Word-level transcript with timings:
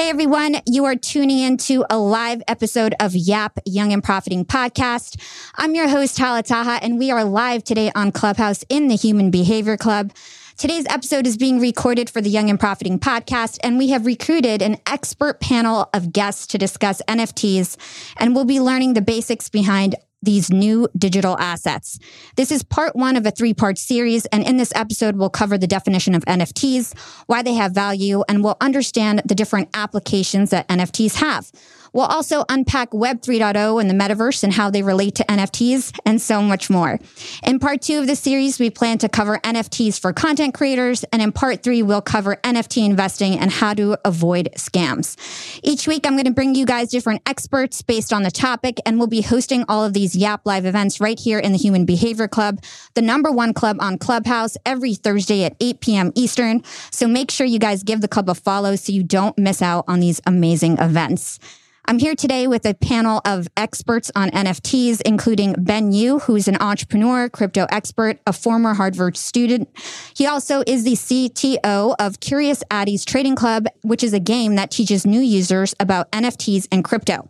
Hey 0.00 0.08
everyone, 0.08 0.56
you 0.64 0.86
are 0.86 0.96
tuning 0.96 1.40
into 1.40 1.84
a 1.90 1.98
live 1.98 2.42
episode 2.48 2.94
of 3.00 3.14
Yap 3.14 3.58
Young 3.66 3.92
and 3.92 4.02
Profiting 4.02 4.46
Podcast. 4.46 5.20
I'm 5.56 5.74
your 5.74 5.88
host, 5.88 6.18
Hala 6.18 6.42
Taha, 6.42 6.82
and 6.82 6.98
we 6.98 7.10
are 7.10 7.22
live 7.22 7.64
today 7.64 7.92
on 7.94 8.10
Clubhouse 8.10 8.64
in 8.70 8.88
the 8.88 8.96
Human 8.96 9.30
Behavior 9.30 9.76
Club. 9.76 10.12
Today's 10.56 10.86
episode 10.88 11.26
is 11.26 11.36
being 11.36 11.60
recorded 11.60 12.08
for 12.08 12.22
the 12.22 12.30
Young 12.30 12.48
and 12.48 12.58
Profiting 12.58 12.98
podcast, 12.98 13.58
and 13.62 13.76
we 13.76 13.90
have 13.90 14.06
recruited 14.06 14.62
an 14.62 14.78
expert 14.86 15.38
panel 15.38 15.90
of 15.92 16.14
guests 16.14 16.46
to 16.46 16.56
discuss 16.56 17.02
NFTs, 17.06 17.76
and 18.16 18.34
we'll 18.34 18.46
be 18.46 18.58
learning 18.58 18.94
the 18.94 19.02
basics 19.02 19.50
behind 19.50 19.96
these 20.22 20.50
new 20.50 20.88
digital 20.96 21.38
assets. 21.38 21.98
This 22.36 22.52
is 22.52 22.62
part 22.62 22.94
one 22.94 23.16
of 23.16 23.26
a 23.26 23.30
three 23.30 23.54
part 23.54 23.78
series. 23.78 24.26
And 24.26 24.46
in 24.46 24.56
this 24.56 24.72
episode, 24.74 25.16
we'll 25.16 25.30
cover 25.30 25.56
the 25.56 25.66
definition 25.66 26.14
of 26.14 26.24
NFTs, 26.24 26.98
why 27.26 27.42
they 27.42 27.54
have 27.54 27.72
value, 27.72 28.22
and 28.28 28.44
we'll 28.44 28.56
understand 28.60 29.22
the 29.24 29.34
different 29.34 29.68
applications 29.74 30.50
that 30.50 30.68
NFTs 30.68 31.16
have. 31.16 31.50
We'll 31.92 32.06
also 32.06 32.44
unpack 32.48 32.94
Web 32.94 33.20
3.0 33.20 33.80
and 33.80 33.90
the 33.90 33.94
metaverse 33.94 34.42
and 34.44 34.52
how 34.52 34.70
they 34.70 34.82
relate 34.82 35.16
to 35.16 35.24
NFTs 35.24 35.98
and 36.04 36.20
so 36.20 36.42
much 36.42 36.70
more. 36.70 36.98
In 37.42 37.58
part 37.58 37.82
two 37.82 37.98
of 37.98 38.06
the 38.06 38.16
series, 38.16 38.58
we 38.58 38.70
plan 38.70 38.98
to 38.98 39.08
cover 39.08 39.38
NFTs 39.38 40.00
for 40.00 40.12
content 40.12 40.54
creators. 40.54 41.04
And 41.12 41.22
in 41.22 41.32
part 41.32 41.62
three, 41.62 41.82
we'll 41.82 42.02
cover 42.02 42.36
NFT 42.36 42.84
investing 42.84 43.38
and 43.38 43.50
how 43.50 43.74
to 43.74 43.98
avoid 44.04 44.50
scams. 44.56 45.16
Each 45.62 45.86
week, 45.86 46.06
I'm 46.06 46.14
going 46.14 46.24
to 46.24 46.32
bring 46.32 46.54
you 46.54 46.66
guys 46.66 46.90
different 46.90 47.22
experts 47.26 47.82
based 47.82 48.12
on 48.12 48.22
the 48.22 48.30
topic, 48.30 48.78
and 48.86 48.98
we'll 48.98 49.08
be 49.08 49.22
hosting 49.22 49.64
all 49.68 49.84
of 49.84 49.92
these 49.92 50.16
Yap 50.16 50.42
Live 50.44 50.66
events 50.66 51.00
right 51.00 51.18
here 51.18 51.38
in 51.38 51.52
the 51.52 51.58
Human 51.58 51.84
Behavior 51.84 52.28
Club, 52.28 52.62
the 52.94 53.02
number 53.02 53.30
one 53.30 53.52
club 53.52 53.76
on 53.80 53.98
Clubhouse 53.98 54.56
every 54.64 54.94
Thursday 54.94 55.44
at 55.44 55.56
8 55.60 55.80
p.m. 55.80 56.12
Eastern. 56.14 56.62
So 56.90 57.06
make 57.06 57.30
sure 57.30 57.46
you 57.46 57.58
guys 57.58 57.82
give 57.82 58.00
the 58.00 58.08
club 58.08 58.28
a 58.28 58.34
follow 58.34 58.76
so 58.76 58.92
you 58.92 59.02
don't 59.02 59.36
miss 59.38 59.62
out 59.62 59.84
on 59.88 60.00
these 60.00 60.20
amazing 60.26 60.78
events. 60.78 61.38
I'm 61.90 61.98
here 61.98 62.14
today 62.14 62.46
with 62.46 62.66
a 62.66 62.74
panel 62.74 63.20
of 63.24 63.48
experts 63.56 64.12
on 64.14 64.30
NFTs, 64.30 65.00
including 65.00 65.56
Ben 65.58 65.90
Yu, 65.90 66.20
who's 66.20 66.46
an 66.46 66.56
entrepreneur, 66.60 67.28
crypto 67.28 67.66
expert, 67.68 68.20
a 68.28 68.32
former 68.32 68.74
Harvard 68.74 69.16
student. 69.16 69.68
He 70.14 70.24
also 70.24 70.62
is 70.68 70.84
the 70.84 70.92
CTO 70.92 71.96
of 71.98 72.20
Curious 72.20 72.62
Addys 72.70 73.04
Trading 73.04 73.34
Club, 73.34 73.66
which 73.82 74.04
is 74.04 74.12
a 74.12 74.20
game 74.20 74.54
that 74.54 74.70
teaches 74.70 75.04
new 75.04 75.18
users 75.18 75.74
about 75.80 76.08
NFTs 76.12 76.68
and 76.70 76.84
crypto. 76.84 77.28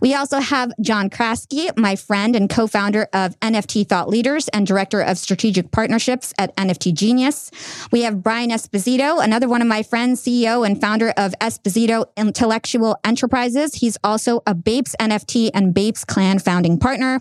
We 0.00 0.14
also 0.14 0.40
have 0.40 0.72
John 0.80 1.10
Kraski, 1.10 1.68
my 1.76 1.96
friend 1.96 2.34
and 2.36 2.48
co-founder 2.48 3.08
of 3.12 3.38
NFT 3.40 3.88
Thought 3.88 4.08
Leaders 4.08 4.48
and 4.48 4.66
director 4.66 5.00
of 5.00 5.18
strategic 5.18 5.70
partnerships 5.70 6.32
at 6.38 6.54
NFT 6.56 6.94
Genius. 6.94 7.50
We 7.90 8.02
have 8.02 8.22
Brian 8.22 8.50
Esposito, 8.50 9.22
another 9.22 9.48
one 9.48 9.62
of 9.62 9.68
my 9.68 9.82
friends, 9.82 10.22
CEO 10.22 10.66
and 10.66 10.80
founder 10.80 11.10
of 11.16 11.34
Esposito 11.40 12.06
Intellectual 12.16 12.98
Enterprises. 13.04 13.74
He's 13.74 13.98
also 14.04 14.42
a 14.46 14.54
Bapes 14.54 14.94
NFT 15.00 15.50
and 15.54 15.74
Bapes 15.74 16.04
Clan 16.04 16.38
founding 16.38 16.78
partner. 16.78 17.20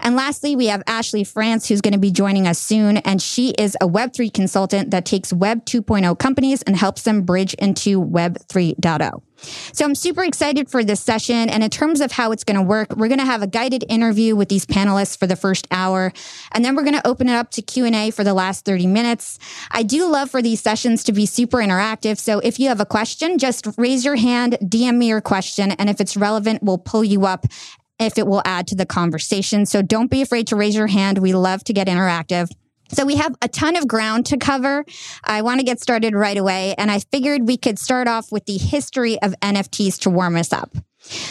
And 0.00 0.16
lastly, 0.16 0.56
we 0.56 0.66
have 0.66 0.82
Ashley 0.86 1.24
France, 1.24 1.68
who's 1.68 1.80
going 1.80 1.92
to 1.92 1.98
be 1.98 2.10
joining 2.10 2.46
us 2.46 2.58
soon. 2.58 2.98
And 2.98 3.20
she 3.20 3.50
is 3.50 3.76
a 3.80 3.88
Web3 3.88 4.32
consultant 4.32 4.90
that 4.90 5.04
takes 5.04 5.32
Web 5.32 5.64
2.0 5.64 6.18
companies 6.18 6.62
and 6.62 6.76
helps 6.76 7.02
them 7.02 7.22
bridge 7.22 7.54
into 7.54 8.00
Web 8.00 8.38
3.0. 8.48 9.22
So 9.40 9.84
I'm 9.84 9.94
super 9.94 10.24
excited 10.24 10.70
for 10.70 10.84
this 10.84 11.00
session. 11.00 11.48
And 11.48 11.62
in 11.62 11.70
terms 11.70 12.00
of 12.00 12.12
how 12.12 12.32
it's 12.32 12.44
going 12.44 12.56
to 12.56 12.62
work, 12.62 12.96
we're 12.96 13.08
going 13.08 13.20
to 13.20 13.24
have 13.24 13.42
a 13.42 13.46
guided 13.46 13.84
interview 13.88 14.34
with 14.36 14.48
these 14.48 14.66
panelists 14.66 15.18
for 15.18 15.26
the 15.26 15.36
first 15.36 15.66
hour. 15.70 16.12
And 16.52 16.64
then 16.64 16.74
we're 16.74 16.82
going 16.82 16.94
to 16.94 17.06
open 17.06 17.28
it 17.28 17.34
up 17.34 17.50
to 17.52 17.62
Q&A 17.62 18.10
for 18.10 18.24
the 18.24 18.34
last 18.34 18.64
30 18.64 18.86
minutes. 18.86 19.38
I 19.70 19.82
do 19.82 20.10
love 20.10 20.30
for 20.30 20.42
these 20.42 20.60
sessions 20.60 21.04
to 21.04 21.12
be 21.12 21.26
super 21.26 21.58
interactive. 21.58 22.18
So 22.18 22.40
if 22.40 22.58
you 22.58 22.68
have 22.68 22.80
a 22.80 22.86
question, 22.86 23.38
just 23.38 23.66
raise 23.76 24.04
your 24.04 24.16
hand, 24.16 24.58
DM 24.62 24.96
me 24.96 25.08
your 25.08 25.20
question. 25.20 25.72
And 25.72 25.88
if 25.88 26.00
it's 26.00 26.16
relevant, 26.16 26.62
we'll 26.62 26.78
pull 26.78 27.04
you 27.04 27.26
up 27.26 27.46
if 27.98 28.16
it 28.16 28.26
will 28.26 28.42
add 28.44 28.66
to 28.68 28.74
the 28.74 28.86
conversation. 28.86 29.66
So 29.66 29.82
don't 29.82 30.10
be 30.10 30.22
afraid 30.22 30.46
to 30.48 30.56
raise 30.56 30.74
your 30.74 30.86
hand. 30.86 31.18
We 31.18 31.32
love 31.32 31.64
to 31.64 31.72
get 31.72 31.88
interactive. 31.88 32.48
So 32.88 33.04
we 33.04 33.16
have 33.16 33.34
a 33.42 33.48
ton 33.48 33.76
of 33.76 33.86
ground 33.86 34.26
to 34.26 34.36
cover. 34.36 34.84
I 35.24 35.42
want 35.42 35.60
to 35.60 35.64
get 35.64 35.80
started 35.80 36.14
right 36.14 36.36
away. 36.36 36.74
And 36.78 36.90
I 36.90 37.00
figured 37.00 37.46
we 37.46 37.56
could 37.56 37.78
start 37.78 38.08
off 38.08 38.32
with 38.32 38.46
the 38.46 38.58
history 38.58 39.20
of 39.20 39.34
NFTs 39.40 40.00
to 40.00 40.10
warm 40.10 40.36
us 40.36 40.52
up. 40.52 40.70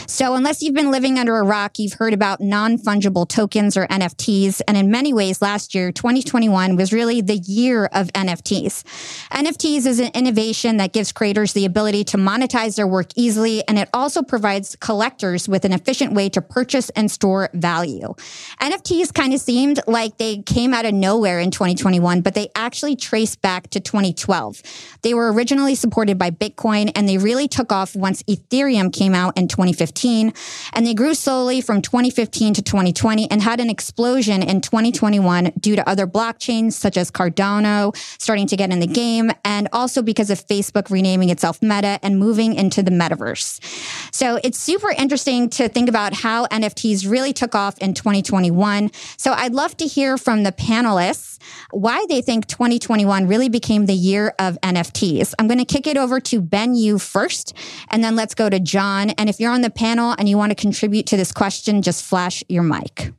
So, 0.08 0.36
unless 0.36 0.62
you've 0.62 0.74
been 0.74 0.92
living 0.92 1.20
under 1.20 1.38
a 1.38 1.44
rock, 1.44 1.80
you've 1.80 1.94
heard 1.94 2.14
about 2.14 2.42
non 2.42 2.78
fungible 2.78 3.28
tokens 3.28 3.78
or 3.78 3.88
NFTs. 3.88 4.62
And 4.68 4.78
in 4.78 4.92
many 4.92 5.14
ways, 5.14 5.42
last 5.42 5.76
year, 5.76 5.92
2021, 5.92 6.76
was 6.76 6.94
really 6.94 7.22
the 7.22 7.38
year 7.38 7.86
of 7.86 8.08
NFTs. 8.14 8.84
NFTs 9.32 9.86
is 9.86 10.00
an 10.00 10.12
innovation 10.14 10.78
that 10.78 10.94
gives 10.94 11.12
creators 11.12 11.54
the 11.54 11.66
ability 11.66 12.04
to 12.06 12.18
monetize 12.18 12.76
their 12.76 12.88
work 12.88 13.08
easily, 13.16 13.68
and 13.68 13.78
it 13.78 13.90
also 13.94 14.22
provides 14.22 14.76
collectors 14.80 15.48
with 15.48 15.66
an 15.66 15.74
efficient 15.74 16.14
way 16.14 16.30
to 16.30 16.42
purchase 16.42 16.90
and 16.92 17.10
store 17.10 17.50
value. 17.54 18.14
NFTs 18.62 19.14
kind 19.14 19.34
of 19.34 19.40
seemed 19.40 19.80
like 19.88 20.18
they 20.18 20.42
came 20.44 20.74
out 20.74 20.86
of 20.86 20.94
nowhere 20.94 21.40
in 21.40 21.52
2021, 21.52 22.22
but 22.22 22.34
they 22.34 22.50
actually 22.56 22.96
trace 22.96 23.36
back 23.36 23.70
to 23.70 23.80
2012. 23.80 24.62
They 25.02 25.14
were 25.14 25.32
originally 25.32 25.76
supported 25.76 26.18
by 26.18 26.32
Bitcoin, 26.32 26.92
and 26.96 27.08
they 27.08 27.18
really 27.18 27.48
took 27.48 27.72
off 27.72 27.96
once 27.96 28.24
Ethereum 28.24 28.94
came 28.94 29.14
out 29.14 29.38
in 29.38 29.48
2015. 29.68 30.34
And 30.74 30.86
they 30.86 30.94
grew 30.94 31.14
slowly 31.14 31.62
from 31.62 31.82
2015 31.82 32.54
to 32.56 32.62
2020 32.62 33.30
and 33.30 33.42
had 33.42 33.60
an 33.60 33.70
explosion 33.70 34.42
in 34.42 34.62
2021 34.62 35.52
due 35.60 35.76
to 35.76 35.88
other 35.88 36.08
blockchains 36.08 36.74
such 36.74 36.98
as 36.98 37.12
Cardano 37.12 37.96
starting 38.20 38.48
to 38.48 38.56
get 38.56 38.72
in 38.72 38.80
the 38.80 38.88
game 38.88 39.32
and 39.44 39.68
also 39.74 40.02
because 40.02 40.30
of 40.30 40.46
Facebook 40.46 40.90
renaming 40.90 41.30
itself 41.30 41.62
Meta 41.62 42.00
and 42.02 42.18
moving 42.20 42.54
into 42.54 42.82
the 42.82 42.92
metaverse. 42.92 43.60
So 44.14 44.40
it's 44.44 44.60
super 44.60 44.90
interesting 44.92 45.50
to 45.52 45.68
think 45.68 45.90
about 45.90 46.14
how 46.14 46.46
NFTs 46.48 47.10
really 47.10 47.34
took 47.34 47.56
off 47.56 47.78
in 47.80 47.94
2021. 47.94 48.92
So 49.18 49.34
I'd 49.34 49.54
love 49.54 49.76
to 49.78 49.86
hear 49.86 50.18
from 50.18 50.44
the 50.44 50.52
panelists 50.52 51.38
why 51.72 52.06
they 52.10 52.22
think 52.22 52.48
2021 52.48 53.28
really 53.28 53.50
became 53.50 53.86
the 53.86 53.94
year 53.94 54.34
of 54.40 54.58
NFTs. 54.62 55.34
I'm 55.38 55.48
going 55.48 55.60
to 55.60 55.66
kick 55.66 55.88
it 55.88 55.98
over 55.98 56.20
to 56.22 56.42
Ben 56.42 56.76
Yu 56.76 56.98
first, 56.98 57.54
and 57.90 58.04
then 58.04 58.16
let's 58.16 58.34
go 58.34 58.50
to 58.50 58.60
John. 58.60 59.12
And 59.12 59.30
if 59.30 59.40
you're 59.40 59.47
on 59.52 59.62
the 59.62 59.70
panel 59.70 60.16
and 60.18 60.28
you 60.30 60.38
want 60.38 60.52
to 60.52 60.56
contribute 60.56 61.06
to 61.08 61.18
this 61.18 61.32
question, 61.32 61.82
just 61.82 62.04
flash 62.04 62.44
your 62.48 62.64
mic. 62.64 63.14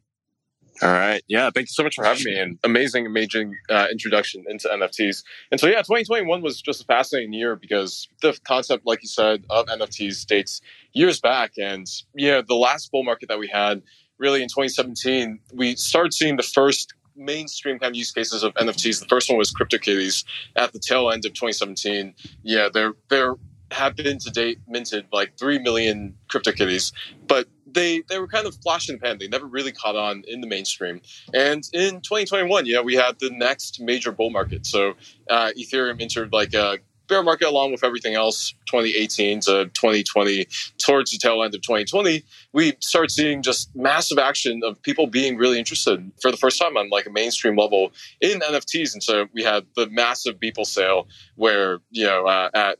All 0.81 0.91
right. 0.91 1.23
Yeah. 1.27 1.51
Thank 1.53 1.65
you 1.65 1.73
so 1.73 1.83
much 1.83 1.97
for 1.97 2.05
having 2.05 2.25
me. 2.25 2.39
And 2.39 2.59
amazing, 2.63 3.05
amazing 3.05 3.57
uh, 3.69 3.89
introduction 3.91 4.45
into 4.49 4.69
NFTs. 4.69 5.25
And 5.51 5.59
so, 5.59 5.67
yeah, 5.67 5.79
2021 5.79 6.41
was 6.41 6.63
just 6.63 6.83
a 6.83 6.85
fascinating 6.85 7.33
year 7.33 7.57
because 7.57 8.07
the 8.23 8.39
concept, 8.45 8.87
like 8.87 9.03
you 9.03 9.09
said, 9.09 9.45
of 9.51 9.67
NFTs 9.67 10.25
dates 10.27 10.61
years 10.93 11.21
back. 11.21 11.53
And, 11.59 11.87
yeah, 12.15 12.43
the 12.47 12.55
last 12.55 12.93
bull 12.93 13.03
market 13.03 13.29
that 13.29 13.41
we 13.41 13.49
had 13.49 13.83
really 14.19 14.41
in 14.41 14.49
2017, 14.49 15.41
we 15.53 15.75
started 15.75 16.15
seeing 16.15 16.37
the 16.37 16.45
first 16.45 16.95
mainstream 17.17 17.79
kind 17.79 17.91
of 17.91 17.97
use 17.97 18.13
cases 18.13 18.45
of 18.45 18.55
NFTs. 18.55 19.01
The 19.01 19.07
first 19.07 19.29
one 19.29 19.39
was 19.39 19.53
CryptoKitties 19.53 20.25
at 20.57 20.73
the 20.73 20.79
tail 20.79 21.11
end 21.11 21.25
of 21.27 21.33
2017. 21.33 22.15
Yeah, 22.43 22.69
they're 22.73 22.95
they're 23.09 23.35
have 23.71 23.97
been 23.97 24.19
to 24.19 24.31
date 24.31 24.61
minted 24.67 25.07
like 25.13 25.37
3 25.39 25.59
million 25.59 26.15
CryptoKitties. 26.31 26.93
But 27.27 27.49
they 27.67 28.03
they 28.09 28.19
were 28.19 28.29
kind 28.29 28.47
of 28.47 28.57
flash 28.63 28.89
in 28.89 28.97
the 28.97 29.01
pan. 29.01 29.19
They 29.19 29.29
never 29.29 29.47
really 29.47 29.73
caught 29.73 29.97
on 29.97 30.25
in 30.27 30.41
the 30.41 30.47
mainstream. 30.47 31.01
And 31.35 31.63
in 31.73 32.01
2021, 32.01 32.67
you 32.67 32.75
know, 32.75 32.83
we 32.83 32.95
had 32.95 33.19
the 33.19 33.31
next 33.31 33.81
major 33.81 34.11
bull 34.13 34.31
market. 34.31 34.67
So 34.67 34.95
uh, 35.29 35.51
Ethereum 35.59 36.01
entered 36.01 36.33
like 36.33 36.55
a 36.55 36.79
bear 37.09 37.23
market 37.23 37.49
along 37.49 37.73
with 37.73 37.83
everything 37.83 38.15
else 38.15 38.55
2018 38.67 39.41
to 39.41 39.65
2020 39.73 40.47
towards 40.77 41.11
the 41.11 41.19
tail 41.19 41.43
end 41.43 41.55
of 41.55 41.63
2020 41.63 42.23
we 42.53 42.75
start 42.81 43.11
seeing 43.11 43.43
just 43.43 43.75
massive 43.75 44.19
action 44.19 44.61
of 44.63 44.81
people 44.83 45.07
being 45.07 45.37
really 45.37 45.59
interested 45.59 46.13
for 46.21 46.31
the 46.31 46.37
first 46.37 46.61
time 46.61 46.77
on 46.77 46.91
like 46.91 47.07
a 47.07 47.11
mainstream 47.11 47.57
level 47.57 47.91
in 48.21 48.39
nfts 48.41 48.93
and 48.93 49.03
so 49.03 49.27
we 49.33 49.43
had 49.43 49.67
the 49.75 49.89
massive 49.89 50.39
beeple 50.39 50.67
sale 50.67 51.09
where 51.37 51.79
you 51.91 52.05
know 52.05 52.27
uh, 52.27 52.51
at 52.55 52.79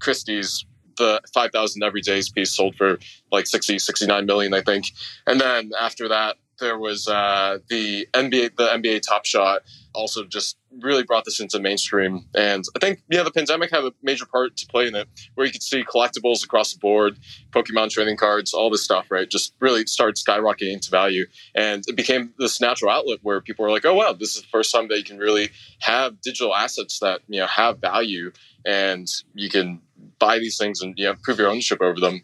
christie's 0.00 0.64
the 0.96 1.20
5000 1.32 1.82
everyday's 1.82 2.28
piece 2.28 2.52
sold 2.52 2.74
for 2.76 2.98
like 3.32 3.46
60 3.46 3.78
69 3.78 4.26
million 4.26 4.52
i 4.54 4.60
think 4.60 4.86
and 5.26 5.40
then 5.40 5.70
after 5.78 6.08
that 6.08 6.36
there 6.60 6.78
was 6.78 7.08
uh, 7.08 7.58
the 7.68 8.06
NBA, 8.14 8.56
the 8.56 8.68
NBA 8.68 9.02
Top 9.02 9.24
Shot, 9.24 9.62
also 9.92 10.24
just 10.24 10.56
really 10.80 11.02
brought 11.02 11.24
this 11.24 11.40
into 11.40 11.58
mainstream. 11.58 12.24
And 12.34 12.64
I 12.76 12.78
think 12.78 13.02
yeah, 13.10 13.24
the 13.24 13.32
pandemic 13.32 13.70
had 13.72 13.82
a 13.82 13.92
major 14.02 14.26
part 14.26 14.56
to 14.58 14.66
play 14.66 14.86
in 14.86 14.94
it, 14.94 15.08
where 15.34 15.46
you 15.46 15.52
could 15.52 15.62
see 15.62 15.82
collectibles 15.82 16.44
across 16.44 16.72
the 16.72 16.78
board, 16.78 17.18
Pokemon 17.50 17.90
trading 17.90 18.16
cards, 18.16 18.54
all 18.54 18.70
this 18.70 18.84
stuff, 18.84 19.10
right? 19.10 19.28
Just 19.28 19.54
really 19.58 19.84
started 19.86 20.16
skyrocketing 20.16 20.72
into 20.74 20.90
value, 20.90 21.26
and 21.54 21.82
it 21.88 21.96
became 21.96 22.32
this 22.38 22.60
natural 22.60 22.92
outlet 22.92 23.18
where 23.22 23.40
people 23.40 23.64
were 23.64 23.72
like, 23.72 23.84
"Oh 23.84 23.94
wow, 23.94 24.12
this 24.12 24.36
is 24.36 24.42
the 24.42 24.48
first 24.48 24.72
time 24.72 24.86
that 24.88 24.98
you 24.98 25.04
can 25.04 25.18
really 25.18 25.50
have 25.80 26.20
digital 26.20 26.54
assets 26.54 27.00
that 27.00 27.22
you 27.26 27.40
know 27.40 27.46
have 27.46 27.78
value, 27.78 28.30
and 28.64 29.08
you 29.34 29.48
can." 29.48 29.80
Buy 30.20 30.38
these 30.38 30.56
things 30.56 30.80
and 30.80 30.94
you 30.96 31.06
know 31.06 31.16
prove 31.22 31.38
your 31.38 31.48
ownership 31.48 31.80
over 31.80 31.98
them 31.98 32.22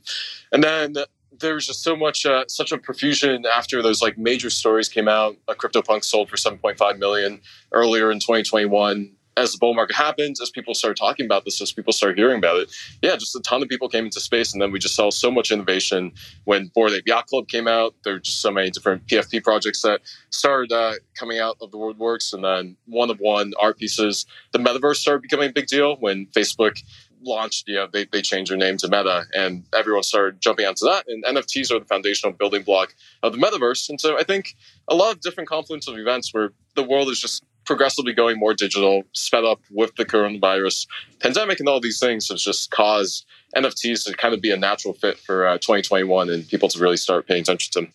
and 0.53 0.63
then 0.63 0.95
there 1.41 1.55
was 1.55 1.67
just 1.67 1.83
so 1.83 1.97
much, 1.97 2.27
uh, 2.27 2.45
such 2.49 2.73
a 2.73 2.79
profusion 2.79 3.45
after 3.47 3.83
those 3.83 4.03
like 4.03 4.17
major 4.19 4.51
stories 4.51 4.89
came 4.89 5.09
out. 5.09 5.37
A 5.49 5.55
CryptoPunk 5.55 6.05
sold 6.05 6.29
for 6.29 6.37
7.5 6.37 6.99
million 6.99 7.41
earlier 7.73 8.11
in 8.11 8.19
2021. 8.19 9.13
As 9.39 9.53
the 9.53 9.59
bull 9.59 9.75
market 9.75 9.95
happened, 9.95 10.37
as 10.41 10.49
people 10.49 10.73
started 10.73 10.97
talking 10.97 11.27
about 11.27 11.45
this, 11.45 11.61
as 11.61 11.71
people 11.71 11.93
started 11.93 12.17
hearing 12.17 12.39
about 12.39 12.57
it, 12.57 12.75
yeah, 13.03 13.17
just 13.17 13.37
a 13.37 13.41
ton 13.41 13.63
of 13.63 13.69
people 13.69 13.87
came 13.87 14.07
into 14.07 14.19
space, 14.19 14.55
and 14.55 14.63
then 14.63 14.73
we 14.73 14.79
just 14.79 14.95
saw 14.95 15.11
so 15.11 15.31
much 15.31 15.51
innovation. 15.51 16.11
When 16.45 16.69
Bored 16.75 16.93
Ape 16.93 17.07
Yacht 17.07 17.27
Club 17.27 17.47
came 17.47 17.69
out, 17.69 17.95
there 18.03 18.15
were 18.15 18.21
just 18.21 18.41
so 18.41 18.51
many 18.51 18.71
different 18.71 19.07
PFP 19.07 19.45
projects 19.45 19.83
that 19.83 20.01
started 20.31 20.73
uh, 20.73 20.95
coming 21.19 21.39
out 21.39 21.59
of 21.61 21.71
the 21.71 21.77
woodworks, 21.77 22.33
and 22.33 22.45
then 22.45 22.79
one 22.87 23.11
of 23.11 23.19
one 23.19 23.53
art 23.61 23.77
pieces. 23.77 24.25
The 24.53 24.59
metaverse 24.59 24.97
started 24.97 25.21
becoming 25.21 25.51
a 25.51 25.53
big 25.53 25.67
deal 25.67 25.97
when 25.97 26.29
Facebook 26.29 26.83
launched, 27.23 27.69
you 27.69 27.75
know, 27.75 27.87
they, 27.93 28.05
they 28.05 28.23
changed 28.23 28.51
their 28.51 28.59
name 28.59 28.77
to 28.79 28.89
Meta 28.89 29.25
and 29.35 29.65
everyone 29.75 30.03
started 30.03 30.41
jumping 30.41 30.67
onto 30.67 30.87
that. 30.87 31.05
And 31.09 31.25
NFTs 31.25 31.71
are 31.71 31.79
the 31.79 31.85
foundational 31.85 32.33
building 32.33 32.63
block 32.63 32.95
of 33.23 33.33
the 33.33 33.39
metaverse. 33.39 33.89
And 33.89 34.01
so 34.01 34.19
I 34.19 34.23
think 34.23 34.55
a 34.89 34.95
lot 34.95 35.13
of 35.13 35.21
different 35.21 35.49
confluence 35.49 35.89
of 35.89 35.99
events 35.99 36.33
where 36.33 36.51
the 36.75 36.83
world 36.83 37.09
is 37.09 37.21
just 37.21 37.45
progressively 37.65 38.13
going 38.13 38.39
more 38.39 38.55
digital, 38.55 39.03
sped 39.13 39.45
up 39.45 39.61
with 39.71 39.95
the 39.97 40.05
coronavirus 40.05 40.87
pandemic 41.21 41.59
and 41.61 41.69
all 41.69 41.81
these 41.81 41.99
things 41.99 42.29
has 42.29 42.43
just 42.43 42.71
caused 42.71 43.27
NFTs 43.57 44.05
to 44.05 44.17
kind 44.17 44.35
of 44.35 44.41
be 44.41 44.53
a 44.53 44.57
natural 44.57 44.95
fit 44.95 45.19
for 45.19 45.47
uh, 45.47 45.59
2021 45.59 46.31
and 46.31 46.49
people 46.49 46.69
to 46.69 46.79
really 46.79 46.97
start 46.97 47.27
paying 47.27 47.43
attention 47.43 47.73
to 47.73 47.81
them. 47.81 47.93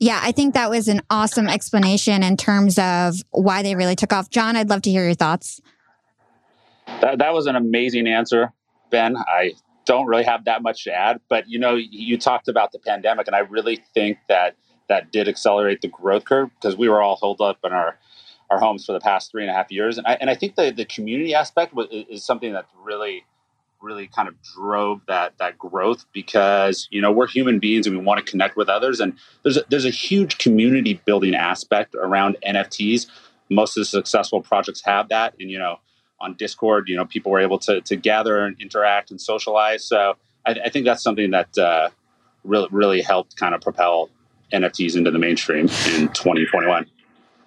Yeah, 0.00 0.20
I 0.22 0.30
think 0.30 0.54
that 0.54 0.70
was 0.70 0.86
an 0.86 1.02
awesome 1.10 1.48
explanation 1.48 2.22
in 2.22 2.36
terms 2.36 2.78
of 2.78 3.16
why 3.30 3.62
they 3.62 3.74
really 3.74 3.96
took 3.96 4.12
off. 4.12 4.30
John, 4.30 4.54
I'd 4.54 4.70
love 4.70 4.82
to 4.82 4.90
hear 4.90 5.04
your 5.04 5.14
thoughts. 5.14 5.60
That, 7.00 7.18
that 7.18 7.32
was 7.32 7.46
an 7.46 7.56
amazing 7.56 8.08
answer, 8.08 8.52
Ben. 8.90 9.16
I 9.16 9.52
don't 9.86 10.06
really 10.06 10.24
have 10.24 10.44
that 10.46 10.62
much 10.62 10.84
to 10.84 10.92
add, 10.92 11.20
but 11.28 11.48
you 11.48 11.58
know, 11.58 11.74
you 11.74 12.18
talked 12.18 12.48
about 12.48 12.72
the 12.72 12.78
pandemic, 12.78 13.26
and 13.26 13.36
I 13.36 13.40
really 13.40 13.82
think 13.94 14.18
that 14.28 14.56
that 14.88 15.12
did 15.12 15.28
accelerate 15.28 15.80
the 15.80 15.88
growth 15.88 16.24
curve 16.24 16.50
because 16.54 16.76
we 16.76 16.88
were 16.88 17.00
all 17.00 17.16
holed 17.16 17.40
up 17.40 17.58
in 17.64 17.72
our 17.72 17.98
our 18.50 18.58
homes 18.58 18.86
for 18.86 18.92
the 18.92 19.00
past 19.00 19.30
three 19.30 19.42
and 19.42 19.50
a 19.50 19.54
half 19.54 19.70
years, 19.70 19.98
and 19.98 20.06
I 20.06 20.14
and 20.14 20.28
I 20.28 20.34
think 20.34 20.56
the 20.56 20.72
the 20.72 20.84
community 20.84 21.34
aspect 21.34 21.72
is 21.90 22.24
something 22.24 22.52
that's 22.52 22.72
really 22.82 23.24
really 23.80 24.08
kind 24.08 24.28
of 24.28 24.34
drove 24.42 25.00
that 25.06 25.38
that 25.38 25.56
growth 25.56 26.04
because 26.12 26.88
you 26.90 27.00
know 27.00 27.12
we're 27.12 27.28
human 27.28 27.60
beings 27.60 27.86
and 27.86 27.96
we 27.96 28.02
want 28.02 28.18
to 28.24 28.28
connect 28.28 28.56
with 28.56 28.68
others 28.68 28.98
and 28.98 29.16
there's 29.44 29.56
a, 29.56 29.62
there's 29.68 29.84
a 29.84 29.90
huge 29.90 30.38
community 30.38 31.00
building 31.04 31.34
aspect 31.34 31.94
around 31.94 32.36
NFTs. 32.44 33.06
Most 33.50 33.76
of 33.76 33.82
the 33.82 33.84
successful 33.84 34.42
projects 34.42 34.82
have 34.84 35.08
that, 35.10 35.34
and 35.38 35.50
you 35.50 35.58
know 35.58 35.78
on 36.20 36.34
Discord, 36.34 36.88
you 36.88 36.96
know, 36.96 37.04
people 37.04 37.32
were 37.32 37.40
able 37.40 37.58
to 37.60 37.80
to 37.82 37.96
gather 37.96 38.38
and 38.38 38.56
interact 38.60 39.10
and 39.10 39.20
socialize. 39.20 39.84
So 39.84 40.16
I, 40.46 40.52
I 40.64 40.68
think 40.68 40.84
that's 40.84 41.02
something 41.02 41.30
that 41.30 41.56
uh, 41.58 41.90
really 42.44 42.68
really 42.70 43.02
helped 43.02 43.36
kind 43.36 43.54
of 43.54 43.60
propel 43.60 44.10
NFTs 44.52 44.96
into 44.96 45.10
the 45.10 45.18
mainstream 45.18 45.66
in 45.94 46.08
2021. 46.08 46.86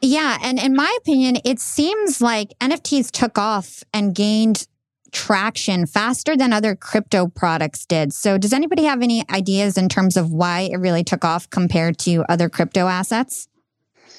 Yeah, 0.04 0.38
and 0.42 0.60
in 0.60 0.76
my 0.76 0.96
opinion, 1.00 1.38
it 1.46 1.60
seems 1.60 2.22
like 2.22 2.54
NFTs 2.60 3.12
took 3.12 3.38
off 3.38 3.84
and 3.94 4.16
gained 4.16 4.68
traction 5.12 5.86
faster 5.86 6.38
than 6.38 6.54
other 6.54 6.76
crypto 6.76 7.28
products 7.28 7.86
did. 7.86 8.14
So, 8.14 8.38
does 8.38 8.54
anybody 8.54 8.84
have 8.84 9.02
any 9.02 9.24
ideas 9.30 9.78
in 9.78 9.90
terms 9.90 10.18
of 10.18 10.32
why 10.32 10.62
it 10.62 10.78
really 10.78 11.04
took 11.04 11.24
off 11.24 11.50
compared 11.50 12.00
to 12.00 12.24
other 12.30 12.50
crypto 12.50 12.88
assets? 12.88 13.48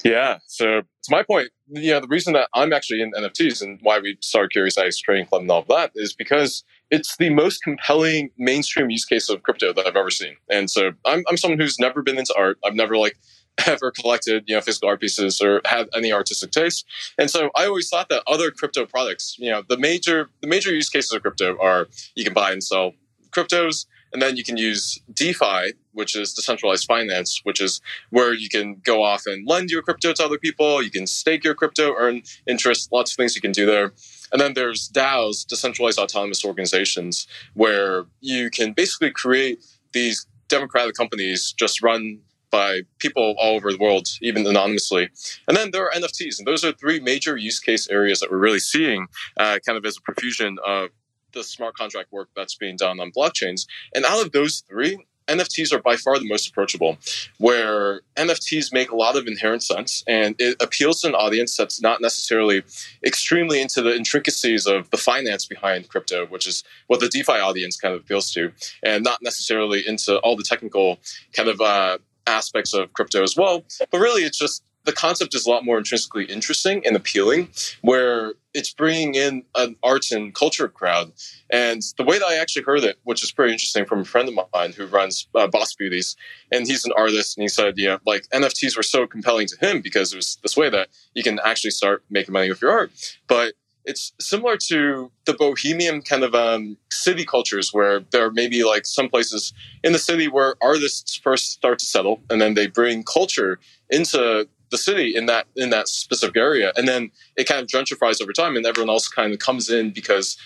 Yeah. 0.04 0.38
So 0.46 0.82
to 1.02 1.10
my 1.10 1.22
point, 1.22 1.50
you 1.68 1.90
know, 1.90 2.00
the 2.00 2.08
reason 2.08 2.32
that 2.34 2.48
I'm 2.54 2.72
actually 2.72 3.02
in 3.02 3.12
NFTs 3.12 3.62
and 3.62 3.78
why 3.82 3.98
we 3.98 4.16
started 4.20 4.50
Curious 4.50 4.78
Ice 4.78 4.98
Trading 4.98 5.26
Club 5.26 5.42
and 5.42 5.50
all 5.50 5.60
of 5.60 5.68
that 5.68 5.92
is 5.94 6.12
because 6.12 6.64
it's 6.90 7.16
the 7.16 7.30
most 7.30 7.62
compelling 7.62 8.30
mainstream 8.38 8.90
use 8.90 9.04
case 9.04 9.28
of 9.28 9.42
crypto 9.42 9.72
that 9.72 9.86
I've 9.86 9.96
ever 9.96 10.10
seen. 10.10 10.36
And 10.50 10.70
so 10.70 10.92
I'm, 11.04 11.24
I'm 11.28 11.36
someone 11.36 11.58
who's 11.58 11.78
never 11.78 12.02
been 12.02 12.18
into 12.18 12.34
art. 12.36 12.58
I've 12.64 12.74
never 12.74 12.96
like 12.96 13.16
ever 13.66 13.90
collected, 13.90 14.44
you 14.46 14.54
know, 14.54 14.60
physical 14.60 14.88
art 14.88 15.00
pieces 15.00 15.40
or 15.40 15.60
had 15.64 15.88
any 15.94 16.12
artistic 16.12 16.50
taste. 16.50 16.86
And 17.18 17.30
so 17.30 17.50
I 17.56 17.66
always 17.66 17.88
thought 17.88 18.08
that 18.10 18.22
other 18.26 18.50
crypto 18.50 18.86
products, 18.86 19.36
you 19.38 19.50
know, 19.50 19.62
the 19.68 19.78
major 19.78 20.30
the 20.40 20.48
major 20.48 20.72
use 20.74 20.88
cases 20.88 21.12
of 21.12 21.22
crypto 21.22 21.58
are 21.60 21.88
you 22.14 22.24
can 22.24 22.32
buy 22.32 22.52
and 22.52 22.62
sell 22.62 22.92
cryptos 23.30 23.86
and 24.12 24.20
then 24.20 24.36
you 24.36 24.44
can 24.44 24.56
use 24.56 25.00
DeFi, 25.12 25.72
which 25.92 26.16
is 26.16 26.32
decentralized 26.32 26.86
finance, 26.86 27.40
which 27.44 27.60
is 27.60 27.80
where 28.10 28.32
you 28.32 28.48
can 28.48 28.80
go 28.84 29.02
off 29.02 29.26
and 29.26 29.46
lend 29.46 29.70
your 29.70 29.82
crypto 29.82 30.12
to 30.12 30.24
other 30.24 30.38
people. 30.38 30.82
You 30.82 30.90
can 30.90 31.06
stake 31.06 31.44
your 31.44 31.54
crypto, 31.54 31.94
earn 31.98 32.22
interest, 32.46 32.92
lots 32.92 33.12
of 33.12 33.16
things 33.16 33.34
you 33.34 33.40
can 33.40 33.52
do 33.52 33.66
there. 33.66 33.92
And 34.32 34.40
then 34.40 34.54
there's 34.54 34.88
DAOs, 34.90 35.46
decentralized 35.46 35.98
autonomous 35.98 36.44
organizations, 36.44 37.26
where 37.54 38.06
you 38.20 38.50
can 38.50 38.72
basically 38.72 39.10
create 39.10 39.64
these 39.92 40.26
democratic 40.48 40.94
companies 40.94 41.52
just 41.52 41.82
run 41.82 42.20
by 42.50 42.82
people 42.98 43.34
all 43.38 43.56
over 43.56 43.72
the 43.72 43.78
world, 43.78 44.06
even 44.20 44.46
anonymously. 44.46 45.08
And 45.48 45.56
then 45.56 45.70
there 45.72 45.84
are 45.86 45.90
NFTs, 45.92 46.38
and 46.38 46.46
those 46.46 46.64
are 46.64 46.72
three 46.72 47.00
major 47.00 47.36
use 47.36 47.58
case 47.58 47.88
areas 47.88 48.20
that 48.20 48.30
we're 48.30 48.38
really 48.38 48.60
seeing 48.60 49.06
uh, 49.38 49.58
kind 49.66 49.78
of 49.78 49.84
as 49.86 49.96
a 49.96 50.02
profusion 50.02 50.58
of 50.64 50.90
the 51.32 51.44
smart 51.44 51.74
contract 51.74 52.12
work 52.12 52.28
that's 52.36 52.54
being 52.54 52.76
done 52.76 53.00
on 53.00 53.10
blockchains. 53.12 53.66
And 53.94 54.04
out 54.04 54.24
of 54.24 54.32
those 54.32 54.62
three, 54.68 54.98
NFTs 55.28 55.72
are 55.72 55.80
by 55.80 55.96
far 55.96 56.18
the 56.18 56.28
most 56.28 56.48
approachable, 56.48 56.98
where 57.38 58.02
NFTs 58.16 58.72
make 58.72 58.90
a 58.90 58.96
lot 58.96 59.16
of 59.16 59.26
inherent 59.26 59.62
sense 59.62 60.02
and 60.06 60.34
it 60.38 60.60
appeals 60.60 61.00
to 61.00 61.08
an 61.08 61.14
audience 61.14 61.56
that's 61.56 61.80
not 61.80 62.00
necessarily 62.00 62.62
extremely 63.04 63.60
into 63.60 63.82
the 63.82 63.94
intricacies 63.94 64.66
of 64.66 64.90
the 64.90 64.96
finance 64.96 65.46
behind 65.46 65.88
crypto, 65.88 66.26
which 66.26 66.46
is 66.46 66.64
what 66.88 67.00
the 67.00 67.08
DeFi 67.08 67.34
audience 67.34 67.76
kind 67.76 67.94
of 67.94 68.00
appeals 68.00 68.32
to, 68.32 68.52
and 68.82 69.04
not 69.04 69.20
necessarily 69.22 69.86
into 69.86 70.18
all 70.18 70.36
the 70.36 70.42
technical 70.42 70.98
kind 71.32 71.48
of 71.48 71.60
uh, 71.60 71.98
aspects 72.26 72.74
of 72.74 72.92
crypto 72.92 73.22
as 73.22 73.36
well. 73.36 73.64
But 73.90 73.98
really, 73.98 74.22
it's 74.22 74.38
just 74.38 74.62
the 74.84 74.92
concept 74.92 75.34
is 75.34 75.46
a 75.46 75.50
lot 75.50 75.64
more 75.64 75.78
intrinsically 75.78 76.24
interesting 76.24 76.84
and 76.86 76.96
appealing, 76.96 77.48
where 77.82 78.34
it's 78.54 78.72
bringing 78.72 79.14
in 79.14 79.44
an 79.54 79.76
arts 79.82 80.12
and 80.12 80.34
culture 80.34 80.68
crowd. 80.68 81.12
And 81.50 81.82
the 81.96 82.04
way 82.04 82.18
that 82.18 82.26
I 82.26 82.36
actually 82.36 82.64
heard 82.64 82.84
it, 82.84 82.98
which 83.04 83.22
is 83.22 83.32
pretty 83.32 83.52
interesting 83.52 83.84
from 83.84 84.00
a 84.00 84.04
friend 84.04 84.28
of 84.28 84.38
mine 84.52 84.72
who 84.72 84.86
runs 84.86 85.26
uh, 85.34 85.46
Boss 85.46 85.74
Beauties, 85.74 86.16
and 86.50 86.66
he's 86.66 86.84
an 86.84 86.92
artist, 86.96 87.36
and 87.36 87.42
he 87.42 87.48
said, 87.48 87.74
yeah, 87.76 87.98
like 88.06 88.26
NFTs 88.34 88.76
were 88.76 88.82
so 88.82 89.06
compelling 89.06 89.46
to 89.48 89.56
him 89.56 89.80
because 89.80 90.12
it 90.12 90.16
was 90.16 90.38
this 90.42 90.56
way 90.56 90.68
that 90.70 90.88
you 91.14 91.22
can 91.22 91.38
actually 91.44 91.70
start 91.70 92.04
making 92.10 92.32
money 92.32 92.48
with 92.48 92.60
your 92.60 92.72
art. 92.72 92.90
But 93.28 93.54
it's 93.84 94.12
similar 94.20 94.56
to 94.56 95.10
the 95.24 95.34
bohemian 95.34 96.02
kind 96.02 96.22
of 96.22 96.34
um, 96.34 96.76
city 96.90 97.24
cultures 97.24 97.72
where 97.72 98.00
there 98.10 98.24
are 98.24 98.30
maybe 98.30 98.62
like 98.64 98.86
some 98.86 99.08
places 99.08 99.52
in 99.82 99.92
the 99.92 99.98
city 99.98 100.28
where 100.28 100.54
artists 100.62 101.16
first 101.16 101.50
start 101.50 101.78
to 101.80 101.84
settle 101.84 102.20
and 102.30 102.40
then 102.40 102.54
they 102.54 102.66
bring 102.66 103.02
culture 103.02 103.58
into 103.90 104.48
the 104.72 104.78
city 104.78 105.14
in 105.14 105.26
that 105.26 105.46
in 105.54 105.70
that 105.70 105.86
specific 105.86 106.36
area, 106.36 106.72
and 106.76 106.88
then 106.88 107.12
it 107.36 107.46
kind 107.46 107.60
of 107.60 107.68
gentrifies 107.68 108.20
over 108.20 108.32
time, 108.32 108.56
and 108.56 108.66
everyone 108.66 108.90
else 108.90 109.06
kind 109.06 109.32
of 109.32 109.38
comes 109.38 109.70
in 109.70 109.92
because 109.92 110.36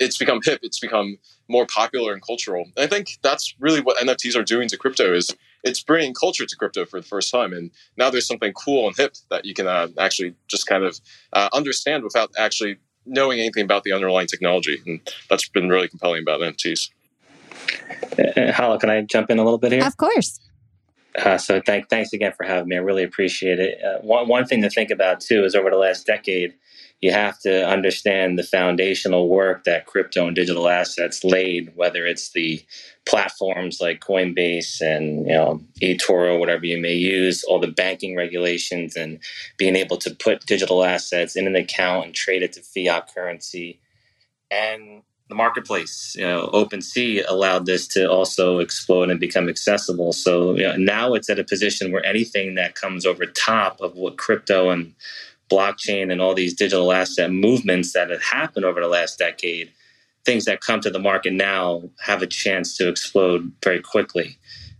it's 0.00 0.18
become 0.18 0.40
hip, 0.42 0.58
it's 0.62 0.80
become 0.80 1.18
more 1.48 1.66
popular 1.66 2.12
and 2.12 2.22
cultural. 2.22 2.64
And 2.76 2.84
I 2.84 2.88
think 2.88 3.18
that's 3.22 3.54
really 3.60 3.80
what 3.80 3.98
NFTs 3.98 4.34
are 4.34 4.42
doing 4.42 4.66
to 4.68 4.76
crypto 4.76 5.14
is 5.14 5.30
it's 5.62 5.82
bringing 5.82 6.14
culture 6.14 6.46
to 6.46 6.56
crypto 6.56 6.84
for 6.84 7.00
the 7.00 7.06
first 7.06 7.30
time, 7.30 7.52
and 7.52 7.70
now 7.96 8.10
there's 8.10 8.26
something 8.26 8.52
cool 8.54 8.88
and 8.88 8.96
hip 8.96 9.14
that 9.30 9.44
you 9.44 9.54
can 9.54 9.68
uh, 9.68 9.88
actually 9.98 10.34
just 10.48 10.66
kind 10.66 10.82
of 10.82 10.98
uh, 11.34 11.48
understand 11.52 12.02
without 12.02 12.32
actually 12.36 12.78
knowing 13.06 13.38
anything 13.38 13.64
about 13.64 13.84
the 13.84 13.92
underlying 13.92 14.26
technology, 14.26 14.80
and 14.86 15.00
that's 15.28 15.48
been 15.48 15.68
really 15.68 15.88
compelling 15.88 16.22
about 16.22 16.40
NFTs. 16.40 16.90
Uh, 18.18 18.52
Hala, 18.52 18.78
can 18.78 18.90
I 18.90 19.02
jump 19.02 19.30
in 19.30 19.38
a 19.38 19.44
little 19.44 19.58
bit 19.58 19.72
here? 19.72 19.84
Of 19.84 19.96
course. 19.98 20.40
Uh, 21.16 21.38
so 21.38 21.60
thank, 21.60 21.88
thanks 21.88 22.12
again 22.12 22.32
for 22.36 22.44
having 22.44 22.68
me. 22.68 22.76
I 22.76 22.80
really 22.80 23.04
appreciate 23.04 23.60
it. 23.60 23.78
Uh, 23.82 24.00
one, 24.00 24.28
one 24.28 24.46
thing 24.46 24.62
to 24.62 24.70
think 24.70 24.90
about 24.90 25.20
too 25.20 25.44
is 25.44 25.54
over 25.54 25.70
the 25.70 25.76
last 25.76 26.06
decade, 26.06 26.54
you 27.00 27.12
have 27.12 27.38
to 27.40 27.66
understand 27.68 28.38
the 28.38 28.42
foundational 28.42 29.28
work 29.28 29.64
that 29.64 29.86
crypto 29.86 30.26
and 30.26 30.34
digital 30.34 30.68
assets 30.68 31.22
laid, 31.22 31.70
whether 31.76 32.06
it's 32.06 32.32
the 32.32 32.64
platforms 33.04 33.78
like 33.80 34.00
Coinbase 34.00 34.80
and 34.80 35.26
you 35.26 35.34
know 35.34 35.60
eToro, 35.82 36.38
whatever 36.38 36.64
you 36.64 36.80
may 36.80 36.94
use, 36.94 37.44
all 37.44 37.60
the 37.60 37.68
banking 37.68 38.16
regulations 38.16 38.96
and 38.96 39.18
being 39.58 39.76
able 39.76 39.98
to 39.98 40.14
put 40.14 40.46
digital 40.46 40.82
assets 40.82 41.36
in 41.36 41.46
an 41.46 41.56
account 41.56 42.06
and 42.06 42.14
trade 42.14 42.42
it 42.42 42.54
to 42.54 42.62
fiat 42.62 43.12
currency. 43.14 43.80
And 44.50 45.02
the 45.28 45.34
marketplace, 45.34 46.14
you 46.18 46.24
know, 46.24 46.50
OpenSea 46.52 47.24
allowed 47.28 47.66
this 47.66 47.88
to 47.88 48.10
also 48.10 48.58
explode 48.58 49.10
and 49.10 49.18
become 49.18 49.48
accessible. 49.48 50.12
So 50.12 50.54
you 50.54 50.64
know, 50.64 50.76
now 50.76 51.14
it's 51.14 51.30
at 51.30 51.38
a 51.38 51.44
position 51.44 51.92
where 51.92 52.04
anything 52.04 52.56
that 52.56 52.74
comes 52.74 53.06
over 53.06 53.24
top 53.24 53.80
of 53.80 53.94
what 53.94 54.18
crypto 54.18 54.70
and 54.70 54.94
blockchain 55.50 56.10
and 56.10 56.20
all 56.20 56.34
these 56.34 56.54
digital 56.54 56.92
asset 56.92 57.30
movements 57.30 57.92
that 57.92 58.10
have 58.10 58.22
happened 58.22 58.64
over 58.64 58.80
the 58.80 58.88
last 58.88 59.18
decade, 59.18 59.70
things 60.24 60.44
that 60.44 60.60
come 60.60 60.80
to 60.80 60.90
the 60.90 60.98
market 60.98 61.32
now 61.32 61.82
have 62.00 62.22
a 62.22 62.26
chance 62.26 62.76
to 62.76 62.88
explode 62.88 63.50
very 63.62 63.80
quickly. 63.80 64.36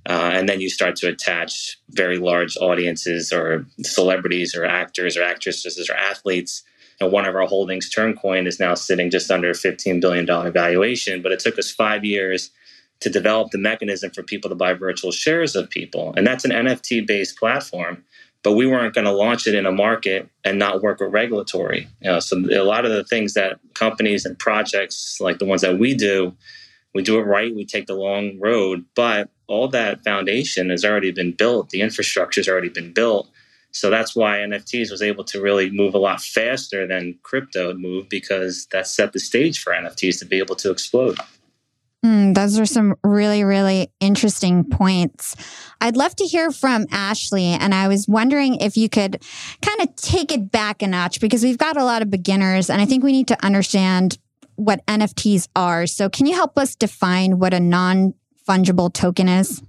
Uh, 0.07 0.31
and 0.35 0.49
then 0.49 0.61
you 0.61 0.69
start 0.69 0.97
to 0.97 1.09
attach 1.09 1.79
very 1.91 2.19
large 2.19 2.57
audiences 2.59 3.33
or 3.33 3.67
celebrities 3.83 4.55
or 4.55 4.65
actors 4.65 5.17
or 5.17 5.23
actresses 5.23 5.89
or 5.89 5.97
athletes. 5.97 6.63
And 7.01 7.13
one 7.13 7.25
of 7.27 7.35
our 7.35 7.47
holdings, 7.47 7.93
Turncoin, 7.93 8.47
is 8.47 8.61
now 8.61 8.75
sitting 8.75 9.11
just 9.11 9.31
under 9.31 9.51
a 9.51 9.55
$15 9.55 10.01
billion 10.01 10.27
valuation. 10.53 11.23
But 11.23 11.33
it 11.33 11.41
took 11.41 11.59
us 11.59 11.71
five 11.71 12.05
years 12.05 12.51
to 13.01 13.11
develop 13.11 13.51
the 13.51 13.59
mechanism 13.59 14.11
for 14.11 14.23
people 14.23 14.49
to 14.49 14.55
buy 14.55 14.73
virtual 14.73 15.11
shares 15.11 15.57
of 15.57 15.69
people. 15.69 16.15
And 16.17 16.27
that's 16.27 16.45
an 16.45 16.53
NFT 16.53 17.07
based 17.07 17.37
platform 17.37 18.05
but 18.45 18.53
we 18.53 18.67
weren't 18.67 18.95
going 18.95 19.07
to 19.07 19.11
launch 19.11 19.47
it 19.47 19.55
in 19.55 19.65
a 19.65 19.73
market 19.73 20.29
and 20.45 20.59
not 20.59 20.83
work 20.83 21.01
with 21.01 21.11
regulatory. 21.11 21.89
You 22.03 22.13
know, 22.13 22.21
so 22.21 22.37
a 22.37 22.63
lot 22.63 22.85
of 22.85 22.93
the 22.93 23.03
things 23.03 23.33
that 23.35 23.59
companies 23.73 24.27
and 24.27 24.39
projects 24.39 25.17
like 25.19 25.39
the 25.39 25.47
ones 25.47 25.63
that 25.63 25.79
we 25.79 25.95
do, 25.95 26.37
we 26.95 27.03
do 27.03 27.19
it 27.19 27.23
right. 27.23 27.55
We 27.55 27.65
take 27.65 27.87
the 27.87 27.95
long 27.95 28.39
road, 28.39 28.85
but 28.95 29.31
all 29.47 29.67
that 29.69 30.05
foundation 30.05 30.69
has 30.69 30.85
already 30.85 31.11
been 31.11 31.33
built. 31.33 31.71
The 31.71 31.81
infrastructure 31.81 32.41
has 32.41 32.49
already 32.49 32.69
been 32.69 32.93
built. 32.93 33.31
So 33.75 33.90
that's 33.90 34.14
why 34.14 34.37
NFTs 34.38 34.93
was 34.93 35.02
able 35.02 35.25
to 35.25 35.43
really 35.43 35.69
move 35.69 35.95
a 35.95 35.99
lot 35.99 36.21
faster 36.21 36.87
than 36.87 37.19
crypto 37.25 37.75
moved 37.75 38.09
because 38.09 38.66
that 38.71 38.87
set 38.87 39.12
the 39.12 39.19
stage 39.19 39.61
for 39.61 39.73
NFTs 39.73 40.21
to 40.21 40.25
be 40.25 40.38
able 40.38 40.54
to 40.57 40.71
explode. 40.71 41.19
Mm, 42.04 42.35
those 42.35 42.57
are 42.57 42.66
some 42.66 42.95
really, 43.02 43.43
really 43.43 43.90
interesting 43.99 44.62
points. 44.62 45.35
I'd 45.81 45.97
love 45.97 46.14
to 46.16 46.25
hear 46.25 46.52
from 46.52 46.87
Ashley. 46.93 47.47
And 47.47 47.75
I 47.75 47.88
was 47.88 48.07
wondering 48.07 48.57
if 48.57 48.76
you 48.76 48.88
could 48.88 49.21
kind 49.61 49.81
of 49.81 49.97
take 49.97 50.31
it 50.31 50.52
back 50.52 50.81
a 50.81 50.87
notch 50.87 51.21
because 51.21 51.43
we've 51.43 51.59
got 51.59 51.76
a 51.76 51.85
lot 51.85 52.00
of 52.00 52.11
beginners 52.11 52.71
and 52.71 52.81
I 52.81 52.85
think 52.85 53.02
we 53.02 53.11
need 53.11 53.28
to 53.28 53.45
understand 53.45 54.19
what 54.54 54.87
NFTs 54.87 55.49
are. 55.57 55.88
So, 55.88 56.09
can 56.09 56.26
you 56.26 56.35
help 56.35 56.57
us 56.57 56.76
define 56.76 57.40
what 57.40 57.52
a 57.52 57.59
non 57.59 58.14
fungible 58.49 58.93
token 58.93 59.28
is? 59.28 59.61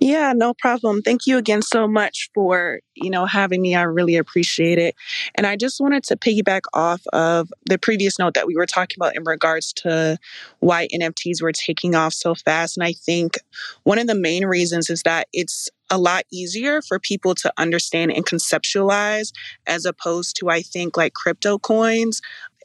Yeah, 0.00 0.32
no 0.34 0.54
problem. 0.54 1.02
Thank 1.02 1.26
you 1.26 1.38
again 1.38 1.62
so 1.62 1.88
much 1.88 2.28
for, 2.34 2.80
you 2.94 3.10
know, 3.10 3.26
having 3.26 3.62
me. 3.62 3.74
I 3.74 3.82
really 3.82 4.16
appreciate 4.16 4.78
it. 4.78 4.94
And 5.34 5.46
I 5.46 5.56
just 5.56 5.80
wanted 5.80 6.04
to 6.04 6.16
piggyback 6.16 6.62
off 6.74 7.02
of 7.12 7.52
the 7.66 7.78
previous 7.78 8.18
note 8.18 8.34
that 8.34 8.46
we 8.46 8.56
were 8.56 8.66
talking 8.66 8.96
about 8.98 9.16
in 9.16 9.24
regards 9.24 9.72
to 9.74 10.18
why 10.60 10.88
NFTs 10.94 11.42
were 11.42 11.52
taking 11.52 11.94
off 11.94 12.12
so 12.12 12.34
fast. 12.34 12.76
And 12.76 12.84
I 12.84 12.92
think 12.92 13.38
one 13.84 13.98
of 13.98 14.06
the 14.06 14.14
main 14.14 14.44
reasons 14.46 14.90
is 14.90 15.02
that 15.02 15.28
it's 15.32 15.70
a 15.90 15.98
lot 15.98 16.24
easier 16.32 16.80
for 16.82 16.98
people 16.98 17.34
to 17.34 17.52
understand 17.58 18.10
and 18.10 18.24
conceptualize 18.26 19.32
as 19.66 19.84
opposed 19.84 20.36
to 20.36 20.48
I 20.48 20.62
think 20.62 20.96
like 20.96 21.14
crypto 21.14 21.58
coins 21.58 22.20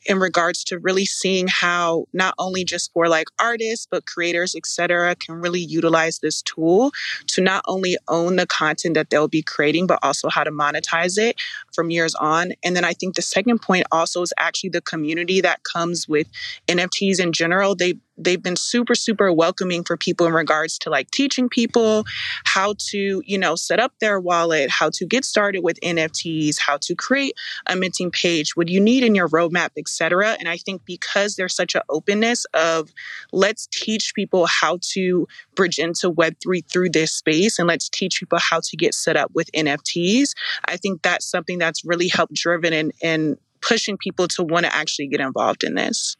in 0.05 0.19
regards 0.19 0.63
to 0.65 0.79
really 0.79 1.05
seeing 1.05 1.47
how 1.47 2.05
not 2.13 2.33
only 2.37 2.63
just 2.63 2.91
for 2.93 3.07
like 3.07 3.27
artists 3.39 3.87
but 3.89 4.05
creators 4.05 4.55
etc 4.55 5.15
can 5.15 5.35
really 5.35 5.59
utilize 5.59 6.19
this 6.19 6.41
tool 6.41 6.91
to 7.27 7.41
not 7.41 7.63
only 7.67 7.97
own 8.07 8.35
the 8.35 8.47
content 8.47 8.95
that 8.95 9.09
they'll 9.09 9.27
be 9.27 9.41
creating 9.41 9.87
but 9.87 9.99
also 10.03 10.29
how 10.29 10.43
to 10.43 10.51
monetize 10.51 11.17
it 11.17 11.35
from 11.73 11.89
years 11.89 12.15
on. 12.15 12.51
And 12.63 12.75
then 12.75 12.85
i 12.85 12.93
think 12.93 13.15
the 13.15 13.21
second 13.21 13.61
point 13.61 13.85
also 13.91 14.21
is 14.21 14.33
actually 14.39 14.69
the 14.69 14.81
community 14.81 15.41
that 15.41 15.63
comes 15.63 16.07
with 16.07 16.27
nfts 16.67 17.19
in 17.19 17.31
general. 17.31 17.75
They 17.75 17.95
they've 18.19 18.43
been 18.43 18.55
super 18.55 18.93
super 18.93 19.31
welcoming 19.31 19.83
for 19.83 19.97
people 19.97 20.27
in 20.27 20.33
regards 20.33 20.77
to 20.77 20.89
like 20.89 21.09
teaching 21.11 21.49
people 21.49 22.05
how 22.43 22.75
to 22.77 23.21
you 23.25 23.37
know 23.37 23.55
set 23.55 23.79
up 23.79 23.93
their 23.99 24.19
wallet 24.19 24.69
how 24.69 24.89
to 24.89 25.05
get 25.05 25.23
started 25.25 25.61
with 25.63 25.79
nfts 25.81 26.59
how 26.59 26.77
to 26.77 26.95
create 26.95 27.33
a 27.67 27.75
minting 27.75 28.11
page 28.11 28.55
what 28.55 28.67
you 28.67 28.79
need 28.79 29.03
in 29.03 29.15
your 29.15 29.27
roadmap 29.29 29.69
etc 29.77 30.35
and 30.39 30.49
i 30.49 30.57
think 30.57 30.83
because 30.85 31.35
there's 31.35 31.55
such 31.55 31.75
an 31.75 31.81
openness 31.89 32.45
of 32.53 32.89
let's 33.31 33.67
teach 33.67 34.13
people 34.13 34.45
how 34.47 34.77
to 34.81 35.27
bridge 35.55 35.79
into 35.79 36.11
web3 36.11 36.63
through 36.71 36.89
this 36.89 37.11
space 37.11 37.57
and 37.57 37.67
let's 37.67 37.89
teach 37.89 38.19
people 38.19 38.39
how 38.39 38.59
to 38.61 38.75
get 38.75 38.93
set 38.93 39.15
up 39.15 39.31
with 39.33 39.49
nfts 39.53 40.33
i 40.65 40.77
think 40.77 41.01
that's 41.01 41.25
something 41.25 41.57
that's 41.57 41.85
really 41.85 42.07
helped 42.07 42.33
driven 42.33 42.73
and 42.73 42.91
and 43.01 43.37
pushing 43.61 43.97
people 43.97 44.27
to 44.27 44.43
want 44.43 44.65
to 44.65 44.73
actually 44.73 45.07
get 45.07 45.19
involved 45.19 45.63
in 45.63 45.75
this 45.75 46.15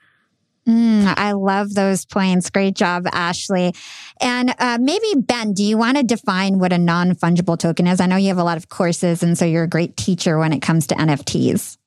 Mm, 0.70 1.12
I 1.18 1.32
love 1.32 1.74
those 1.74 2.06
points. 2.06 2.52
Great 2.52 2.76
job, 2.76 3.08
Ashley. 3.12 3.74
And 4.22 4.54
uh, 4.60 4.78
maybe, 4.80 5.16
Ben, 5.18 5.54
do 5.54 5.64
you 5.64 5.80
want 5.80 5.98
to 5.98 6.04
define 6.04 6.60
what 6.60 6.72
a 6.72 6.78
non 6.78 7.16
fungible 7.16 7.58
token 7.58 7.88
is? 7.88 8.00
I 8.00 8.06
know 8.06 8.18
you 8.18 8.28
have 8.28 8.38
a 8.38 8.44
lot 8.44 8.58
of 8.58 8.70
courses, 8.70 9.24
and 9.24 9.36
so 9.36 9.46
you're 9.46 9.64
a 9.64 9.68
great 9.70 9.98
teacher 9.98 10.38
when 10.38 10.54
it 10.54 10.62
comes 10.62 10.86
to 10.88 10.96
NFTs. 10.96 11.78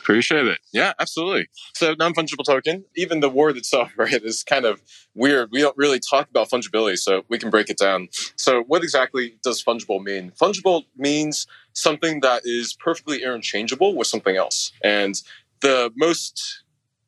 Appreciate 0.00 0.46
it. 0.46 0.60
Yeah, 0.72 0.94
absolutely. 0.98 1.48
So, 1.74 1.94
non 1.98 2.14
fungible 2.14 2.44
token, 2.44 2.86
even 2.96 3.20
the 3.20 3.28
word 3.28 3.58
itself, 3.58 3.92
right, 3.98 4.22
is 4.22 4.42
kind 4.42 4.64
of 4.64 4.80
weird. 5.14 5.50
We 5.52 5.60
don't 5.60 5.76
really 5.76 6.00
talk 6.00 6.30
about 6.30 6.48
fungibility, 6.48 6.98
so 6.98 7.24
we 7.28 7.36
can 7.38 7.50
break 7.50 7.68
it 7.68 7.76
down. 7.76 8.08
So, 8.36 8.62
what 8.62 8.82
exactly 8.82 9.36
does 9.44 9.62
fungible 9.62 10.02
mean? 10.02 10.32
Fungible 10.40 10.84
means 10.96 11.46
something 11.74 12.20
that 12.20 12.42
is 12.46 12.72
perfectly 12.72 13.22
interchangeable 13.22 13.94
with 13.94 14.06
something 14.06 14.36
else. 14.36 14.72
And 14.82 15.20
the 15.60 15.92
most 15.96 16.61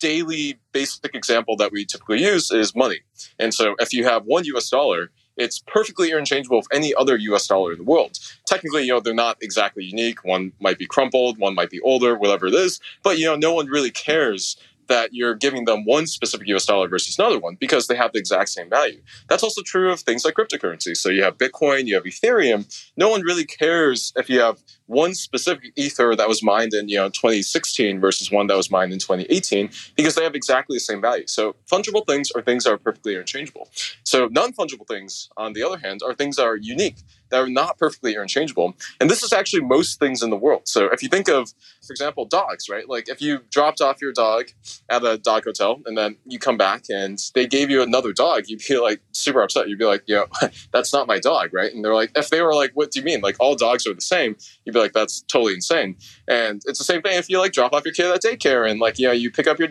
daily 0.04 0.58
basic 0.72 1.14
example 1.14 1.56
that 1.56 1.72
we 1.72 1.86
typically 1.86 2.22
use 2.22 2.50
is 2.50 2.76
money. 2.76 3.00
And 3.38 3.54
so 3.54 3.74
if 3.78 3.94
you 3.94 4.04
have 4.04 4.26
one 4.26 4.44
US 4.44 4.68
dollar, 4.68 5.10
it's 5.38 5.60
perfectly 5.66 6.10
interchangeable 6.10 6.58
with 6.58 6.66
any 6.74 6.94
other 6.94 7.16
US 7.16 7.46
dollar 7.46 7.72
in 7.72 7.78
the 7.78 7.84
world. 7.84 8.18
Technically, 8.46 8.82
you 8.82 8.92
know, 8.92 9.00
they're 9.00 9.14
not 9.14 9.38
exactly 9.40 9.82
unique. 9.82 10.22
One 10.22 10.52
might 10.60 10.78
be 10.78 10.86
crumpled, 10.86 11.38
one 11.38 11.54
might 11.54 11.70
be 11.70 11.80
older, 11.80 12.16
whatever 12.16 12.46
it 12.48 12.54
is, 12.54 12.80
but 13.02 13.18
you 13.18 13.24
know, 13.24 13.34
no 13.34 13.54
one 13.54 13.66
really 13.68 13.90
cares 13.90 14.58
that 14.88 15.10
you're 15.12 15.34
giving 15.34 15.64
them 15.64 15.84
one 15.84 16.06
specific 16.06 16.48
US 16.48 16.66
dollar 16.66 16.88
versus 16.88 17.18
another 17.18 17.38
one 17.38 17.56
because 17.56 17.86
they 17.86 17.96
have 17.96 18.12
the 18.12 18.18
exact 18.18 18.50
same 18.50 18.70
value. 18.70 19.00
That's 19.28 19.42
also 19.42 19.62
true 19.62 19.90
of 19.90 20.00
things 20.00 20.24
like 20.24 20.34
cryptocurrency. 20.34 20.96
So 20.96 21.08
you 21.08 21.22
have 21.22 21.38
Bitcoin, 21.38 21.86
you 21.86 21.94
have 21.94 22.04
Ethereum. 22.04 22.66
No 22.96 23.08
one 23.08 23.22
really 23.22 23.44
cares 23.44 24.12
if 24.16 24.28
you 24.28 24.40
have 24.40 24.58
one 24.86 25.14
specific 25.14 25.72
ether 25.76 26.14
that 26.14 26.28
was 26.28 26.42
mined 26.42 26.74
in 26.74 26.88
you 26.88 26.96
know 26.96 27.08
2016 27.08 28.00
versus 28.00 28.30
one 28.30 28.46
that 28.48 28.56
was 28.56 28.70
mined 28.70 28.92
in 28.92 28.98
2018 28.98 29.70
because 29.96 30.14
they 30.14 30.22
have 30.22 30.34
exactly 30.34 30.76
the 30.76 30.80
same 30.80 31.00
value. 31.00 31.26
So 31.26 31.56
fungible 31.70 32.06
things 32.06 32.30
are 32.32 32.42
things 32.42 32.64
that 32.64 32.72
are 32.72 32.78
perfectly 32.78 33.14
interchangeable. 33.14 33.68
So 34.04 34.28
non-fungible 34.30 34.86
things, 34.86 35.30
on 35.36 35.52
the 35.52 35.62
other 35.62 35.78
hand, 35.78 36.02
are 36.04 36.14
things 36.14 36.36
that 36.36 36.44
are 36.44 36.56
unique 36.56 36.96
that 37.30 37.40
are 37.40 37.48
not 37.48 37.78
perfectly 37.78 38.12
interchangeable. 38.12 38.74
And 39.00 39.10
this 39.10 39.22
is 39.22 39.32
actually 39.32 39.62
most 39.62 39.98
things 39.98 40.22
in 40.22 40.30
the 40.30 40.36
world. 40.36 40.68
So 40.68 40.86
if 40.92 41.02
you 41.02 41.08
think 41.08 41.28
of, 41.28 41.52
for 41.86 41.92
example, 41.92 42.24
dogs, 42.24 42.68
right? 42.68 42.88
Like 42.88 43.08
if 43.08 43.20
you 43.20 43.40
dropped 43.50 43.80
off 43.80 44.00
your 44.00 44.12
dog 44.12 44.46
at 44.88 45.04
a 45.04 45.18
dog 45.18 45.44
hotel 45.44 45.80
and 45.86 45.96
then 45.96 46.16
you 46.26 46.38
come 46.38 46.56
back 46.56 46.84
and 46.88 47.18
they 47.34 47.46
gave 47.46 47.70
you 47.70 47.82
another 47.82 48.12
dog, 48.12 48.44
you'd 48.46 48.62
be 48.68 48.78
like 48.78 49.00
super 49.12 49.42
upset. 49.42 49.68
You'd 49.68 49.78
be 49.78 49.84
like, 49.84 50.02
you 50.06 50.14
know, 50.42 50.48
that's 50.72 50.92
not 50.92 51.06
my 51.06 51.18
dog, 51.18 51.52
right? 51.52 51.72
And 51.72 51.84
they're 51.84 51.94
like, 51.94 52.12
if 52.14 52.30
they 52.30 52.42
were 52.42 52.54
like, 52.54 52.72
what 52.74 52.90
do 52.90 53.00
you 53.00 53.04
mean? 53.04 53.20
Like 53.20 53.36
all 53.40 53.54
dogs 53.54 53.86
are 53.86 53.94
the 53.94 54.00
same, 54.00 54.36
you'd 54.64 54.72
be 54.72 54.78
like, 54.78 54.92
that's 54.92 55.22
totally 55.22 55.54
insane. 55.54 55.96
And 56.28 56.62
it's 56.66 56.78
the 56.78 56.84
same 56.84 57.02
thing 57.02 57.16
if 57.18 57.28
you 57.28 57.38
like 57.38 57.52
drop 57.52 57.72
off 57.72 57.84
your 57.84 57.94
kid 57.94 58.06
at 58.06 58.22
daycare 58.22 58.68
and 58.68 58.80
like, 58.80 58.98
you 58.98 59.06
know, 59.06 59.12
you 59.12 59.30
pick 59.30 59.46
up 59.46 59.58
your 59.58 59.70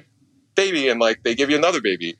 baby 0.55 0.88
and 0.88 1.00
like 1.00 1.24
they 1.24 1.36
give 1.36 1.50
you 1.50 1.57
another 1.57 1.81
baby. 1.81 2.17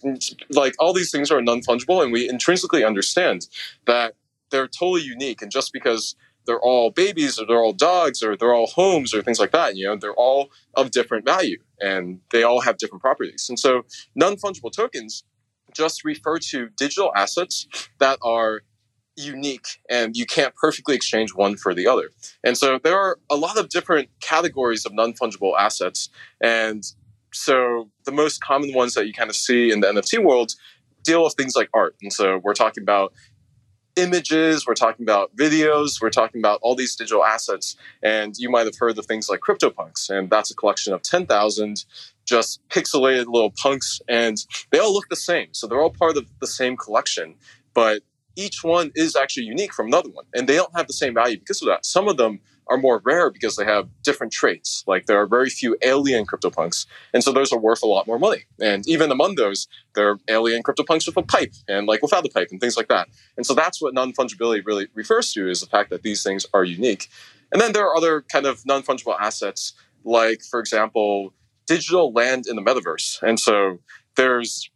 Like 0.50 0.74
all 0.80 0.94
these 0.94 1.12
things 1.12 1.32
are 1.32 1.42
non 1.42 1.62
fungible 1.62 2.04
and 2.04 2.12
we 2.12 2.30
intrinsically 2.30 2.84
understand 2.84 3.48
that 3.86 4.16
they're 4.54 4.68
totally 4.68 5.02
unique. 5.02 5.42
And 5.42 5.52
just 5.52 5.74
because 5.74 6.16
they're 6.46 6.62
all 6.62 6.92
babies 6.92 7.40
or 7.40 7.46
they're 7.46 7.64
all 7.64 7.74
dogs 7.74 8.22
or 8.22 8.38
they're 8.38 8.54
all 8.54 8.68
homes 8.68 9.14
or 9.14 9.22
things 9.22 9.40
like 9.40 9.52
that, 9.52 9.76
you 9.76 9.86
know, 9.86 9.96
they're 9.96 10.14
all 10.14 10.52
of 10.76 10.92
different 10.92 11.26
value 11.26 11.58
and 11.82 12.20
they 12.32 12.44
all 12.44 12.62
have 12.62 12.78
different 12.78 13.02
properties. 13.02 13.48
And 13.50 13.58
so 13.58 13.84
non 14.16 14.36
fungible 14.36 14.72
tokens 14.72 15.24
just 15.74 16.06
refer 16.06 16.38
to 16.38 16.70
digital 16.78 17.12
assets 17.16 17.68
that 18.00 18.20
are 18.22 18.62
unique 19.16 19.82
and 19.90 20.16
you 20.16 20.26
can't 20.26 20.56
perfectly 20.56 20.96
exchange 20.96 21.34
one 21.34 21.56
for 21.58 21.74
the 21.74 21.88
other. 21.88 22.10
And 22.44 22.56
so 22.56 22.80
there 22.84 22.98
are 22.98 23.18
a 23.32 23.36
lot 23.36 23.58
of 23.58 23.70
different 23.70 24.10
categories 24.22 24.86
of 24.86 24.94
non 24.94 25.14
fungible 25.14 25.58
assets. 25.58 26.10
And 26.42 26.84
so 27.34 27.90
the 28.06 28.12
most 28.12 28.44
common 28.44 28.72
ones 28.74 28.94
that 28.94 29.08
you 29.08 29.14
kind 29.14 29.32
of 29.32 29.36
see 29.36 29.72
in 29.72 29.80
the 29.80 29.88
NFT 29.88 30.24
world 30.24 30.52
deal 31.04 31.24
with 31.24 31.34
things 31.34 31.56
like 31.56 31.70
art. 31.74 31.96
And 32.02 32.12
so 32.12 32.40
we're 32.44 32.54
talking 32.54 32.82
about 32.82 33.14
images, 33.96 34.66
we're 34.66 34.74
talking 34.74 35.04
about 35.04 35.36
videos, 35.36 36.02
we're 36.02 36.10
talking 36.10 36.42
about 36.42 36.60
all 36.62 36.76
these 36.76 36.96
digital 36.96 37.24
assets. 37.24 37.76
And 38.02 38.38
you 38.38 38.50
might 38.50 38.66
have 38.66 38.78
heard 38.78 38.98
of 38.98 39.06
things 39.06 39.30
like 39.30 39.42
CryptoPunks, 39.42 40.10
and 40.10 40.30
that's 40.30 40.52
a 40.52 40.56
collection 40.56 40.94
of 40.94 41.02
10,000 41.02 41.86
just 42.26 42.62
pixelated 42.70 43.26
little 43.28 43.52
punks, 43.52 44.02
and 44.08 44.38
they 44.72 44.80
all 44.80 44.94
look 44.94 45.10
the 45.10 45.16
same. 45.16 45.48
So 45.52 45.68
they're 45.68 45.82
all 45.82 45.90
part 45.90 46.18
of 46.18 46.26
the 46.40 46.48
same 46.48 46.78
collection, 46.78 47.36
but 47.74 48.02
each 48.36 48.64
one 48.64 48.92
is 48.96 49.16
actually 49.16 49.46
unique 49.46 49.74
from 49.74 49.88
another 49.88 50.10
one, 50.10 50.26
and 50.34 50.48
they 50.48 50.56
don't 50.56 50.76
have 50.76 50.88
the 50.88 50.94
same 50.94 51.14
value 51.14 51.38
because 51.38 51.62
of 51.62 51.68
that. 51.68 51.86
Some 51.86 52.08
of 52.08 52.18
them 52.18 52.40
are 52.74 52.78
more 52.78 53.02
rare 53.06 53.30
because 53.30 53.56
they 53.56 53.66
have 53.66 53.88
different 54.02 54.34
traits. 54.34 54.84
Like 54.88 55.06
there 55.06 55.20
are 55.22 55.28
very 55.28 55.50
few 55.50 55.78
alien 55.82 56.26
CryptoPunks, 56.26 56.86
and 57.14 57.24
so 57.24 57.32
those 57.32 57.54
are 57.54 57.60
worth 57.60 57.84
a 57.84 57.88
lot 57.88 58.08
more 58.08 58.20
money. 58.20 58.46
And 58.60 58.88
even 58.88 59.12
among 59.12 59.36
those, 59.36 59.68
there 59.96 60.10
are 60.10 60.18
alien 60.28 60.64
CryptoPunks 60.64 61.06
with 61.06 61.18
a 61.18 61.22
pipe 61.22 61.54
and 61.68 61.88
like 61.88 62.02
without 62.02 62.26
a 62.26 62.30
pipe 62.30 62.50
and 62.52 62.60
things 62.60 62.76
like 62.76 62.88
that. 62.88 63.08
And 63.38 63.46
so 63.46 63.54
that's 63.54 63.82
what 63.82 63.94
non-fungibility 63.94 64.66
really 64.66 64.88
refers 64.94 65.32
to 65.34 65.50
is 65.50 65.62
the 65.62 65.68
fact 65.68 65.90
that 65.92 66.02
these 66.02 66.24
things 66.24 66.46
are 66.54 66.64
unique. 66.64 67.10
And 67.52 67.62
then 67.62 67.74
there 67.74 67.86
are 67.86 67.96
other 67.96 68.22
kind 68.22 68.46
of 68.46 68.66
non-fungible 68.66 69.16
assets, 69.20 69.74
like 70.04 70.42
for 70.42 70.60
example, 70.60 71.34
digital 71.68 72.12
land 72.12 72.46
in 72.48 72.56
the 72.56 72.62
metaverse. 72.62 73.22
And 73.22 73.40
so 73.40 73.80
there's 74.16 74.70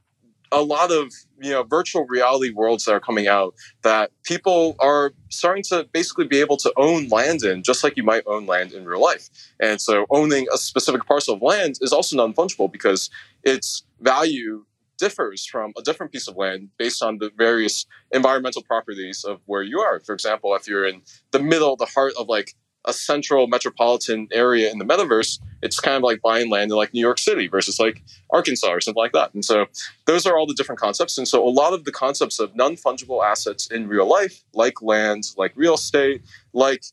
a 0.52 0.62
lot 0.62 0.92
of 0.92 1.12
you 1.42 1.52
know 1.52 1.64
virtual 1.64 2.06
reality 2.08 2.52
worlds 2.52 2.86
that 2.86 2.94
are 2.94 3.00
coming 3.00 3.28
out 3.28 3.54
that 3.84 4.12
people 4.24 4.76
are 4.80 5.14
starting 5.30 5.64
to 5.64 5.88
basically 5.92 6.28
be 6.28 6.40
able 6.40 6.58
to 6.58 6.72
own 6.78 7.08
land 7.10 7.44
in 7.44 7.64
just 7.64 7.84
like 7.84 7.98
you 7.98 8.04
might 8.04 8.24
own 8.26 8.46
land 8.46 8.74
in 8.74 8.86
real 8.86 9.02
life. 9.02 9.30
And 9.60 9.80
so 9.82 10.06
owning 10.10 10.48
a 10.54 10.58
specific 10.58 11.06
parcel 11.06 11.36
of 11.36 11.42
land 11.42 11.76
is 11.82 11.92
also 11.92 12.16
non-fungible 12.16 12.72
because 12.72 13.10
its 13.44 13.84
value 14.00 14.66
differs 14.98 15.46
from 15.46 15.74
a 15.78 15.82
different 15.84 16.12
piece 16.12 16.28
of 16.28 16.36
land 16.36 16.70
based 16.80 17.04
on 17.04 17.20
the 17.20 17.30
various 17.38 17.86
environmental 18.12 18.64
properties 18.64 19.24
of 19.24 19.42
where 19.46 19.62
you 19.62 19.80
are. 19.80 20.00
For 20.00 20.14
example 20.14 20.56
if 20.56 20.68
you're 20.68 20.88
in 20.88 21.02
the 21.32 21.40
middle 21.40 21.76
the 21.76 21.86
heart 21.86 22.14
of 22.18 22.28
like 22.28 22.56
a 22.88 22.94
central 22.94 23.48
metropolitan 23.48 24.28
area 24.32 24.72
in 24.72 24.80
the 24.80 24.86
metaverse, 24.86 25.40
it's 25.62 25.80
kind 25.80 25.98
of 25.98 26.04
like 26.04 26.22
buying 26.22 26.50
land 26.50 26.72
in 26.72 26.78
like 26.78 26.94
New 26.94 27.02
York 27.02 27.20
City 27.20 27.48
versus 27.48 27.80
like 27.80 28.02
Arkansas 28.32 28.70
or 28.70 28.82
something 28.82 29.02
like 29.02 29.12
that. 29.12 29.34
And 29.34 29.44
so 29.44 29.68
those 30.06 30.26
are 30.26 30.38
all 30.38 30.48
the 30.48 30.54
different 30.54 30.80
concepts. 30.80 31.18
And 31.18 31.28
so 31.28 31.48
a 31.48 31.50
lot 31.50 31.74
of 31.74 31.84
the 31.84 31.92
concepts 31.92 32.40
of 32.40 32.56
non-fungible 32.56 33.24
assets 33.24 33.68
in 33.68 33.88
real 33.88 34.08
life, 34.08 34.44
like 34.54 34.82
land, 34.82 35.26
like 35.38 35.52
real 35.56 35.76
estate, 35.76 36.22
like 36.54 36.84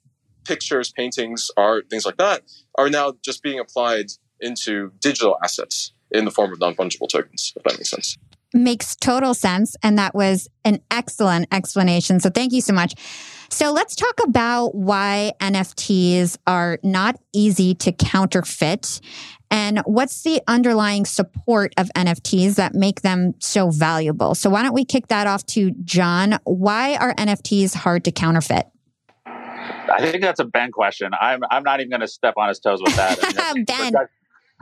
pictures, 0.44 0.92
paintings, 0.92 1.50
art, 1.56 1.88
things 1.88 2.04
like 2.04 2.16
that, 2.18 2.42
are 2.74 2.90
now 2.90 3.14
just 3.24 3.42
being 3.42 3.60
applied 3.60 4.06
into 4.40 4.92
digital 5.00 5.38
assets 5.42 5.92
in 6.10 6.24
the 6.24 6.30
form 6.30 6.52
of 6.52 6.58
non-fungible 6.58 7.08
tokens, 7.08 7.52
if 7.56 7.62
that 7.62 7.78
makes 7.78 7.90
sense 7.90 8.18
makes 8.54 8.96
total 8.96 9.34
sense. 9.34 9.76
And 9.82 9.98
that 9.98 10.14
was 10.14 10.48
an 10.64 10.80
excellent 10.90 11.48
explanation. 11.52 12.20
So 12.20 12.30
thank 12.30 12.52
you 12.52 12.60
so 12.60 12.72
much. 12.72 12.94
So 13.50 13.72
let's 13.72 13.94
talk 13.94 14.20
about 14.24 14.74
why 14.74 15.32
NFTs 15.40 16.38
are 16.46 16.78
not 16.82 17.20
easy 17.32 17.74
to 17.74 17.92
counterfeit 17.92 19.00
and 19.50 19.80
what's 19.84 20.22
the 20.22 20.42
underlying 20.48 21.04
support 21.04 21.74
of 21.76 21.88
NFTs 21.94 22.56
that 22.56 22.74
make 22.74 23.02
them 23.02 23.34
so 23.38 23.70
valuable. 23.70 24.34
So 24.34 24.50
why 24.50 24.62
don't 24.62 24.74
we 24.74 24.84
kick 24.84 25.08
that 25.08 25.26
off 25.26 25.46
to 25.46 25.70
John? 25.84 26.38
Why 26.44 26.96
are 26.96 27.14
NFTs 27.14 27.74
hard 27.74 28.04
to 28.04 28.10
counterfeit? 28.12 28.66
I 29.26 29.98
think 30.00 30.22
that's 30.22 30.40
a 30.40 30.44
Ben 30.44 30.72
question. 30.72 31.12
I'm 31.20 31.42
I'm 31.50 31.62
not 31.62 31.80
even 31.80 31.90
going 31.90 32.00
to 32.00 32.08
step 32.08 32.34
on 32.36 32.48
his 32.48 32.58
toes 32.58 32.80
with 32.82 32.96
that. 32.96 33.18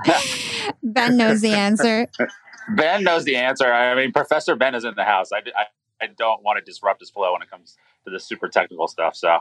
ben. 0.04 0.12
ben 0.82 1.16
knows 1.16 1.40
the 1.40 1.52
answer. 1.52 2.08
Ben 2.70 3.04
knows 3.04 3.24
the 3.24 3.36
answer. 3.36 3.72
I 3.72 3.94
mean, 3.94 4.12
Professor 4.12 4.56
Ben 4.56 4.74
is 4.74 4.84
in 4.84 4.94
the 4.96 5.04
house. 5.04 5.30
I, 5.32 5.38
I, 5.56 5.64
I 6.00 6.06
don't 6.16 6.42
want 6.42 6.58
to 6.58 6.64
disrupt 6.64 7.00
his 7.00 7.10
flow 7.10 7.32
when 7.32 7.42
it 7.42 7.50
comes 7.50 7.76
to 8.04 8.10
the 8.10 8.20
super 8.20 8.48
technical 8.48 8.88
stuff. 8.88 9.16
So. 9.16 9.38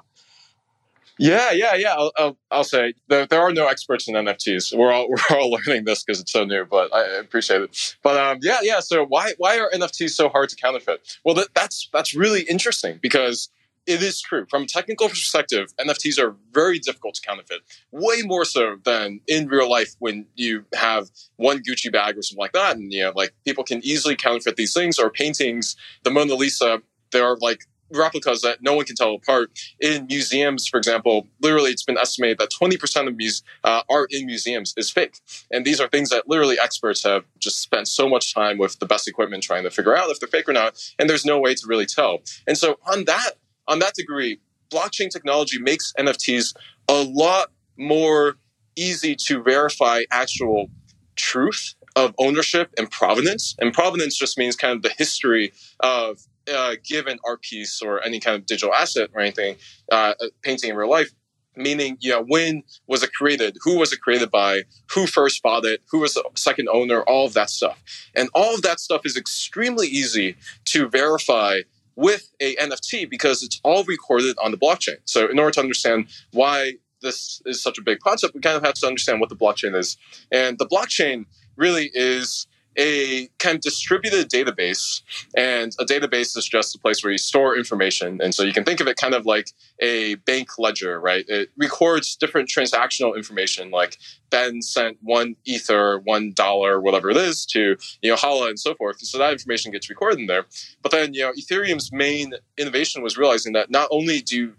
Yeah, 1.17 1.51
yeah, 1.51 1.75
yeah. 1.75 1.93
I'll, 1.93 2.11
I'll, 2.17 2.37
I'll 2.49 2.63
say 2.63 2.93
there, 3.07 3.27
there, 3.27 3.41
are 3.41 3.53
no 3.53 3.67
experts 3.67 4.07
in 4.07 4.15
NFTs. 4.15 4.75
We're 4.75 4.91
all 4.91 5.07
we're 5.29 5.37
all 5.37 5.51
learning 5.51 5.85
this 5.85 6.03
because 6.03 6.19
it's 6.19 6.31
so 6.31 6.45
new, 6.45 6.65
but 6.65 6.93
I 6.93 7.19
appreciate 7.19 7.61
it. 7.61 7.97
But 8.01 8.17
um, 8.17 8.39
yeah, 8.41 8.59
yeah. 8.63 8.79
So 8.79 9.05
why 9.05 9.33
why 9.37 9.59
are 9.59 9.69
NFTs 9.71 10.11
so 10.11 10.29
hard 10.29 10.49
to 10.49 10.55
counterfeit? 10.55 11.19
Well, 11.23 11.35
that, 11.35 11.49
that's 11.53 11.89
that's 11.93 12.15
really 12.15 12.41
interesting 12.43 12.97
because 13.01 13.49
it 13.87 14.03
is 14.03 14.21
true. 14.21 14.45
From 14.49 14.63
a 14.63 14.67
technical 14.67 15.09
perspective, 15.09 15.73
NFTs 15.79 16.19
are 16.19 16.35
very 16.53 16.79
difficult 16.79 17.15
to 17.15 17.21
counterfeit, 17.21 17.61
way 17.91 18.21
more 18.23 18.45
so 18.45 18.77
than 18.83 19.21
in 19.27 19.47
real 19.47 19.69
life 19.69 19.95
when 19.99 20.25
you 20.35 20.65
have 20.73 21.09
one 21.37 21.59
Gucci 21.59 21.91
bag 21.91 22.17
or 22.17 22.21
something 22.21 22.41
like 22.41 22.53
that. 22.53 22.75
And, 22.75 22.91
you 22.91 23.03
know, 23.03 23.13
like 23.15 23.33
people 23.45 23.63
can 23.63 23.83
easily 23.83 24.15
counterfeit 24.15 24.55
these 24.55 24.73
things 24.73 24.99
or 24.99 25.09
paintings. 25.09 25.75
The 26.03 26.11
Mona 26.11 26.35
Lisa, 26.35 26.81
there 27.11 27.25
are 27.25 27.37
like 27.37 27.65
replicas 27.93 28.41
that 28.41 28.61
no 28.61 28.73
one 28.73 28.85
can 28.85 28.95
tell 28.95 29.15
apart. 29.15 29.51
In 29.79 30.07
museums, 30.07 30.67
for 30.67 30.77
example, 30.77 31.27
literally 31.41 31.71
it's 31.71 31.83
been 31.83 31.97
estimated 31.97 32.37
that 32.37 32.49
20% 32.49 33.07
of 33.07 33.15
muse, 33.17 33.43
uh, 33.63 33.81
art 33.89 34.13
in 34.13 34.25
museums 34.25 34.73
is 34.77 34.89
fake. 34.89 35.19
And 35.51 35.65
these 35.65 35.79
are 35.79 35.87
things 35.87 36.09
that 36.09 36.27
literally 36.27 36.57
experts 36.59 37.03
have 37.03 37.25
just 37.39 37.59
spent 37.59 37.87
so 37.87 38.07
much 38.07 38.33
time 38.33 38.57
with 38.57 38.79
the 38.79 38.85
best 38.85 39.07
equipment 39.07 39.43
trying 39.43 39.63
to 39.63 39.69
figure 39.69 39.95
out 39.95 40.09
if 40.09 40.19
they're 40.19 40.29
fake 40.29 40.47
or 40.47 40.53
not. 40.53 40.81
And 40.99 41.09
there's 41.09 41.25
no 41.25 41.39
way 41.39 41.55
to 41.55 41.67
really 41.67 41.85
tell. 41.85 42.19
And 42.47 42.57
so 42.57 42.79
on 42.87 43.05
that 43.05 43.31
on 43.67 43.79
that 43.79 43.93
degree, 43.93 44.39
blockchain 44.71 45.09
technology 45.09 45.59
makes 45.59 45.93
NFTs 45.99 46.53
a 46.87 47.03
lot 47.03 47.51
more 47.77 48.35
easy 48.75 49.15
to 49.15 49.43
verify 49.43 50.03
actual 50.11 50.69
truth 51.15 51.75
of 51.95 52.13
ownership 52.17 52.71
and 52.77 52.89
provenance. 52.89 53.55
And 53.59 53.73
provenance 53.73 54.17
just 54.17 54.37
means 54.37 54.55
kind 54.55 54.75
of 54.75 54.81
the 54.81 54.93
history 54.97 55.51
of 55.81 56.19
a 56.47 56.77
given 56.83 57.19
art 57.25 57.41
piece 57.41 57.81
or 57.81 58.03
any 58.03 58.19
kind 58.19 58.35
of 58.35 58.45
digital 58.45 58.73
asset 58.73 59.09
or 59.13 59.21
anything, 59.21 59.57
uh, 59.91 60.13
painting 60.41 60.71
in 60.71 60.75
real 60.75 60.89
life. 60.89 61.11
Meaning, 61.57 61.97
you 61.99 62.11
know, 62.11 62.23
when 62.23 62.63
was 62.87 63.03
it 63.03 63.11
created? 63.11 63.57
Who 63.63 63.77
was 63.77 63.91
it 63.91 63.99
created 63.99 64.31
by? 64.31 64.63
Who 64.93 65.05
first 65.05 65.43
bought 65.43 65.65
it? 65.65 65.81
Who 65.91 65.99
was 65.99 66.13
the 66.13 66.23
second 66.35 66.69
owner? 66.71 67.01
All 67.01 67.25
of 67.25 67.33
that 67.33 67.49
stuff. 67.49 67.83
And 68.15 68.29
all 68.33 68.55
of 68.55 68.61
that 68.61 68.79
stuff 68.79 69.01
is 69.03 69.17
extremely 69.17 69.87
easy 69.87 70.37
to 70.65 70.87
verify 70.87 71.59
with 71.95 72.29
a 72.39 72.55
NFT 72.55 73.09
because 73.09 73.43
it's 73.43 73.59
all 73.63 73.83
recorded 73.83 74.35
on 74.41 74.51
the 74.51 74.57
blockchain. 74.57 74.97
So 75.05 75.29
in 75.29 75.39
order 75.39 75.51
to 75.51 75.59
understand 75.59 76.07
why 76.31 76.73
this 77.01 77.41
is 77.45 77.61
such 77.61 77.77
a 77.77 77.81
big 77.81 77.99
concept, 77.99 78.35
we 78.35 78.41
kind 78.41 78.57
of 78.57 78.63
have 78.63 78.75
to 78.75 78.87
understand 78.87 79.19
what 79.19 79.29
the 79.29 79.35
blockchain 79.35 79.75
is. 79.75 79.97
And 80.31 80.57
the 80.57 80.67
blockchain 80.67 81.25
really 81.57 81.91
is 81.93 82.47
a 82.77 83.27
kind 83.39 83.55
of 83.55 83.61
distributed 83.61 84.29
database. 84.29 85.01
And 85.35 85.73
a 85.79 85.85
database 85.85 86.37
is 86.37 86.47
just 86.47 86.75
a 86.75 86.79
place 86.79 87.03
where 87.03 87.11
you 87.11 87.17
store 87.17 87.57
information. 87.57 88.19
And 88.21 88.33
so 88.33 88.43
you 88.43 88.53
can 88.53 88.63
think 88.63 88.79
of 88.79 88.87
it 88.87 88.97
kind 88.97 89.13
of 89.13 89.25
like 89.25 89.51
a 89.79 90.15
bank 90.15 90.57
ledger, 90.57 90.99
right? 90.99 91.25
It 91.27 91.49
records 91.57 92.15
different 92.15 92.49
transactional 92.49 93.15
information, 93.15 93.71
like 93.71 93.97
Ben 94.29 94.61
sent 94.61 94.97
one 95.01 95.35
ether, 95.45 95.99
one 95.99 96.31
dollar, 96.33 96.79
whatever 96.81 97.09
it 97.09 97.17
is, 97.17 97.45
to 97.47 97.75
you 98.01 98.09
know 98.09 98.15
Hala 98.15 98.49
and 98.49 98.59
so 98.59 98.73
forth. 98.75 98.99
So 99.01 99.17
that 99.17 99.33
information 99.33 99.71
gets 99.71 99.89
recorded 99.89 100.19
in 100.19 100.27
there. 100.27 100.45
But 100.81 100.91
then 100.91 101.13
you 101.13 101.21
know 101.21 101.33
Ethereum's 101.33 101.91
main 101.91 102.33
innovation 102.57 103.01
was 103.01 103.17
realizing 103.17 103.53
that 103.53 103.69
not 103.69 103.87
only 103.91 104.21
do 104.21 104.53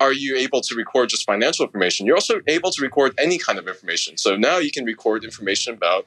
are 0.00 0.12
you 0.12 0.36
able 0.36 0.60
to 0.60 0.74
record 0.74 1.08
just 1.08 1.24
financial 1.24 1.64
information? 1.64 2.06
You're 2.06 2.16
also 2.16 2.40
able 2.46 2.70
to 2.70 2.82
record 2.82 3.14
any 3.18 3.38
kind 3.38 3.58
of 3.58 3.66
information. 3.66 4.16
So 4.16 4.36
now 4.36 4.58
you 4.58 4.70
can 4.70 4.84
record 4.84 5.24
information 5.24 5.74
about 5.74 6.06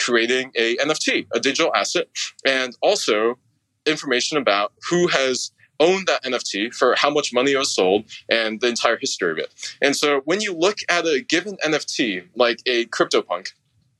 creating 0.00 0.52
a 0.56 0.76
NFT, 0.78 1.26
a 1.32 1.40
digital 1.40 1.74
asset, 1.74 2.08
and 2.44 2.76
also 2.80 3.38
information 3.86 4.38
about 4.38 4.72
who 4.88 5.06
has 5.08 5.52
owned 5.78 6.06
that 6.06 6.22
NFT 6.24 6.74
for 6.74 6.94
how 6.94 7.10
much 7.10 7.32
money 7.32 7.52
it 7.52 7.58
was 7.58 7.74
sold 7.74 8.04
and 8.28 8.60
the 8.60 8.68
entire 8.68 8.98
history 8.98 9.32
of 9.32 9.38
it. 9.38 9.50
And 9.80 9.96
so 9.96 10.20
when 10.26 10.40
you 10.40 10.52
look 10.54 10.78
at 10.88 11.06
a 11.06 11.22
given 11.22 11.56
NFT, 11.64 12.28
like 12.36 12.58
a 12.66 12.84
CryptoPunk, 12.86 13.52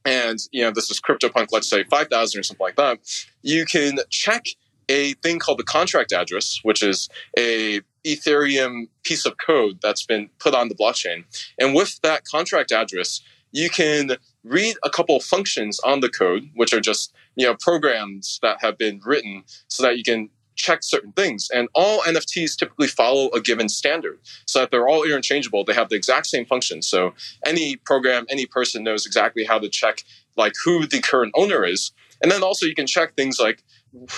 and 0.04 0.38
you 0.52 0.62
know 0.62 0.70
this 0.70 0.90
is 0.90 1.00
CryptoPunk, 1.00 1.48
let's 1.52 1.68
say 1.68 1.84
5,000 1.84 2.40
or 2.40 2.42
something 2.42 2.64
like 2.64 2.76
that, 2.76 2.98
you 3.42 3.64
can 3.64 3.98
check 4.10 4.46
a 4.88 5.14
thing 5.14 5.38
called 5.38 5.58
the 5.58 5.64
contract 5.64 6.12
address, 6.12 6.60
which 6.62 6.82
is 6.82 7.08
a 7.38 7.80
Ethereum 8.04 8.88
piece 9.04 9.24
of 9.24 9.34
code 9.44 9.78
that's 9.82 10.04
been 10.04 10.28
put 10.38 10.54
on 10.54 10.68
the 10.68 10.74
blockchain. 10.74 11.24
And 11.58 11.74
with 11.74 12.00
that 12.02 12.24
contract 12.24 12.72
address, 12.72 13.20
you 13.52 13.70
can 13.70 14.16
read 14.44 14.76
a 14.84 14.90
couple 14.90 15.16
of 15.16 15.22
functions 15.22 15.80
on 15.80 16.00
the 16.00 16.08
code, 16.08 16.48
which 16.54 16.72
are 16.72 16.80
just 16.80 17.12
you 17.36 17.46
know 17.46 17.56
programs 17.60 18.38
that 18.42 18.58
have 18.60 18.78
been 18.78 19.00
written 19.04 19.44
so 19.68 19.82
that 19.82 19.96
you 19.96 20.04
can 20.04 20.30
check 20.56 20.82
certain 20.82 21.12
things. 21.12 21.48
And 21.52 21.68
all 21.74 22.00
NFTs 22.02 22.56
typically 22.56 22.88
follow 22.88 23.28
a 23.30 23.40
given 23.40 23.68
standard 23.68 24.18
so 24.46 24.60
that 24.60 24.70
they're 24.70 24.88
all 24.88 25.04
interchangeable. 25.04 25.64
They 25.64 25.72
have 25.74 25.88
the 25.88 25.96
exact 25.96 26.26
same 26.26 26.44
function. 26.44 26.82
So 26.82 27.14
any 27.46 27.76
program, 27.76 28.26
any 28.28 28.46
person 28.46 28.84
knows 28.84 29.06
exactly 29.06 29.44
how 29.44 29.58
to 29.58 29.68
check 29.68 30.04
like 30.36 30.52
who 30.64 30.86
the 30.86 31.00
current 31.00 31.32
owner 31.34 31.64
is. 31.64 31.92
And 32.22 32.30
then 32.30 32.42
also 32.42 32.66
you 32.66 32.74
can 32.74 32.86
check 32.86 33.14
things 33.14 33.40
like 33.40 33.62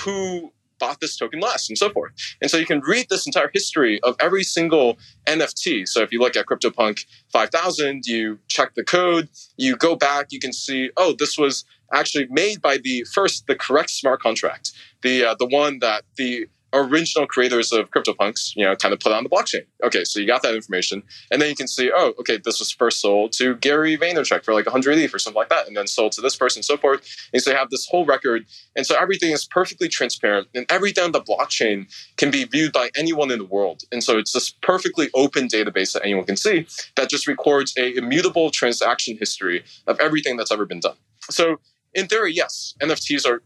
who 0.04 0.52
bought 0.82 0.98
this 1.00 1.16
token 1.16 1.38
last 1.38 1.70
and 1.70 1.78
so 1.78 1.88
forth. 1.90 2.12
And 2.40 2.50
so 2.50 2.56
you 2.56 2.66
can 2.66 2.80
read 2.80 3.06
this 3.08 3.24
entire 3.24 3.50
history 3.54 4.00
of 4.02 4.16
every 4.18 4.42
single 4.42 4.98
NFT. 5.26 5.86
So 5.86 6.02
if 6.02 6.10
you 6.10 6.18
look 6.18 6.36
at 6.36 6.46
CryptoPunk 6.46 7.04
5000, 7.32 8.02
you 8.06 8.40
check 8.48 8.74
the 8.74 8.82
code, 8.82 9.28
you 9.56 9.76
go 9.76 9.94
back, 9.94 10.26
you 10.30 10.40
can 10.40 10.52
see, 10.52 10.90
oh, 10.96 11.14
this 11.16 11.38
was 11.38 11.64
actually 11.92 12.26
made 12.30 12.60
by 12.60 12.78
the 12.78 13.06
first, 13.14 13.46
the 13.46 13.54
correct 13.54 13.90
smart 13.90 14.20
contract, 14.20 14.72
the 15.02 15.24
uh, 15.24 15.36
the 15.38 15.46
one 15.46 15.78
that 15.78 16.02
the 16.16 16.48
original 16.72 17.26
creators 17.26 17.72
of 17.72 17.90
CryptoPunks, 17.90 18.54
you 18.56 18.64
know, 18.64 18.74
kind 18.76 18.94
of 18.94 19.00
put 19.00 19.12
on 19.12 19.24
the 19.24 19.30
blockchain. 19.30 19.64
Okay, 19.84 20.04
so 20.04 20.20
you 20.20 20.26
got 20.26 20.42
that 20.42 20.54
information, 20.54 21.02
and 21.30 21.40
then 21.40 21.48
you 21.48 21.56
can 21.56 21.68
see, 21.68 21.90
oh, 21.94 22.14
okay, 22.18 22.38
this 22.42 22.58
was 22.58 22.70
first 22.70 23.00
sold 23.00 23.32
to 23.32 23.56
Gary 23.56 23.96
Vaynerchuk 23.96 24.44
for 24.44 24.54
like 24.54 24.66
100 24.66 24.98
ETH 24.98 25.14
or 25.14 25.18
something 25.18 25.38
like 25.38 25.48
that, 25.50 25.66
and 25.66 25.76
then 25.76 25.86
sold 25.86 26.12
to 26.12 26.20
this 26.20 26.36
person, 26.36 26.62
so 26.62 26.76
forth. 26.76 27.06
And 27.32 27.42
so 27.42 27.50
you 27.50 27.56
have 27.56 27.70
this 27.70 27.86
whole 27.88 28.04
record, 28.04 28.46
and 28.76 28.86
so 28.86 28.96
everything 28.98 29.32
is 29.32 29.44
perfectly 29.44 29.88
transparent, 29.88 30.48
and 30.54 30.66
everything 30.70 31.04
on 31.04 31.12
the 31.12 31.20
blockchain 31.20 31.92
can 32.16 32.30
be 32.30 32.44
viewed 32.44 32.72
by 32.72 32.90
anyone 32.96 33.30
in 33.30 33.38
the 33.38 33.44
world. 33.44 33.82
And 33.92 34.02
so 34.02 34.18
it's 34.18 34.32
this 34.32 34.50
perfectly 34.50 35.10
open 35.14 35.48
database 35.48 35.92
that 35.92 36.02
anyone 36.04 36.24
can 36.24 36.36
see 36.36 36.66
that 36.96 37.10
just 37.10 37.26
records 37.26 37.74
a 37.76 37.94
immutable 37.94 38.50
transaction 38.50 39.16
history 39.18 39.64
of 39.86 39.98
everything 40.00 40.36
that's 40.36 40.52
ever 40.52 40.66
been 40.66 40.80
done. 40.80 40.96
So 41.30 41.56
in 41.94 42.06
theory, 42.06 42.32
yes, 42.32 42.74
NFTs 42.80 43.26
are 43.26 43.42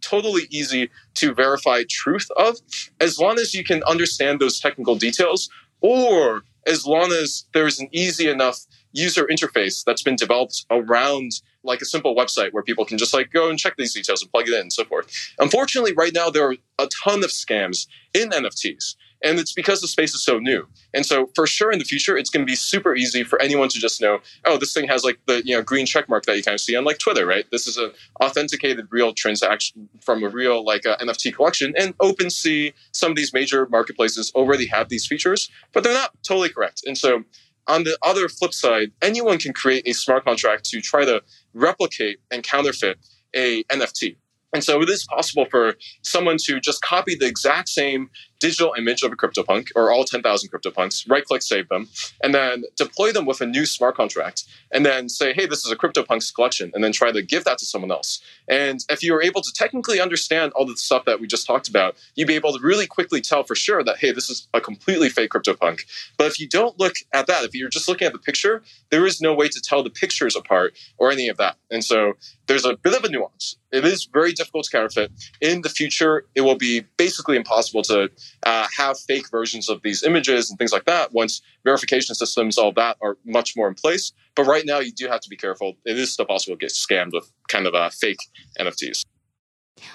totally 0.00 0.42
easy 0.50 0.90
to 1.14 1.34
verify 1.34 1.82
truth 1.88 2.28
of 2.36 2.58
as 3.00 3.18
long 3.18 3.38
as 3.38 3.54
you 3.54 3.64
can 3.64 3.82
understand 3.84 4.40
those 4.40 4.58
technical 4.58 4.96
details 4.96 5.48
or 5.80 6.42
as 6.66 6.86
long 6.86 7.12
as 7.12 7.44
there's 7.54 7.80
an 7.80 7.88
easy 7.92 8.28
enough 8.28 8.66
user 8.92 9.26
interface 9.30 9.84
that's 9.84 10.02
been 10.02 10.16
developed 10.16 10.66
around 10.70 11.32
like 11.62 11.80
a 11.80 11.84
simple 11.84 12.14
website 12.14 12.52
where 12.52 12.62
people 12.62 12.84
can 12.84 12.98
just 12.98 13.14
like 13.14 13.30
go 13.32 13.48
and 13.48 13.58
check 13.58 13.76
these 13.76 13.94
details 13.94 14.22
and 14.22 14.30
plug 14.30 14.48
it 14.48 14.54
in 14.54 14.60
and 14.62 14.72
so 14.72 14.84
forth. 14.84 15.34
Unfortunately, 15.38 15.92
right 15.92 16.12
now 16.14 16.30
there 16.30 16.48
are 16.48 16.56
a 16.78 16.88
ton 17.02 17.22
of 17.22 17.30
scams 17.30 17.86
in 18.14 18.30
NFTs. 18.30 18.96
And 19.22 19.38
it's 19.38 19.52
because 19.52 19.80
the 19.80 19.88
space 19.88 20.14
is 20.14 20.24
so 20.24 20.38
new. 20.38 20.66
And 20.94 21.04
so 21.04 21.30
for 21.34 21.46
sure 21.46 21.70
in 21.70 21.78
the 21.78 21.84
future, 21.84 22.16
it's 22.16 22.30
going 22.30 22.44
to 22.44 22.50
be 22.50 22.56
super 22.56 22.94
easy 22.94 23.22
for 23.22 23.40
anyone 23.40 23.68
to 23.68 23.78
just 23.78 24.00
know, 24.00 24.20
oh, 24.44 24.56
this 24.56 24.72
thing 24.72 24.88
has 24.88 25.04
like 25.04 25.18
the 25.26 25.42
you 25.44 25.54
know 25.54 25.62
green 25.62 25.86
check 25.86 26.08
mark 26.08 26.24
that 26.26 26.36
you 26.36 26.42
kind 26.42 26.54
of 26.54 26.60
see 26.60 26.76
on 26.76 26.84
like 26.84 26.98
Twitter, 26.98 27.26
right? 27.26 27.44
This 27.50 27.66
is 27.66 27.76
an 27.76 27.92
authenticated 28.22 28.86
real 28.90 29.12
transaction 29.12 29.88
from 30.00 30.22
a 30.22 30.28
real 30.28 30.64
like 30.64 30.86
uh, 30.86 30.96
NFT 30.98 31.34
collection. 31.34 31.74
And 31.78 31.96
OpenSea, 31.98 32.72
some 32.92 33.10
of 33.10 33.16
these 33.16 33.32
major 33.32 33.66
marketplaces 33.66 34.32
already 34.34 34.66
have 34.66 34.88
these 34.88 35.06
features, 35.06 35.50
but 35.72 35.84
they're 35.84 35.92
not 35.92 36.12
totally 36.22 36.48
correct. 36.48 36.82
And 36.86 36.96
so 36.96 37.24
on 37.66 37.84
the 37.84 37.96
other 38.02 38.28
flip 38.28 38.52
side, 38.52 38.90
anyone 39.02 39.38
can 39.38 39.52
create 39.52 39.86
a 39.86 39.92
smart 39.92 40.24
contract 40.24 40.64
to 40.70 40.80
try 40.80 41.04
to 41.04 41.22
replicate 41.54 42.18
and 42.30 42.42
counterfeit 42.42 42.98
a 43.34 43.62
NFT. 43.64 44.16
And 44.52 44.64
so 44.64 44.82
it 44.82 44.88
is 44.88 45.06
possible 45.06 45.46
for 45.50 45.76
someone 46.02 46.36
to 46.44 46.60
just 46.60 46.82
copy 46.82 47.14
the 47.14 47.26
exact 47.26 47.68
same 47.68 48.10
digital 48.40 48.74
image 48.76 49.02
of 49.02 49.12
a 49.12 49.16
CryptoPunk 49.16 49.68
or 49.76 49.92
all 49.92 50.04
10,000 50.04 50.50
CryptoPunks, 50.50 51.08
right 51.08 51.24
click, 51.24 51.42
save 51.42 51.68
them, 51.68 51.88
and 52.22 52.34
then 52.34 52.64
deploy 52.76 53.12
them 53.12 53.26
with 53.26 53.40
a 53.40 53.46
new 53.46 53.64
smart 53.66 53.94
contract. 53.96 54.44
And 54.72 54.84
then 54.84 55.08
say, 55.08 55.32
hey, 55.32 55.46
this 55.46 55.64
is 55.64 55.70
a 55.70 55.76
CryptoPunks 55.76 56.34
collection, 56.34 56.72
and 56.74 56.82
then 56.82 56.92
try 56.92 57.12
to 57.12 57.22
give 57.22 57.44
that 57.44 57.58
to 57.58 57.64
someone 57.64 57.90
else. 57.90 58.20
And 58.48 58.84
if 58.88 59.02
you 59.02 59.14
are 59.14 59.22
able 59.22 59.42
to 59.42 59.52
technically 59.54 60.00
understand 60.00 60.52
all 60.52 60.66
the 60.66 60.76
stuff 60.76 61.04
that 61.04 61.20
we 61.20 61.26
just 61.26 61.46
talked 61.46 61.68
about, 61.68 61.96
you'd 62.14 62.28
be 62.28 62.34
able 62.34 62.52
to 62.52 62.60
really 62.60 62.86
quickly 62.86 63.20
tell 63.20 63.44
for 63.44 63.54
sure 63.54 63.84
that, 63.84 63.98
hey, 63.98 64.12
this 64.12 64.30
is 64.30 64.48
a 64.54 64.60
completely 64.60 65.08
fake 65.08 65.30
CryptoPunk. 65.30 65.82
But 66.16 66.26
if 66.26 66.40
you 66.40 66.48
don't 66.48 66.78
look 66.78 66.94
at 67.12 67.26
that, 67.26 67.44
if 67.44 67.54
you're 67.54 67.68
just 67.68 67.88
looking 67.88 68.06
at 68.06 68.12
the 68.12 68.18
picture, 68.18 68.62
there 68.90 69.06
is 69.06 69.20
no 69.20 69.34
way 69.34 69.48
to 69.48 69.60
tell 69.60 69.82
the 69.82 69.90
pictures 69.90 70.34
apart 70.34 70.74
or 70.98 71.10
any 71.10 71.28
of 71.28 71.36
that. 71.36 71.56
And 71.70 71.84
so 71.84 72.14
there's 72.46 72.64
a 72.64 72.76
bit 72.76 72.96
of 72.96 73.04
a 73.04 73.08
nuance. 73.08 73.56
It 73.72 73.84
is 73.84 74.08
very 74.12 74.32
difficult 74.32 74.64
to 74.64 74.70
counterfeit. 74.70 75.12
In 75.40 75.62
the 75.62 75.68
future, 75.68 76.26
it 76.34 76.40
will 76.40 76.56
be 76.56 76.80
basically 76.96 77.36
impossible 77.36 77.82
to 77.82 78.10
uh, 78.44 78.66
have 78.76 78.98
fake 78.98 79.30
versions 79.30 79.68
of 79.68 79.82
these 79.82 80.02
images 80.02 80.50
and 80.50 80.58
things 80.58 80.72
like 80.72 80.84
that 80.86 81.12
once 81.12 81.42
verification 81.64 82.14
systems, 82.14 82.58
all 82.58 82.72
that 82.72 82.96
are 83.02 83.16
much 83.24 83.56
more 83.56 83.68
in 83.68 83.74
place. 83.74 84.12
But 84.34 84.46
right 84.46 84.64
now, 84.64 84.78
you 84.78 84.92
do 84.92 85.08
have 85.08 85.20
to 85.20 85.28
be 85.28 85.36
careful. 85.36 85.74
It 85.84 85.98
is 85.98 86.12
still 86.12 86.26
possible 86.26 86.56
to 86.56 86.60
get 86.60 86.70
scammed 86.70 87.12
with 87.12 87.30
kind 87.48 87.66
of 87.66 87.74
uh, 87.74 87.90
fake 87.90 88.18
NFTs. 88.58 89.04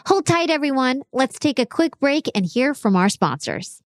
Hold 0.08 0.26
tight, 0.26 0.50
everyone. 0.50 1.04
Let's 1.14 1.40
take 1.40 1.60
a 1.60 1.66
quick 1.66 2.00
break 2.00 2.28
and 2.34 2.46
hear 2.46 2.74
from 2.74 2.96
our 2.96 3.10
sponsors. 3.10 3.82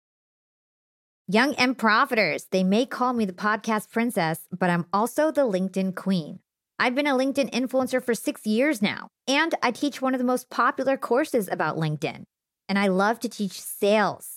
Young 1.27 1.53
and 1.55 1.77
profiters, 1.77 2.45
they 2.51 2.63
may 2.63 2.85
call 2.85 3.13
me 3.13 3.25
the 3.25 3.33
podcast 3.33 3.91
princess, 3.91 4.47
but 4.57 4.69
I'm 4.69 4.85
also 4.93 5.31
the 5.31 5.41
LinkedIn 5.41 5.95
queen. 5.95 6.39
I've 6.79 6.95
been 6.95 7.07
a 7.07 7.15
LinkedIn 7.15 7.51
influencer 7.51 8.01
for 8.01 8.13
six 8.13 8.45
years 8.45 8.81
now, 8.81 9.09
and 9.27 9.53
I 9.61 9.71
teach 9.71 10.01
one 10.01 10.13
of 10.13 10.19
the 10.19 10.25
most 10.25 10.49
popular 10.49 10.95
courses 10.95 11.49
about 11.51 11.75
LinkedIn. 11.75 12.23
And 12.69 12.77
I 12.77 12.87
love 12.87 13.19
to 13.21 13.29
teach 13.29 13.59
sales 13.59 14.36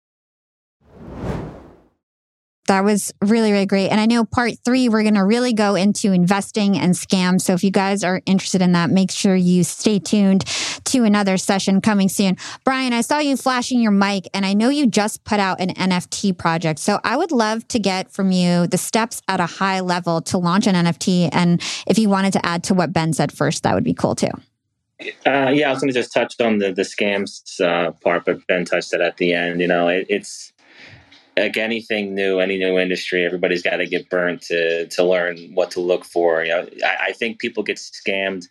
That 2.67 2.83
was 2.83 3.11
really, 3.21 3.51
really 3.51 3.65
great. 3.65 3.89
And 3.89 3.99
I 3.99 4.05
know 4.05 4.23
part 4.23 4.53
three, 4.63 4.87
we're 4.87 5.01
going 5.01 5.15
to 5.15 5.25
really 5.25 5.51
go 5.51 5.75
into 5.75 6.11
investing 6.11 6.77
and 6.77 6.93
scams. 6.93 7.41
So 7.41 7.53
if 7.53 7.63
you 7.63 7.71
guys 7.71 8.03
are 8.03 8.21
interested 8.25 8.61
in 8.61 8.73
that, 8.73 8.91
make 8.91 9.11
sure 9.11 9.35
you 9.35 9.63
stay 9.63 9.99
tuned 9.99 10.45
to 10.85 11.03
another 11.03 11.37
session 11.37 11.81
coming 11.81 12.07
soon. 12.07 12.37
Brian, 12.63 12.93
I 12.93 13.01
saw 13.01 13.17
you 13.17 13.35
flashing 13.35 13.81
your 13.81 13.91
mic 13.91 14.27
and 14.33 14.45
I 14.45 14.53
know 14.53 14.69
you 14.69 14.85
just 14.87 15.23
put 15.23 15.39
out 15.39 15.59
an 15.59 15.69
NFT 15.69 16.37
project. 16.37 16.79
So 16.79 16.99
I 17.03 17.17
would 17.17 17.31
love 17.31 17.67
to 17.69 17.79
get 17.79 18.11
from 18.11 18.31
you 18.31 18.67
the 18.67 18.77
steps 18.77 19.21
at 19.27 19.39
a 19.39 19.47
high 19.47 19.79
level 19.79 20.21
to 20.23 20.37
launch 20.37 20.67
an 20.67 20.75
NFT. 20.75 21.29
And 21.31 21.61
if 21.87 21.97
you 21.97 22.09
wanted 22.09 22.33
to 22.33 22.45
add 22.45 22.63
to 22.65 22.73
what 22.73 22.93
Ben 22.93 23.13
said 23.13 23.31
first, 23.31 23.63
that 23.63 23.73
would 23.73 23.83
be 23.83 23.93
cool 23.93 24.15
too. 24.15 24.31
Uh, 25.25 25.49
yeah, 25.49 25.67
I 25.67 25.71
was 25.71 25.79
going 25.79 25.91
to 25.91 25.99
just 25.99 26.13
touch 26.13 26.39
on 26.39 26.59
the 26.59 26.71
the 26.71 26.83
scams 26.83 27.59
uh, 27.59 27.91
part, 27.91 28.25
but 28.25 28.45
Ben 28.47 28.65
touched 28.65 28.93
it 28.93 29.01
at 29.01 29.17
the 29.17 29.33
end. 29.33 29.59
You 29.59 29.67
know, 29.67 29.87
it, 29.87 30.05
it's 30.09 30.50
like 31.37 31.57
anything 31.57 32.13
new, 32.13 32.39
any 32.39 32.57
new 32.57 32.77
industry, 32.77 33.25
everybody's 33.25 33.63
got 33.63 33.77
to 33.77 33.87
get 33.87 34.09
burnt 34.09 34.41
to 34.43 34.87
to 34.87 35.03
learn 35.03 35.37
what 35.53 35.71
to 35.71 35.79
look 35.79 36.05
for. 36.05 36.43
You 36.43 36.49
know, 36.49 36.69
I, 36.83 37.07
I 37.07 37.11
think 37.13 37.39
people 37.39 37.63
get 37.63 37.77
scammed 37.77 38.47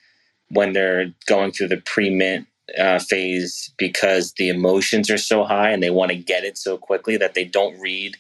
when 0.49 0.73
they're 0.73 1.13
going 1.27 1.53
through 1.53 1.69
the 1.69 1.83
pre-mint 1.85 2.47
uh, 2.79 2.99
phase 2.99 3.73
because 3.79 4.33
the 4.35 4.49
emotions 4.49 5.11
are 5.11 5.19
so 5.19 5.45
high 5.45 5.71
and 5.71 5.83
they 5.83 5.91
want 5.91 6.11
to 6.11 6.17
get 6.17 6.45
it 6.45 6.59
so 6.59 6.77
quickly 6.77 7.17
that 7.17 7.35
they 7.35 7.45
don't 7.45 7.79
read 7.81 8.17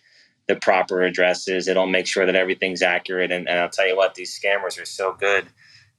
the 0.48 0.56
proper 0.56 1.02
addresses. 1.02 1.66
They 1.66 1.74
don't 1.74 1.90
make 1.92 2.06
sure 2.06 2.26
that 2.26 2.36
everything's 2.36 2.82
accurate. 2.82 3.30
And, 3.30 3.48
and 3.48 3.58
I'll 3.58 3.68
tell 3.68 3.86
you 3.86 3.96
what, 3.96 4.14
these 4.14 4.38
scammers 4.38 4.80
are 4.80 4.86
so 4.86 5.12
good 5.12 5.46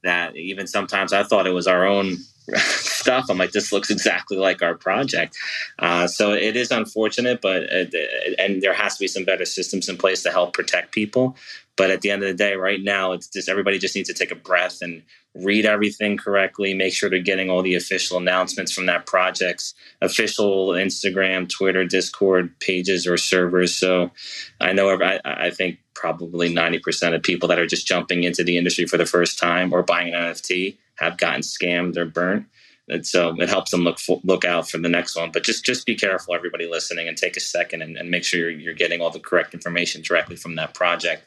that 0.04 0.36
even 0.36 0.68
sometimes 0.68 1.14
I 1.14 1.24
thought 1.24 1.48
it 1.48 1.54
was 1.54 1.68
our 1.68 1.86
own 1.86 2.18
stuff. 3.02 3.26
I'm 3.30 3.38
like, 3.38 3.52
this 3.52 3.72
looks 3.72 3.90
exactly 3.90 4.38
like 4.38 4.62
our 4.62 4.76
project. 4.76 5.38
Uh, 5.80 6.08
so 6.08 6.34
it 6.34 6.56
is 6.56 6.72
unfortunate, 6.72 7.42
but 7.42 7.64
it, 7.64 7.90
it, 7.94 8.36
and 8.40 8.62
there 8.62 8.74
has 8.74 8.96
to 8.96 9.00
be 9.00 9.08
some 9.08 9.26
better 9.26 9.46
systems 9.46 9.90
in 9.90 9.98
place 9.98 10.24
to 10.24 10.32
help 10.32 10.54
protect 10.54 10.92
people. 10.92 11.36
But 11.78 11.90
at 11.90 12.02
the 12.02 12.12
end 12.12 12.22
of 12.22 12.28
the 12.28 12.36
day, 12.36 12.56
right 12.56 12.82
now, 12.82 13.14
it's 13.14 13.28
just 13.28 13.50
everybody 13.50 13.80
just 13.80 13.96
needs 13.96 14.10
to 14.10 14.14
take 14.14 14.32
a 14.32 14.36
breath 14.36 14.80
and 14.82 15.02
read 15.34 15.66
everything 15.66 16.18
correctly. 16.18 16.74
Make 16.74 16.94
sure 16.94 17.10
they're 17.10 17.20
getting 17.20 17.50
all 17.50 17.62
the 17.62 17.76
official 17.76 18.18
announcements 18.18 18.72
from 18.72 18.86
that 18.88 19.06
project's 19.06 19.74
official 20.02 20.70
Instagram, 20.70 21.50
Twitter, 21.50 21.86
Discord 21.86 22.60
pages 22.60 23.08
or 23.08 23.18
servers. 23.18 23.74
So 23.74 24.12
I 24.60 24.74
know 24.74 24.90
I, 25.02 25.20
I 25.24 25.50
think 25.50 25.80
probably 25.94 26.54
90% 26.54 27.16
of 27.16 27.24
people 27.24 27.48
that 27.50 27.60
are 27.60 27.68
just 27.68 27.88
jumping 27.88 28.24
into 28.24 28.44
the 28.44 28.58
industry 28.58 28.86
for 28.86 28.98
the 28.98 29.06
first 29.06 29.40
time 29.40 29.74
or 29.74 29.82
buying 29.82 30.14
an 30.14 30.34
NFT 30.34 30.78
have 31.02 31.18
gotten 31.18 31.42
scammed 31.42 31.98
or 31.98 32.06
burnt. 32.06 32.46
And 32.88 33.06
so 33.06 33.36
it 33.40 33.50
helps 33.50 33.72
them 33.72 33.82
look 33.82 34.00
look 34.24 34.44
out 34.44 34.70
for 34.70 34.78
the 34.78 34.90
next 34.90 35.16
one. 35.16 35.32
But 35.32 35.44
just 35.44 35.64
just 35.64 35.86
be 35.86 35.96
careful, 35.96 36.36
everybody 36.36 36.68
listening, 36.68 37.08
and 37.08 37.18
take 37.18 37.38
a 37.38 37.40
second 37.40 37.82
and, 37.82 37.98
and 37.98 38.10
make 38.10 38.24
sure 38.24 38.40
you're, 38.40 38.60
you're 38.60 38.74
getting 38.74 39.02
all 39.02 39.12
the 39.12 39.20
correct 39.20 39.54
information 39.54 40.02
directly 40.02 40.36
from 40.36 40.56
that 40.56 40.74
project. 40.74 41.26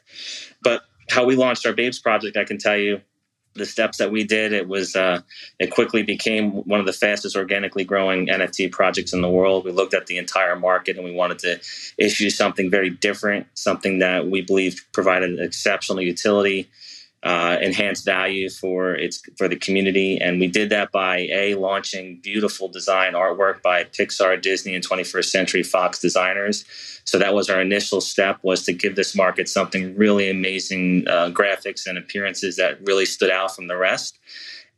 But 0.61 0.83
how 1.09 1.25
we 1.25 1.35
launched 1.35 1.65
our 1.65 1.73
Babes 1.73 1.99
project, 1.99 2.37
I 2.37 2.45
can 2.45 2.57
tell 2.57 2.77
you 2.77 3.01
the 3.55 3.65
steps 3.65 3.97
that 3.97 4.11
we 4.11 4.23
did. 4.23 4.53
It 4.53 4.67
was 4.67 4.95
uh, 4.95 5.21
it 5.59 5.71
quickly 5.71 6.03
became 6.03 6.51
one 6.51 6.79
of 6.79 6.85
the 6.85 6.93
fastest 6.93 7.35
organically 7.35 7.83
growing 7.83 8.27
NFT 8.27 8.71
projects 8.71 9.13
in 9.13 9.21
the 9.21 9.29
world. 9.29 9.65
We 9.65 9.71
looked 9.71 9.93
at 9.93 10.07
the 10.07 10.17
entire 10.17 10.55
market 10.55 10.97
and 10.97 11.05
we 11.05 11.13
wanted 11.13 11.39
to 11.39 11.59
issue 11.97 12.29
something 12.29 12.69
very 12.69 12.89
different, 12.89 13.47
something 13.55 13.99
that 13.99 14.27
we 14.27 14.41
believe 14.41 14.85
provided 14.91 15.39
exceptional 15.39 16.01
utility 16.01 16.69
uh, 17.25 17.57
enhance 17.59 18.01
value 18.01 18.49
for 18.49 18.93
its 18.93 19.21
for 19.35 19.47
the 19.47 19.55
community. 19.55 20.21
And 20.21 20.39
we 20.39 20.47
did 20.47 20.69
that 20.69 20.91
by 20.91 21.27
a 21.33 21.55
launching 21.55 22.19
beautiful 22.21 22.67
design 22.69 23.13
artwork 23.13 23.63
by 23.63 23.83
Pixar, 23.85 24.39
Disney, 24.39 24.75
and 24.75 24.87
21st 24.87 25.25
Century 25.25 25.63
Fox 25.63 25.99
designers. 25.99 26.65
So 27.03 27.17
that 27.17 27.33
was 27.33 27.49
our 27.49 27.59
initial 27.59 27.99
step 27.99 28.37
was 28.43 28.63
to 28.65 28.73
give 28.73 28.95
this 28.95 29.15
market 29.15 29.49
something 29.49 29.95
really 29.95 30.29
amazing 30.29 31.07
uh, 31.07 31.31
graphics 31.31 31.87
and 31.87 31.97
appearances 31.97 32.57
that 32.57 32.79
really 32.85 33.05
stood 33.07 33.31
out 33.31 33.55
from 33.55 33.67
the 33.67 33.77
rest. 33.77 34.19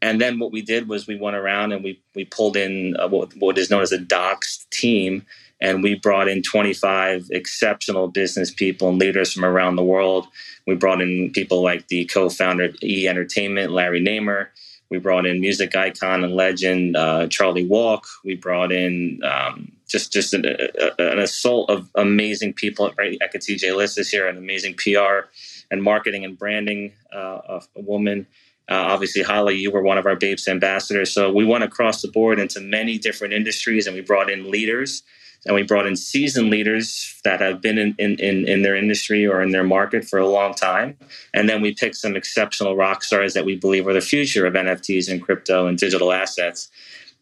And 0.01 0.21
then 0.21 0.39
what 0.39 0.51
we 0.51 0.62
did 0.62 0.88
was 0.88 1.05
we 1.05 1.15
went 1.15 1.36
around 1.36 1.73
and 1.73 1.83
we 1.83 2.01
we 2.15 2.23
pulled 2.23 2.55
in 2.55 2.95
uh, 2.97 3.10
what, 3.10 3.36
what 3.36 3.57
is 3.57 3.69
known 3.69 3.81
as 3.81 3.91
a 3.91 3.97
docs 3.97 4.65
team 4.71 5.25
and 5.59 5.81
we 5.81 5.95
brought 5.95 6.27
in 6.27 6.43
25 6.43 7.27
exceptional 7.31 8.07
business 8.07 8.51
people 8.51 8.89
and 8.89 8.99
leaders 8.99 9.33
from 9.33 9.45
around 9.45 9.75
the 9.75 9.83
world. 9.83 10.27
We 10.65 10.75
brought 10.75 11.01
in 11.01 11.31
people 11.31 11.61
like 11.61 11.87
the 11.87 12.05
co-founder 12.05 12.65
of 12.65 12.75
E 12.83 13.07
Entertainment, 13.07 13.71
Larry 13.71 13.99
Namer. 13.99 14.51
We 14.89 14.99
brought 14.99 15.25
in 15.25 15.41
music 15.41 15.75
icon 15.75 16.23
and 16.23 16.33
legend 16.33 16.95
uh, 16.95 17.27
Charlie 17.27 17.65
Walk. 17.65 18.05
We 18.23 18.35
brought 18.35 18.71
in 18.71 19.19
um, 19.23 19.71
just 19.87 20.13
just 20.13 20.33
an, 20.33 20.45
a, 20.45 21.11
an, 21.11 21.19
assault 21.19 21.69
of 21.69 21.89
amazing 21.95 22.53
people. 22.53 22.93
Right, 22.97 23.17
Eka 23.19 23.37
TJ 23.37 23.75
List 23.75 23.97
is 23.97 24.09
here, 24.09 24.27
an 24.27 24.37
amazing 24.37 24.75
PR 24.75 25.27
and 25.71 25.83
marketing 25.83 26.23
and 26.23 26.37
branding 26.37 26.93
uh, 27.13 27.59
a 27.75 27.81
woman. 27.81 28.27
Uh, 28.69 28.75
obviously, 28.75 29.23
Hala, 29.23 29.53
you 29.53 29.71
were 29.71 29.81
one 29.81 29.97
of 29.97 30.05
our 30.05 30.15
Babes 30.15 30.47
ambassadors. 30.47 31.11
So 31.11 31.31
we 31.31 31.45
went 31.45 31.63
across 31.63 32.01
the 32.01 32.09
board 32.09 32.37
into 32.37 32.59
many 32.59 32.97
different 32.97 33.33
industries, 33.33 33.87
and 33.87 33.95
we 33.95 34.01
brought 34.01 34.29
in 34.29 34.51
leaders 34.51 35.03
and 35.45 35.56
we 35.56 35.63
brought 35.63 35.86
in 35.86 35.95
seasoned 35.95 36.50
leaders 36.50 37.19
that 37.23 37.39
have 37.39 37.62
been 37.62 37.78
in, 37.78 37.95
in, 37.97 38.15
in, 38.19 38.47
in, 38.47 38.62
their 38.63 38.76
industry 38.76 39.26
or 39.26 39.41
in 39.41 39.52
their 39.52 39.63
market 39.63 40.04
for 40.04 40.19
a 40.19 40.28
long 40.28 40.54
time. 40.54 40.97
And 41.34 41.47
then 41.47 41.62
we 41.62 41.73
picked 41.73 41.95
some 41.95 42.15
exceptional 42.15 42.76
rock 42.76 43.04
stars 43.04 43.34
that 43.34 43.45
we 43.45 43.56
believe 43.56 43.88
are 43.88 43.93
the 43.93 44.02
future 44.02 44.45
of 44.45 44.54
NFTs 44.54 45.10
and 45.10 45.21
crypto 45.21 45.67
and 45.67 45.78
digital 45.78 46.12
assets. 46.12 46.69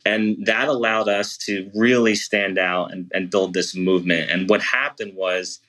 And 0.05 0.45
that 0.45 0.67
allowed 0.67 1.09
us 1.09 1.37
to 1.39 1.69
really 1.75 2.15
stand 2.15 2.57
out 2.57 2.91
and, 2.91 3.11
and 3.13 3.29
build 3.29 3.53
this 3.53 3.75
movement. 3.75 4.31
And 4.31 4.49
what 4.49 4.61
happened 4.61 5.15
was 5.15 5.59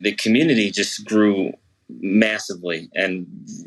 the 0.00 0.12
community 0.12 0.70
just 0.70 1.04
grew 1.04 1.52
massively 2.00 2.88
and 2.94 3.26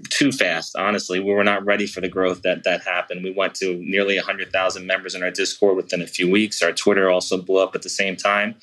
too 0.10 0.32
fast. 0.32 0.76
Honestly, 0.78 1.20
we 1.20 1.34
were 1.34 1.44
not 1.44 1.66
ready 1.66 1.86
for 1.86 2.02
the 2.02 2.10
growth 2.10 2.42
that 2.44 2.64
that 2.64 2.84
happened. 2.84 3.24
We 3.24 3.32
went 3.32 3.56
to 3.56 3.76
nearly 3.78 4.16
100,000 4.18 4.86
members 4.86 5.16
in 5.16 5.24
our 5.24 5.32
Discord 5.32 5.76
within 5.76 6.02
a 6.02 6.08
few 6.08 6.30
weeks. 6.30 6.62
Our 6.62 6.72
Twitter 6.72 7.10
also 7.10 7.42
blew 7.42 7.60
up 7.60 7.76
at 7.76 7.82
the 7.82 7.90
same 7.90 8.16
time. 8.16 8.56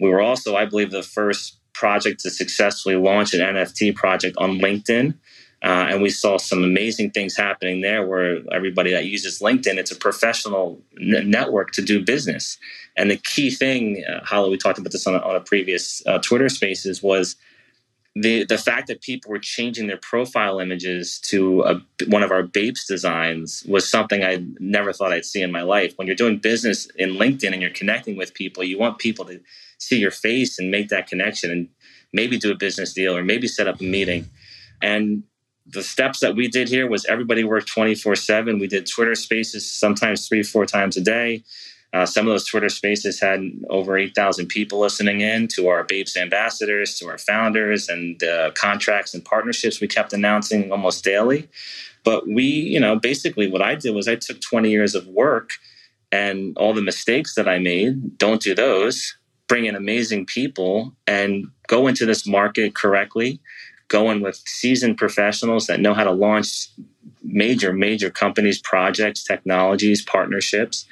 We 0.00 0.08
were 0.08 0.20
also, 0.20 0.56
I 0.56 0.64
believe, 0.66 0.90
the 0.90 1.02
first 1.02 1.58
project 1.72 2.20
to 2.20 2.30
successfully 2.30 2.96
launch 2.96 3.34
an 3.34 3.40
NFT 3.40 3.94
project 3.94 4.36
on 4.38 4.58
LinkedIn. 4.58 5.14
Uh, 5.62 5.86
and 5.90 6.02
we 6.02 6.10
saw 6.10 6.38
some 6.38 6.62
amazing 6.62 7.10
things 7.10 7.36
happening 7.36 7.80
there 7.80 8.06
where 8.06 8.38
everybody 8.52 8.92
that 8.92 9.06
uses 9.06 9.40
LinkedIn, 9.40 9.76
it's 9.76 9.90
a 9.90 9.96
professional 9.96 10.80
n- 11.00 11.28
network 11.28 11.72
to 11.72 11.82
do 11.82 12.04
business. 12.04 12.58
And 12.96 13.10
the 13.10 13.16
key 13.16 13.50
thing, 13.50 14.04
uh, 14.08 14.24
Hala, 14.24 14.50
we 14.50 14.56
talked 14.56 14.78
about 14.78 14.92
this 14.92 15.06
on 15.06 15.16
a, 15.16 15.18
on 15.18 15.34
a 15.34 15.40
previous 15.40 16.00
uh, 16.06 16.18
Twitter 16.18 16.48
spaces, 16.48 17.02
was 17.02 17.34
the 18.22 18.44
the 18.44 18.58
fact 18.58 18.88
that 18.88 19.00
people 19.00 19.30
were 19.30 19.38
changing 19.38 19.86
their 19.86 19.98
profile 19.98 20.60
images 20.60 21.18
to 21.20 21.62
a, 21.62 21.80
one 22.06 22.22
of 22.22 22.30
our 22.30 22.42
Babes 22.42 22.86
designs 22.86 23.64
was 23.68 23.88
something 23.88 24.24
I 24.24 24.44
never 24.58 24.92
thought 24.92 25.12
I'd 25.12 25.24
see 25.24 25.42
in 25.42 25.52
my 25.52 25.62
life. 25.62 25.92
When 25.96 26.06
you're 26.06 26.16
doing 26.16 26.38
business 26.38 26.86
in 26.96 27.10
LinkedIn 27.10 27.52
and 27.52 27.62
you're 27.62 27.70
connecting 27.70 28.16
with 28.16 28.34
people, 28.34 28.64
you 28.64 28.78
want 28.78 28.98
people 28.98 29.24
to 29.26 29.40
see 29.78 29.98
your 29.98 30.10
face 30.10 30.58
and 30.58 30.70
make 30.70 30.88
that 30.88 31.06
connection 31.06 31.50
and 31.50 31.68
maybe 32.12 32.38
do 32.38 32.50
a 32.50 32.56
business 32.56 32.92
deal 32.92 33.16
or 33.16 33.22
maybe 33.22 33.46
set 33.46 33.68
up 33.68 33.80
a 33.80 33.84
meeting. 33.84 34.28
And 34.82 35.22
the 35.66 35.82
steps 35.82 36.20
that 36.20 36.34
we 36.34 36.48
did 36.48 36.68
here 36.68 36.88
was 36.88 37.04
everybody 37.04 37.44
worked 37.44 37.68
24 37.68 38.16
7. 38.16 38.58
We 38.58 38.66
did 38.66 38.86
Twitter 38.86 39.14
spaces 39.14 39.70
sometimes 39.70 40.26
three, 40.26 40.42
four 40.42 40.66
times 40.66 40.96
a 40.96 41.02
day. 41.02 41.44
Uh, 41.94 42.04
some 42.04 42.26
of 42.26 42.32
those 42.32 42.44
Twitter 42.44 42.68
spaces 42.68 43.18
had 43.18 43.40
over 43.70 43.96
8,000 43.96 44.46
people 44.46 44.78
listening 44.78 45.22
in 45.22 45.48
to 45.48 45.68
our 45.68 45.84
Babes 45.84 46.16
ambassadors, 46.16 46.98
to 46.98 47.08
our 47.08 47.16
founders, 47.16 47.88
and 47.88 48.22
uh, 48.22 48.50
contracts 48.54 49.14
and 49.14 49.24
partnerships 49.24 49.80
we 49.80 49.88
kept 49.88 50.12
announcing 50.12 50.70
almost 50.70 51.02
daily. 51.02 51.48
But 52.04 52.28
we, 52.28 52.44
you 52.44 52.78
know, 52.78 52.96
basically 52.96 53.50
what 53.50 53.62
I 53.62 53.74
did 53.74 53.94
was 53.94 54.06
I 54.06 54.16
took 54.16 54.40
20 54.40 54.70
years 54.70 54.94
of 54.94 55.06
work 55.06 55.50
and 56.12 56.56
all 56.58 56.74
the 56.74 56.82
mistakes 56.82 57.34
that 57.34 57.48
I 57.48 57.58
made, 57.58 58.18
don't 58.18 58.40
do 58.40 58.54
those, 58.54 59.16
bring 59.46 59.64
in 59.64 59.74
amazing 59.74 60.26
people 60.26 60.92
and 61.06 61.46
go 61.68 61.86
into 61.86 62.04
this 62.04 62.26
market 62.26 62.74
correctly, 62.74 63.40
go 63.88 64.10
in 64.10 64.20
with 64.20 64.36
seasoned 64.46 64.98
professionals 64.98 65.66
that 65.66 65.80
know 65.80 65.94
how 65.94 66.04
to 66.04 66.12
launch 66.12 66.68
major, 67.22 67.72
major 67.72 68.10
companies, 68.10 68.60
projects, 68.60 69.24
technologies, 69.24 70.02
partnerships 70.02 70.86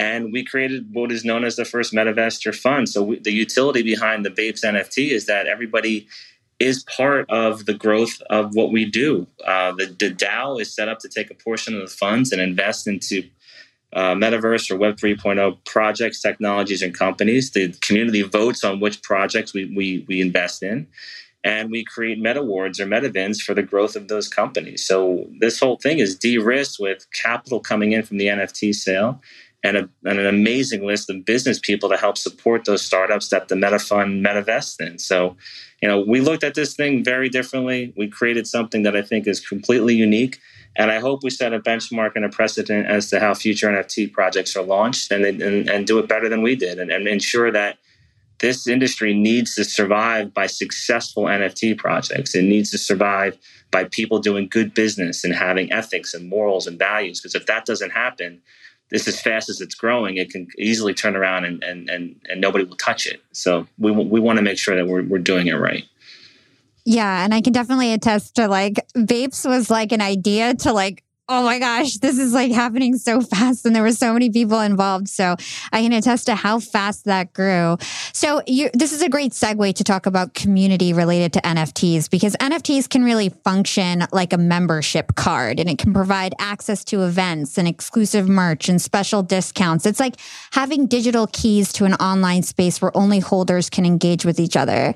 and 0.00 0.32
we 0.32 0.42
created 0.42 0.86
what 0.94 1.12
is 1.12 1.26
known 1.26 1.44
as 1.44 1.56
the 1.56 1.64
first 1.66 1.92
MetaVester 1.92 2.54
fund. 2.54 2.88
So 2.88 3.02
we, 3.02 3.18
the 3.18 3.32
utility 3.32 3.82
behind 3.82 4.24
the 4.24 4.30
Babes 4.30 4.62
NFT 4.62 5.10
is 5.10 5.26
that 5.26 5.46
everybody 5.46 6.08
is 6.58 6.84
part 6.84 7.28
of 7.28 7.66
the 7.66 7.74
growth 7.74 8.18
of 8.30 8.54
what 8.54 8.72
we 8.72 8.86
do. 8.86 9.26
Uh, 9.46 9.72
the, 9.72 9.94
the 9.98 10.10
DAO 10.10 10.58
is 10.58 10.74
set 10.74 10.88
up 10.88 11.00
to 11.00 11.08
take 11.10 11.30
a 11.30 11.34
portion 11.34 11.74
of 11.74 11.82
the 11.82 11.94
funds 11.94 12.32
and 12.32 12.40
invest 12.40 12.86
into 12.86 13.28
uh, 13.92 14.14
metaverse 14.14 14.70
or 14.70 14.78
Web 14.78 14.96
3.0 14.96 15.58
projects, 15.66 16.22
technologies, 16.22 16.80
and 16.80 16.94
companies. 16.94 17.50
The 17.50 17.74
community 17.82 18.22
votes 18.22 18.64
on 18.64 18.80
which 18.80 19.02
projects 19.02 19.52
we, 19.52 19.66
we, 19.76 20.06
we 20.08 20.22
invest 20.22 20.62
in. 20.62 20.86
And 21.44 21.70
we 21.70 21.84
create 21.84 22.18
meta 22.18 22.40
awards 22.40 22.80
or 22.80 22.86
metavins 22.86 23.38
for 23.38 23.52
the 23.52 23.62
growth 23.62 23.96
of 23.96 24.08
those 24.08 24.28
companies. 24.28 24.86
So 24.86 25.26
this 25.40 25.60
whole 25.60 25.76
thing 25.76 25.98
is 25.98 26.16
de-risked 26.16 26.78
with 26.80 27.06
capital 27.12 27.60
coming 27.60 27.92
in 27.92 28.02
from 28.02 28.16
the 28.16 28.28
NFT 28.28 28.74
sale 28.74 29.20
and, 29.62 29.76
a, 29.76 29.88
and, 30.04 30.18
an 30.18 30.26
amazing 30.26 30.86
list 30.86 31.10
of 31.10 31.24
business 31.24 31.58
people 31.58 31.88
to 31.90 31.96
help 31.96 32.16
support 32.16 32.64
those 32.64 32.82
startups 32.82 33.28
that 33.28 33.48
the 33.48 33.54
MetaFund 33.54 34.26
MetaVest 34.26 34.80
in. 34.80 34.98
So, 34.98 35.36
you 35.82 35.88
know, 35.88 36.00
we 36.00 36.20
looked 36.20 36.44
at 36.44 36.54
this 36.54 36.74
thing 36.74 37.04
very 37.04 37.28
differently. 37.28 37.92
We 37.96 38.08
created 38.08 38.46
something 38.46 38.82
that 38.84 38.96
I 38.96 39.02
think 39.02 39.26
is 39.26 39.46
completely 39.46 39.94
unique. 39.94 40.38
And 40.76 40.90
I 40.90 41.00
hope 41.00 41.22
we 41.22 41.30
set 41.30 41.52
a 41.52 41.60
benchmark 41.60 42.12
and 42.14 42.24
a 42.24 42.28
precedent 42.28 42.86
as 42.86 43.10
to 43.10 43.20
how 43.20 43.34
future 43.34 43.68
NFT 43.68 44.12
projects 44.12 44.56
are 44.56 44.62
launched 44.62 45.10
and, 45.10 45.24
and, 45.24 45.68
and 45.68 45.86
do 45.86 45.98
it 45.98 46.08
better 46.08 46.28
than 46.28 46.42
we 46.42 46.54
did 46.54 46.78
and, 46.78 46.90
and 46.90 47.08
ensure 47.08 47.50
that 47.50 47.78
this 48.40 48.66
industry 48.66 49.12
needs 49.12 49.54
to 49.54 49.64
survive 49.64 50.32
by 50.32 50.46
successful 50.46 51.24
NFT 51.24 51.76
projects. 51.76 52.34
It 52.34 52.44
needs 52.44 52.70
to 52.70 52.78
survive 52.78 53.36
by 53.70 53.84
people 53.84 54.18
doing 54.18 54.48
good 54.48 54.72
business 54.74 55.24
and 55.24 55.34
having 55.34 55.70
ethics 55.72 56.14
and 56.14 56.28
morals 56.28 56.66
and 56.66 56.78
values. 56.78 57.20
Because 57.20 57.34
if 57.34 57.46
that 57.46 57.66
doesn't 57.66 57.90
happen, 57.90 58.40
this 58.90 59.06
as 59.06 59.20
fast 59.20 59.48
as 59.48 59.60
it's 59.60 59.74
growing, 59.74 60.16
it 60.16 60.30
can 60.30 60.48
easily 60.58 60.94
turn 60.94 61.16
around 61.16 61.44
and, 61.44 61.62
and, 61.62 61.88
and, 61.88 62.20
and 62.28 62.40
nobody 62.40 62.64
will 62.64 62.76
touch 62.76 63.06
it. 63.06 63.22
So 63.32 63.66
we, 63.78 63.90
we 63.92 64.20
want 64.20 64.38
to 64.38 64.42
make 64.42 64.58
sure 64.58 64.74
that 64.76 64.86
we're, 64.86 65.02
we're 65.02 65.18
doing 65.18 65.46
it 65.46 65.54
right. 65.54 65.84
Yeah. 66.84 67.24
And 67.24 67.32
I 67.32 67.40
can 67.40 67.52
definitely 67.52 67.92
attest 67.92 68.34
to 68.36 68.48
like 68.48 68.80
vapes 68.96 69.48
was 69.48 69.70
like 69.70 69.92
an 69.92 70.00
idea 70.00 70.54
to 70.54 70.72
like 70.72 71.04
oh 71.30 71.44
my 71.44 71.60
gosh, 71.60 71.94
this 71.98 72.18
is 72.18 72.34
like 72.34 72.50
happening 72.50 72.96
so 72.96 73.20
fast. 73.20 73.64
And 73.64 73.74
there 73.74 73.84
were 73.84 73.92
so 73.92 74.12
many 74.12 74.30
people 74.30 74.60
involved. 74.60 75.08
So 75.08 75.36
I 75.72 75.82
can 75.82 75.92
attest 75.92 76.26
to 76.26 76.34
how 76.34 76.58
fast 76.58 77.04
that 77.04 77.32
grew. 77.32 77.78
So 78.12 78.42
this 78.46 78.92
is 78.92 79.00
a 79.00 79.08
great 79.08 79.30
segue 79.30 79.74
to 79.76 79.84
talk 79.84 80.06
about 80.06 80.34
community 80.34 80.92
related 80.92 81.32
to 81.34 81.40
NFTs 81.42 82.10
because 82.10 82.34
NFTs 82.36 82.88
can 82.88 83.04
really 83.04 83.28
function 83.28 84.06
like 84.12 84.32
a 84.32 84.38
membership 84.38 85.14
card 85.14 85.60
and 85.60 85.70
it 85.70 85.78
can 85.78 85.94
provide 85.94 86.34
access 86.40 86.82
to 86.86 87.04
events 87.04 87.56
and 87.56 87.68
exclusive 87.68 88.28
merch 88.28 88.68
and 88.68 88.82
special 88.82 89.22
discounts. 89.22 89.86
It's 89.86 90.00
like 90.00 90.16
having 90.50 90.88
digital 90.88 91.28
keys 91.28 91.72
to 91.74 91.84
an 91.84 91.94
online 91.94 92.42
space 92.42 92.82
where 92.82 92.94
only 92.96 93.20
holders 93.20 93.70
can 93.70 93.86
engage 93.86 94.24
with 94.24 94.40
each 94.40 94.56
other. 94.56 94.94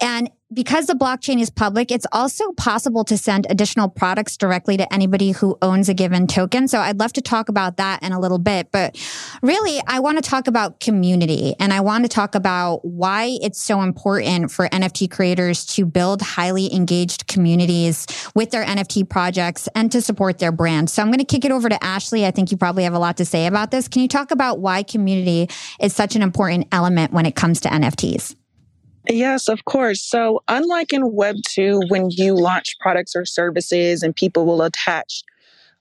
And 0.00 0.30
because 0.52 0.86
the 0.86 0.94
blockchain 0.94 1.40
is 1.40 1.50
public, 1.50 1.90
it's 1.90 2.06
also 2.12 2.52
possible 2.52 3.02
to 3.04 3.18
send 3.18 3.46
additional 3.50 3.88
products 3.88 4.36
directly 4.36 4.76
to 4.76 4.92
anybody 4.94 5.32
who 5.32 5.58
owns 5.60 5.88
a 5.88 5.94
given 5.94 6.28
token. 6.28 6.68
So 6.68 6.78
I'd 6.78 7.00
love 7.00 7.12
to 7.14 7.20
talk 7.20 7.48
about 7.48 7.78
that 7.78 8.02
in 8.02 8.12
a 8.12 8.20
little 8.20 8.38
bit. 8.38 8.70
But 8.70 8.96
really, 9.42 9.82
I 9.88 9.98
want 9.98 10.22
to 10.22 10.28
talk 10.28 10.46
about 10.46 10.78
community 10.78 11.56
and 11.58 11.72
I 11.72 11.80
want 11.80 12.04
to 12.04 12.08
talk 12.08 12.36
about 12.36 12.84
why 12.84 13.38
it's 13.42 13.60
so 13.60 13.82
important 13.82 14.52
for 14.52 14.68
NFT 14.68 15.10
creators 15.10 15.66
to 15.66 15.84
build 15.84 16.22
highly 16.22 16.72
engaged 16.72 17.26
communities 17.26 18.06
with 18.36 18.52
their 18.52 18.64
NFT 18.64 19.08
projects 19.08 19.68
and 19.74 19.90
to 19.90 20.00
support 20.00 20.38
their 20.38 20.52
brand. 20.52 20.90
So 20.90 21.02
I'm 21.02 21.08
going 21.08 21.18
to 21.18 21.24
kick 21.24 21.44
it 21.44 21.50
over 21.50 21.68
to 21.68 21.84
Ashley. 21.84 22.24
I 22.24 22.30
think 22.30 22.52
you 22.52 22.56
probably 22.56 22.84
have 22.84 22.94
a 22.94 23.00
lot 23.00 23.16
to 23.16 23.24
say 23.24 23.46
about 23.46 23.72
this. 23.72 23.88
Can 23.88 24.02
you 24.02 24.08
talk 24.08 24.30
about 24.30 24.60
why 24.60 24.84
community 24.84 25.48
is 25.80 25.92
such 25.92 26.14
an 26.14 26.22
important 26.22 26.68
element 26.70 27.12
when 27.12 27.26
it 27.26 27.34
comes 27.34 27.60
to 27.62 27.68
NFTs? 27.68 28.36
Yes, 29.08 29.48
of 29.48 29.64
course. 29.64 30.02
So, 30.02 30.42
unlike 30.48 30.92
in 30.92 31.12
Web 31.12 31.36
2, 31.48 31.82
when 31.88 32.10
you 32.10 32.34
launch 32.34 32.74
products 32.80 33.14
or 33.14 33.24
services 33.24 34.02
and 34.02 34.14
people 34.14 34.46
will 34.46 34.62
attach 34.62 35.22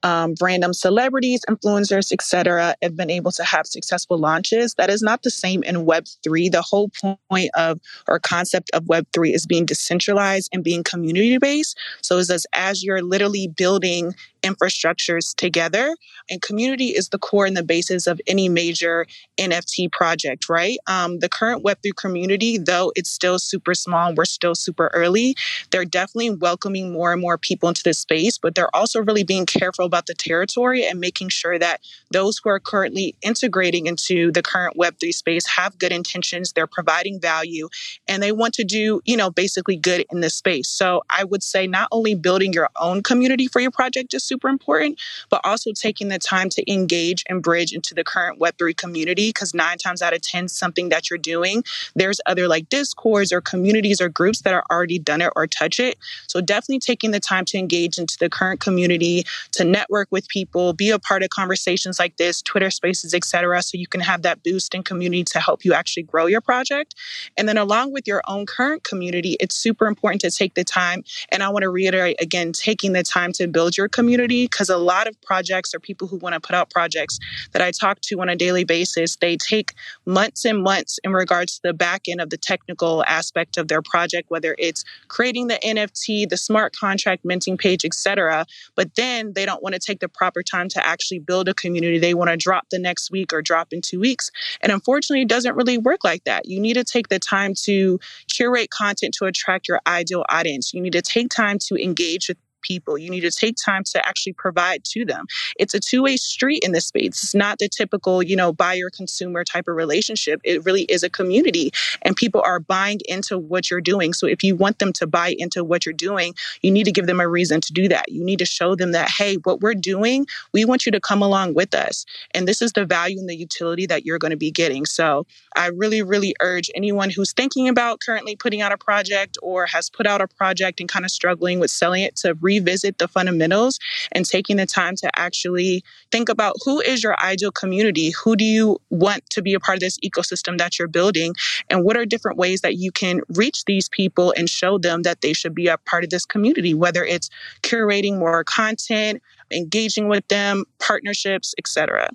um, 0.03 0.35
random 0.39 0.73
celebrities, 0.73 1.41
influencers, 1.49 2.11
etc., 2.11 2.75
have 2.83 2.95
been 2.95 3.09
able 3.09 3.31
to 3.31 3.43
have 3.43 3.65
successful 3.65 4.19
launches. 4.19 4.75
That 4.75 4.91
is 4.91 5.01
not 5.01 5.23
the 5.23 5.31
same 5.31 5.63
in 5.63 5.88
Web3. 5.88 6.51
The 6.51 6.61
whole 6.61 6.91
point 7.31 7.49
of 7.55 7.79
or 8.07 8.19
concept 8.19 8.69
of 8.75 8.83
Web3 8.83 9.33
is 9.33 9.47
being 9.47 9.65
decentralized 9.65 10.49
and 10.53 10.63
being 10.63 10.83
community 10.83 11.39
based. 11.39 11.79
So, 12.01 12.19
it's 12.19 12.29
as, 12.29 12.45
as 12.53 12.83
you're 12.83 13.01
literally 13.01 13.47
building 13.47 14.13
infrastructures 14.45 15.36
together. 15.36 15.95
And 16.29 16.41
community 16.41 16.88
is 16.88 17.10
the 17.10 17.17
core 17.17 17.45
and 17.45 17.58
the 17.58 17.63
basis 17.63 18.08
of 18.08 18.21
any 18.27 18.47
major 18.47 19.05
NFT 19.38 19.91
project, 19.91 20.49
right? 20.49 20.77
Um, 20.88 21.19
the 21.19 21.29
current 21.29 21.63
Web3 21.63 21.95
community, 21.95 22.58
though 22.58 22.91
it's 22.95 23.10
still 23.10 23.39
super 23.39 23.73
small, 23.73 24.13
we're 24.13 24.25
still 24.25 24.55
super 24.55 24.89
early, 24.93 25.36
they're 25.71 25.86
definitely 25.86 26.31
welcoming 26.31 26.91
more 26.91 27.12
and 27.12 27.21
more 27.21 27.38
people 27.38 27.69
into 27.69 27.84
this 27.84 27.99
space, 27.99 28.38
but 28.38 28.55
they're 28.55 28.75
also 28.75 29.01
really 29.01 29.23
being 29.23 29.45
careful 29.45 29.86
about 29.86 30.05
the 30.05 30.13
territory 30.13 30.86
and 30.86 30.99
making 30.99 31.29
sure 31.29 31.58
that 31.58 31.81
those 32.12 32.39
who 32.43 32.49
are 32.49 32.60
currently 32.60 33.15
integrating 33.21 33.88
into 33.88 34.31
the 34.31 34.41
current 34.41 34.77
Web3 34.77 35.13
space 35.13 35.45
have 35.47 35.77
good 35.77 35.91
intentions, 35.91 36.53
they're 36.53 36.67
providing 36.67 37.19
value, 37.19 37.67
and 38.08 38.21
they 38.21 38.31
want 38.31 38.53
to 38.55 38.63
do, 38.63 39.01
you 39.05 39.17
know, 39.17 39.29
basically 39.29 39.75
good 39.75 40.05
in 40.12 40.21
this 40.21 40.36
space. 40.36 40.67
So 40.67 41.03
I 41.10 41.23
would 41.23 41.43
say 41.43 41.67
not 41.67 41.88
only 41.91 42.15
building 42.15 42.53
your 42.53 42.69
own 42.79 43.03
community 43.03 43.47
for 43.47 43.60
your 43.60 43.71
project 43.71 44.13
is 44.13 44.23
super 44.23 44.35
super 44.36 44.50
important, 44.50 45.00
but 45.30 45.39
also 45.45 45.71
taking 45.71 46.10
the 46.10 46.19
time 46.19 46.50
to 46.50 46.71
engage 46.71 47.24
and 47.30 47.41
bridge 47.41 47.71
into 47.71 47.95
the 47.95 48.04
current 48.04 48.38
Web3 48.38 48.76
community 48.76 49.30
because 49.30 49.54
nine 49.54 49.78
times 49.78 50.02
out 50.02 50.13
of 50.13 50.21
10, 50.21 50.50
something 50.50 50.89
that 50.89 51.10
you're 51.10 51.17
doing, 51.17 51.63
there's 51.95 52.19
other 52.26 52.48
like 52.50 52.67
discords 52.69 53.32
or 53.32 53.39
communities 53.39 54.02
or 54.02 54.10
groups 54.10 54.41
that 54.41 54.54
are 54.54 54.65
already 54.69 55.00
done 55.00 55.21
it 55.21 55.32
or 55.38 55.48
touch 55.48 55.80
it. 55.80 55.98
So 56.28 56.41
definitely 56.41 56.80
taking 56.80 57.12
the 57.12 57.19
time 57.21 57.45
to 57.45 57.58
engage 57.58 57.98
into 57.98 58.17
the 58.19 58.30
current 58.30 58.60
community, 58.60 59.24
to 59.54 59.63
network 59.63 60.10
with 60.12 60.28
people, 60.28 60.74
be 60.74 60.89
a 60.89 61.00
part 61.00 61.24
of 61.24 61.30
conversations 61.30 61.98
like 61.98 62.17
this, 62.17 62.41
Twitter 62.41 62.69
spaces, 62.69 63.13
etc., 63.13 63.62
so 63.62 63.78
you 63.78 63.88
can 63.88 64.02
have 64.02 64.21
that 64.24 64.43
boost 64.43 64.76
in 64.76 64.84
community 64.84 65.24
to 65.24 65.39
help 65.39 65.63
you 65.63 65.74
actually 65.74 66.04
grow 66.04 66.26
your 66.26 66.41
project. 66.41 66.93
And 67.38 67.48
then 67.48 67.58
along 67.58 67.93
with 67.93 68.06
your 68.06 68.21
own 68.28 68.45
current 68.45 68.84
community, 68.84 69.38
it's 69.39 69.56
super 69.56 69.86
important 69.86 70.19
to 70.21 70.32
take 70.32 70.56
the 70.56 70.65
time. 70.65 71.04
And 71.30 71.41
I 71.41 71.50
want 71.50 71.63
to 71.63 71.69
reiterate 71.69 72.21
again, 72.21 72.52
taking 72.52 72.91
the 72.91 73.04
time 73.04 73.32
to 73.34 73.48
build 73.48 73.78
your 73.78 73.88
community 73.88 74.24
community 74.25 74.45
because 74.45 74.69
a 74.69 74.77
lot 74.77 75.07
of 75.07 75.19
projects 75.21 75.73
or 75.73 75.79
people 75.79 76.07
who 76.07 76.17
want 76.17 76.33
to 76.33 76.39
put 76.39 76.55
out 76.55 76.69
projects 76.69 77.19
that 77.53 77.61
I 77.61 77.71
talk 77.71 77.99
to 78.01 78.21
on 78.21 78.29
a 78.29 78.35
daily 78.35 78.63
basis, 78.63 79.15
they 79.17 79.38
take 79.38 79.73
months 80.05 80.45
and 80.45 80.61
months 80.61 80.99
in 81.03 81.13
regards 81.13 81.55
to 81.55 81.61
the 81.63 81.73
back 81.73 82.03
end 82.07 82.21
of 82.21 82.29
the 82.29 82.38
technical 82.38 83.03
aspect 83.05 83.57
of 83.57 83.67
their 83.67 83.81
project, 83.81 84.29
whether 84.29 84.55
it's 84.57 84.83
creating 85.07 85.47
the 85.47 85.59
NFT, 85.63 86.29
the 86.29 86.38
smart 86.38 86.75
contract 86.75 87.25
minting 87.25 87.57
page, 87.57 87.85
etc. 87.85 88.45
But 88.75 88.95
then 88.95 89.33
they 89.33 89.45
don't 89.45 89.61
want 89.61 89.73
to 89.75 89.79
take 89.79 89.99
the 89.99 90.09
proper 90.09 90.43
time 90.43 90.69
to 90.69 90.85
actually 90.85 91.19
build 91.19 91.47
a 91.47 91.53
community. 91.53 91.99
They 91.99 92.13
want 92.13 92.29
to 92.29 92.38
drop 92.38 92.65
the 92.71 92.79
next 92.79 93.11
week 93.11 93.33
or 93.33 93.41
drop 93.41 93.71
in 93.71 93.81
two 93.81 93.99
weeks. 93.99 94.31
And 94.61 94.71
unfortunately, 94.71 95.21
it 95.21 95.29
doesn't 95.29 95.55
really 95.55 95.77
work 95.77 96.03
like 96.03 96.23
that. 96.25 96.47
You 96.47 96.59
need 96.59 96.75
to 96.75 96.83
take 96.83 97.09
the 97.09 97.19
time 97.19 97.53
to 97.63 97.99
curate 98.31 98.69
content 98.69 99.13
to 99.15 99.25
attract 99.25 99.67
your 99.67 99.79
ideal 99.88 100.25
audience. 100.29 100.73
You 100.73 100.81
need 100.81 100.93
to 100.93 101.01
take 101.01 101.29
time 101.29 101.57
to 101.67 101.75
engage 101.81 102.27
with 102.27 102.38
people. 102.65 102.97
You 102.97 103.10
need 103.10 103.21
to 103.21 103.32
take 103.32 103.56
time 103.63 103.84
to 103.91 104.06
actually 104.06 104.34
provide 104.34 104.84
to 104.86 105.06
them. 105.06 105.25
It's 105.60 105.73
a 105.73 105.80
two 105.80 106.04
way 106.04 106.17
street 106.17 106.63
in 106.63 106.71
this 106.71 106.88
space. 106.88 107.23
It's 107.23 107.36
not 107.36 107.60
the 107.60 107.69
typical, 107.69 108.23
you 108.23 108.36
know, 108.36 108.51
buyer 108.51 108.89
consumer 108.89 109.43
type 109.43 109.67
of 109.67 109.75
relationship. 109.75 110.41
It 110.43 110.65
really 110.65 110.84
is 110.84 111.04
a 111.04 111.10
community 111.10 111.71
and 112.01 112.15
people 112.15 112.41
are 112.45 112.60
buying 112.60 112.99
into 113.08 113.38
what 113.38 113.69
you're 113.69 113.82
doing. 113.82 114.13
So 114.13 114.28
if 114.28 114.43
you 114.43 114.56
want 114.56 114.80
them 114.80 114.93
to 114.93 115.08
buy 115.08 115.36
into 115.38 115.63
what 115.63 115.86
you're 115.86 115.93
doing, 115.93 116.34
you 116.62 116.71
need 116.71 116.86
to 116.86 116.91
give 116.91 117.08
them 117.08 117.19
a 117.19 117.28
reason 117.28 117.62
to 117.62 117.73
do 117.73 117.88
that. 117.89 118.12
You 118.12 118.23
need 118.23 118.39
to 118.39 118.45
show 118.45 118.75
them 118.75 118.91
that, 118.93 119.10
hey, 119.10 119.36
what 119.43 119.62
we're 119.62 119.75
doing, 119.75 120.25
we 120.54 120.65
want 120.65 120.86
you 120.86 120.91
to 120.91 120.99
come 120.99 121.21
along 121.21 121.54
with 121.54 121.73
us. 121.75 122.06
And 122.34 122.47
this 122.47 122.62
is 122.62 122.73
the 122.73 122.86
value 122.86 123.19
and 123.19 123.30
the 123.30 123.36
utility 123.36 123.86
that 123.88 124.06
you're 124.06 124.19
going 124.19 124.32
to 124.32 124.38
be 124.38 124.51
getting. 124.51 124.86
So 124.86 125.25
I 125.56 125.67
really, 125.67 126.01
really 126.01 126.36
urge 126.41 126.69
anyone 126.75 127.10
who's 127.10 127.34
thinking 127.34 127.67
about 127.67 127.99
currently 128.06 128.36
putting 128.36 128.62
out 128.62 128.71
a 128.71 128.78
project 128.78 129.38
or 129.41 129.65
has 129.67 129.89
put 129.89 130.08
out 130.08 130.21
a 130.21 130.28
project 130.28 130.80
and 130.80 130.89
kind 130.89 131.06
of 131.06 131.12
struggling 131.12 131.60
with 131.60 131.71
selling 131.71 132.04
it 132.04 132.15
to 132.17 132.34
re 132.41 132.54
revisit 132.59 132.97
the 132.97 133.07
fundamentals 133.07 133.79
and 134.11 134.25
taking 134.25 134.57
the 134.57 134.65
time 134.65 134.95
to 134.97 135.09
actually 135.19 135.83
think 136.11 136.29
about 136.29 136.55
who 136.63 136.79
is 136.81 137.03
your 137.03 137.19
ideal 137.23 137.51
community? 137.51 138.11
Who 138.23 138.35
do 138.35 138.45
you 138.45 138.77
want 138.89 139.29
to 139.31 139.41
be 139.41 139.53
a 139.53 139.59
part 139.59 139.77
of 139.77 139.81
this 139.81 139.99
ecosystem 139.99 140.57
that 140.57 140.77
you're 140.77 140.87
building? 140.87 141.33
And 141.69 141.83
what 141.83 141.97
are 141.97 142.05
different 142.05 142.37
ways 142.37 142.61
that 142.61 142.75
you 142.75 142.91
can 142.91 143.21
reach 143.29 143.65
these 143.65 143.89
people 143.89 144.33
and 144.37 144.49
show 144.49 144.77
them 144.77 145.03
that 145.03 145.21
they 145.21 145.33
should 145.33 145.55
be 145.55 145.67
a 145.67 145.77
part 145.77 146.03
of 146.03 146.09
this 146.09 146.25
community, 146.25 146.73
whether 146.73 147.03
it's 147.03 147.29
curating 147.61 148.17
more 148.17 148.43
content, 148.43 149.21
engaging 149.51 150.07
with 150.07 150.27
them, 150.27 150.65
partnerships, 150.79 151.53
etc. 151.57 152.09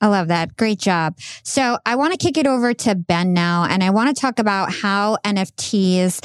I 0.00 0.08
love 0.08 0.28
that. 0.28 0.56
Great 0.56 0.78
job. 0.78 1.18
So 1.42 1.78
I 1.86 1.96
want 1.96 2.12
to 2.12 2.18
kick 2.18 2.36
it 2.36 2.46
over 2.46 2.74
to 2.74 2.94
Ben 2.94 3.32
now, 3.32 3.64
and 3.64 3.82
I 3.82 3.90
want 3.90 4.14
to 4.14 4.20
talk 4.20 4.38
about 4.38 4.72
how 4.72 5.16
NFTs 5.24 6.20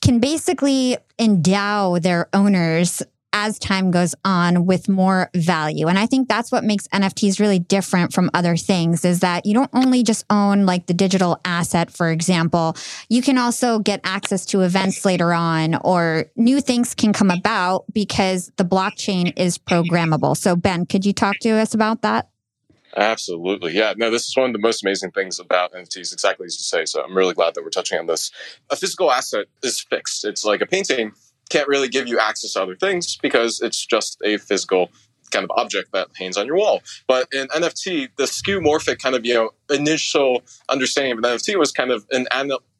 can 0.00 0.18
basically 0.18 0.96
endow 1.18 1.98
their 1.98 2.28
owners 2.32 3.02
as 3.32 3.58
time 3.58 3.90
goes 3.90 4.14
on 4.24 4.66
with 4.66 4.88
more 4.88 5.30
value. 5.34 5.88
And 5.88 5.98
I 5.98 6.06
think 6.06 6.28
that's 6.28 6.52
what 6.52 6.64
makes 6.64 6.86
NFTs 6.88 7.40
really 7.40 7.58
different 7.58 8.12
from 8.12 8.30
other 8.34 8.56
things 8.56 9.04
is 9.04 9.20
that 9.20 9.46
you 9.46 9.54
don't 9.54 9.70
only 9.72 10.02
just 10.02 10.24
own 10.28 10.66
like 10.66 10.86
the 10.86 10.94
digital 10.94 11.40
asset, 11.44 11.90
for 11.90 12.10
example, 12.10 12.76
you 13.08 13.22
can 13.22 13.38
also 13.38 13.78
get 13.78 14.00
access 14.04 14.44
to 14.46 14.60
events 14.60 15.04
later 15.04 15.32
on 15.32 15.76
or 15.76 16.26
new 16.36 16.60
things 16.60 16.94
can 16.94 17.12
come 17.12 17.30
about 17.30 17.84
because 17.92 18.52
the 18.56 18.64
blockchain 18.64 19.32
is 19.38 19.56
programmable. 19.56 20.36
So 20.36 20.54
Ben, 20.54 20.84
could 20.84 21.06
you 21.06 21.12
talk 21.12 21.38
to 21.40 21.50
us 21.52 21.72
about 21.72 22.02
that? 22.02 22.28
Absolutely. 22.96 23.72
Yeah. 23.72 23.94
No, 23.96 24.10
this 24.10 24.28
is 24.28 24.36
one 24.36 24.46
of 24.46 24.52
the 24.52 24.58
most 24.58 24.84
amazing 24.84 25.12
things 25.12 25.40
about 25.40 25.72
NFTs, 25.72 26.12
exactly 26.12 26.46
as 26.46 26.54
you 26.54 26.62
say. 26.62 26.84
So 26.84 27.02
I'm 27.02 27.16
really 27.16 27.34
glad 27.34 27.54
that 27.54 27.62
we're 27.64 27.70
touching 27.70 27.98
on 27.98 28.06
this. 28.06 28.30
A 28.70 28.76
physical 28.76 29.10
asset 29.10 29.46
is 29.62 29.80
fixed. 29.80 30.24
It's 30.24 30.44
like 30.44 30.60
a 30.60 30.66
painting 30.66 31.12
can't 31.52 31.68
really 31.68 31.88
give 31.88 32.08
you 32.08 32.18
access 32.18 32.54
to 32.54 32.62
other 32.62 32.74
things 32.74 33.16
because 33.18 33.60
it's 33.60 33.84
just 33.84 34.16
a 34.24 34.38
physical 34.38 34.90
kind 35.30 35.44
of 35.44 35.50
object 35.56 35.92
that 35.92 36.08
hangs 36.18 36.36
on 36.36 36.46
your 36.46 36.56
wall. 36.56 36.82
But 37.06 37.28
in 37.32 37.48
NFT, 37.48 38.10
the 38.16 38.24
skeuomorphic 38.24 38.98
kind 38.98 39.14
of, 39.14 39.24
you 39.24 39.34
know, 39.34 39.50
initial 39.70 40.42
understanding 40.68 41.12
of 41.12 41.18
an 41.18 41.24
NFT 41.24 41.58
was 41.58 41.72
kind 41.72 41.90
of 41.90 42.06
an, 42.10 42.26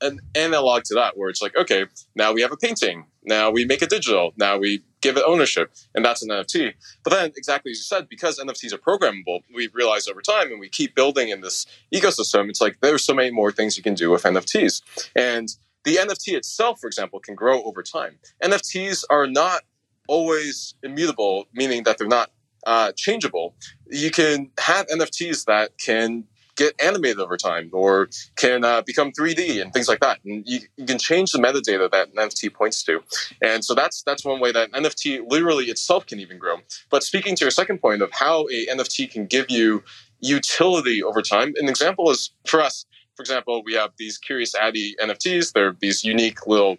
an 0.01 0.20
analog 0.35 0.85
to 0.85 0.94
that, 0.94 1.16
where 1.16 1.29
it's 1.29 1.42
like, 1.42 1.57
okay, 1.57 1.87
now 2.14 2.33
we 2.33 2.42
have 2.42 2.53
a 2.53 2.57
painting. 2.57 3.07
Now 3.24 3.50
we 3.50 3.64
make 3.64 3.82
it 3.82 3.90
digital. 3.90 4.32
Now 4.37 4.58
we 4.58 4.82
give 5.00 5.16
it 5.16 5.24
ownership, 5.26 5.72
and 5.94 6.04
that's 6.04 6.22
an 6.22 6.30
NFT. 6.30 6.74
But 7.04 7.11
then, 7.11 7.32
exactly 7.37 7.72
as 7.72 7.78
you 7.78 7.85
said, 7.85 8.08
because 8.08 8.38
NFTs 8.38 8.72
are 8.72 8.78
programmable, 8.78 9.40
we've 9.54 9.74
realized 9.74 10.11
over 10.11 10.20
time, 10.20 10.50
and 10.50 10.61
we 10.61 10.68
keep 10.68 10.94
building 10.94 11.28
in 11.28 11.40
this 11.40 11.66
ecosystem. 11.92 12.48
It's 12.48 12.61
like 12.61 12.80
there's 12.80 13.04
so 13.04 13.14
many 13.14 13.30
more 13.30 13.52
things 13.52 13.76
you 13.76 13.82
can 13.82 13.94
do 13.94 14.11
with 14.11 14.22
NFTs, 14.22 14.82
and 15.14 15.48
the 15.85 15.96
NFT 15.96 16.35
itself, 16.35 16.80
for 16.80 16.87
example, 16.87 17.18
can 17.18 17.35
grow 17.35 17.62
over 17.64 17.82
time. 17.82 18.18
NFTs 18.42 19.04
are 19.11 19.26
not 19.26 19.62
always 20.08 20.74
immutable, 20.82 21.46
meaning 21.52 21.82
that 21.85 21.98
they're 21.98 22.08
not 22.08 22.30
uh, 22.66 22.92
changeable. 22.96 23.54
You 23.90 24.11
can 24.11 24.50
have 24.58 24.87
NFTs 24.88 25.46
that 25.46 25.78
can 25.78 26.24
get 26.62 26.81
animated 26.81 27.18
over 27.18 27.37
time 27.37 27.70
or 27.72 28.09
can 28.37 28.64
uh, 28.64 28.83
become 28.83 29.12
3D 29.12 29.61
and 29.61 29.72
things 29.72 29.88
like 29.88 30.01
that. 30.01 30.18
And 30.25 30.44
you, 30.46 30.61
you, 30.77 30.87
can 30.87 30.98
change 30.98 31.33
the 31.33 31.38
metadata 31.38 31.90
that 31.90 32.09
an 32.09 32.14
NFT 32.14 32.53
points 32.53 32.83
to. 32.85 33.01
And 33.42 33.64
so 33.64 33.75
that's 33.75 34.03
that's 34.03 34.25
one 34.25 34.40
way 34.40 34.53
that 34.53 34.70
an 34.72 34.85
NFT 34.85 35.22
literally 35.29 35.66
itself 35.66 36.07
can 36.07 36.20
even 36.20 36.38
grow. 36.38 36.57
But 36.90 37.03
speaking 37.03 37.37
to 37.37 37.44
your 37.44 37.51
second 37.51 37.81
point 37.81 38.03
of 38.03 38.11
how 38.12 38.46
a 38.48 38.67
NFT 38.67 39.10
can 39.10 39.27
give 39.27 39.50
you 39.50 39.83
utility 40.21 41.02
over 41.02 41.23
time, 41.23 41.54
an 41.56 41.69
example 41.69 42.10
is 42.10 42.33
for 42.46 42.60
us. 42.60 42.87
For 43.17 43.23
example, 43.23 43.63
we 43.63 43.75
have 43.75 43.90
these 43.98 44.17
Curious 44.17 44.54
Addy 44.54 44.96
NFTs. 45.02 45.52
They're 45.52 45.77
these 45.79 46.02
unique 46.02 46.46
little 46.46 46.79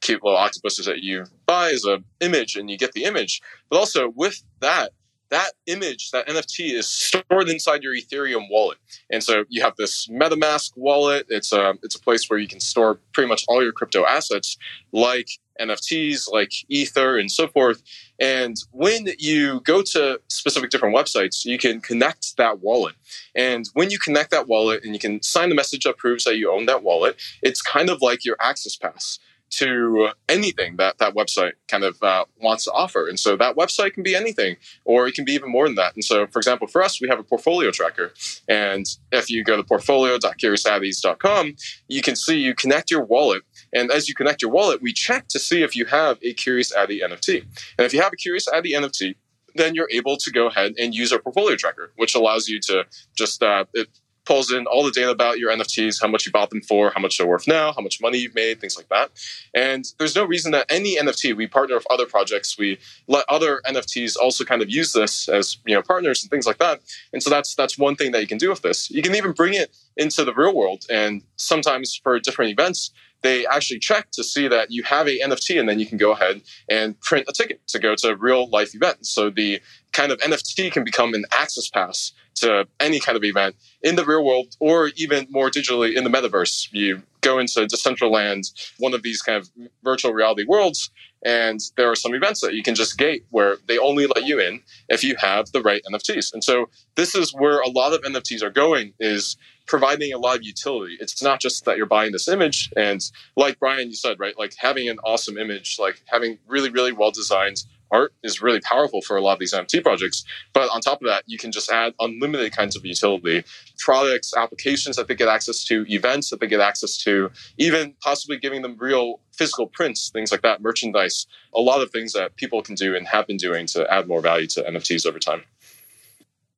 cute 0.00 0.22
little 0.22 0.38
octopuses 0.38 0.86
that 0.86 1.02
you 1.02 1.24
buy 1.46 1.70
as 1.70 1.84
an 1.84 2.04
image 2.20 2.56
and 2.56 2.70
you 2.70 2.78
get 2.78 2.92
the 2.92 3.04
image. 3.04 3.40
But 3.68 3.78
also 3.78 4.12
with 4.14 4.42
that, 4.60 4.92
that 5.30 5.52
image, 5.66 6.10
that 6.10 6.26
NFT 6.28 6.72
is 6.72 6.86
stored 6.86 7.48
inside 7.48 7.82
your 7.82 7.94
Ethereum 7.94 8.48
wallet. 8.50 8.78
And 9.10 9.22
so 9.22 9.44
you 9.48 9.62
have 9.62 9.76
this 9.76 10.06
MetaMask 10.08 10.72
wallet. 10.76 11.26
It's 11.28 11.52
a, 11.52 11.74
it's 11.82 11.94
a 11.94 12.00
place 12.00 12.28
where 12.28 12.38
you 12.38 12.48
can 12.48 12.60
store 12.60 13.00
pretty 13.12 13.28
much 13.28 13.44
all 13.48 13.62
your 13.62 13.72
crypto 13.72 14.04
assets 14.04 14.56
like 14.92 15.28
NFTs, 15.60 16.30
like 16.30 16.52
Ether, 16.68 17.18
and 17.18 17.30
so 17.30 17.48
forth. 17.48 17.82
And 18.20 18.56
when 18.72 19.08
you 19.18 19.60
go 19.60 19.82
to 19.82 20.20
specific 20.28 20.70
different 20.70 20.94
websites, 20.94 21.44
you 21.44 21.58
can 21.58 21.80
connect 21.80 22.36
that 22.36 22.60
wallet. 22.60 22.94
And 23.34 23.66
when 23.74 23.90
you 23.90 23.98
connect 23.98 24.30
that 24.30 24.48
wallet 24.48 24.84
and 24.84 24.92
you 24.92 24.98
can 24.98 25.22
sign 25.22 25.48
the 25.48 25.54
message 25.54 25.84
that 25.84 25.96
proves 25.96 26.24
that 26.24 26.36
you 26.36 26.50
own 26.50 26.66
that 26.66 26.82
wallet, 26.82 27.20
it's 27.42 27.62
kind 27.62 27.90
of 27.90 28.02
like 28.02 28.24
your 28.24 28.36
access 28.40 28.76
pass 28.76 29.18
to 29.50 30.10
anything 30.28 30.76
that 30.76 30.98
that 30.98 31.14
website 31.14 31.52
kind 31.68 31.84
of 31.84 32.02
uh, 32.02 32.24
wants 32.40 32.64
to 32.64 32.72
offer. 32.72 33.08
And 33.08 33.18
so 33.18 33.36
that 33.36 33.56
website 33.56 33.94
can 33.94 34.02
be 34.02 34.14
anything, 34.14 34.56
or 34.84 35.06
it 35.06 35.14
can 35.14 35.24
be 35.24 35.32
even 35.32 35.50
more 35.50 35.66
than 35.66 35.76
that. 35.76 35.94
And 35.94 36.04
so, 36.04 36.26
for 36.26 36.38
example, 36.38 36.66
for 36.66 36.82
us, 36.82 37.00
we 37.00 37.08
have 37.08 37.18
a 37.18 37.22
portfolio 37.22 37.70
tracker. 37.70 38.12
And 38.48 38.86
if 39.12 39.30
you 39.30 39.44
go 39.44 39.56
to 39.56 39.64
portfolio.curiousaddys.com, 39.64 41.56
you 41.88 42.02
can 42.02 42.16
see 42.16 42.38
you 42.38 42.54
connect 42.54 42.90
your 42.90 43.04
wallet. 43.04 43.42
And 43.72 43.90
as 43.90 44.08
you 44.08 44.14
connect 44.14 44.42
your 44.42 44.50
wallet, 44.50 44.82
we 44.82 44.92
check 44.92 45.28
to 45.28 45.38
see 45.38 45.62
if 45.62 45.76
you 45.76 45.86
have 45.86 46.18
a 46.22 46.32
Curious 46.34 46.74
Addy 46.74 47.00
NFT. 47.00 47.42
And 47.78 47.84
if 47.84 47.94
you 47.94 48.02
have 48.02 48.12
a 48.12 48.16
Curious 48.16 48.48
Addy 48.52 48.72
NFT, 48.72 49.14
then 49.54 49.74
you're 49.74 49.88
able 49.90 50.16
to 50.18 50.30
go 50.30 50.46
ahead 50.46 50.74
and 50.78 50.94
use 50.94 51.12
our 51.12 51.18
portfolio 51.18 51.56
tracker, 51.56 51.92
which 51.96 52.14
allows 52.14 52.48
you 52.48 52.60
to 52.60 52.84
just 53.16 53.42
uh, 53.42 53.64
it 53.72 53.88
pulls 54.26 54.52
in 54.52 54.66
all 54.66 54.84
the 54.84 54.90
data 54.90 55.10
about 55.10 55.38
your 55.38 55.50
NFTs, 55.50 56.00
how 56.00 56.08
much 56.08 56.26
you 56.26 56.32
bought 56.32 56.50
them 56.50 56.60
for, 56.60 56.90
how 56.90 57.00
much 57.00 57.16
they're 57.16 57.26
worth 57.26 57.46
now, 57.46 57.72
how 57.72 57.80
much 57.80 58.00
money 58.00 58.18
you've 58.18 58.34
made, 58.34 58.60
things 58.60 58.76
like 58.76 58.88
that. 58.88 59.10
And 59.54 59.86
there's 59.98 60.14
no 60.14 60.24
reason 60.24 60.52
that 60.52 60.66
any 60.68 60.96
NFT, 60.96 61.36
we 61.36 61.46
partner 61.46 61.76
with 61.76 61.86
other 61.90 62.06
projects, 62.06 62.58
we 62.58 62.78
let 63.06 63.24
other 63.28 63.60
NFTs 63.66 64.16
also 64.16 64.44
kind 64.44 64.62
of 64.62 64.68
use 64.68 64.92
this 64.92 65.28
as 65.28 65.58
you 65.64 65.74
know 65.74 65.82
partners 65.82 66.22
and 66.22 66.30
things 66.30 66.46
like 66.46 66.58
that. 66.58 66.80
And 67.12 67.22
so 67.22 67.30
that's 67.30 67.54
that's 67.54 67.78
one 67.78 67.96
thing 67.96 68.12
that 68.12 68.20
you 68.20 68.26
can 68.26 68.38
do 68.38 68.50
with 68.50 68.62
this. 68.62 68.90
You 68.90 69.02
can 69.02 69.14
even 69.14 69.32
bring 69.32 69.54
it 69.54 69.74
into 69.96 70.24
the 70.24 70.34
real 70.34 70.54
world, 70.54 70.84
and 70.90 71.22
sometimes 71.36 71.98
for 72.02 72.18
different 72.20 72.50
events, 72.50 72.90
they 73.22 73.46
actually 73.46 73.78
check 73.78 74.10
to 74.12 74.22
see 74.22 74.48
that 74.48 74.70
you 74.70 74.82
have 74.84 75.08
a 75.08 75.18
NFT, 75.20 75.58
and 75.58 75.68
then 75.68 75.78
you 75.78 75.86
can 75.86 75.98
go 75.98 76.12
ahead 76.12 76.42
and 76.68 76.98
print 77.00 77.26
a 77.28 77.32
ticket 77.32 77.66
to 77.68 77.78
go 77.78 77.94
to 77.96 78.14
real 78.16 78.48
life 78.50 78.74
event. 78.74 79.06
So 79.06 79.30
the 79.30 79.60
kind 79.92 80.12
of 80.12 80.18
NFT 80.18 80.70
can 80.72 80.84
become 80.84 81.14
an 81.14 81.24
access 81.32 81.68
pass 81.68 82.12
to 82.36 82.68
any 82.80 83.00
kind 83.00 83.16
of 83.16 83.24
event 83.24 83.56
in 83.82 83.96
the 83.96 84.04
real 84.04 84.24
world 84.24 84.54
or 84.60 84.90
even 84.96 85.26
more 85.30 85.50
digitally 85.50 85.96
in 85.96 86.04
the 86.04 86.10
metaverse. 86.10 86.68
You 86.70 87.02
go 87.22 87.38
into 87.38 87.66
Decentraland, 87.66 88.44
one 88.78 88.94
of 88.94 89.02
these 89.02 89.22
kind 89.22 89.38
of 89.38 89.48
virtual 89.82 90.12
reality 90.12 90.44
worlds, 90.46 90.90
and 91.24 91.58
there 91.76 91.90
are 91.90 91.96
some 91.96 92.14
events 92.14 92.40
that 92.42 92.54
you 92.54 92.62
can 92.62 92.74
just 92.74 92.98
gate 92.98 93.24
where 93.30 93.56
they 93.66 93.78
only 93.78 94.06
let 94.06 94.26
you 94.26 94.38
in 94.38 94.60
if 94.88 95.02
you 95.02 95.16
have 95.18 95.50
the 95.52 95.62
right 95.62 95.82
NFTs. 95.90 96.32
And 96.32 96.44
so 96.44 96.68
this 96.94 97.14
is 97.14 97.34
where 97.34 97.60
a 97.60 97.70
lot 97.70 97.94
of 97.94 98.02
NFTs 98.02 98.42
are 98.42 98.50
going 98.50 98.92
is 99.00 99.36
providing 99.66 100.12
a 100.12 100.18
lot 100.18 100.36
of 100.36 100.42
utility. 100.42 100.96
It's 101.00 101.22
not 101.22 101.40
just 101.40 101.64
that 101.64 101.76
you're 101.76 101.86
buying 101.86 102.12
this 102.12 102.28
image 102.28 102.72
and 102.76 103.00
like 103.36 103.58
Brian 103.58 103.88
you 103.88 103.94
said, 103.94 104.18
right? 104.18 104.38
Like 104.38 104.54
having 104.56 104.88
an 104.88 104.98
awesome 105.04 105.38
image, 105.38 105.76
like 105.78 106.02
having 106.06 106.38
really 106.46 106.70
really 106.70 106.92
well 106.92 107.10
designed 107.10 107.64
art 107.90 108.12
is 108.22 108.42
really 108.42 108.60
powerful 108.60 109.00
for 109.00 109.16
a 109.16 109.20
lot 109.20 109.34
of 109.34 109.38
these 109.38 109.54
NFT 109.54 109.82
projects. 109.82 110.24
But 110.52 110.68
on 110.70 110.80
top 110.80 111.00
of 111.00 111.06
that, 111.06 111.24
you 111.26 111.38
can 111.38 111.52
just 111.52 111.70
add 111.70 111.94
unlimited 112.00 112.52
kinds 112.52 112.76
of 112.76 112.84
utility, 112.84 113.44
products, 113.78 114.34
applications 114.36 114.96
that 114.96 115.08
they 115.08 115.14
get 115.14 115.28
access 115.28 115.64
to, 115.64 115.84
events 115.88 116.30
that 116.30 116.40
they 116.40 116.46
get 116.46 116.60
access 116.60 116.96
to, 117.04 117.30
even 117.58 117.94
possibly 118.00 118.38
giving 118.38 118.62
them 118.62 118.76
real 118.78 119.20
physical 119.32 119.66
prints, 119.66 120.10
things 120.10 120.32
like 120.32 120.42
that, 120.42 120.60
merchandise, 120.60 121.26
a 121.54 121.60
lot 121.60 121.80
of 121.80 121.90
things 121.90 122.12
that 122.12 122.36
people 122.36 122.62
can 122.62 122.74
do 122.74 122.96
and 122.96 123.06
have 123.06 123.26
been 123.26 123.36
doing 123.36 123.66
to 123.66 123.90
add 123.92 124.08
more 124.08 124.20
value 124.20 124.46
to 124.46 124.62
NFTs 124.62 125.06
over 125.06 125.18
time 125.18 125.42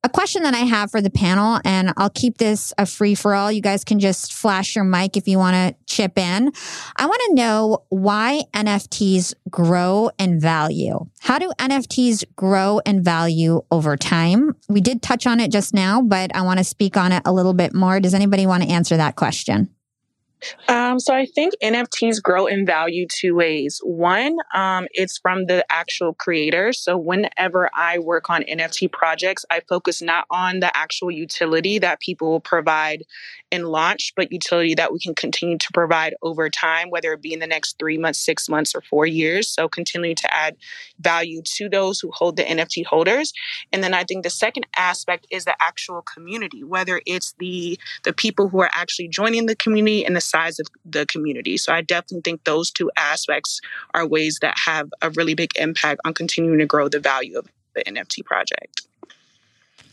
a 0.03 0.09
question 0.09 0.43
that 0.43 0.53
I 0.53 0.59
have 0.59 0.91
for 0.91 1.01
the 1.01 1.09
panel, 1.09 1.59
and 1.65 1.93
I'll 1.97 2.09
keep 2.09 2.37
this 2.37 2.73
a 2.77 2.85
free 2.85 3.15
for 3.15 3.35
all. 3.35 3.51
You 3.51 3.61
guys 3.61 3.83
can 3.83 3.99
just 3.99 4.33
flash 4.33 4.75
your 4.75 4.85
mic 4.85 5.17
if 5.17 5.27
you 5.27 5.37
want 5.37 5.55
to 5.55 5.75
chip 5.93 6.17
in. 6.17 6.51
I 6.95 7.05
want 7.05 7.21
to 7.27 7.35
know 7.35 7.83
why 7.89 8.43
NFTs 8.53 9.33
grow 9.49 10.09
in 10.17 10.39
value. 10.39 11.05
How 11.19 11.37
do 11.37 11.51
NFTs 11.59 12.23
grow 12.35 12.79
in 12.85 13.03
value 13.03 13.61
over 13.71 13.97
time? 13.97 14.55
We 14.69 14.79
did 14.79 15.01
touch 15.01 15.27
on 15.27 15.41
it 15.41 15.51
just 15.51 15.73
now, 15.73 16.01
but 16.01 16.33
I 16.33 16.43
want 16.43 16.59
to 16.59 16.63
speak 16.63 16.95
on 16.95 17.11
it 17.11 17.23
a 17.25 17.33
little 17.33 17.53
bit 17.53 17.73
more. 17.73 17.99
Does 17.99 18.13
anybody 18.13 18.45
want 18.45 18.63
to 18.63 18.69
answer 18.69 18.95
that 18.95 19.17
question? 19.17 19.69
Um, 20.67 20.99
so 20.99 21.13
I 21.13 21.25
think 21.25 21.53
NFTs 21.61 22.21
grow 22.21 22.45
in 22.45 22.65
value 22.65 23.07
two 23.07 23.35
ways. 23.35 23.79
One, 23.83 24.37
um, 24.53 24.87
it's 24.91 25.17
from 25.17 25.45
the 25.47 25.65
actual 25.69 26.13
creator. 26.13 26.71
So 26.73 26.97
whenever 26.97 27.69
I 27.73 27.99
work 27.99 28.29
on 28.29 28.43
NFT 28.43 28.91
projects, 28.91 29.45
I 29.49 29.61
focus 29.67 30.01
not 30.01 30.25
on 30.29 30.59
the 30.59 30.75
actual 30.75 31.11
utility 31.11 31.79
that 31.79 31.99
people 31.99 32.29
will 32.29 32.39
provide 32.39 33.03
in 33.51 33.63
launch, 33.63 34.13
but 34.15 34.31
utility 34.31 34.75
that 34.75 34.93
we 34.93 34.99
can 34.99 35.15
continue 35.15 35.57
to 35.57 35.67
provide 35.73 36.13
over 36.21 36.49
time, 36.49 36.89
whether 36.89 37.13
it 37.13 37.21
be 37.21 37.33
in 37.33 37.39
the 37.39 37.47
next 37.47 37.77
three 37.79 37.97
months, 37.97 38.19
six 38.19 38.47
months, 38.47 38.75
or 38.75 38.81
four 38.81 39.05
years. 39.05 39.49
So 39.49 39.67
continuing 39.67 40.15
to 40.17 40.33
add 40.33 40.55
value 40.99 41.41
to 41.57 41.69
those 41.69 41.99
who 41.99 42.11
hold 42.11 42.37
the 42.37 42.43
NFT 42.43 42.85
holders. 42.85 43.33
And 43.73 43.83
then 43.83 43.93
I 43.93 44.03
think 44.03 44.23
the 44.23 44.29
second 44.29 44.67
aspect 44.77 45.25
is 45.31 45.45
the 45.45 45.55
actual 45.61 46.01
community, 46.01 46.63
whether 46.63 47.01
it's 47.05 47.33
the 47.39 47.79
the 48.03 48.13
people 48.13 48.49
who 48.49 48.61
are 48.61 48.69
actually 48.73 49.07
joining 49.07 49.45
the 49.45 49.55
community 49.55 50.05
and 50.05 50.15
the 50.15 50.21
size 50.29 50.59
of 50.59 50.67
the 50.85 51.05
community. 51.05 51.57
So 51.57 51.73
I 51.73 51.81
definitely 51.81 52.21
think 52.21 52.43
those 52.43 52.71
two 52.71 52.91
aspects 52.97 53.59
are 53.93 54.07
ways 54.07 54.39
that 54.41 54.55
have 54.65 54.89
a 55.01 55.09
really 55.11 55.33
big 55.33 55.51
impact 55.55 56.01
on 56.05 56.13
continuing 56.13 56.59
to 56.59 56.65
grow 56.65 56.89
the 56.89 56.99
value 56.99 57.37
of 57.37 57.47
the 57.75 57.83
NFT 57.83 58.25
project. 58.25 58.81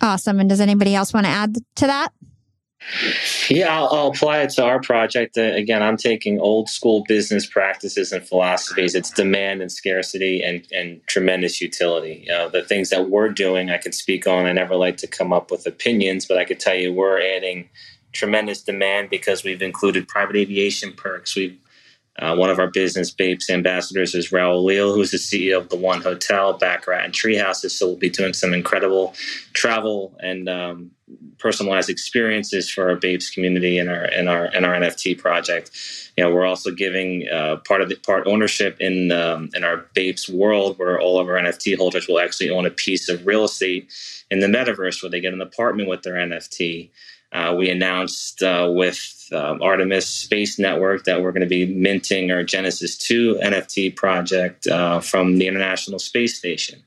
Awesome. 0.00 0.40
And 0.40 0.48
does 0.48 0.60
anybody 0.60 0.94
else 0.94 1.12
want 1.12 1.26
to 1.26 1.30
add 1.30 1.56
to 1.76 1.86
that? 1.86 2.12
Yeah, 3.48 3.74
I'll, 3.74 3.88
I'll, 3.90 4.08
apply 4.08 4.40
it 4.40 4.50
to 4.50 4.64
our 4.64 4.80
project. 4.80 5.36
Uh, 5.36 5.42
again, 5.42 5.82
I'm 5.82 5.96
taking 5.96 6.38
old 6.38 6.68
school 6.68 7.04
business 7.08 7.46
practices 7.46 8.12
and 8.12 8.26
philosophies. 8.26 8.94
It's 8.94 9.10
demand 9.10 9.60
and 9.60 9.72
scarcity 9.72 10.42
and, 10.42 10.66
and 10.72 11.00
tremendous 11.08 11.60
utility. 11.60 12.24
You 12.26 12.32
know, 12.32 12.48
the 12.48 12.62
things 12.62 12.90
that 12.90 13.08
we're 13.08 13.30
doing, 13.30 13.70
I 13.70 13.78
could 13.78 13.94
speak 13.94 14.26
on. 14.26 14.46
I 14.46 14.52
never 14.52 14.76
like 14.76 14.98
to 14.98 15.06
come 15.06 15.32
up 15.32 15.50
with 15.50 15.66
opinions, 15.66 16.26
but 16.26 16.38
I 16.38 16.44
could 16.44 16.60
tell 16.60 16.76
you 16.76 16.92
we're 16.92 17.20
adding 17.20 17.68
tremendous 18.16 18.62
demand 18.62 19.10
because 19.10 19.44
we've 19.44 19.62
included 19.62 20.08
private 20.08 20.36
aviation 20.36 20.92
perks. 20.92 21.36
We've 21.36 21.58
uh, 22.18 22.34
one 22.34 22.48
of 22.48 22.58
our 22.58 22.68
business 22.68 23.10
babes 23.10 23.50
ambassadors 23.50 24.14
is 24.14 24.30
Raul 24.30 24.64
Leal, 24.64 24.94
who's 24.94 25.10
the 25.10 25.18
CEO 25.18 25.58
of 25.58 25.68
the 25.68 25.76
One 25.76 26.00
Hotel, 26.00 26.54
Baccarat, 26.54 27.04
and 27.04 27.12
Treehouses. 27.12 27.72
So 27.72 27.88
we'll 27.88 27.96
be 27.96 28.08
doing 28.08 28.32
some 28.32 28.54
incredible 28.54 29.14
travel 29.52 30.16
and 30.20 30.48
um, 30.48 30.90
personalized 31.38 31.90
experiences 31.90 32.70
for 32.70 32.88
our 32.88 32.96
babes 32.96 33.28
community 33.28 33.78
and 33.78 33.90
our 33.90 34.04
and 34.04 34.28
our 34.28 34.46
and 34.46 34.64
our 34.64 34.74
NFT 34.74 35.18
project. 35.18 35.70
You 36.16 36.24
know, 36.24 36.34
we're 36.34 36.46
also 36.46 36.70
giving 36.70 37.28
uh, 37.28 37.56
part 37.68 37.82
of 37.82 37.90
the 37.90 37.96
part 37.96 38.26
ownership 38.26 38.78
in 38.80 39.12
um, 39.12 39.50
in 39.54 39.62
our 39.62 39.84
babes 39.94 40.26
world, 40.26 40.78
where 40.78 40.98
all 40.98 41.20
of 41.20 41.28
our 41.28 41.36
NFT 41.36 41.76
holders 41.76 42.08
will 42.08 42.18
actually 42.18 42.48
own 42.48 42.64
a 42.64 42.70
piece 42.70 43.10
of 43.10 43.26
real 43.26 43.44
estate 43.44 43.92
in 44.30 44.40
the 44.40 44.46
metaverse, 44.46 45.02
where 45.02 45.10
they 45.10 45.20
get 45.20 45.34
an 45.34 45.42
apartment 45.42 45.88
with 45.88 46.02
their 46.02 46.14
NFT. 46.14 46.88
Uh, 47.32 47.54
we 47.56 47.68
announced 47.68 48.42
uh, 48.42 48.70
with 48.72 49.28
um, 49.32 49.60
Artemis 49.60 50.06
Space 50.06 50.58
Network 50.58 51.04
that 51.04 51.22
we're 51.22 51.32
going 51.32 51.40
to 51.42 51.46
be 51.46 51.66
minting 51.66 52.30
our 52.30 52.44
Genesis 52.44 52.96
2 52.96 53.40
NFT 53.42 53.94
project 53.96 54.66
uh, 54.66 55.00
from 55.00 55.38
the 55.38 55.46
International 55.46 55.98
Space 55.98 56.38
Station. 56.38 56.82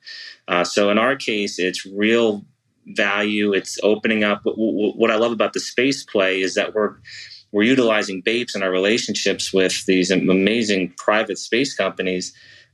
Uh, 0.48 0.64
so 0.64 0.90
in 0.90 0.98
our 0.98 1.16
case, 1.16 1.60
it's 1.60 1.86
real 1.86 2.46
value. 2.88 3.54
It's 3.54 3.78
opening 3.84 4.24
up. 4.24 4.42
What 4.46 5.12
I 5.12 5.16
love 5.16 5.32
about 5.32 5.54
the 5.54 5.60
space 5.60 6.04
play 6.04 6.42
is 6.42 6.56
that 6.56 6.74
we're 6.74 6.96
we're 7.52 7.64
utilizing 7.64 8.22
Babes 8.22 8.54
and 8.54 8.64
our 8.64 8.72
relationships 8.72 9.52
with 9.52 9.86
these 9.88 10.12
amazing 10.12 10.94
private 10.98 11.40
space 11.40 11.74
companies 11.74 12.32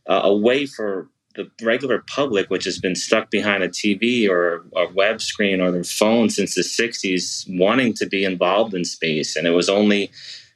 uh, 0.07 0.22
a 0.24 0.36
way 0.36 0.66
for 0.66 1.09
the 1.36 1.49
regular 1.61 2.03
public, 2.07 2.49
which 2.49 2.63
has 2.65 2.79
been 2.79 2.95
stuck 2.95 3.29
behind 3.29 3.63
a 3.63 3.69
TV 3.69 4.29
or 4.29 4.65
a 4.75 4.88
web 4.93 5.21
screen 5.21 5.61
or 5.61 5.71
their 5.71 5.83
phone 5.83 6.29
since 6.29 6.55
the 6.55 6.61
60s, 6.61 7.45
wanting 7.59 7.93
to 7.93 8.05
be 8.05 8.23
involved 8.23 8.73
in 8.73 8.86
space. 8.86 9.36
And 9.36 9.45
it 9.45 9.51
was 9.51 9.69
only 9.69 10.11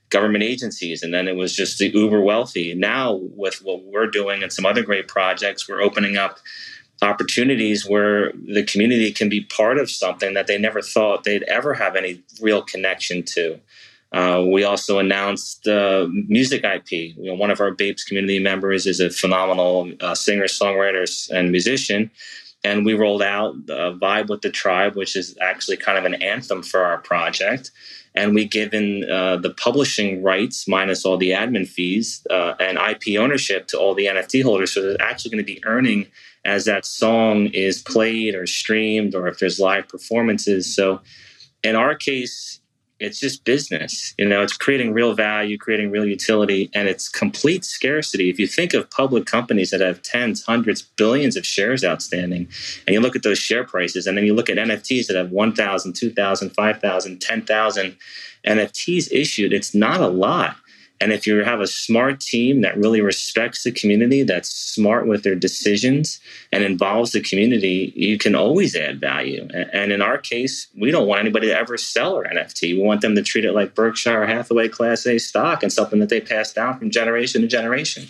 government 0.09 0.43
agencies, 0.43 1.03
and 1.03 1.13
then 1.13 1.27
it 1.27 1.35
was 1.35 1.55
just 1.55 1.77
the 1.77 1.89
uber 1.89 2.21
wealthy. 2.21 2.73
Now, 2.73 3.19
with 3.35 3.61
what 3.61 3.83
we're 3.83 4.07
doing 4.07 4.41
and 4.41 4.51
some 4.51 4.65
other 4.65 4.81
great 4.83 5.07
projects, 5.07 5.69
we're 5.69 5.81
opening 5.81 6.17
up 6.17 6.39
opportunities 7.01 7.87
where 7.87 8.31
the 8.33 8.63
community 8.63 9.11
can 9.11 9.29
be 9.29 9.41
part 9.41 9.77
of 9.77 9.89
something 9.89 10.33
that 10.33 10.47
they 10.47 10.57
never 10.57 10.81
thought 10.81 11.23
they'd 11.23 11.43
ever 11.43 11.73
have 11.73 11.95
any 11.95 12.21
real 12.41 12.61
connection 12.61 13.23
to. 13.23 13.59
Uh, 14.11 14.43
we 14.51 14.63
also 14.63 14.97
announced 14.97 15.67
uh, 15.67 16.07
music 16.09 16.63
IP. 16.63 16.91
You 16.91 17.25
know, 17.25 17.35
one 17.35 17.51
of 17.51 17.61
our 17.61 17.71
Babes 17.71 18.03
community 18.03 18.39
members 18.39 18.87
is 18.87 18.99
a 18.99 19.09
phenomenal 19.09 19.91
uh, 20.01 20.15
singer, 20.15 20.45
songwriter, 20.45 21.29
and 21.31 21.51
musician. 21.51 22.09
And 22.63 22.85
we 22.85 22.93
rolled 22.93 23.21
out 23.21 23.55
Vibe 23.67 24.29
with 24.29 24.41
the 24.41 24.49
Tribe, 24.49 24.95
which 24.95 25.15
is 25.15 25.37
actually 25.39 25.77
kind 25.77 25.97
of 25.97 26.05
an 26.05 26.21
anthem 26.21 26.63
for 26.63 26.83
our 26.83 26.97
project. 26.97 27.71
And 28.15 28.33
we 28.33 28.45
given 28.45 29.09
uh, 29.09 29.37
the 29.37 29.51
publishing 29.51 30.23
rights 30.23 30.67
minus 30.67 31.05
all 31.05 31.15
the 31.15 31.29
admin 31.29 31.67
fees 31.67 32.25
uh, 32.29 32.55
and 32.59 32.77
IP 32.77 33.17
ownership 33.17 33.67
to 33.67 33.79
all 33.79 33.93
the 33.93 34.07
NFT 34.07 34.43
holders. 34.43 34.73
So 34.73 34.81
they're 34.81 35.01
actually 35.01 35.31
going 35.31 35.45
to 35.45 35.53
be 35.53 35.63
earning 35.63 36.07
as 36.43 36.65
that 36.65 36.85
song 36.85 37.47
is 37.47 37.81
played 37.81 38.33
or 38.33 38.47
streamed 38.47 39.13
or 39.13 39.27
if 39.27 39.39
there's 39.39 39.59
live 39.59 39.87
performances. 39.87 40.73
So 40.73 41.01
in 41.63 41.75
our 41.75 41.95
case, 41.95 42.58
it's 42.99 43.19
just 43.19 43.45
business. 43.45 44.13
You 44.17 44.27
know, 44.27 44.41
it's 44.41 44.57
creating 44.57 44.93
real 44.93 45.13
value, 45.13 45.57
creating 45.57 45.91
real 45.91 46.05
utility, 46.05 46.69
and 46.73 46.87
it's 46.87 47.07
complete 47.07 47.63
scarcity. 47.63 48.29
If 48.29 48.39
you 48.39 48.47
think 48.47 48.73
of 48.73 48.89
public 48.89 49.25
companies 49.25 49.71
that 49.71 49.81
have 49.81 50.01
tens, 50.01 50.43
hundreds, 50.43 50.81
billions 50.81 51.35
of 51.35 51.45
shares 51.45 51.83
outstanding, 51.83 52.47
and 52.85 52.93
you 52.93 52.99
look 52.99 53.15
at 53.15 53.23
those 53.23 53.39
share 53.39 53.63
prices, 53.63 54.05
and 54.05 54.17
then 54.17 54.25
you 54.25 54.33
look 54.33 54.49
at 54.49 54.57
NFTs 54.57 55.07
that 55.07 55.15
have 55.15 55.31
1,000, 55.31 55.93
2,000, 55.93 56.49
5,000, 56.49 57.21
10,000 57.21 57.97
NFTs 58.45 59.11
issued, 59.11 59.53
it's 59.53 59.73
not 59.73 60.01
a 60.01 60.07
lot. 60.07 60.55
And 61.01 61.13
if 61.13 61.25
you 61.25 61.43
have 61.43 61.61
a 61.61 61.67
smart 61.67 62.19
team 62.19 62.61
that 62.61 62.77
really 62.77 63.01
respects 63.01 63.63
the 63.63 63.71
community, 63.71 64.23
that's 64.23 64.49
smart 64.49 65.07
with 65.07 65.23
their 65.23 65.35
decisions 65.35 66.19
and 66.51 66.63
involves 66.63 67.11
the 67.11 67.21
community, 67.21 67.93
you 67.95 68.17
can 68.17 68.35
always 68.35 68.75
add 68.75 68.99
value. 68.99 69.47
And 69.73 69.91
in 69.91 70.01
our 70.01 70.17
case, 70.17 70.67
we 70.77 70.91
don't 70.91 71.07
want 71.07 71.21
anybody 71.21 71.47
to 71.47 71.57
ever 71.57 71.77
sell 71.77 72.15
our 72.15 72.25
NFT. 72.25 72.75
We 72.75 72.83
want 72.83 73.01
them 73.01 73.15
to 73.15 73.23
treat 73.23 73.45
it 73.45 73.53
like 73.53 73.75
Berkshire 73.75 74.25
Hathaway 74.25 74.67
Class 74.67 75.05
A 75.05 75.17
stock 75.17 75.63
and 75.63 75.71
something 75.71 75.99
that 75.99 76.09
they 76.09 76.21
pass 76.21 76.51
down 76.51 76.77
from 76.77 76.91
generation 76.91 77.41
to 77.41 77.47
generation. 77.47 78.07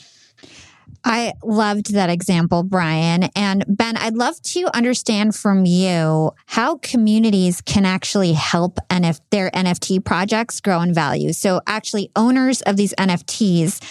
I 1.03 1.33
loved 1.43 1.93
that 1.93 2.09
example, 2.09 2.63
Brian. 2.63 3.23
And 3.35 3.63
Ben, 3.67 3.97
I'd 3.97 4.15
love 4.15 4.41
to 4.41 4.75
understand 4.75 5.35
from 5.35 5.65
you 5.65 6.31
how 6.45 6.77
communities 6.77 7.61
can 7.61 7.85
actually 7.85 8.33
help 8.33 8.79
NF- 8.89 9.21
their 9.29 9.49
NFT 9.51 10.03
projects 10.03 10.59
grow 10.59 10.81
in 10.81 10.93
value. 10.93 11.33
So, 11.33 11.61
actually, 11.67 12.11
owners 12.15 12.61
of 12.63 12.77
these 12.77 12.93
NFTs 12.95 13.81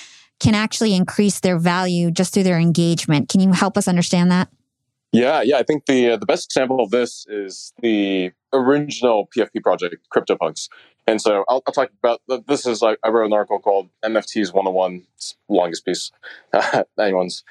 can 0.40 0.54
actually 0.54 0.94
increase 0.94 1.40
their 1.40 1.58
value 1.58 2.10
just 2.10 2.32
through 2.32 2.44
their 2.44 2.58
engagement. 2.58 3.28
Can 3.28 3.40
you 3.40 3.52
help 3.52 3.76
us 3.76 3.88
understand 3.88 4.30
that? 4.30 4.48
Yeah, 5.12 5.40
yeah. 5.42 5.56
I 5.56 5.62
think 5.62 5.86
the 5.86 6.10
uh, 6.10 6.16
the 6.16 6.26
best 6.26 6.46
example 6.46 6.80
of 6.80 6.90
this 6.90 7.26
is 7.28 7.72
the 7.80 8.30
original 8.52 9.28
PFP 9.34 9.62
project, 9.62 9.96
CryptoPunks. 10.14 10.68
And 11.08 11.22
so 11.22 11.44
I'll, 11.48 11.62
I'll, 11.66 11.72
talk 11.72 11.90
about 12.02 12.20
this. 12.46 12.66
Is 12.66 12.82
like 12.82 12.98
I 13.02 13.08
wrote 13.08 13.26
an 13.26 13.32
article 13.32 13.58
called 13.58 13.88
NFTs 14.04 14.52
101. 14.52 15.06
It's 15.16 15.36
longest 15.48 15.86
piece 15.86 16.12
anyone's 17.00 17.44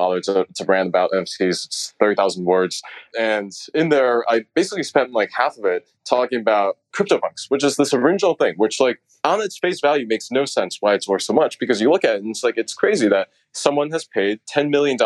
bothered 0.00 0.22
to, 0.22 0.46
to 0.54 0.64
brand 0.64 0.88
about 0.88 1.10
NFTs. 1.10 1.66
It's 1.66 1.94
30,000 2.00 2.46
words. 2.46 2.82
And 3.18 3.52
in 3.74 3.90
there, 3.90 4.24
I 4.30 4.46
basically 4.54 4.82
spent 4.82 5.12
like 5.12 5.30
half 5.30 5.58
of 5.58 5.66
it 5.66 5.90
talking 6.08 6.40
about 6.40 6.78
CryptoPunks, 6.96 7.50
which 7.50 7.62
is 7.62 7.76
this 7.76 7.92
original 7.92 8.34
thing, 8.34 8.54
which 8.56 8.80
like 8.80 8.98
on 9.24 9.42
its 9.42 9.58
face 9.58 9.78
value 9.78 10.06
makes 10.06 10.30
no 10.30 10.46
sense 10.46 10.78
why 10.80 10.94
it's 10.94 11.06
worth 11.06 11.20
so 11.20 11.34
much 11.34 11.58
because 11.58 11.82
you 11.82 11.90
look 11.90 12.02
at 12.02 12.16
it 12.16 12.22
and 12.22 12.30
it's 12.30 12.42
like, 12.42 12.56
it's 12.56 12.72
crazy 12.72 13.08
that 13.08 13.28
someone 13.52 13.90
has 13.90 14.06
paid 14.06 14.40
$10 14.50 14.70
million 14.70 14.96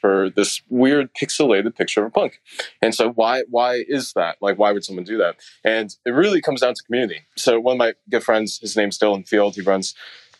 for 0.00 0.30
this 0.30 0.62
weird 0.68 1.12
pixelated 1.20 1.74
picture 1.74 2.02
of 2.02 2.06
a 2.06 2.10
punk. 2.10 2.40
And 2.80 2.94
so 2.94 3.10
why, 3.10 3.42
why 3.50 3.84
is 3.88 4.12
that? 4.12 4.36
Like, 4.40 4.58
why 4.58 4.70
would 4.70 4.84
someone 4.84 5.04
do 5.04 5.18
that? 5.18 5.36
And 5.64 5.92
it 6.04 6.10
really 6.10 6.40
comes 6.40 6.60
down 6.60 6.74
to 6.74 6.82
community. 6.84 7.22
So 7.36 7.58
one 7.58 7.72
of 7.74 7.78
my 7.78 7.94
good 8.08 8.22
friends, 8.22 8.60
his 8.60 8.76
name's 8.76 8.96
Dylan 8.96 9.26
Field, 9.26 9.56
he 9.56 9.62
runs 9.62 9.94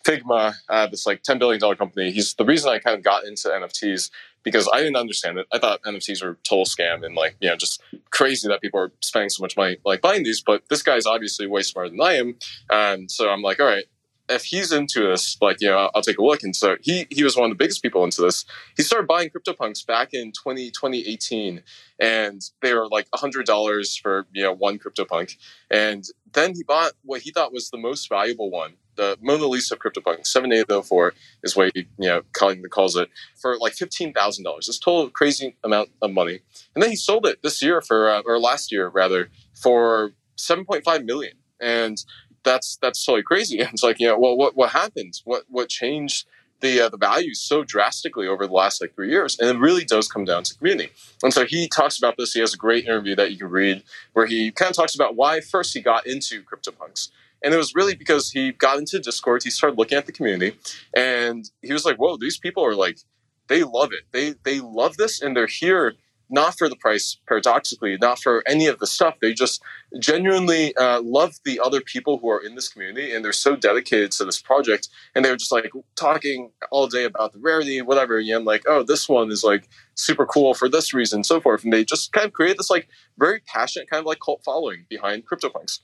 Figma, 0.07 0.55
uh, 0.69 0.87
this 0.87 1.07
like 1.07 1.23
$10 1.23 1.39
billion 1.39 1.61
company, 1.77 2.11
he's 2.11 2.35
the 2.35 2.45
reason 2.45 2.71
I 2.71 2.79
kind 2.79 2.97
of 2.97 3.03
got 3.03 3.25
into 3.25 3.49
NFTs 3.49 4.11
because 4.45 4.69
I 4.73 4.79
didn't 4.79 4.97
understand 4.97 5.39
it. 5.39 5.47
I 5.53 5.59
thought 5.59 5.83
NFTs 5.83 6.25
were 6.25 6.39
total 6.45 6.65
scam 6.65 7.05
and 7.05 7.17
like, 7.17 7.37
you 7.41 7.49
know, 7.49 7.57
just 7.57 7.83
crazy 8.11 8.47
that 8.47 8.61
people 8.61 8.79
are 8.79 8.93
spending 9.03 9.29
so 9.29 9.43
much 9.43 9.57
money 9.57 9.79
like 9.85 10.01
buying 10.01 10.23
these. 10.23 10.41
But 10.41 10.63
this 10.71 10.83
guy's 10.83 11.07
obviously 11.07 11.49
way 11.49 11.63
smarter 11.63 11.91
than 11.91 12.01
I 12.01 12.15
am. 12.15 12.37
And 12.71 13.11
so 13.11 13.29
I'm 13.29 13.43
like, 13.43 13.59
all 13.59 13.67
right, 13.67 13.87
if 14.29 14.45
he's 14.45 14.73
into 14.73 15.09
this, 15.09 15.37
like, 15.41 15.57
you 15.61 15.69
know, 15.69 15.79
I'll, 15.79 15.91
I'll, 15.97 16.03
take 16.03 16.19
a 16.19 16.25
look. 16.25 16.43
And 16.43 16.55
so 16.55 16.77
he 16.81 17.07
he 17.11 17.25
was 17.25 17.37
one 17.37 17.51
of 17.51 17.57
the 17.57 17.63
biggest 17.63 17.83
people 17.83 18.05
into 18.05 18.23
this. 18.23 18.45
He 18.77 18.83
started 18.83 19.07
buying 19.07 19.31
CryptoPunks 19.31 19.87
back 19.87 20.11
in 20.13 20.33
20, 20.33 20.71
2018, 20.71 21.63
and 22.01 22.41
they 22.63 22.75
were 22.75 22.89
like 22.89 23.11
$100 23.11 24.01
for, 24.01 24.27
you 24.33 24.43
know, 24.43 24.53
one 24.53 24.79
CryptoPunk. 24.79 25.37
And 25.71 26.05
then 26.33 26.55
he 26.55 26.63
bought 26.63 26.93
what 27.03 27.23
he 27.23 27.31
thought 27.31 27.53
was 27.53 27.71
the 27.71 27.79
most 27.79 28.09
valuable 28.09 28.51
one, 28.51 28.75
the 28.97 29.19
Mona 29.21 29.47
Lisa 29.47 29.77
CryptoPunk 29.77 30.27
7804 30.27 31.15
is 31.43 31.57
what 31.57 31.71
he, 31.75 31.87
you 31.99 32.09
know, 32.09 32.23
calls 32.33 32.97
it, 32.97 33.09
for 33.37 33.57
like 33.59 33.75
$15,000. 33.75 34.67
This 34.67 34.79
total 34.79 35.11
crazy 35.11 35.57
amount 35.65 35.91
of 36.03 36.13
money. 36.13 36.41
And 36.75 36.83
then 36.83 36.91
he 36.91 36.97
sold 36.97 37.27
it 37.27 37.43
this 37.43 37.63
year 37.63 37.81
for, 37.81 38.11
uh, 38.11 38.23
or 38.25 38.39
last 38.39 38.73
year 38.73 38.89
rather, 38.89 39.31
for 39.55 40.13
7.5 40.37 41.05
million. 41.05 41.35
And 41.61 42.03
that's, 42.43 42.77
that's 42.81 43.05
totally 43.05 43.23
crazy. 43.23 43.61
And 43.61 43.69
it's 43.73 43.83
like, 43.83 44.01
you 44.01 44.09
know, 44.09 44.19
well, 44.19 44.37
what, 44.37 44.57
what 44.57 44.71
happened? 44.71 45.21
What, 45.25 45.45
what 45.49 45.69
changed 45.69 46.27
the 46.61 46.81
uh, 46.81 46.89
the 46.89 46.97
value 46.97 47.35
so 47.35 47.65
drastically 47.65 48.27
over 48.27 48.47
the 48.47 48.53
last 48.53 48.81
like 48.81 48.95
three 48.95 49.11
years, 49.11 49.39
and 49.39 49.49
it 49.49 49.59
really 49.59 49.85
does 49.85 50.09
come 50.09 50.25
down 50.25 50.43
to 50.45 50.57
community. 50.57 50.91
And 51.23 51.33
so 51.33 51.45
he 51.45 51.69
talks 51.69 51.99
about 51.99 52.17
this. 52.17 52.33
He 52.33 52.41
has 52.41 52.55
a 52.55 52.57
great 52.57 52.85
interview 52.85 53.15
that 53.17 53.31
you 53.31 53.39
can 53.39 53.51
read 53.51 53.83
where 54.13 54.27
he 54.27 54.51
kind 54.51 54.71
of 54.71 54.77
talks 54.77 54.95
about 54.95 55.17
why 55.17 55.41
first 55.41 55.75
he 55.75 55.81
got 55.81 56.07
into 56.07 56.43
CryptoPunks. 56.43 57.11
And 57.47 57.55
it 57.55 57.59
was 57.59 57.77
really 57.77 57.95
because 57.95 58.33
he 58.33 58.51
got 58.51 58.77
into 58.77 58.99
Discord, 58.99 59.45
he 59.45 59.51
started 59.51 59.79
looking 59.79 59.97
at 59.97 60.07
the 60.07 60.13
community, 60.13 60.59
and 60.97 61.49
he 61.63 61.73
was 61.73 61.85
like, 61.85 61.97
"Whoa, 61.97 62.17
these 62.17 62.39
people 62.39 62.65
are 62.65 62.75
like, 62.75 62.99
they 63.47 63.63
love 63.63 63.93
it. 63.93 64.05
They 64.11 64.35
they 64.43 64.59
love 64.61 64.97
this, 64.97 65.23
and 65.23 65.37
they're 65.37 65.47
here 65.47 65.95
not 66.29 66.59
for 66.59 66.69
the 66.69 66.77
price, 66.77 67.19
paradoxically, 67.29 67.97
not 68.01 68.19
for 68.19 68.43
any 68.49 68.67
of 68.67 68.81
the 68.81 68.87
stuff. 68.87 69.15
They 69.21 69.33
just 69.33 69.63
genuinely 70.01 70.75
uh, 70.77 71.01
love 71.03 71.37
the 71.45 71.61
other 71.61 71.81
people 71.81 72.19
who 72.19 72.29
are 72.29 72.45
in 72.45 72.57
this 72.57 72.69
community, 72.69 73.13
and 73.13 73.25
they're 73.25 73.33
so 73.33 73.55
dedicated 73.55 74.11
to 74.13 74.25
this 74.25 74.43
project. 74.43 74.89
And 75.15 75.25
they 75.25 75.31
were 75.31 75.37
just 75.37 75.53
like 75.53 75.71
talking 75.95 76.51
all 76.73 76.89
day 76.89 77.05
about 77.05 77.33
the 77.33 77.39
rarity, 77.39 77.81
whatever. 77.83 78.19
And 78.19 78.29
I'm 78.31 78.45
like, 78.45 78.65
oh, 78.67 78.83
this 78.83 79.09
one 79.09 79.31
is 79.31 79.45
like 79.45 79.69
super 79.95 80.27
cool 80.27 80.55
for 80.55 80.69
this 80.69 80.93
reason, 80.93 81.23
so 81.23 81.41
forth. 81.41 81.63
And 81.63 81.73
they 81.73 81.85
just 81.85 82.13
kind 82.13 82.27
of 82.27 82.33
create 82.33 82.57
this 82.57 82.71
like 82.71 82.89
very 83.19 83.41
passionate 83.47 83.89
kind 83.89 84.01
of 84.01 84.07
like 84.07 84.19
cult 84.25 84.43
following 84.45 84.87
behind 84.89 85.25
CryptoPunks. 85.29 85.79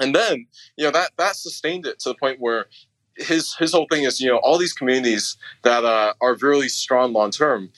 And 0.00 0.14
then, 0.14 0.46
you 0.76 0.84
know, 0.84 0.90
that 0.90 1.10
that 1.18 1.36
sustained 1.36 1.86
it 1.86 1.98
to 2.00 2.10
the 2.10 2.14
point 2.14 2.40
where 2.40 2.66
his 3.16 3.54
his 3.56 3.72
whole 3.72 3.86
thing 3.90 4.04
is, 4.04 4.20
you 4.20 4.28
know, 4.28 4.38
all 4.38 4.58
these 4.58 4.72
communities 4.72 5.36
that 5.62 5.84
uh, 5.84 6.14
are 6.20 6.36
really 6.36 6.68
strong 6.68 7.12
long 7.12 7.30
term 7.30 7.70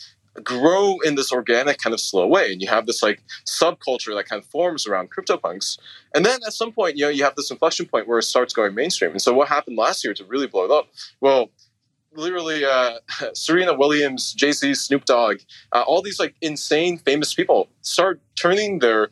grow 0.44 0.98
in 1.00 1.16
this 1.16 1.32
organic 1.32 1.78
kind 1.78 1.92
of 1.92 2.00
slow 2.00 2.26
way. 2.26 2.52
And 2.52 2.62
you 2.62 2.68
have 2.68 2.86
this 2.86 3.02
like 3.02 3.22
subculture 3.46 4.14
that 4.14 4.28
kind 4.28 4.40
of 4.40 4.48
forms 4.48 4.86
around 4.86 5.10
CryptoPunks. 5.10 5.78
And 6.14 6.24
then 6.24 6.40
at 6.46 6.52
some 6.52 6.72
point 6.72 6.96
you 6.96 7.04
know 7.04 7.10
you 7.10 7.24
have 7.24 7.34
this 7.36 7.50
inflection 7.50 7.86
point 7.86 8.06
where 8.06 8.18
it 8.18 8.24
starts 8.24 8.54
going 8.54 8.74
mainstream. 8.74 9.10
And 9.10 9.22
so 9.22 9.34
what 9.34 9.48
happened 9.48 9.76
last 9.76 10.04
year 10.04 10.14
to 10.14 10.24
really 10.24 10.46
blow 10.46 10.64
it 10.64 10.70
up? 10.70 10.88
Well 11.20 11.50
literally 12.12 12.64
uh, 12.64 12.98
Serena 13.34 13.74
Williams, 13.74 14.32
Jay 14.32 14.52
Z, 14.52 14.74
Snoop 14.74 15.04
Dogg, 15.04 15.38
uh, 15.72 15.82
all 15.82 16.02
these 16.02 16.20
like 16.20 16.34
insane 16.40 16.98
famous 16.98 17.34
people 17.34 17.68
start 17.82 18.20
turning 18.36 18.78
their 18.78 19.10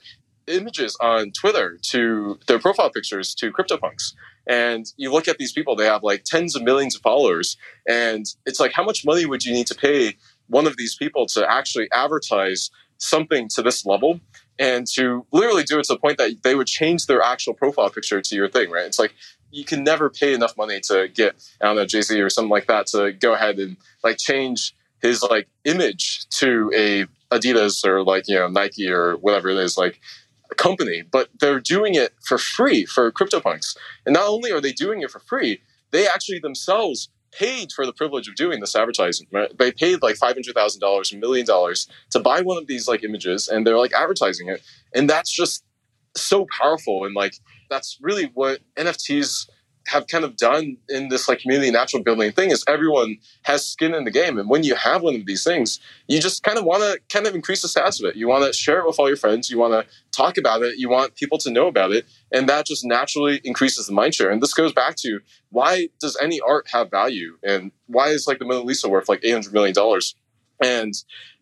images 0.48 0.96
on 1.00 1.30
Twitter 1.32 1.78
to 1.90 2.38
their 2.46 2.58
profile 2.58 2.90
pictures 2.90 3.34
to 3.36 3.52
CryptoPunks. 3.52 4.14
And 4.48 4.86
you 4.96 5.12
look 5.12 5.28
at 5.28 5.38
these 5.38 5.52
people, 5.52 5.76
they 5.76 5.86
have 5.86 6.02
like 6.02 6.24
tens 6.24 6.56
of 6.56 6.62
millions 6.62 6.96
of 6.96 7.02
followers. 7.02 7.56
And 7.86 8.24
it's 8.46 8.58
like, 8.58 8.72
how 8.72 8.84
much 8.84 9.04
money 9.04 9.26
would 9.26 9.44
you 9.44 9.52
need 9.52 9.66
to 9.68 9.74
pay 9.74 10.16
one 10.48 10.66
of 10.66 10.76
these 10.76 10.96
people 10.96 11.26
to 11.26 11.50
actually 11.50 11.90
advertise 11.92 12.70
something 12.96 13.48
to 13.48 13.62
this 13.62 13.84
level 13.86 14.20
and 14.58 14.86
to 14.86 15.24
literally 15.32 15.62
do 15.62 15.78
it 15.78 15.84
to 15.84 15.92
the 15.92 15.98
point 15.98 16.18
that 16.18 16.42
they 16.42 16.54
would 16.54 16.66
change 16.66 17.06
their 17.06 17.22
actual 17.22 17.54
profile 17.54 17.90
picture 17.90 18.20
to 18.20 18.34
your 18.34 18.48
thing, 18.48 18.70
right? 18.70 18.86
It's 18.86 18.98
like 18.98 19.14
you 19.50 19.64
can 19.64 19.84
never 19.84 20.10
pay 20.10 20.34
enough 20.34 20.56
money 20.56 20.80
to 20.88 21.08
get, 21.08 21.36
I 21.60 21.66
don't 21.66 21.76
know, 21.76 21.86
Jay 21.86 22.02
Z 22.02 22.20
or 22.20 22.30
something 22.30 22.50
like 22.50 22.66
that 22.66 22.86
to 22.88 23.12
go 23.12 23.34
ahead 23.34 23.58
and 23.58 23.76
like 24.02 24.18
change 24.18 24.74
his 25.00 25.22
like 25.22 25.48
image 25.64 26.28
to 26.30 26.72
a 26.74 27.06
Adidas 27.34 27.84
or 27.86 28.02
like, 28.02 28.26
you 28.26 28.36
know, 28.36 28.48
Nike 28.48 28.90
or 28.90 29.16
whatever 29.16 29.48
it 29.48 29.58
is. 29.58 29.78
Like 29.78 30.00
company, 30.56 31.02
but 31.02 31.28
they're 31.40 31.60
doing 31.60 31.94
it 31.94 32.14
for 32.24 32.38
free 32.38 32.86
for 32.86 33.10
CryptoPunks. 33.12 33.76
And 34.06 34.14
not 34.14 34.28
only 34.28 34.50
are 34.50 34.60
they 34.60 34.72
doing 34.72 35.02
it 35.02 35.10
for 35.10 35.20
free, 35.20 35.60
they 35.90 36.06
actually 36.06 36.38
themselves 36.40 37.10
paid 37.30 37.72
for 37.72 37.84
the 37.84 37.92
privilege 37.92 38.28
of 38.28 38.34
doing 38.34 38.60
this 38.60 38.74
advertising. 38.74 39.26
Right? 39.32 39.56
They 39.58 39.72
paid 39.72 40.02
like 40.02 40.16
five 40.16 40.34
hundred 40.34 40.54
thousand 40.54 40.80
dollars, 40.80 41.12
a 41.12 41.16
million 41.16 41.46
dollars 41.46 41.88
to 42.10 42.20
buy 42.20 42.40
one 42.40 42.58
of 42.58 42.66
these 42.66 42.88
like 42.88 43.04
images, 43.04 43.48
and 43.48 43.66
they're 43.66 43.78
like 43.78 43.92
advertising 43.92 44.48
it, 44.48 44.62
and 44.94 45.08
that's 45.08 45.30
just 45.30 45.64
so 46.16 46.46
powerful. 46.58 47.04
And 47.04 47.14
like 47.14 47.34
that's 47.70 47.98
really 48.00 48.30
what 48.34 48.60
NFTs 48.76 49.48
have 49.88 50.06
kind 50.06 50.24
of 50.24 50.36
done 50.36 50.76
in 50.88 51.08
this 51.08 51.28
like 51.28 51.40
community 51.40 51.70
natural 51.70 52.02
building 52.02 52.30
thing 52.32 52.50
is 52.50 52.64
everyone 52.68 53.16
has 53.42 53.64
skin 53.64 53.94
in 53.94 54.04
the 54.04 54.10
game. 54.10 54.38
And 54.38 54.48
when 54.48 54.62
you 54.62 54.74
have 54.74 55.02
one 55.02 55.14
of 55.14 55.26
these 55.26 55.44
things, 55.44 55.80
you 56.06 56.20
just 56.20 56.42
kind 56.42 56.58
of 56.58 56.64
want 56.64 56.82
to 56.82 57.00
kind 57.12 57.26
of 57.26 57.34
increase 57.34 57.62
the 57.62 57.68
status 57.68 58.00
of 58.00 58.06
it. 58.06 58.16
You 58.16 58.28
want 58.28 58.44
to 58.44 58.52
share 58.52 58.80
it 58.80 58.86
with 58.86 58.98
all 58.98 59.08
your 59.08 59.16
friends. 59.16 59.50
You 59.50 59.58
want 59.58 59.72
to 59.72 59.86
talk 60.12 60.36
about 60.36 60.62
it. 60.62 60.78
You 60.78 60.88
want 60.88 61.14
people 61.14 61.38
to 61.38 61.50
know 61.50 61.66
about 61.66 61.92
it. 61.92 62.06
And 62.32 62.48
that 62.48 62.66
just 62.66 62.84
naturally 62.84 63.40
increases 63.44 63.86
the 63.86 63.92
mind 63.92 64.14
share. 64.14 64.30
And 64.30 64.42
this 64.42 64.54
goes 64.54 64.72
back 64.72 64.96
to 64.96 65.20
why 65.50 65.88
does 66.00 66.16
any 66.20 66.40
art 66.40 66.68
have 66.72 66.90
value? 66.90 67.38
And 67.42 67.72
why 67.86 68.08
is 68.08 68.26
like 68.26 68.38
the 68.38 68.44
Mona 68.44 68.62
Lisa 68.62 68.88
worth 68.88 69.08
like 69.08 69.22
$800 69.22 69.52
million? 69.52 69.74
And 70.62 70.94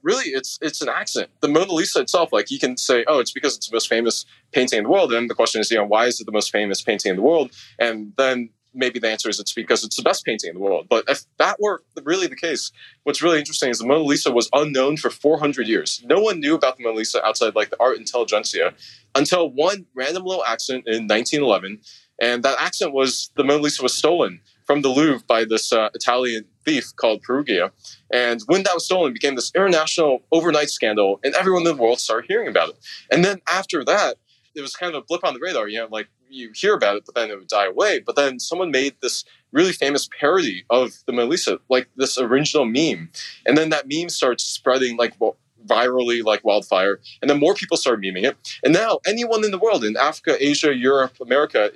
really 0.03 0.31
it's 0.31 0.59
it's 0.63 0.83
an 0.83 0.89
accident 0.89 1.31
The 1.41 1.49
Mona 1.49 1.73
Lisa 1.73 2.01
itself, 2.01 2.33
like 2.33 2.51
you 2.51 2.59
can 2.59 2.77
say, 2.77 3.05
oh, 3.09 3.19
it's 3.19 3.33
because 3.33 3.57
it's 3.57 3.69
the 3.69 3.75
most 3.75 3.89
famous 3.89 4.25
painting 4.53 4.79
in 4.79 4.85
the 4.85 4.91
world. 4.91 5.13
And 5.13 5.29
the 5.29 5.35
question 5.35 5.61
is, 5.61 5.71
you 5.71 5.79
know, 5.79 5.87
why 5.87 6.07
is 6.07 6.21
it 6.21 6.25
the 6.25 6.33
most 6.33 6.53
famous 6.53 6.83
painting 6.83 7.11
in 7.11 7.17
the 7.17 7.23
world? 7.23 7.51
And 7.79 8.13
then 8.17 8.51
maybe 8.77 8.99
the 8.99 9.11
answer 9.11 9.29
is 9.29 9.41
it's 9.41 9.53
because 9.53 9.83
it's 9.83 9.97
the 9.97 10.03
best 10.03 10.25
painting 10.25 10.51
in 10.51 10.55
the 10.55 10.61
world. 10.61 10.87
But 10.89 11.05
if 11.09 11.23
that 11.39 11.57
were 11.59 11.83
really 12.05 12.27
the 12.27 12.37
case, 12.37 12.71
what's 13.05 13.23
really 13.23 13.39
interesting 13.39 13.71
is 13.71 13.79
the 13.79 13.87
Mona 13.87 14.05
Lisa 14.05 14.31
was 14.31 14.49
unknown 14.53 14.99
for 14.99 15.11
400 15.11 15.67
years. 15.67 16.03
No 16.05 16.21
one 16.21 16.41
knew 16.41 16.55
about 16.55 16.77
the 16.77 16.85
Mona 16.85 16.97
Lisa 16.97 17.25
outside 17.25 17.55
like 17.55 17.71
the 17.71 17.81
art 17.81 17.97
intelligentsia 17.97 18.75
until 19.15 19.51
one 19.51 19.87
random 19.95 20.25
little 20.25 20.45
accident 20.45 20.87
in 20.87 21.09
1911. 21.09 21.81
And 22.21 22.43
that 22.45 22.57
accident 22.61 22.95
was 22.95 23.31
the 23.35 23.45
Mona 23.45 23.63
Lisa 23.63 23.83
was 23.83 23.95
stolen 23.95 24.41
from 24.65 24.83
the 24.83 24.89
Louvre 24.89 25.25
by 25.27 25.45
this 25.45 25.73
uh, 25.73 25.89
Italian 25.95 26.45
thief 26.67 26.95
called 26.97 27.23
Peruggia. 27.23 27.71
And 28.13 28.43
when 28.47 28.65
that 28.65 28.75
was 28.75 28.85
stolen, 28.85 29.13
it 29.13 29.15
became 29.15 29.37
this 29.37 29.53
international 29.55 30.23
overnight 30.33 30.69
scandal, 30.69 31.21
and 31.25 31.35
everyone 31.35 31.67
in 31.67 31.77
the 31.77 31.83
world 31.83 32.01
started 32.01 32.27
hearing 32.29 32.49
about 32.49 32.71
it. 32.71 32.77
And 33.11 33.25
then 33.25 33.41
after 33.49 33.85
that, 33.85 34.17
it 34.55 34.61
was 34.61 34.75
kind 34.77 34.95
of 34.95 35.03
a 35.03 35.07
blip 35.07 35.25
on 35.25 35.35
the 35.35 35.41
radar. 35.41 35.69
You 35.69 35.81
know, 35.81 35.89
like 35.91 36.09
you 36.29 36.51
hear 36.55 36.75
about 36.75 36.97
it, 36.97 37.05
but 37.07 37.15
then 37.15 37.31
it 37.31 37.39
would 37.39 37.49
die 37.49 37.67
away. 37.67 38.01
But 38.01 38.17
then 38.17 38.41
someone 38.41 38.71
made 38.71 38.97
this 39.01 39.25
really 39.53 39.73
famous 39.73 40.09
parody 40.21 40.65
of 40.71 40.93
the 41.07 41.13
Mona 41.13 41.29
Lisa, 41.29 41.59
like 41.69 41.89
this 41.97 42.19
original 42.19 42.65
meme, 42.67 43.11
and 43.47 43.57
then 43.57 43.71
that 43.71 43.87
meme 43.89 44.09
starts 44.09 44.45
spreading 44.45 44.97
like 44.97 45.15
virally 45.67 46.23
like 46.23 46.45
wildfire. 46.45 47.01
And 47.21 47.31
then 47.31 47.41
more 47.41 47.55
people 47.55 47.77
started 47.77 48.03
memeing 48.03 48.25
it. 48.25 48.37
And 48.65 48.73
now 48.73 49.01
anyone 49.07 49.45
in 49.45 49.51
the 49.51 49.59
world, 49.59 49.85
in 49.85 49.97
Africa, 49.97 50.37
Asia, 50.39 50.75
Europe, 50.75 51.15
America, 51.21 51.71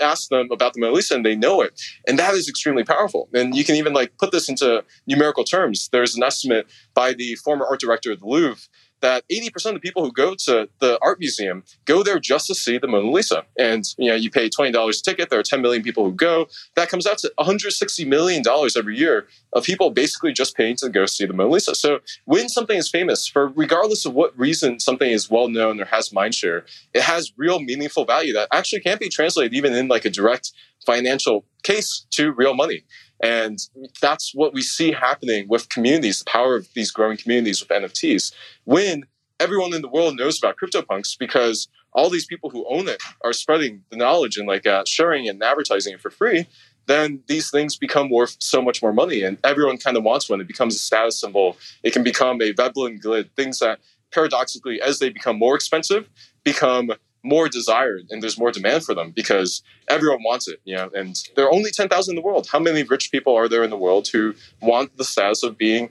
ask 0.00 0.28
them 0.28 0.48
about 0.50 0.74
the 0.74 0.80
Mona 0.80 0.94
Lisa 0.94 1.14
and 1.14 1.24
they 1.24 1.36
know 1.36 1.60
it. 1.60 1.80
And 2.06 2.18
that 2.18 2.34
is 2.34 2.48
extremely 2.48 2.84
powerful. 2.84 3.28
And 3.32 3.56
you 3.56 3.64
can 3.64 3.76
even 3.76 3.92
like 3.92 4.16
put 4.18 4.32
this 4.32 4.48
into 4.48 4.84
numerical 5.06 5.44
terms. 5.44 5.88
There's 5.90 6.16
an 6.16 6.22
estimate 6.22 6.66
by 6.94 7.12
the 7.12 7.34
former 7.36 7.66
art 7.66 7.80
director 7.80 8.12
of 8.12 8.20
the 8.20 8.26
Louvre 8.26 8.68
that 9.00 9.24
80% 9.30 9.66
of 9.66 9.74
the 9.74 9.80
people 9.80 10.04
who 10.04 10.12
go 10.12 10.34
to 10.34 10.68
the 10.80 10.98
art 11.02 11.18
museum 11.18 11.64
go 11.84 12.02
there 12.02 12.18
just 12.18 12.46
to 12.46 12.54
see 12.54 12.78
the 12.78 12.88
Mona 12.88 13.10
Lisa. 13.10 13.44
And 13.58 13.84
you 13.98 14.10
know, 14.10 14.16
you 14.16 14.30
pay 14.30 14.48
$20 14.48 14.88
a 14.88 15.02
ticket, 15.02 15.30
there 15.30 15.38
are 15.38 15.44
10 15.44 15.60
million 15.60 15.82
people 15.82 16.04
who 16.04 16.12
go. 16.12 16.48
That 16.74 16.88
comes 16.88 17.06
out 17.06 17.18
to 17.18 17.32
$160 17.38 18.06
million 18.06 18.42
every 18.76 18.96
year 18.96 19.26
of 19.52 19.64
people 19.64 19.90
basically 19.90 20.32
just 20.32 20.56
paying 20.56 20.76
to 20.76 20.88
go 20.88 21.06
see 21.06 21.26
the 21.26 21.32
Mona 21.32 21.50
Lisa. 21.50 21.74
So 21.74 22.00
when 22.24 22.48
something 22.48 22.76
is 22.76 22.88
famous, 22.88 23.26
for 23.26 23.48
regardless 23.48 24.04
of 24.04 24.14
what 24.14 24.38
reason 24.38 24.80
something 24.80 25.10
is 25.10 25.30
well 25.30 25.48
known 25.48 25.80
or 25.80 25.86
has 25.86 26.10
mindshare, 26.10 26.64
it 26.94 27.02
has 27.02 27.32
real 27.36 27.60
meaningful 27.60 28.04
value 28.04 28.32
that 28.32 28.48
actually 28.52 28.80
can't 28.80 29.00
be 29.00 29.08
translated 29.08 29.54
even 29.54 29.74
in 29.74 29.88
like 29.88 30.04
a 30.04 30.10
direct 30.10 30.52
financial 30.84 31.44
case 31.62 32.06
to 32.10 32.32
real 32.32 32.54
money. 32.54 32.84
And 33.22 33.58
that's 34.00 34.34
what 34.34 34.52
we 34.52 34.62
see 34.62 34.92
happening 34.92 35.48
with 35.48 35.68
communities, 35.68 36.18
the 36.20 36.26
power 36.26 36.56
of 36.56 36.68
these 36.74 36.90
growing 36.90 37.16
communities 37.16 37.60
with 37.60 37.70
NFTs. 37.70 38.32
When 38.64 39.04
everyone 39.40 39.74
in 39.74 39.82
the 39.82 39.88
world 39.88 40.16
knows 40.16 40.38
about 40.38 40.56
CryptoPunks 40.56 41.18
because 41.18 41.68
all 41.92 42.10
these 42.10 42.26
people 42.26 42.50
who 42.50 42.66
own 42.68 42.88
it 42.88 43.02
are 43.24 43.32
spreading 43.32 43.82
the 43.90 43.96
knowledge 43.96 44.36
and 44.36 44.46
like 44.46 44.66
uh, 44.66 44.84
sharing 44.86 45.28
and 45.28 45.42
advertising 45.42 45.94
it 45.94 46.00
for 46.00 46.10
free, 46.10 46.46
then 46.86 47.22
these 47.26 47.50
things 47.50 47.76
become 47.76 48.10
worth 48.10 48.36
so 48.38 48.62
much 48.62 48.82
more 48.82 48.92
money. 48.92 49.22
And 49.22 49.38
everyone 49.44 49.78
kind 49.78 49.96
of 49.96 50.04
wants 50.04 50.28
one. 50.28 50.40
It 50.40 50.46
becomes 50.46 50.74
a 50.74 50.78
status 50.78 51.20
symbol. 51.20 51.56
It 51.82 51.92
can 51.92 52.04
become 52.04 52.40
a 52.40 52.52
Veblen 52.52 52.98
good, 52.98 53.34
things 53.34 53.58
that 53.58 53.80
paradoxically, 54.12 54.80
as 54.80 54.98
they 54.98 55.08
become 55.08 55.38
more 55.38 55.54
expensive, 55.54 56.08
become 56.44 56.90
more 57.26 57.48
desired 57.48 58.04
and 58.10 58.22
there's 58.22 58.38
more 58.38 58.52
demand 58.52 58.84
for 58.84 58.94
them 58.94 59.10
because 59.10 59.62
everyone 59.88 60.22
wants 60.22 60.48
it 60.48 60.60
you 60.64 60.74
know 60.74 60.90
and 60.94 61.22
there 61.34 61.44
are 61.46 61.52
only 61.52 61.70
10,000 61.70 62.12
in 62.12 62.16
the 62.16 62.22
world. 62.22 62.48
How 62.50 62.58
many 62.58 62.82
rich 62.82 63.10
people 63.10 63.34
are 63.34 63.48
there 63.48 63.64
in 63.64 63.70
the 63.70 63.76
world 63.76 64.08
who 64.08 64.34
want 64.60 64.96
the 64.96 65.04
status 65.04 65.42
of 65.42 65.58
being 65.58 65.90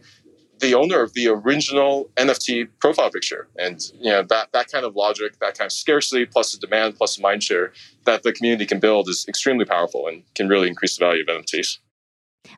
the 0.59 0.73
owner 0.73 1.01
of 1.01 1.11
the 1.13 1.27
original 1.27 2.09
NFT 2.15 2.69
profile 2.79 3.11
picture? 3.11 3.47
And 3.57 3.81
you 3.99 4.11
know 4.11 4.23
that 4.23 4.51
that 4.53 4.71
kind 4.71 4.85
of 4.85 4.95
logic 4.95 5.39
that 5.39 5.57
kind 5.57 5.67
of 5.67 5.73
scarcity 5.73 6.25
plus 6.25 6.53
the 6.53 6.59
demand 6.59 6.97
plus 6.97 7.17
the 7.17 7.21
mind 7.21 7.43
share 7.43 7.73
that 8.05 8.23
the 8.23 8.33
community 8.33 8.65
can 8.65 8.79
build 8.79 9.09
is 9.09 9.25
extremely 9.27 9.65
powerful 9.65 10.07
and 10.07 10.23
can 10.35 10.47
really 10.47 10.67
increase 10.67 10.97
the 10.97 11.05
value 11.05 11.23
of 11.23 11.27
NFTs 11.27 11.79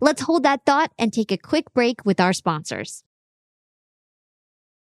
Let's 0.01 0.21
hold 0.21 0.43
that 0.43 0.65
thought 0.65 0.91
and 0.97 1.11
take 1.11 1.31
a 1.31 1.37
quick 1.37 1.73
break 1.73 2.05
with 2.05 2.19
our 2.19 2.33
sponsors. 2.33 3.03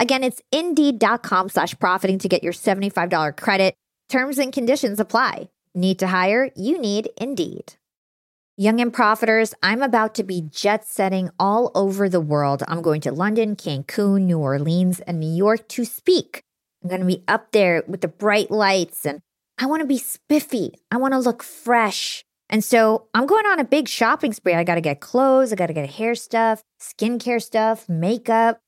Again, 0.00 0.24
it's 0.24 0.40
indeed.com 0.50 1.48
slash 1.50 1.78
profiting 1.78 2.18
to 2.18 2.28
get 2.28 2.42
your 2.42 2.52
$75 2.52 3.36
credit. 3.36 3.74
Terms 4.08 4.38
and 4.38 4.52
conditions 4.52 5.00
apply. 5.00 5.48
Need 5.74 5.98
to 6.00 6.06
hire? 6.08 6.50
You 6.54 6.78
need 6.78 7.08
Indeed. 7.16 7.74
Young 8.58 8.78
and 8.80 8.92
Profiters, 8.92 9.54
I'm 9.62 9.80
about 9.80 10.14
to 10.16 10.22
be 10.22 10.42
jet 10.50 10.86
setting 10.86 11.30
all 11.38 11.72
over 11.74 12.10
the 12.10 12.20
world. 12.20 12.62
I'm 12.68 12.82
going 12.82 13.00
to 13.00 13.10
London, 13.10 13.56
Cancun, 13.56 14.22
New 14.22 14.38
Orleans, 14.38 15.00
and 15.00 15.18
New 15.18 15.34
York 15.34 15.66
to 15.68 15.86
speak. 15.86 16.42
I'm 16.82 16.90
going 16.90 17.00
to 17.00 17.06
be 17.06 17.24
up 17.26 17.52
there 17.52 17.82
with 17.88 18.02
the 18.02 18.08
bright 18.08 18.50
lights 18.50 19.06
and 19.06 19.20
I 19.56 19.64
want 19.64 19.80
to 19.80 19.86
be 19.86 19.96
spiffy. 19.96 20.74
I 20.90 20.98
want 20.98 21.14
to 21.14 21.18
look 21.18 21.42
fresh. 21.42 22.24
And 22.50 22.62
so 22.62 23.06
I'm 23.14 23.24
going 23.24 23.46
on 23.46 23.58
a 23.58 23.64
big 23.64 23.88
shopping 23.88 24.34
spree. 24.34 24.52
I 24.52 24.64
got 24.64 24.74
to 24.74 24.82
get 24.82 25.00
clothes, 25.00 25.52
I 25.52 25.56
got 25.56 25.68
to 25.68 25.72
get 25.72 25.88
hair 25.88 26.14
stuff, 26.14 26.62
skincare 26.78 27.40
stuff, 27.40 27.88
makeup. 27.88 28.60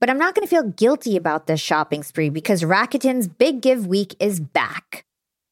But 0.00 0.10
I'm 0.10 0.18
not 0.18 0.34
going 0.34 0.46
to 0.46 0.50
feel 0.50 0.70
guilty 0.70 1.16
about 1.16 1.46
this 1.46 1.60
shopping 1.60 2.02
spree 2.02 2.28
because 2.28 2.62
Rakuten's 2.62 3.28
Big 3.28 3.60
Give 3.62 3.86
Week 3.86 4.14
is 4.20 4.40
back. 4.40 5.04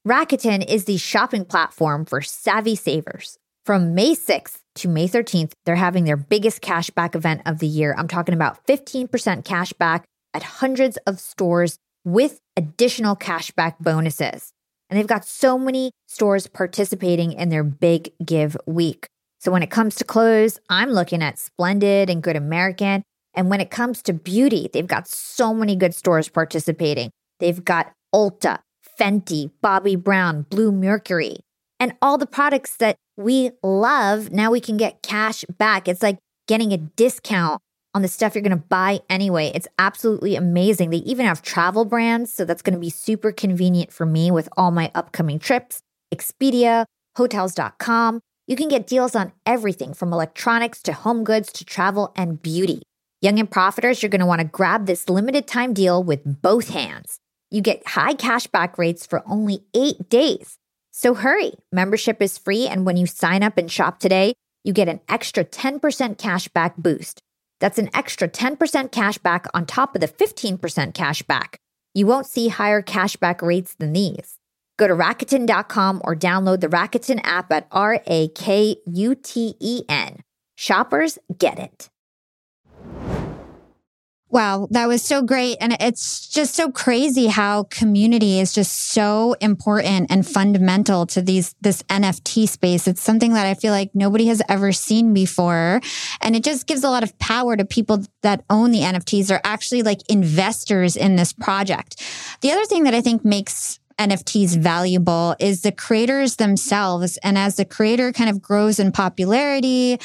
Rakuten 0.06 0.62
is 0.68 0.84
the 0.84 0.98
shopping 0.98 1.46
platform 1.46 2.04
for 2.04 2.20
savvy 2.20 2.76
savers. 2.76 3.38
From 3.64 3.94
May 3.94 4.14
6th 4.14 4.58
to 4.74 4.88
May 4.88 5.08
13th, 5.08 5.52
they're 5.64 5.76
having 5.76 6.04
their 6.04 6.18
biggest 6.18 6.60
cashback 6.60 7.14
event 7.14 7.40
of 7.46 7.58
the 7.58 7.66
year. 7.66 7.94
I'm 7.96 8.08
talking 8.08 8.34
about 8.34 8.66
15% 8.66 9.08
cashback 9.44 10.04
at 10.34 10.42
hundreds 10.42 10.98
of 11.06 11.18
stores 11.18 11.78
with 12.04 12.40
additional 12.54 13.16
cashback 13.16 13.76
bonuses. 13.80 14.52
And 14.90 14.98
they've 14.98 15.06
got 15.06 15.24
so 15.24 15.58
many 15.58 15.92
stores 16.06 16.46
participating 16.46 17.32
in 17.32 17.48
their 17.48 17.64
big 17.64 18.12
give 18.22 18.58
week. 18.66 19.06
So 19.40 19.50
when 19.50 19.62
it 19.62 19.70
comes 19.70 19.94
to 19.96 20.04
clothes, 20.04 20.60
I'm 20.68 20.90
looking 20.90 21.22
at 21.22 21.38
Splendid 21.38 22.10
and 22.10 22.22
Good 22.22 22.36
American. 22.36 23.02
And 23.34 23.50
when 23.50 23.60
it 23.60 23.70
comes 23.70 24.02
to 24.02 24.12
beauty, 24.12 24.68
they've 24.72 24.86
got 24.86 25.08
so 25.08 25.52
many 25.52 25.76
good 25.76 25.94
stores 25.94 26.28
participating. 26.28 27.10
They've 27.40 27.64
got 27.64 27.92
Ulta, 28.14 28.60
Fenty, 28.98 29.50
Bobbi 29.62 30.02
Brown, 30.02 30.42
Blue 30.42 30.70
Mercury, 30.70 31.38
and 31.80 31.94
all 32.00 32.16
the 32.16 32.26
products 32.26 32.76
that 32.76 32.96
we 33.16 33.50
love. 33.62 34.30
Now 34.30 34.50
we 34.50 34.60
can 34.60 34.76
get 34.76 35.02
cash 35.02 35.44
back. 35.58 35.88
It's 35.88 36.02
like 36.02 36.18
getting 36.46 36.72
a 36.72 36.78
discount 36.78 37.60
on 37.94 38.02
the 38.02 38.08
stuff 38.08 38.34
you're 38.34 38.42
going 38.42 38.50
to 38.50 38.56
buy 38.56 39.00
anyway. 39.08 39.52
It's 39.54 39.68
absolutely 39.78 40.36
amazing. 40.36 40.90
They 40.90 40.98
even 40.98 41.26
have 41.26 41.42
travel 41.42 41.84
brands, 41.84 42.32
so 42.32 42.44
that's 42.44 42.62
going 42.62 42.74
to 42.74 42.80
be 42.80 42.90
super 42.90 43.32
convenient 43.32 43.92
for 43.92 44.04
me 44.04 44.30
with 44.30 44.48
all 44.56 44.70
my 44.70 44.90
upcoming 44.94 45.38
trips. 45.38 45.80
Expedia, 46.12 46.86
hotels.com. 47.16 48.20
You 48.46 48.56
can 48.56 48.68
get 48.68 48.86
deals 48.86 49.14
on 49.14 49.32
everything 49.46 49.94
from 49.94 50.12
electronics 50.12 50.82
to 50.82 50.92
home 50.92 51.24
goods 51.24 51.50
to 51.52 51.64
travel 51.64 52.12
and 52.16 52.42
beauty. 52.42 52.82
Young 53.24 53.38
and 53.38 53.50
profiters, 53.50 54.02
you're 54.02 54.10
going 54.10 54.20
to 54.20 54.26
want 54.26 54.42
to 54.42 54.46
grab 54.46 54.84
this 54.84 55.08
limited 55.08 55.46
time 55.46 55.72
deal 55.72 56.04
with 56.04 56.42
both 56.42 56.68
hands. 56.68 57.20
You 57.50 57.62
get 57.62 57.88
high 57.88 58.12
cashback 58.12 58.76
rates 58.76 59.06
for 59.06 59.22
only 59.24 59.64
eight 59.72 60.10
days. 60.10 60.58
So 60.90 61.14
hurry. 61.14 61.54
Membership 61.72 62.20
is 62.20 62.36
free, 62.36 62.66
and 62.66 62.84
when 62.84 62.98
you 62.98 63.06
sign 63.06 63.42
up 63.42 63.56
and 63.56 63.72
shop 63.72 63.98
today, 63.98 64.34
you 64.62 64.74
get 64.74 64.90
an 64.90 65.00
extra 65.08 65.42
10% 65.42 65.80
cashback 66.18 66.76
boost. 66.76 67.22
That's 67.60 67.78
an 67.78 67.88
extra 67.94 68.28
10% 68.28 68.92
cash 68.92 69.16
back 69.16 69.46
on 69.54 69.64
top 69.64 69.94
of 69.94 70.02
the 70.02 70.08
15% 70.08 70.92
cash 70.92 71.22
back. 71.22 71.56
You 71.94 72.06
won't 72.06 72.26
see 72.26 72.48
higher 72.48 72.82
cashback 72.82 73.40
rates 73.40 73.74
than 73.74 73.94
these. 73.94 74.36
Go 74.76 74.86
to 74.86 74.94
Rakuten.com 74.94 76.02
or 76.04 76.14
download 76.14 76.60
the 76.60 76.68
Rakuten 76.68 77.20
app 77.24 77.50
at 77.52 77.68
R 77.72 78.02
A 78.06 78.28
K 78.28 78.76
U 78.84 79.14
T 79.14 79.54
E 79.60 79.84
N. 79.88 80.20
Shoppers 80.56 81.18
get 81.38 81.58
it. 81.58 81.88
Wow, 84.34 84.66
that 84.72 84.88
was 84.88 85.00
so 85.00 85.22
great. 85.22 85.58
And 85.60 85.76
it's 85.78 86.28
just 86.28 86.56
so 86.56 86.72
crazy 86.72 87.28
how 87.28 87.68
community 87.70 88.40
is 88.40 88.52
just 88.52 88.88
so 88.88 89.36
important 89.40 90.10
and 90.10 90.26
fundamental 90.26 91.06
to 91.06 91.22
these, 91.22 91.54
this 91.60 91.84
NFT 91.84 92.48
space. 92.48 92.88
It's 92.88 93.00
something 93.00 93.34
that 93.34 93.46
I 93.46 93.54
feel 93.54 93.70
like 93.70 93.94
nobody 93.94 94.26
has 94.26 94.42
ever 94.48 94.72
seen 94.72 95.14
before. 95.14 95.80
And 96.20 96.34
it 96.34 96.42
just 96.42 96.66
gives 96.66 96.82
a 96.82 96.90
lot 96.90 97.04
of 97.04 97.16
power 97.20 97.56
to 97.56 97.64
people 97.64 98.04
that 98.22 98.42
own 98.50 98.72
the 98.72 98.80
NFTs 98.80 99.30
or 99.30 99.40
actually 99.44 99.84
like 99.84 100.00
investors 100.08 100.96
in 100.96 101.14
this 101.14 101.32
project. 101.32 102.02
The 102.40 102.50
other 102.50 102.64
thing 102.64 102.82
that 102.84 102.94
I 102.94 103.02
think 103.02 103.24
makes 103.24 103.78
NFTs 103.98 104.56
valuable 104.56 105.36
is 105.38 105.62
the 105.62 105.70
creators 105.70 106.36
themselves. 106.36 107.16
And 107.18 107.38
as 107.38 107.54
the 107.54 107.64
creator 107.64 108.12
kind 108.12 108.28
of 108.28 108.42
grows 108.42 108.80
in 108.80 108.90
popularity, 108.90 110.00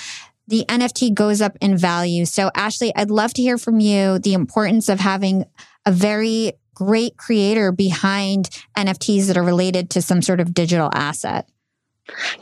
the 0.49 0.65
NFT 0.67 1.13
goes 1.13 1.41
up 1.41 1.57
in 1.61 1.77
value. 1.77 2.25
So, 2.25 2.49
Ashley, 2.55 2.91
I'd 2.95 3.11
love 3.11 3.33
to 3.35 3.41
hear 3.41 3.57
from 3.57 3.79
you 3.79 4.17
the 4.17 4.33
importance 4.33 4.89
of 4.89 4.99
having 4.99 5.45
a 5.85 5.91
very 5.91 6.53
great 6.73 7.17
creator 7.17 7.71
behind 7.71 8.49
NFTs 8.75 9.27
that 9.27 9.37
are 9.37 9.43
related 9.43 9.91
to 9.91 10.01
some 10.01 10.21
sort 10.21 10.39
of 10.39 10.53
digital 10.53 10.89
asset. 10.93 11.47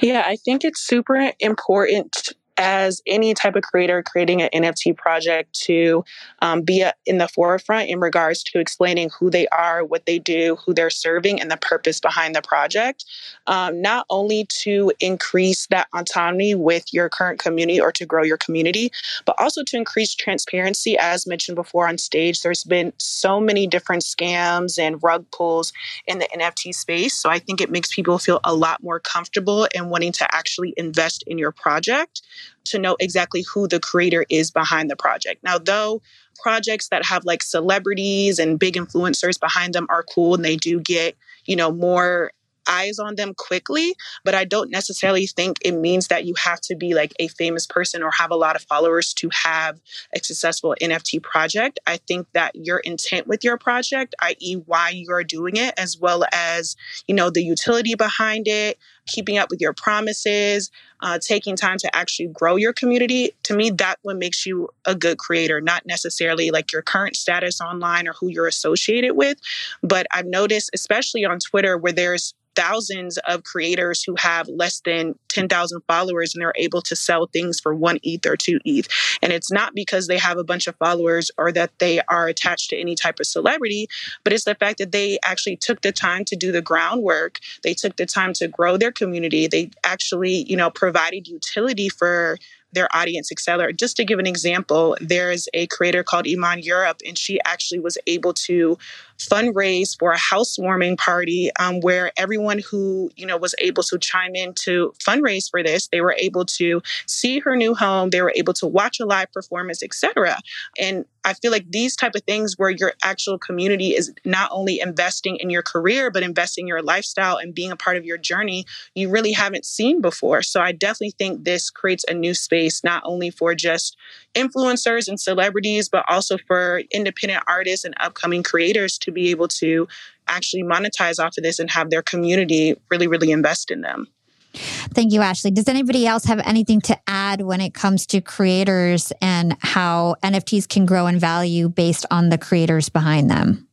Yeah, 0.01 0.23
I 0.25 0.37
think 0.37 0.63
it's 0.63 0.79
super 0.79 1.33
important 1.39 2.29
as 2.57 3.01
any 3.05 3.33
type 3.33 3.55
of 3.55 3.63
creator 3.63 4.01
creating 4.03 4.41
an 4.41 4.49
NFT 4.53 4.95
project 4.97 5.53
to 5.61 6.03
um, 6.41 6.61
be 6.61 6.81
a, 6.81 6.93
in 7.05 7.17
the 7.17 7.27
forefront 7.27 7.89
in 7.89 7.99
regards 7.99 8.43
to 8.43 8.59
explaining 8.59 9.09
who 9.17 9.29
they 9.29 9.47
are, 9.49 9.83
what 9.83 10.05
they 10.05 10.19
do, 10.19 10.57
who 10.65 10.73
they're 10.73 10.89
serving, 10.89 11.39
and 11.39 11.51
the 11.51 11.57
purpose 11.57 11.99
behind 11.99 12.35
the 12.35 12.41
project. 12.41 13.05
Um, 13.45 13.81
not 13.81 14.05
only 14.09 14.45
to 14.61 14.91
increase 14.99 15.67
that 15.67 15.87
autonomy 15.95 16.55
with 16.55 16.93
your 16.93 17.09
current 17.09 17.39
community 17.39 17.79
or 17.79 17.91
to 17.91 18.05
grow 18.05 18.23
your 18.23 18.37
community, 18.37 18.91
but 19.25 19.35
also 19.39 19.63
to 19.63 19.77
increase 19.77 20.15
transparency. 20.15 20.97
As 20.97 21.27
mentioned 21.27 21.55
before 21.55 21.87
on 21.87 21.97
stage, 21.97 22.41
there's 22.41 22.63
been 22.63 22.93
so 22.97 23.39
many 23.39 23.67
different 23.67 24.03
scams 24.03 24.79
and 24.79 25.01
rug 25.03 25.25
pulls 25.31 25.73
in 26.07 26.19
the 26.19 26.27
NFT 26.35 26.73
space. 26.73 27.13
So 27.13 27.29
I 27.29 27.39
think 27.39 27.61
it 27.61 27.69
makes 27.69 27.93
people 27.93 28.17
feel 28.17 28.39
a 28.43 28.55
lot 28.55 28.81
more 28.83 28.99
comfortable 28.99 29.67
in 29.75 29.89
wanting 29.89 30.11
to 30.13 30.35
actually 30.35 30.73
invest 30.77 31.23
in 31.27 31.37
your 31.37 31.51
project 31.51 32.21
to 32.65 32.79
know 32.79 32.95
exactly 32.99 33.43
who 33.43 33.67
the 33.67 33.79
creator 33.79 34.25
is 34.29 34.51
behind 34.51 34.89
the 34.89 34.95
project. 34.95 35.43
Now, 35.43 35.57
though 35.57 36.01
projects 36.41 36.89
that 36.89 37.05
have 37.05 37.25
like 37.25 37.41
celebrities 37.41 38.39
and 38.39 38.59
big 38.59 38.75
influencers 38.75 39.39
behind 39.39 39.73
them 39.73 39.87
are 39.89 40.03
cool 40.03 40.35
and 40.35 40.45
they 40.45 40.55
do 40.55 40.79
get, 40.79 41.15
you 41.45 41.55
know, 41.55 41.71
more 41.71 42.31
eyes 42.67 42.99
on 42.99 43.15
them 43.15 43.33
quickly, 43.33 43.95
but 44.23 44.35
I 44.35 44.45
don't 44.45 44.71
necessarily 44.71 45.27
think 45.27 45.57
it 45.61 45.73
means 45.73 46.07
that 46.07 46.25
you 46.25 46.33
have 46.43 46.61
to 46.61 46.75
be 46.75 46.93
like 46.93 47.13
a 47.19 47.27
famous 47.29 47.65
person 47.65 48.03
or 48.03 48.11
have 48.11 48.31
a 48.31 48.35
lot 48.35 48.55
of 48.55 48.63
followers 48.63 49.13
to 49.15 49.29
have 49.31 49.79
a 50.15 50.23
successful 50.23 50.75
NFT 50.81 51.21
project. 51.21 51.79
I 51.87 51.97
think 51.97 52.27
that 52.33 52.55
your 52.55 52.79
intent 52.79 53.27
with 53.27 53.43
your 53.43 53.57
project, 53.57 54.15
i.e., 54.21 54.55
why 54.65 54.89
you 54.89 55.11
are 55.11 55.23
doing 55.23 55.55
it, 55.57 55.73
as 55.77 55.97
well 55.97 56.25
as, 56.33 56.75
you 57.07 57.15
know, 57.15 57.29
the 57.29 57.43
utility 57.43 57.95
behind 57.95 58.47
it, 58.47 58.77
keeping 59.07 59.37
up 59.37 59.49
with 59.49 59.61
your 59.61 59.73
promises, 59.73 60.69
uh, 61.01 61.17
taking 61.19 61.55
time 61.55 61.77
to 61.77 61.95
actually 61.95 62.27
grow 62.27 62.55
your 62.55 62.73
community, 62.73 63.31
to 63.43 63.55
me, 63.55 63.69
that 63.69 63.97
what 64.01 64.17
makes 64.17 64.45
you 64.45 64.69
a 64.85 64.95
good 64.95 65.17
creator, 65.17 65.61
not 65.61 65.85
necessarily 65.85 66.51
like 66.51 66.71
your 66.71 66.81
current 66.81 67.15
status 67.15 67.61
online 67.61 68.07
or 68.07 68.13
who 68.13 68.27
you're 68.27 68.47
associated 68.47 69.13
with. 69.13 69.39
But 69.81 70.07
I've 70.11 70.25
noticed, 70.25 70.69
especially 70.73 71.25
on 71.25 71.39
Twitter, 71.39 71.77
where 71.77 71.93
there's 71.93 72.33
thousands 72.57 73.19
of 73.19 73.43
creators 73.43 74.03
who 74.03 74.15
have 74.17 74.47
less 74.47 74.81
than 74.83 75.13
10,000 75.29 75.81
followers 75.87 76.33
and 76.33 76.41
they're 76.41 76.53
able 76.55 76.81
to 76.81 76.95
sell 76.95 77.27
things 77.27 77.59
for 77.59 77.75
one 77.75 77.99
ETH 78.01 78.25
or 78.25 78.35
two 78.35 78.59
ETH. 78.65 78.87
And 79.21 79.31
it's 79.31 79.51
not 79.51 79.75
because 79.75 80.07
they 80.07 80.17
have 80.17 80.39
a 80.39 80.43
bunch 80.43 80.65
of 80.65 80.75
followers 80.77 81.29
or 81.37 81.51
that 81.51 81.71
they 81.77 82.01
are 82.09 82.27
attached 82.27 82.71
to 82.71 82.77
any 82.77 82.95
type 82.95 83.19
of 83.19 83.27
celebrity, 83.27 83.87
but 84.23 84.33
it's 84.33 84.45
the 84.45 84.55
fact 84.55 84.79
that 84.79 84.91
they 84.91 85.19
actually 85.23 85.55
took 85.55 85.81
the 85.81 85.91
time 85.91 86.25
to 86.25 86.35
do 86.35 86.51
the 86.51 86.61
groundwork. 86.61 87.39
They 87.61 87.75
took 87.75 87.95
the 87.95 88.07
time 88.07 88.33
to 88.33 88.47
grow 88.47 88.75
their 88.75 88.91
community. 88.91 89.45
They 89.45 89.69
actually, 89.83 90.43
you 90.49 90.57
know, 90.57 90.71
provided 90.71 91.27
utility 91.27 91.89
for 91.89 92.39
their 92.73 92.93
audience, 92.95 93.31
etc. 93.31 93.73
Just 93.73 93.95
to 93.97 94.05
give 94.05 94.19
an 94.19 94.27
example, 94.27 94.97
there's 94.99 95.47
a 95.53 95.67
creator 95.67 96.03
called 96.03 96.27
Iman 96.27 96.59
Europe, 96.59 97.01
and 97.05 97.17
she 97.17 97.39
actually 97.45 97.79
was 97.79 97.97
able 98.07 98.33
to 98.33 98.77
fundraise 99.17 99.97
for 99.97 100.11
a 100.11 100.17
housewarming 100.17 100.95
party 100.95 101.49
um, 101.59 101.79
where 101.81 102.11
everyone 102.17 102.59
who 102.59 103.09
you 103.15 103.25
know 103.25 103.37
was 103.37 103.55
able 103.59 103.83
to 103.83 103.97
chime 103.97 104.35
in 104.35 104.53
to 104.53 104.93
fundraise 104.99 105.49
for 105.49 105.63
this 105.63 105.87
they 105.87 106.01
were 106.01 106.15
able 106.19 106.45
to 106.45 106.81
see 107.07 107.39
her 107.39 107.55
new 107.55 107.73
home 107.73 108.11
they 108.11 108.21
were 108.21 108.33
able 108.35 108.53
to 108.53 108.67
watch 108.67 108.99
a 108.99 109.05
live 109.05 109.31
performance 109.31 109.81
etc 109.81 110.37
and 110.79 111.05
i 111.25 111.33
feel 111.33 111.51
like 111.51 111.69
these 111.71 111.95
type 111.95 112.13
of 112.15 112.21
things 112.23 112.57
where 112.57 112.69
your 112.69 112.93
actual 113.03 113.39
community 113.39 113.95
is 113.95 114.13
not 114.23 114.49
only 114.51 114.79
investing 114.79 115.35
in 115.37 115.49
your 115.49 115.63
career 115.63 116.11
but 116.11 116.21
investing 116.21 116.67
your 116.67 116.81
lifestyle 116.81 117.37
and 117.37 117.55
being 117.55 117.71
a 117.71 117.75
part 117.75 117.97
of 117.97 118.05
your 118.05 118.17
journey 118.17 118.65
you 118.93 119.09
really 119.09 119.31
haven't 119.31 119.65
seen 119.65 120.01
before. 120.01 120.41
So 120.41 120.61
i 120.61 120.71
definitely 120.71 121.15
think 121.17 121.43
this 121.43 121.69
creates 121.71 122.05
a 122.07 122.13
new 122.13 122.33
space 122.33 122.83
not 122.83 123.01
only 123.05 123.31
for 123.31 123.55
just 123.55 123.97
influencers 124.35 125.07
and 125.07 125.19
celebrities 125.19 125.89
but 125.89 126.05
also 126.07 126.37
for 126.47 126.81
independent 126.91 127.43
artists 127.47 127.83
and 127.83 127.95
upcoming 127.99 128.43
creators 128.43 128.97
to 128.99 129.06
be 129.11 129.29
able 129.31 129.47
to 129.47 129.87
actually 130.27 130.63
monetize 130.63 131.23
off 131.23 131.37
of 131.37 131.43
this 131.43 131.59
and 131.59 131.69
have 131.71 131.89
their 131.89 132.01
community 132.01 132.75
really, 132.89 133.07
really 133.07 133.31
invest 133.31 133.71
in 133.71 133.81
them. 133.81 134.07
Thank 134.53 135.13
you, 135.13 135.21
Ashley. 135.21 135.51
Does 135.51 135.67
anybody 135.67 136.07
else 136.07 136.25
have 136.25 136.39
anything 136.45 136.81
to 136.81 136.97
add 137.07 137.41
when 137.41 137.61
it 137.61 137.73
comes 137.73 138.05
to 138.07 138.21
creators 138.21 139.11
and 139.21 139.55
how 139.59 140.15
NFTs 140.23 140.67
can 140.67 140.85
grow 140.85 141.07
in 141.07 141.19
value 141.19 141.69
based 141.69 142.05
on 142.09 142.29
the 142.29 142.37
creators 142.37 142.89
behind 142.89 143.29
them? 143.29 143.67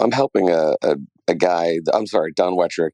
I'm 0.00 0.12
helping 0.12 0.50
a, 0.50 0.74
a, 0.82 0.96
a 1.28 1.34
guy, 1.34 1.78
I'm 1.92 2.06
sorry, 2.06 2.32
Don 2.32 2.54
Wettrick. 2.54 2.90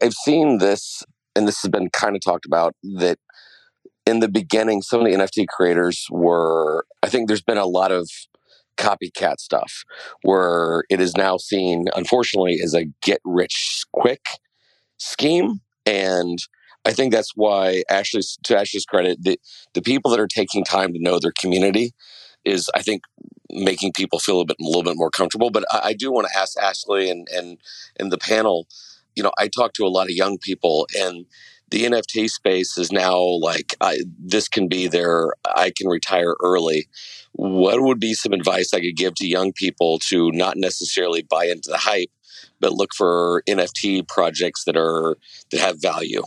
I've 0.00 0.12
seen 0.12 0.58
this, 0.58 1.02
and 1.34 1.48
this 1.48 1.62
has 1.62 1.70
been 1.70 1.90
kind 1.90 2.14
of 2.14 2.22
talked 2.22 2.46
about, 2.46 2.74
that 2.98 3.18
in 4.06 4.20
the 4.20 4.28
beginning, 4.28 4.82
some 4.82 5.00
of 5.00 5.06
the 5.06 5.16
NFT 5.16 5.46
creators 5.48 6.06
were, 6.10 6.84
I 7.02 7.08
think 7.08 7.28
there's 7.28 7.42
been 7.42 7.58
a 7.58 7.66
lot 7.66 7.92
of 7.92 8.08
copycat 8.76 9.38
stuff 9.38 9.84
where 10.22 10.84
it 10.88 11.00
is 11.00 11.16
now 11.16 11.36
seen, 11.36 11.86
unfortunately, 11.94 12.58
as 12.62 12.74
a 12.74 12.86
get 13.02 13.20
rich 13.24 13.84
quick 13.92 14.24
scheme. 14.98 15.60
And 15.86 16.38
I 16.84 16.92
think 16.92 17.12
that's 17.12 17.32
why 17.34 17.82
Ashley's 17.90 18.38
to 18.44 18.58
Ashley's 18.58 18.84
credit, 18.84 19.18
the, 19.22 19.38
the 19.74 19.82
people 19.82 20.10
that 20.10 20.20
are 20.20 20.28
taking 20.28 20.64
time 20.64 20.92
to 20.92 21.02
know 21.02 21.18
their 21.18 21.32
community 21.40 21.92
is 22.44 22.68
I 22.74 22.82
think 22.82 23.02
making 23.50 23.92
people 23.92 24.18
feel 24.18 24.40
a 24.40 24.44
bit 24.44 24.56
a 24.60 24.64
little 24.64 24.82
bit 24.82 24.96
more 24.96 25.10
comfortable. 25.10 25.50
But 25.50 25.64
I, 25.70 25.80
I 25.88 25.92
do 25.92 26.10
want 26.10 26.26
to 26.28 26.38
ask 26.38 26.58
Ashley 26.58 27.10
and 27.10 27.28
and 27.32 27.58
and 27.98 28.10
the 28.10 28.18
panel. 28.18 28.66
You 29.14 29.22
know, 29.22 29.32
I 29.38 29.48
talk 29.48 29.74
to 29.74 29.84
a 29.84 29.88
lot 29.88 30.06
of 30.06 30.16
young 30.16 30.38
people, 30.38 30.86
and 30.98 31.26
the 31.72 31.84
NFT 31.84 32.28
space 32.28 32.76
is 32.76 32.92
now 32.92 33.18
like 33.18 33.74
I, 33.80 33.98
this 34.18 34.46
can 34.46 34.68
be 34.68 34.88
their 34.88 35.32
I 35.44 35.72
can 35.74 35.88
retire 35.88 36.36
early. 36.42 36.86
What 37.32 37.80
would 37.80 37.98
be 37.98 38.12
some 38.12 38.34
advice 38.34 38.74
I 38.74 38.80
could 38.80 38.96
give 38.96 39.14
to 39.16 39.26
young 39.26 39.52
people 39.52 39.98
to 40.10 40.30
not 40.32 40.58
necessarily 40.58 41.22
buy 41.22 41.46
into 41.46 41.70
the 41.70 41.78
hype, 41.78 42.10
but 42.60 42.74
look 42.74 42.94
for 42.94 43.42
NFT 43.48 44.06
projects 44.06 44.64
that 44.64 44.76
are 44.76 45.16
that 45.50 45.60
have 45.60 45.80
value? 45.80 46.22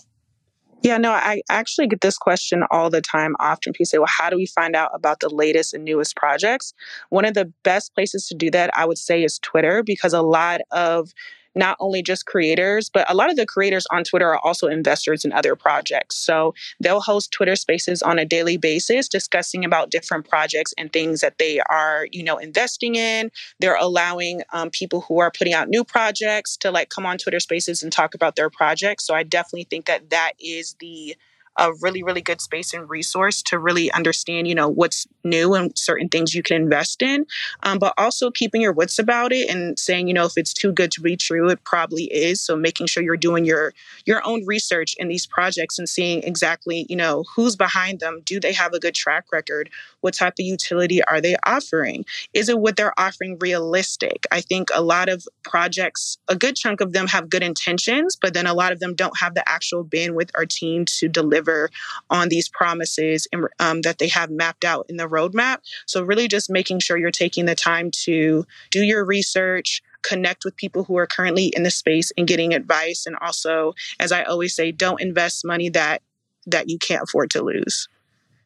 Yeah, 0.82 0.98
no, 0.98 1.12
I 1.12 1.42
actually 1.50 1.88
get 1.88 2.02
this 2.02 2.18
question 2.18 2.64
all 2.72 2.90
the 2.90 3.02
time. 3.02 3.36
Often 3.40 3.74
people 3.74 3.86
say, 3.86 3.98
well, 3.98 4.08
how 4.10 4.30
do 4.30 4.36
we 4.36 4.46
find 4.48 4.76
out 4.76 4.92
about 4.94 5.20
the 5.20 5.30
latest 5.30 5.74
and 5.74 5.84
newest 5.84 6.16
projects? 6.16 6.74
One 7.10 7.26
of 7.26 7.34
the 7.34 7.52
best 7.64 7.94
places 7.96 8.28
to 8.28 8.36
do 8.36 8.52
that, 8.52 8.76
I 8.78 8.86
would 8.86 9.00
say, 9.00 9.24
is 9.24 9.40
Twitter, 9.40 9.82
because 9.84 10.14
a 10.14 10.22
lot 10.22 10.62
of 10.72 11.12
not 11.56 11.78
only 11.80 12.02
just 12.02 12.26
creators, 12.26 12.90
but 12.90 13.10
a 13.10 13.16
lot 13.16 13.30
of 13.30 13.36
the 13.36 13.46
creators 13.46 13.86
on 13.92 14.04
Twitter 14.04 14.30
are 14.30 14.40
also 14.40 14.68
investors 14.68 15.26
in 15.26 15.32
other 15.32 15.56
projects. 15.56 16.18
So 16.18 16.54
they'll 16.80 17.02
host 17.02 17.32
Twitter 17.32 17.56
spaces 17.56 18.02
on 18.02 18.20
a 18.20 18.26
daily 18.26 18.58
basis 18.58 19.08
discussing 19.08 19.66
about 19.66 19.90
different 19.90 20.28
projects 20.28 20.74
and 20.78 20.92
things 20.92 21.22
that 21.22 21.38
they 21.38 21.60
are, 21.62 22.08
you 22.12 22.24
know, 22.24 22.38
investing 22.38 22.96
in. 22.96 23.32
They're 23.60 23.78
allowing 23.78 24.42
um, 24.54 24.70
people 24.70 25.02
who 25.02 25.20
are 25.20 25.32
putting 25.32 25.54
out 25.54 25.70
new 25.70 25.84
projects 25.84 26.58
to 26.58 26.72
like 26.72 26.90
come 26.90 27.06
on 27.06 27.18
Twitter 27.18 27.40
spaces 27.40 27.84
and 27.84 27.92
talk 27.92 28.14
about 28.14 28.36
their 28.36 28.50
projects. 28.50 29.06
So 29.06 29.14
I 29.16 29.24
definitely 29.24 29.68
think 29.70 29.86
that 29.86 30.10
that 30.10 30.34
is 30.40 30.76
the 30.80 31.16
a 31.58 31.72
really 31.82 32.04
really 32.04 32.22
good 32.22 32.42
space 32.42 32.74
and 32.74 32.90
resource 32.90 33.42
to 33.44 33.58
really 33.58 33.92
understand 33.92 34.48
you 34.48 34.56
know 34.56 34.68
what's 34.68 35.08
new 35.24 35.54
and 35.54 35.78
certain 35.78 36.10
things 36.10 36.34
you 36.34 36.44
can 36.44 36.62
invest 36.62 37.02
in. 37.02 37.26
Um, 37.64 37.80
but 37.80 37.94
also 37.98 38.32
keeping 38.32 38.62
your 38.62 38.74
wits 38.74 39.00
about 39.00 39.32
it 39.32 39.50
and 39.50 39.78
saying 39.80 40.08
you 40.08 40.14
know 40.14 40.26
if 40.26 40.34
it's 40.38 40.54
too 40.54 40.72
good 40.72 40.92
to 40.92 41.02
be 41.02 41.16
true 41.16 41.50
it 41.50 41.64
probably 41.64 42.06
is. 42.06 42.42
So 42.42 42.56
making 42.56 42.88
sure 42.88 43.04
you're 43.04 43.18
doing 43.18 43.46
your 43.46 43.74
your 44.06 44.26
own 44.26 44.46
research 44.46 44.96
in 44.98 45.08
these 45.08 45.26
projects 45.26 45.80
and 45.80 45.88
seeing 45.88 46.24
exactly 46.24 46.86
you 46.90 46.96
know 46.96 47.24
who's 47.36 47.56
behind 47.56 48.00
them. 48.00 48.22
Do 48.26 48.40
they 48.40 48.54
have 48.54 48.74
a 48.74 48.80
good 48.80 48.96
track 48.96 49.26
record? 49.32 49.70
What 50.02 50.14
type 50.14 50.34
of 50.40 50.46
utility 50.46 51.04
are 51.04 51.22
they 51.22 51.36
offering? 51.46 52.06
Is 52.34 52.50
it 52.50 52.60
what 52.60 52.76
they're 52.76 53.00
offering 53.00 53.38
realistic? 53.40 54.26
I 54.32 54.42
think 54.42 54.70
a 54.74 54.82
lot 54.82 55.10
of 55.10 55.28
projects 55.44 56.18
a 56.28 56.36
good 56.36 56.56
chunk 56.56 56.82
of 56.82 56.94
them 56.94 57.08
have 57.08 57.30
good 57.30 57.44
intentions 57.44 58.16
but 58.16 58.34
then 58.34 58.48
a 58.48 58.54
lot 58.54 58.72
of 58.72 58.80
them 58.80 58.96
don't 58.96 59.18
have 59.20 59.34
the 59.36 59.48
actual 59.48 59.84
bandwidth 59.84 60.32
or 60.36 60.46
team 60.46 60.86
to 60.86 61.08
deliver 61.08 61.45
deliver 61.46 61.70
on 62.10 62.30
these 62.30 62.50
promises 62.50 63.28
um, 63.60 63.82
that 63.82 63.98
they 64.00 64.08
have 64.08 64.30
mapped 64.30 64.66
out 64.66 64.86
in 64.90 64.98
the 64.98 65.08
roadmap. 65.08 65.60
So, 65.86 66.04
really 66.04 66.28
just 66.28 66.50
making 66.50 66.80
sure 66.80 66.98
you're 66.98 67.12
taking 67.12 67.46
the 67.46 67.56
time 67.56 67.92
to 68.04 68.46
do 68.72 68.84
your 68.84 69.06
research, 69.06 69.82
connect 70.02 70.46
with 70.46 70.56
people 70.56 70.84
who 70.84 70.98
are 70.98 71.08
currently 71.08 71.48
in 71.56 71.64
the 71.64 71.72
space 71.72 72.12
and 72.18 72.28
getting 72.28 72.54
advice. 72.54 73.06
And 73.06 73.16
also, 73.22 73.74
as 74.00 74.12
I 74.12 74.24
always 74.24 74.56
say, 74.56 74.72
don't 74.72 75.02
invest 75.02 75.46
money 75.46 75.70
that 75.70 76.02
that 76.48 76.70
you 76.70 76.78
can't 76.78 77.04
afford 77.04 77.32
to 77.32 77.42
lose. 77.42 77.88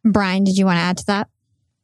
Brian, 0.06 0.46
did 0.46 0.58
you 0.58 0.66
want 0.66 0.78
to 0.78 0.82
add 0.82 0.98
to 0.98 1.06
that? 1.08 1.30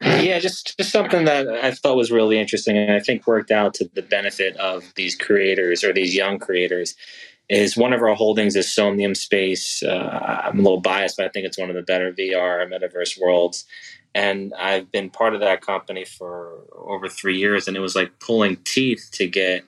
Yeah, 0.01 0.39
just 0.39 0.77
just 0.77 0.91
something 0.91 1.25
that 1.25 1.47
I 1.47 1.71
thought 1.71 1.95
was 1.95 2.11
really 2.11 2.37
interesting, 2.37 2.77
and 2.77 2.91
I 2.91 2.99
think 2.99 3.25
worked 3.27 3.51
out 3.51 3.73
to 3.75 3.89
the 3.93 4.01
benefit 4.01 4.55
of 4.57 4.83
these 4.95 5.15
creators 5.15 5.83
or 5.83 5.93
these 5.93 6.13
young 6.13 6.37
creators 6.37 6.95
is 7.49 7.77
one 7.77 7.93
of 7.93 8.01
our 8.01 8.15
holdings 8.15 8.55
is 8.55 8.73
Somnium 8.73 9.15
Space. 9.15 9.83
Uh, 9.83 10.41
I'm 10.45 10.59
a 10.59 10.61
little 10.61 10.81
biased, 10.81 11.17
but 11.17 11.25
I 11.25 11.29
think 11.29 11.45
it's 11.45 11.57
one 11.57 11.69
of 11.69 11.75
the 11.75 11.83
better 11.83 12.11
VR 12.11 12.67
metaverse 12.67 13.19
worlds. 13.19 13.65
And 14.13 14.53
I've 14.57 14.91
been 14.91 15.09
part 15.09 15.33
of 15.33 15.41
that 15.41 15.61
company 15.61 16.05
for 16.05 16.61
over 16.73 17.09
three 17.09 17.37
years, 17.37 17.67
and 17.67 17.75
it 17.75 17.81
was 17.81 17.95
like 17.95 18.19
pulling 18.19 18.57
teeth 18.63 19.09
to 19.13 19.27
get 19.27 19.63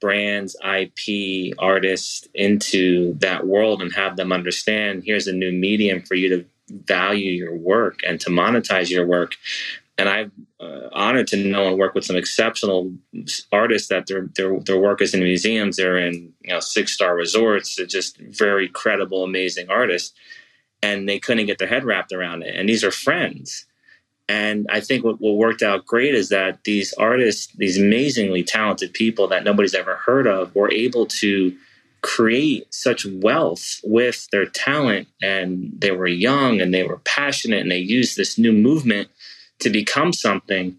brands, 0.00 0.56
IP, 0.64 1.54
artists 1.58 2.26
into 2.34 3.14
that 3.18 3.46
world 3.46 3.82
and 3.82 3.92
have 3.92 4.16
them 4.16 4.32
understand 4.32 5.02
here's 5.04 5.26
a 5.26 5.32
new 5.32 5.52
medium 5.52 6.00
for 6.00 6.14
you 6.14 6.28
to 6.30 6.44
value 6.86 7.30
your 7.30 7.54
work 7.54 8.00
and 8.06 8.20
to 8.20 8.30
monetize 8.30 8.90
your 8.90 9.06
work 9.06 9.32
and 10.00 10.08
I'm 10.08 10.32
uh, 10.58 10.88
honored 10.92 11.26
to 11.28 11.36
know 11.36 11.68
and 11.68 11.78
work 11.78 11.94
with 11.94 12.06
some 12.06 12.16
exceptional 12.16 12.90
artists 13.52 13.88
that 13.88 14.06
their 14.06 14.30
their 14.34 14.58
their 14.60 14.78
work 14.78 15.02
is 15.02 15.12
in 15.12 15.22
museums. 15.22 15.76
They're 15.76 15.98
in 15.98 16.32
you 16.40 16.54
know 16.54 16.60
six 16.60 16.92
star 16.92 17.14
resorts. 17.14 17.76
They're 17.76 17.84
just 17.84 18.16
very 18.16 18.66
credible, 18.66 19.22
amazing 19.22 19.68
artists, 19.68 20.14
and 20.82 21.06
they 21.06 21.18
couldn't 21.18 21.44
get 21.44 21.58
their 21.58 21.68
head 21.68 21.84
wrapped 21.84 22.12
around 22.12 22.42
it. 22.42 22.56
And 22.56 22.66
these 22.66 22.82
are 22.82 22.90
friends. 22.90 23.66
And 24.26 24.66
I 24.70 24.80
think 24.80 25.04
what, 25.04 25.20
what 25.20 25.34
worked 25.34 25.60
out 25.60 25.84
great 25.84 26.14
is 26.14 26.30
that 26.30 26.64
these 26.64 26.94
artists, 26.94 27.52
these 27.56 27.76
amazingly 27.78 28.42
talented 28.42 28.94
people 28.94 29.26
that 29.28 29.44
nobody's 29.44 29.74
ever 29.74 29.96
heard 29.96 30.26
of, 30.26 30.54
were 30.54 30.72
able 30.72 31.04
to 31.06 31.54
create 32.00 32.72
such 32.72 33.04
wealth 33.04 33.80
with 33.82 34.28
their 34.30 34.46
talent. 34.46 35.08
And 35.20 35.72
they 35.76 35.90
were 35.90 36.06
young 36.06 36.60
and 36.60 36.72
they 36.72 36.84
were 36.84 36.98
passionate 36.98 37.60
and 37.60 37.70
they 37.70 37.78
used 37.78 38.16
this 38.16 38.38
new 38.38 38.52
movement 38.52 39.10
to 39.60 39.70
become 39.70 40.12
something, 40.12 40.76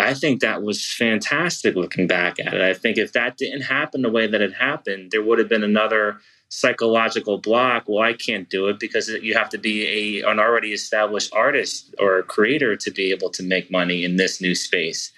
I 0.00 0.14
think 0.14 0.40
that 0.40 0.62
was 0.62 0.84
fantastic 0.84 1.76
looking 1.76 2.06
back 2.06 2.40
at 2.40 2.54
it. 2.54 2.60
I 2.60 2.74
think 2.74 2.98
if 2.98 3.12
that 3.12 3.36
didn't 3.36 3.62
happen 3.62 4.02
the 4.02 4.10
way 4.10 4.26
that 4.26 4.40
it 4.40 4.54
happened, 4.54 5.12
there 5.12 5.22
would 5.22 5.38
have 5.38 5.48
been 5.48 5.62
another 5.62 6.18
psychological 6.48 7.38
block. 7.38 7.84
Well, 7.86 8.02
I 8.02 8.12
can't 8.12 8.48
do 8.48 8.68
it 8.68 8.78
because 8.78 9.08
you 9.08 9.34
have 9.34 9.48
to 9.50 9.58
be 9.58 10.22
a, 10.22 10.30
an 10.30 10.38
already 10.38 10.72
established 10.72 11.32
artist 11.34 11.94
or 11.98 12.18
a 12.18 12.22
creator 12.22 12.76
to 12.76 12.90
be 12.90 13.10
able 13.12 13.30
to 13.30 13.42
make 13.42 13.70
money 13.70 14.04
in 14.04 14.16
this 14.16 14.40
new 14.40 14.54
space. 14.54 15.12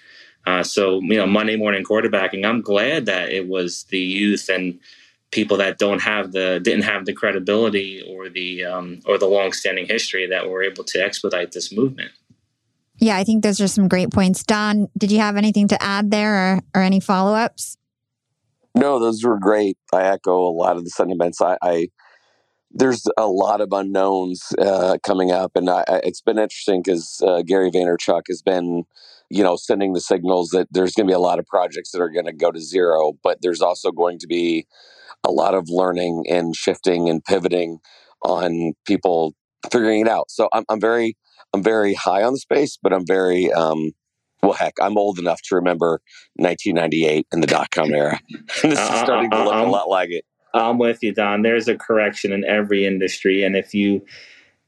Uh, 0.45 0.63
so, 0.63 1.01
you 1.01 1.17
know, 1.17 1.27
Monday 1.27 1.57
morning 1.57 1.83
quarterbacking, 1.83 2.45
I'm 2.45 2.61
glad 2.61 3.05
that 3.05 3.31
it 3.31 3.47
was 3.47 3.83
the 3.85 3.99
youth 3.99 4.47
and 4.49 4.79
people 5.31 5.57
that 5.57 5.77
don't 5.77 6.01
have 6.01 6.31
the 6.31 6.59
didn't 6.63 6.83
have 6.83 7.05
the 7.05 7.13
credibility 7.13 8.01
or 8.09 8.29
the 8.29 8.63
um, 8.63 9.01
or 9.05 9.17
the 9.17 9.25
long-standing 9.25 9.85
history 9.85 10.25
that 10.27 10.49
were 10.49 10.63
able 10.63 10.85
to 10.85 11.03
expedite 11.03 11.51
this 11.51 11.71
movement. 11.71 12.11
Yeah, 12.99 13.17
I 13.17 13.23
think 13.23 13.43
those 13.43 13.61
are 13.61 13.67
some 13.67 13.87
great 13.87 14.11
points. 14.11 14.43
Don, 14.43 14.87
did 14.97 15.11
you 15.11 15.19
have 15.19 15.37
anything 15.37 15.67
to 15.69 15.81
add 15.81 16.11
there 16.11 16.55
or, 16.55 16.61
or 16.75 16.81
any 16.81 16.99
follow 16.99 17.35
ups? 17.35 17.77
No, 18.75 18.99
those 18.99 19.23
were 19.23 19.39
great. 19.39 19.77
I 19.93 20.03
echo 20.03 20.47
a 20.47 20.53
lot 20.53 20.77
of 20.77 20.83
the 20.83 20.89
sentiments. 20.89 21.41
I, 21.41 21.57
I 21.61 21.87
there's 22.71 23.07
a 23.17 23.27
lot 23.27 23.61
of 23.61 23.69
unknowns 23.71 24.43
uh, 24.59 24.97
coming 25.03 25.31
up, 25.31 25.51
and 25.55 25.69
I, 25.69 25.83
it's 26.03 26.21
been 26.21 26.37
interesting 26.37 26.81
because 26.83 27.21
uh, 27.25 27.41
Gary 27.41 27.71
Vaynerchuk 27.71 28.23
has 28.27 28.41
been, 28.41 28.83
you 29.29 29.43
know, 29.43 29.55
sending 29.55 29.93
the 29.93 30.01
signals 30.01 30.49
that 30.49 30.67
there's 30.71 30.93
going 30.93 31.07
to 31.07 31.11
be 31.11 31.15
a 31.15 31.19
lot 31.19 31.39
of 31.39 31.45
projects 31.45 31.91
that 31.91 32.01
are 32.01 32.09
going 32.09 32.25
to 32.25 32.33
go 32.33 32.51
to 32.51 32.59
zero, 32.59 33.13
but 33.23 33.39
there's 33.41 33.61
also 33.61 33.91
going 33.91 34.19
to 34.19 34.27
be 34.27 34.67
a 35.25 35.31
lot 35.31 35.53
of 35.53 35.69
learning 35.69 36.25
and 36.29 36.55
shifting 36.55 37.09
and 37.09 37.23
pivoting 37.23 37.79
on 38.23 38.73
people 38.85 39.33
figuring 39.71 40.01
it 40.01 40.07
out. 40.07 40.29
So 40.29 40.49
I'm, 40.53 40.65
I'm 40.69 40.79
very 40.81 41.17
I'm 41.53 41.63
very 41.63 41.93
high 41.93 42.23
on 42.23 42.33
the 42.33 42.39
space, 42.39 42.77
but 42.81 42.93
I'm 42.93 43.05
very 43.05 43.51
um, 43.51 43.91
well, 44.43 44.53
heck, 44.53 44.73
I'm 44.81 44.97
old 44.97 45.19
enough 45.19 45.41
to 45.43 45.55
remember 45.55 46.01
1998 46.35 47.27
and 47.31 47.41
the 47.41 47.47
dot 47.47 47.71
com 47.71 47.93
era. 47.93 48.19
this 48.61 48.63
is 48.63 48.77
uh, 48.77 49.03
starting 49.03 49.31
to 49.31 49.43
look 49.43 49.53
a 49.53 49.69
lot 49.69 49.89
like 49.89 50.09
it. 50.09 50.25
I'm 50.53 50.77
with 50.77 51.03
you, 51.03 51.13
Don. 51.13 51.41
There's 51.41 51.67
a 51.67 51.77
correction 51.77 52.31
in 52.31 52.43
every 52.45 52.85
industry, 52.85 53.43
and 53.43 53.55
if 53.55 53.73
you 53.73 54.03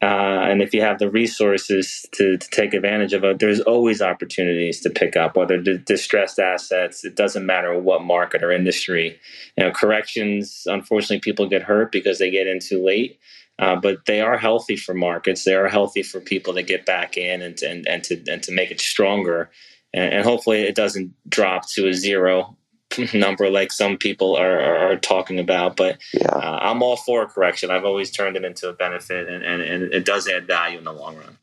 uh, 0.02 0.48
and 0.48 0.62
if 0.62 0.74
you 0.74 0.82
have 0.82 0.98
the 0.98 1.10
resources 1.10 2.06
to, 2.14 2.38
to 2.38 2.50
take 2.52 2.74
advantage 2.74 3.12
of 3.12 3.26
it, 3.26 3.40
there's 3.40 3.60
always 3.60 4.02
opportunities 4.02 4.80
to 4.80 4.90
pick 4.90 5.18
up, 5.18 5.36
whether 5.36 5.58
d- 5.58 5.78
distressed 5.86 6.40
assets. 6.40 7.04
It 7.04 7.18
doesn't 7.18 7.46
matter 7.46 7.78
what 7.78 8.02
market 8.04 8.42
or 8.42 8.50
industry. 8.50 9.20
You 9.58 9.66
know, 9.66 9.72
corrections. 9.72 10.64
Unfortunately, 10.68 11.20
people 11.20 11.50
get 11.50 11.64
hurt 11.64 11.92
because 11.92 12.18
they 12.18 12.32
get 12.32 12.48
in 12.48 12.60
too 12.60 12.84
late. 12.84 13.20
Uh, 13.60 13.76
but 13.76 14.06
they 14.06 14.22
are 14.22 14.38
healthy 14.38 14.78
for 14.78 14.94
markets. 14.94 15.44
They 15.44 15.54
are 15.54 15.68
healthy 15.68 16.02
for 16.02 16.22
people 16.22 16.54
to 16.54 16.64
get 16.64 16.86
back 16.86 17.18
in 17.18 17.42
and, 17.42 17.62
and, 17.62 17.88
and 17.88 18.04
to 18.06 18.24
and 18.32 18.42
to 18.44 18.54
make 18.54 18.72
it 18.72 18.80
stronger. 18.80 19.52
And, 19.94 20.14
and 20.14 20.24
hopefully, 20.24 20.62
it 20.62 20.76
doesn't 20.76 21.14
drop 21.28 21.70
to 21.72 21.88
a 21.88 21.94
zero 21.94 22.56
number 23.14 23.50
like 23.50 23.72
some 23.72 23.98
people 23.98 24.36
are, 24.36 24.60
are, 24.60 24.92
are 24.92 24.98
talking 24.98 25.40
about. 25.40 25.76
But 25.76 26.00
yeah. 26.14 26.30
uh, 26.30 26.60
I'm 26.62 26.82
all 26.82 26.96
for 26.96 27.24
a 27.24 27.28
correction. 27.28 27.70
I've 27.70 27.86
always 27.86 28.12
turned 28.12 28.38
it 28.38 28.46
into 28.46 28.70
a 28.70 28.74
benefit, 28.74 29.28
and, 29.28 29.44
and, 29.44 29.62
and 29.62 29.94
it 29.94 30.06
does 30.06 30.28
add 30.28 30.48
value 30.48 30.78
in 30.78 30.86
the 30.86 30.94
long 30.94 31.18
run. 31.18 31.38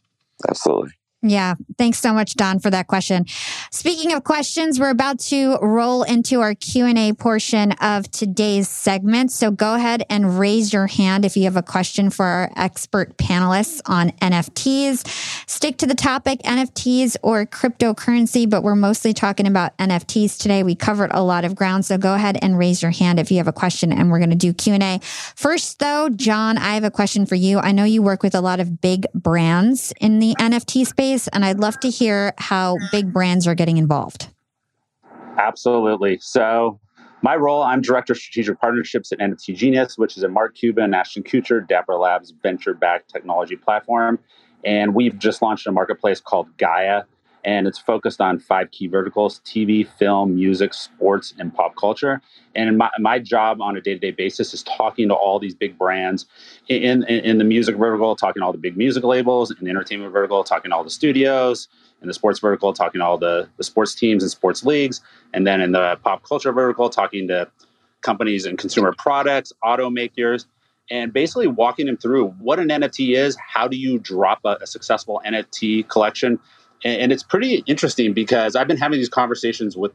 Absolutely. 0.49 0.93
Yeah. 1.29 1.57
Thanks 1.77 1.99
so 1.99 2.12
much, 2.12 2.35
Don, 2.35 2.61
for 2.61 2.70
that 2.70 2.87
question. 2.87 3.27
Speaking 3.70 4.12
of 4.12 4.22
questions, 4.22 4.79
we're 4.79 4.91
about 4.91 5.18
to 5.20 5.59
roll 5.61 6.05
into 6.05 6.41
our 6.41 6.55
Q&A 6.55 7.12
portion 7.14 7.72
of 7.72 8.09
today's 8.11 8.68
segment. 8.68 9.33
So 9.33 9.51
go 9.51 9.74
ahead 9.74 10.05
and 10.09 10.39
raise 10.39 10.72
your 10.72 10.87
hand 10.87 11.24
if 11.24 11.37
you 11.37 11.45
have 11.45 11.57
a 11.57 11.62
question 11.62 12.11
for 12.11 12.24
our 12.24 12.53
expert 12.57 13.16
panelists 13.16 13.81
on 13.87 14.11
NFTs. 14.12 15.07
Stick 15.49 15.79
to 15.79 15.87
the 15.87 15.95
topic 15.95 16.41
NFTs 16.43 17.16
or 17.22 17.45
cryptocurrency, 17.45 18.49
but 18.49 18.62
we're 18.62 18.77
mostly 18.77 19.12
talking 19.12 19.47
about 19.47 19.77
NFTs 19.79 20.39
today. 20.39 20.62
We 20.62 20.77
covered 20.77 21.11
a 21.12 21.22
lot 21.22 21.45
of 21.45 21.57
ground. 21.57 21.85
So 21.85 21.99
go 21.99 22.14
ahead 22.14 22.39
and 22.41 22.57
raise 22.57 22.83
your 22.83 22.93
hand 22.93 23.18
if 23.18 23.33
you 23.33 23.39
have 23.39 23.49
a 23.49 23.53
question 23.53 23.93
and 23.93 24.11
we're 24.11 24.18
going 24.18 24.31
to 24.31 24.37
do 24.37 24.53
Q&A. 24.53 25.01
First 25.35 25.81
though, 25.81 26.09
John, 26.09 26.57
I 26.57 26.74
have 26.74 26.85
a 26.85 26.91
question 26.91 27.27
for 27.27 27.35
you. 27.35 27.59
I 27.59 27.72
know 27.72 27.85
you 27.85 28.01
work 28.01 28.22
with 28.22 28.35
a 28.35 28.41
lot 28.41 28.61
of 28.61 28.81
big 28.81 29.07
brands 29.12 29.93
in 30.01 30.20
the 30.20 30.35
NFT 30.39 30.87
space 30.87 31.16
space. 31.19 31.29
And 31.33 31.45
I'd 31.45 31.59
love 31.59 31.79
to 31.81 31.91
hear 31.91 32.33
how 32.39 32.77
big 32.93 33.12
brands 33.12 33.47
are 33.47 33.55
getting 33.55 33.77
involved. 33.77 34.29
Absolutely. 35.39 36.19
So, 36.21 36.81
my 37.23 37.35
role, 37.35 37.62
I'm 37.62 37.81
Director 37.81 38.12
of 38.12 38.19
Strategic 38.19 38.61
Partnerships 38.61 39.11
at 39.11 39.19
NFT 39.19 39.57
Genius, 39.57 39.99
which 39.99 40.17
is 40.17 40.23
a 40.23 40.29
Mark 40.29 40.55
Cuban, 40.55 40.95
Ashton 40.95 41.23
Kutcher, 41.23 41.67
Dapper 41.67 41.95
Labs 41.95 42.33
venture 42.43 42.75
backed 42.75 43.11
technology 43.11 43.57
platform. 43.57 44.19
And 44.64 44.95
we've 44.95 45.19
just 45.19 45.43
launched 45.43 45.67
a 45.67 45.73
marketplace 45.73 46.21
called 46.21 46.49
Gaia, 46.59 47.03
and 47.47 47.68
it's 47.68 47.78
focused 47.78 48.20
on 48.20 48.40
five 48.40 48.72
key 48.72 48.88
verticals 48.88 49.40
TV, 49.44 49.86
film, 49.86 50.34
music, 50.34 50.74
sports, 50.74 51.32
and 51.38 51.55
pop 51.55 51.76
culture. 51.76 52.20
And 52.57 52.76
my, 52.76 52.90
my 52.99 53.20
job 53.20 53.62
on 53.62 53.76
a 53.76 53.80
day 53.80 53.94
to 53.94 54.01
day 54.01 54.11
basis 54.11 54.53
is 54.53 54.64
talking 54.64 55.09
to 55.09 55.14
all 55.14 55.38
these 55.38 55.55
big 55.55 55.78
brands 55.78 56.26
in, 56.68 57.05
in, 57.05 57.24
in, 57.24 57.38
the 57.38 57.44
music 57.44 57.76
vertical, 57.76 58.16
talking 58.16 58.40
to 58.40 58.44
all 58.47 58.53
the 58.53 58.59
big 58.59 58.76
music 58.76 59.05
labels, 59.05 59.53
in 59.53 59.64
the 59.64 59.70
entertainment 59.70 60.12
vertical, 60.12 60.42
talking 60.42 60.72
to 60.72 60.76
all 60.76 60.82
the 60.82 60.90
studios, 60.90 61.68
in 62.03 62.09
the 62.09 62.14
sports 62.14 62.40
vertical, 62.40 62.72
talking 62.72 62.99
to 62.99 63.05
all 63.05 63.16
the, 63.16 63.49
the 63.59 63.64
sports 63.64 63.94
teams 63.94 64.24
and 64.24 64.30
sports 64.30 64.64
leagues, 64.64 65.01
and 65.32 65.47
then 65.47 65.61
in 65.61 65.70
the 65.70 65.97
pop 66.03 66.24
culture 66.24 66.53
vertical, 66.53 66.90
talking 66.90 67.28
to 67.28 67.49
companies 68.03 68.44
and 68.44 68.59
consumer 68.59 68.92
products, 68.99 69.53
automakers, 69.62 70.47
and 70.90 71.12
basically 71.12 71.47
walking 71.47 71.86
them 71.86 71.97
through 71.97 72.28
what 72.40 72.59
an 72.59 72.68
NFT 72.68 73.16
is, 73.16 73.36
how 73.36 73.68
do 73.68 73.76
you 73.76 73.99
drop 73.99 74.40
a, 74.44 74.57
a 74.61 74.66
successful 74.66 75.20
NFT 75.24 75.88
collection 75.88 76.40
and, 76.85 77.12
it's 77.12 77.22
pretty 77.22 77.62
interesting 77.66 78.12
because 78.12 78.57
I've 78.57 78.68
been 78.68 78.77
having 78.77 78.99
these 78.99 79.09
conversations 79.09 79.77
with 79.77 79.93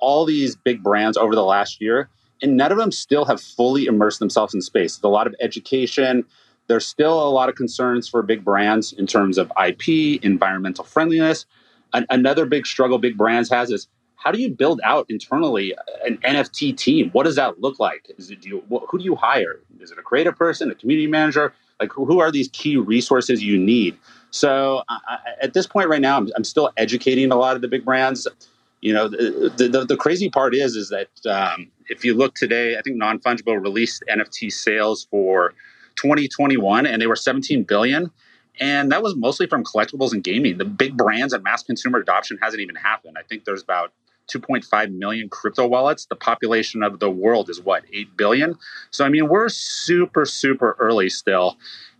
all 0.00 0.24
these 0.24 0.56
big 0.56 0.82
brands 0.82 1.16
over 1.16 1.34
the 1.34 1.44
last 1.44 1.80
year, 1.80 2.08
and 2.42 2.56
none 2.56 2.72
of 2.72 2.78
them 2.78 2.92
still 2.92 3.24
have 3.24 3.40
fully 3.40 3.86
immersed 3.86 4.18
themselves 4.18 4.54
in 4.54 4.60
space. 4.60 4.96
There's 4.96 5.04
a 5.04 5.08
lot 5.08 5.26
of 5.26 5.34
education. 5.40 6.24
There's 6.68 6.86
still 6.86 7.26
a 7.26 7.30
lot 7.30 7.48
of 7.48 7.54
concerns 7.54 8.08
for 8.08 8.22
big 8.22 8.44
brands 8.44 8.92
in 8.92 9.06
terms 9.06 9.38
of 9.38 9.52
IP, 9.62 10.22
environmental 10.24 10.84
friendliness. 10.84 11.46
An- 11.92 12.06
another 12.10 12.46
big 12.46 12.66
struggle 12.66 12.98
big 12.98 13.16
brands 13.16 13.50
has 13.50 13.70
is 13.70 13.88
how 14.14 14.30
do 14.30 14.38
you 14.38 14.50
build 14.50 14.80
out 14.84 15.06
internally 15.08 15.74
an 16.04 16.18
NFT 16.18 16.76
team? 16.76 17.10
What 17.10 17.24
does 17.24 17.36
that 17.36 17.60
look 17.60 17.80
like? 17.80 18.10
Is 18.18 18.30
it 18.30 18.42
do 18.42 18.48
you, 18.48 18.80
who 18.88 18.98
do 18.98 19.04
you 19.04 19.16
hire? 19.16 19.60
Is 19.80 19.90
it 19.90 19.98
a 19.98 20.02
creative 20.02 20.36
person, 20.36 20.70
a 20.70 20.74
community 20.74 21.06
manager? 21.06 21.54
Like 21.80 21.90
who 21.92 22.20
are 22.20 22.30
these 22.30 22.48
key 22.52 22.76
resources 22.76 23.42
you 23.42 23.58
need? 23.58 23.96
So 24.30 24.82
I, 24.88 25.18
at 25.42 25.54
this 25.54 25.66
point 25.66 25.88
right 25.88 26.00
now, 26.00 26.16
I'm, 26.16 26.28
I'm, 26.36 26.44
still 26.44 26.70
educating 26.76 27.32
a 27.32 27.36
lot 27.36 27.56
of 27.56 27.62
the 27.62 27.68
big 27.68 27.84
brands. 27.84 28.26
You 28.80 28.94
know, 28.94 29.08
the, 29.08 29.68
the, 29.70 29.84
the 29.84 29.96
crazy 29.96 30.30
part 30.30 30.54
is, 30.54 30.76
is 30.76 30.88
that 30.90 31.08
um, 31.26 31.68
if 31.88 32.04
you 32.04 32.14
look 32.14 32.34
today, 32.34 32.78
I 32.78 32.82
think 32.82 32.96
non-fungible 32.96 33.60
released 33.60 34.04
NFT 34.08 34.52
sales 34.52 35.06
for 35.10 35.52
2021 35.96 36.86
and 36.86 37.02
they 37.02 37.06
were 37.06 37.16
17 37.16 37.64
billion. 37.64 38.10
And 38.58 38.92
that 38.92 39.02
was 39.02 39.16
mostly 39.16 39.46
from 39.46 39.64
collectibles 39.64 40.12
and 40.12 40.22
gaming. 40.22 40.58
The 40.58 40.64
big 40.64 40.96
brands 40.96 41.32
and 41.32 41.42
mass 41.42 41.62
consumer 41.62 41.98
adoption 41.98 42.38
hasn't 42.40 42.60
even 42.60 42.74
happened. 42.74 43.16
I 43.18 43.22
think 43.22 43.44
there's 43.44 43.62
about 43.62 43.92
2.5 44.30 44.92
million 44.92 45.28
crypto 45.28 45.66
wallets. 45.66 46.06
The 46.06 46.16
population 46.16 46.82
of 46.82 47.00
the 47.00 47.10
world 47.10 47.50
is 47.50 47.60
what, 47.60 47.84
8 47.92 48.16
billion? 48.16 48.56
So, 48.90 49.04
I 49.04 49.08
mean, 49.08 49.28
we're 49.28 49.48
super, 49.48 50.24
super 50.24 50.76
early 50.78 51.08
still. 51.10 51.56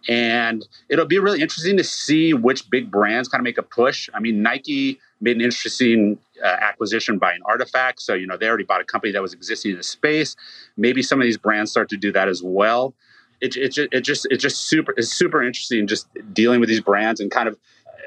And 0.09 0.67
it'll 0.89 1.07
be 1.07 1.19
really 1.19 1.43
interesting 1.43 1.77
to 1.77 1.85
see 1.85 2.33
which 2.33 2.69
big 2.71 2.91
brands 2.91 3.29
kind 3.29 3.41
of 3.41 3.45
make 3.45 3.59
a 3.59 3.63
push. 3.63 4.09
I 4.15 4.21
mean, 4.21 4.43
Nike 4.43 4.99
made 5.21 5.37
an 5.37 5.43
interesting 5.43 6.19
uh, 6.43 6.47
acquisition 6.47 7.19
by 7.19 7.35
an 7.35 7.41
RTFKT. 7.49 8.01
So, 8.01 8.15
you 8.15 8.27
know, 8.27 8.37
they 8.37 8.49
already 8.49 8.65
bought 8.65 8.81
a 8.81 8.85
company 8.85 9.13
that 9.13 9.21
was 9.21 9.35
existing 9.35 9.73
in 9.73 9.77
the 9.77 9.83
space. 9.83 10.37
Maybe 10.77 11.03
some 11.03 11.21
of 11.21 11.25
these 11.25 11.37
brands 11.37 11.71
start 11.71 11.89
to 11.91 11.97
do 11.97 12.13
that 12.13 12.29
as 12.29 12.43
well. 12.43 12.95
It, 13.41 13.57
it, 13.57 13.79
it 13.93 14.01
just 14.03 14.27
it's 14.31 14.43
just 14.43 14.69
super 14.69 14.93
it's 14.99 15.09
super 15.11 15.43
interesting 15.43 15.87
just 15.87 16.07
dealing 16.35 16.61
with 16.61 16.69
these 16.69 16.83
brands 16.83 17.21
and 17.21 17.31
kind 17.31 17.49
of 17.49 17.57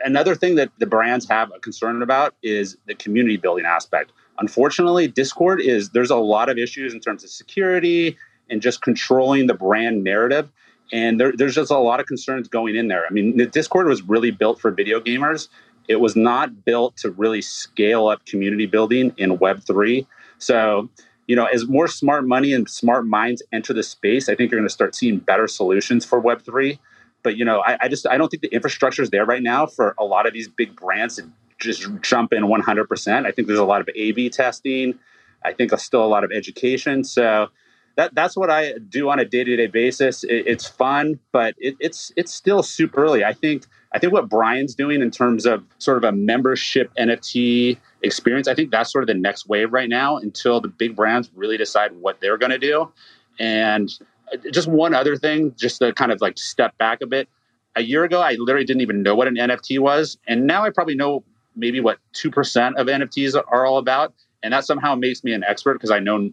another 0.05 0.35
thing 0.35 0.55
that 0.55 0.69
the 0.77 0.85
brands 0.85 1.27
have 1.27 1.51
a 1.55 1.59
concern 1.59 2.03
about 2.03 2.35
is 2.43 2.77
the 2.85 2.93
community 2.93 3.37
building 3.37 3.65
aspect. 3.65 4.11
Unfortunately, 4.37 5.07
Discord 5.07 5.59
is 5.59 5.89
there's 5.89 6.11
a 6.11 6.17
lot 6.17 6.49
of 6.49 6.57
issues 6.57 6.93
in 6.93 6.99
terms 6.99 7.23
of 7.23 7.31
security 7.31 8.15
and 8.49 8.61
just 8.61 8.81
controlling 8.81 9.47
the 9.47 9.53
brand 9.53 10.03
narrative 10.03 10.49
and 10.91 11.19
there, 11.19 11.31
there's 11.35 11.55
just 11.55 11.71
a 11.71 11.77
lot 11.77 11.99
of 11.99 12.05
concerns 12.05 12.47
going 12.47 12.75
in 12.75 12.87
there. 12.87 13.05
I 13.05 13.09
mean, 13.11 13.37
the 13.37 13.45
Discord 13.45 13.87
was 13.87 14.01
really 14.03 14.31
built 14.31 14.59
for 14.59 14.71
video 14.71 14.99
gamers. 14.99 15.47
It 15.87 15.97
was 15.97 16.15
not 16.15 16.65
built 16.65 16.97
to 16.97 17.11
really 17.11 17.41
scale 17.41 18.07
up 18.07 18.25
community 18.25 18.65
building 18.65 19.13
in 19.17 19.37
Web 19.39 19.63
three. 19.63 20.07
So, 20.37 20.89
you 21.27 21.35
know, 21.35 21.45
as 21.45 21.67
more 21.67 21.87
smart 21.87 22.25
money 22.27 22.53
and 22.53 22.69
smart 22.69 23.05
minds 23.05 23.41
enter 23.51 23.73
the 23.73 23.83
space, 23.83 24.29
I 24.29 24.35
think 24.35 24.51
you're 24.51 24.59
going 24.59 24.67
to 24.67 24.73
start 24.73 24.95
seeing 24.95 25.19
better 25.19 25.47
solutions 25.47 26.05
for 26.05 26.19
Web 26.19 26.43
three. 26.43 26.79
But 27.23 27.37
you 27.37 27.45
know, 27.45 27.61
I, 27.65 27.77
I 27.81 27.87
just 27.87 28.05
I 28.07 28.17
don't 28.17 28.29
think 28.29 28.41
the 28.41 28.53
infrastructure 28.53 29.01
is 29.01 29.09
there 29.09 29.25
right 29.25 29.41
now 29.41 29.65
for 29.65 29.95
a 29.97 30.03
lot 30.03 30.27
of 30.27 30.33
these 30.33 30.47
big 30.47 30.75
brands 30.75 31.15
to 31.15 31.29
just 31.59 31.87
jump 32.01 32.33
in 32.33 32.43
100%. 32.43 33.25
I 33.25 33.31
think 33.31 33.47
there's 33.47 33.59
a 33.59 33.65
lot 33.65 33.81
of 33.81 33.89
A/B 33.95 34.29
testing. 34.29 34.99
I 35.43 35.53
think 35.53 35.71
there's 35.71 35.83
still 35.83 36.03
a 36.03 36.07
lot 36.07 36.23
of 36.23 36.31
education. 36.31 37.03
So 37.03 37.49
that 37.95 38.15
that's 38.15 38.35
what 38.35 38.49
I 38.49 38.73
do 38.89 39.09
on 39.09 39.19
a 39.19 39.25
day 39.25 39.43
to 39.43 39.55
day 39.55 39.67
basis. 39.67 40.23
It, 40.23 40.47
it's 40.47 40.67
fun, 40.67 41.19
but 41.31 41.55
it, 41.57 41.75
it's 41.79 42.11
it's 42.15 42.33
still 42.33 42.63
super 42.63 43.03
early. 43.03 43.23
I 43.23 43.33
think 43.33 43.65
I 43.93 43.99
think 43.99 44.13
what 44.13 44.29
Brian's 44.29 44.73
doing 44.73 45.01
in 45.01 45.11
terms 45.11 45.45
of 45.45 45.63
sort 45.77 45.97
of 45.97 46.03
a 46.03 46.11
membership 46.11 46.91
NFT 46.97 47.77
experience, 48.01 48.47
I 48.47 48.55
think 48.55 48.71
that's 48.71 48.91
sort 48.91 49.03
of 49.03 49.07
the 49.07 49.13
next 49.13 49.47
wave 49.47 49.71
right 49.71 49.89
now 49.89 50.17
until 50.17 50.59
the 50.59 50.67
big 50.67 50.95
brands 50.95 51.29
really 51.35 51.57
decide 51.57 51.91
what 51.97 52.19
they're 52.19 52.37
going 52.37 52.51
to 52.51 52.57
do. 52.57 52.91
And 53.39 53.91
uh, 54.33 54.37
just 54.51 54.67
one 54.67 54.95
other 54.95 55.15
thing, 55.15 55.53
just 55.55 55.79
to 55.79 55.93
kind 55.93 56.11
of 56.11 56.21
like 56.21 56.37
step 56.37 56.77
back 56.77 57.01
a 57.01 57.07
bit. 57.07 57.29
A 57.75 57.81
year 57.81 58.03
ago, 58.03 58.21
I 58.21 58.33
literally 58.33 58.65
didn't 58.65 58.81
even 58.81 59.01
know 59.01 59.15
what 59.15 59.27
an 59.27 59.35
NFT 59.35 59.79
was, 59.79 60.17
and 60.27 60.45
now 60.45 60.63
I 60.63 60.69
probably 60.69 60.95
know 60.95 61.23
maybe 61.55 61.79
what 61.79 61.97
two 62.13 62.29
percent 62.29 62.77
of 62.77 62.87
NFTs 62.87 63.35
are 63.35 63.65
all 63.65 63.77
about, 63.77 64.13
and 64.43 64.53
that 64.53 64.65
somehow 64.65 64.95
makes 64.95 65.23
me 65.23 65.33
an 65.33 65.43
expert 65.43 65.73
because 65.73 65.89
I 65.89 65.99
know 65.99 66.29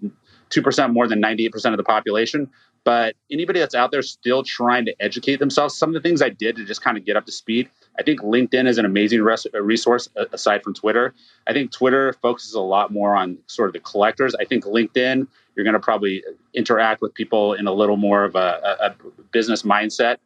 2% 0.51 0.93
more 0.93 1.07
than 1.07 1.23
98% 1.23 1.55
of 1.67 1.77
the 1.77 1.85
population. 1.85 2.51
But 2.83 3.15
anybody 3.31 3.61
that's 3.61 3.75
out 3.75 3.91
there 3.91 4.03
still 4.03 4.43
trying 4.43 4.87
to 4.87 4.95
educate 5.01 5.37
themselves, 5.37 5.77
some 5.77 5.91
of 5.91 5.95
the 5.95 6.01
things 6.01 6.23
I 6.23 6.31
did 6.31 6.57
to 6.57 6.65
just 6.65 6.83
kind 6.83 6.97
of 6.97 7.05
get 7.05 7.17
up 7.17 7.27
to 7.27 7.33
speed, 7.33 7.69
I 7.99 8.03
think 8.03 8.21
LinkedIn 8.21 8.67
is 8.67 8.79
an 8.79 8.87
amazing 8.87 9.23
res- 9.23 9.47
uh, 9.55 9.61
resource 9.61 10.09
uh, 10.17 10.25
aside 10.33 10.63
from 10.63 10.73
Twitter. 10.73 11.15
I 11.47 11.53
think 11.53 11.73
Twitter 11.73 12.15
focuses 12.23 12.55
a 12.55 12.61
lot 12.61 12.91
more 12.91 13.15
on 13.15 13.37
sort 13.47 13.69
of 13.69 13.75
the 13.75 13.81
collectors. 13.81 14.35
I 14.35 14.47
think 14.47 14.65
LinkedIn, 14.65 15.27
you're 15.55 15.65
going 15.65 15.75
to 15.75 15.81
probably 15.81 16.25
uh, 16.27 16.33
interact 16.55 17.03
with 17.03 17.13
people 17.13 17.53
in 17.53 17.67
a 17.67 17.73
little 17.73 17.99
more 17.99 18.25
of 18.25 18.35
a, 18.35 18.77
a, 18.81 18.95
business 19.31 19.63
mindset. 19.63 20.17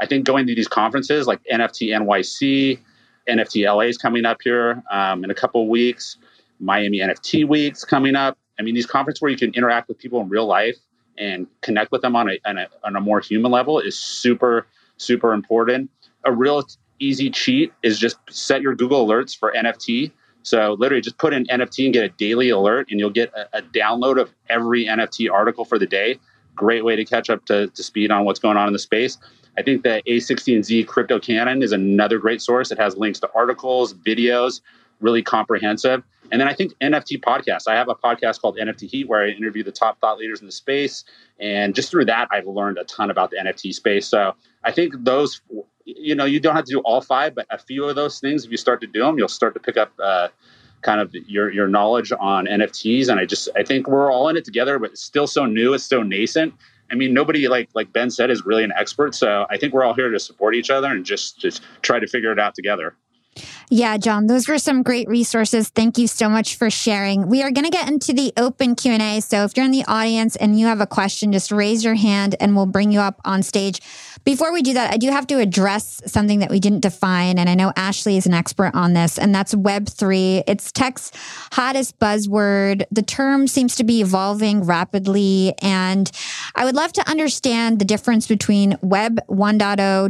I 0.00 0.06
think 0.06 0.24
going 0.24 0.46
to 0.46 0.54
these 0.54 0.68
conferences 0.68 1.26
like 1.26 1.40
NFT 1.52 1.88
NYC, 1.88 2.78
NFT 3.28 3.66
LA 3.66 3.82
is 3.82 3.98
coming 3.98 4.24
up 4.24 4.38
here 4.42 4.82
um, 4.90 5.24
in 5.24 5.30
a 5.30 5.34
couple 5.34 5.68
weeks. 5.68 6.16
Miami 6.60 7.00
NFT 7.00 7.48
Week's 7.48 7.84
coming 7.84 8.14
up. 8.14 8.38
I 8.58 8.62
mean, 8.62 8.74
these 8.74 8.86
conferences 8.86 9.20
where 9.20 9.30
you 9.30 9.36
can 9.36 9.52
interact 9.54 9.88
with 9.88 9.98
people 9.98 10.20
in 10.20 10.28
real 10.28 10.46
life 10.46 10.76
and 11.18 11.46
connect 11.60 11.92
with 11.92 12.02
them 12.02 12.16
on 12.16 12.28
a, 12.30 12.38
on 12.44 12.58
a, 12.58 12.68
on 12.82 12.96
a 12.96 13.00
more 13.00 13.20
human 13.20 13.50
level 13.50 13.78
is 13.78 13.96
super, 13.96 14.66
super 14.96 15.32
important. 15.32 15.90
A 16.24 16.32
real 16.32 16.64
easy 17.00 17.30
cheat 17.30 17.72
is 17.82 17.98
just 17.98 18.16
set 18.30 18.62
your 18.62 18.74
Google 18.74 19.06
alerts 19.06 19.36
for 19.36 19.52
NFT. 19.52 20.12
So 20.42 20.76
literally 20.78 21.00
just 21.00 21.18
put 21.18 21.32
in 21.32 21.46
NFT 21.46 21.86
and 21.86 21.94
get 21.94 22.04
a 22.04 22.08
daily 22.10 22.50
alert 22.50 22.88
and 22.90 23.00
you'll 23.00 23.10
get 23.10 23.32
a, 23.34 23.58
a 23.58 23.62
download 23.62 24.20
of 24.20 24.32
every 24.50 24.84
NFT 24.86 25.30
article 25.32 25.64
for 25.64 25.78
the 25.78 25.86
day. 25.86 26.18
Great 26.54 26.84
way 26.84 26.96
to 26.96 27.04
catch 27.04 27.30
up 27.30 27.44
to, 27.46 27.68
to 27.68 27.82
speed 27.82 28.10
on 28.10 28.24
what's 28.24 28.38
going 28.38 28.56
on 28.56 28.66
in 28.66 28.72
the 28.72 28.78
space. 28.78 29.18
I 29.56 29.62
think 29.62 29.82
the 29.82 30.02
A16Z 30.06 30.86
Crypto 30.86 31.18
Canon 31.18 31.62
is 31.62 31.72
another 31.72 32.18
great 32.18 32.42
source. 32.42 32.70
It 32.70 32.78
has 32.78 32.96
links 32.96 33.20
to 33.20 33.30
articles, 33.34 33.94
videos, 33.94 34.60
really 35.00 35.22
comprehensive. 35.22 36.02
And 36.34 36.40
then 36.40 36.48
I 36.48 36.52
think 36.52 36.72
NFT 36.80 37.20
podcasts. 37.20 37.68
I 37.68 37.76
have 37.76 37.88
a 37.88 37.94
podcast 37.94 38.40
called 38.40 38.56
NFT 38.56 38.90
Heat 38.90 39.08
where 39.08 39.22
I 39.22 39.28
interview 39.28 39.62
the 39.62 39.70
top 39.70 40.00
thought 40.00 40.18
leaders 40.18 40.40
in 40.40 40.46
the 40.46 40.52
space. 40.52 41.04
And 41.38 41.76
just 41.76 41.92
through 41.92 42.06
that, 42.06 42.26
I've 42.32 42.48
learned 42.48 42.76
a 42.76 42.82
ton 42.82 43.08
about 43.08 43.30
the 43.30 43.36
NFT 43.36 43.72
space. 43.72 44.08
So 44.08 44.34
I 44.64 44.72
think 44.72 44.94
those, 45.04 45.40
you 45.84 46.16
know, 46.16 46.24
you 46.24 46.40
don't 46.40 46.56
have 46.56 46.64
to 46.64 46.72
do 46.72 46.80
all 46.80 47.00
five, 47.00 47.36
but 47.36 47.46
a 47.50 47.58
few 47.58 47.84
of 47.84 47.94
those 47.94 48.18
things, 48.18 48.44
if 48.44 48.50
you 48.50 48.56
start 48.56 48.80
to 48.80 48.88
do 48.88 49.04
them, 49.04 49.16
you'll 49.16 49.28
start 49.28 49.54
to 49.54 49.60
pick 49.60 49.76
up 49.76 49.92
uh, 50.02 50.26
kind 50.82 51.00
of 51.00 51.14
your, 51.14 51.52
your 51.52 51.68
knowledge 51.68 52.10
on 52.18 52.46
NFTs. 52.46 53.10
And 53.10 53.20
I 53.20 53.26
just, 53.26 53.48
I 53.54 53.62
think 53.62 53.86
we're 53.86 54.10
all 54.10 54.28
in 54.28 54.36
it 54.36 54.44
together, 54.44 54.80
but 54.80 54.90
it's 54.90 55.04
still 55.04 55.28
so 55.28 55.46
new, 55.46 55.72
it's 55.72 55.84
so 55.84 56.02
nascent. 56.02 56.52
I 56.90 56.96
mean, 56.96 57.14
nobody 57.14 57.46
like 57.46 57.70
like 57.74 57.92
Ben 57.92 58.10
said 58.10 58.30
is 58.30 58.44
really 58.44 58.64
an 58.64 58.72
expert. 58.76 59.14
So 59.14 59.46
I 59.50 59.56
think 59.56 59.72
we're 59.72 59.84
all 59.84 59.94
here 59.94 60.10
to 60.10 60.18
support 60.18 60.56
each 60.56 60.68
other 60.68 60.88
and 60.88 61.04
just 61.04 61.38
just 61.38 61.62
try 61.82 62.00
to 62.00 62.08
figure 62.08 62.32
it 62.32 62.40
out 62.40 62.56
together. 62.56 62.96
Yeah, 63.70 63.96
John, 63.96 64.26
those 64.26 64.48
were 64.48 64.58
some 64.58 64.82
great 64.82 65.08
resources. 65.08 65.68
Thank 65.68 65.98
you 65.98 66.06
so 66.06 66.28
much 66.28 66.56
for 66.56 66.70
sharing. 66.70 67.28
We 67.28 67.42
are 67.42 67.50
going 67.50 67.64
to 67.64 67.70
get 67.70 67.88
into 67.88 68.12
the 68.12 68.32
open 68.36 68.74
Q&A. 68.74 69.20
So 69.20 69.44
if 69.44 69.56
you're 69.56 69.66
in 69.66 69.72
the 69.72 69.84
audience 69.86 70.36
and 70.36 70.58
you 70.58 70.66
have 70.66 70.80
a 70.80 70.86
question, 70.86 71.32
just 71.32 71.50
raise 71.50 71.84
your 71.84 71.94
hand 71.94 72.36
and 72.40 72.54
we'll 72.54 72.66
bring 72.66 72.92
you 72.92 73.00
up 73.00 73.20
on 73.24 73.42
stage. 73.42 73.80
Before 74.24 74.52
we 74.52 74.62
do 74.62 74.72
that, 74.74 74.92
I 74.92 74.96
do 74.96 75.10
have 75.10 75.26
to 75.28 75.38
address 75.38 76.00
something 76.06 76.38
that 76.38 76.50
we 76.50 76.58
didn't 76.58 76.80
define. 76.80 77.38
And 77.38 77.48
I 77.48 77.54
know 77.54 77.72
Ashley 77.76 78.16
is 78.16 78.26
an 78.26 78.32
expert 78.32 78.70
on 78.74 78.94
this, 78.94 79.18
and 79.18 79.34
that's 79.34 79.54
Web3. 79.54 80.44
It's 80.46 80.72
tech's 80.72 81.12
hottest 81.52 81.98
buzzword. 81.98 82.84
The 82.90 83.02
term 83.02 83.46
seems 83.46 83.76
to 83.76 83.84
be 83.84 84.00
evolving 84.00 84.64
rapidly. 84.64 85.52
And 85.60 86.10
I 86.54 86.64
would 86.64 86.74
love 86.74 86.92
to 86.94 87.10
understand 87.10 87.78
the 87.78 87.84
difference 87.84 88.26
between 88.26 88.78
Web 88.80 89.20
1.0, 89.28 89.58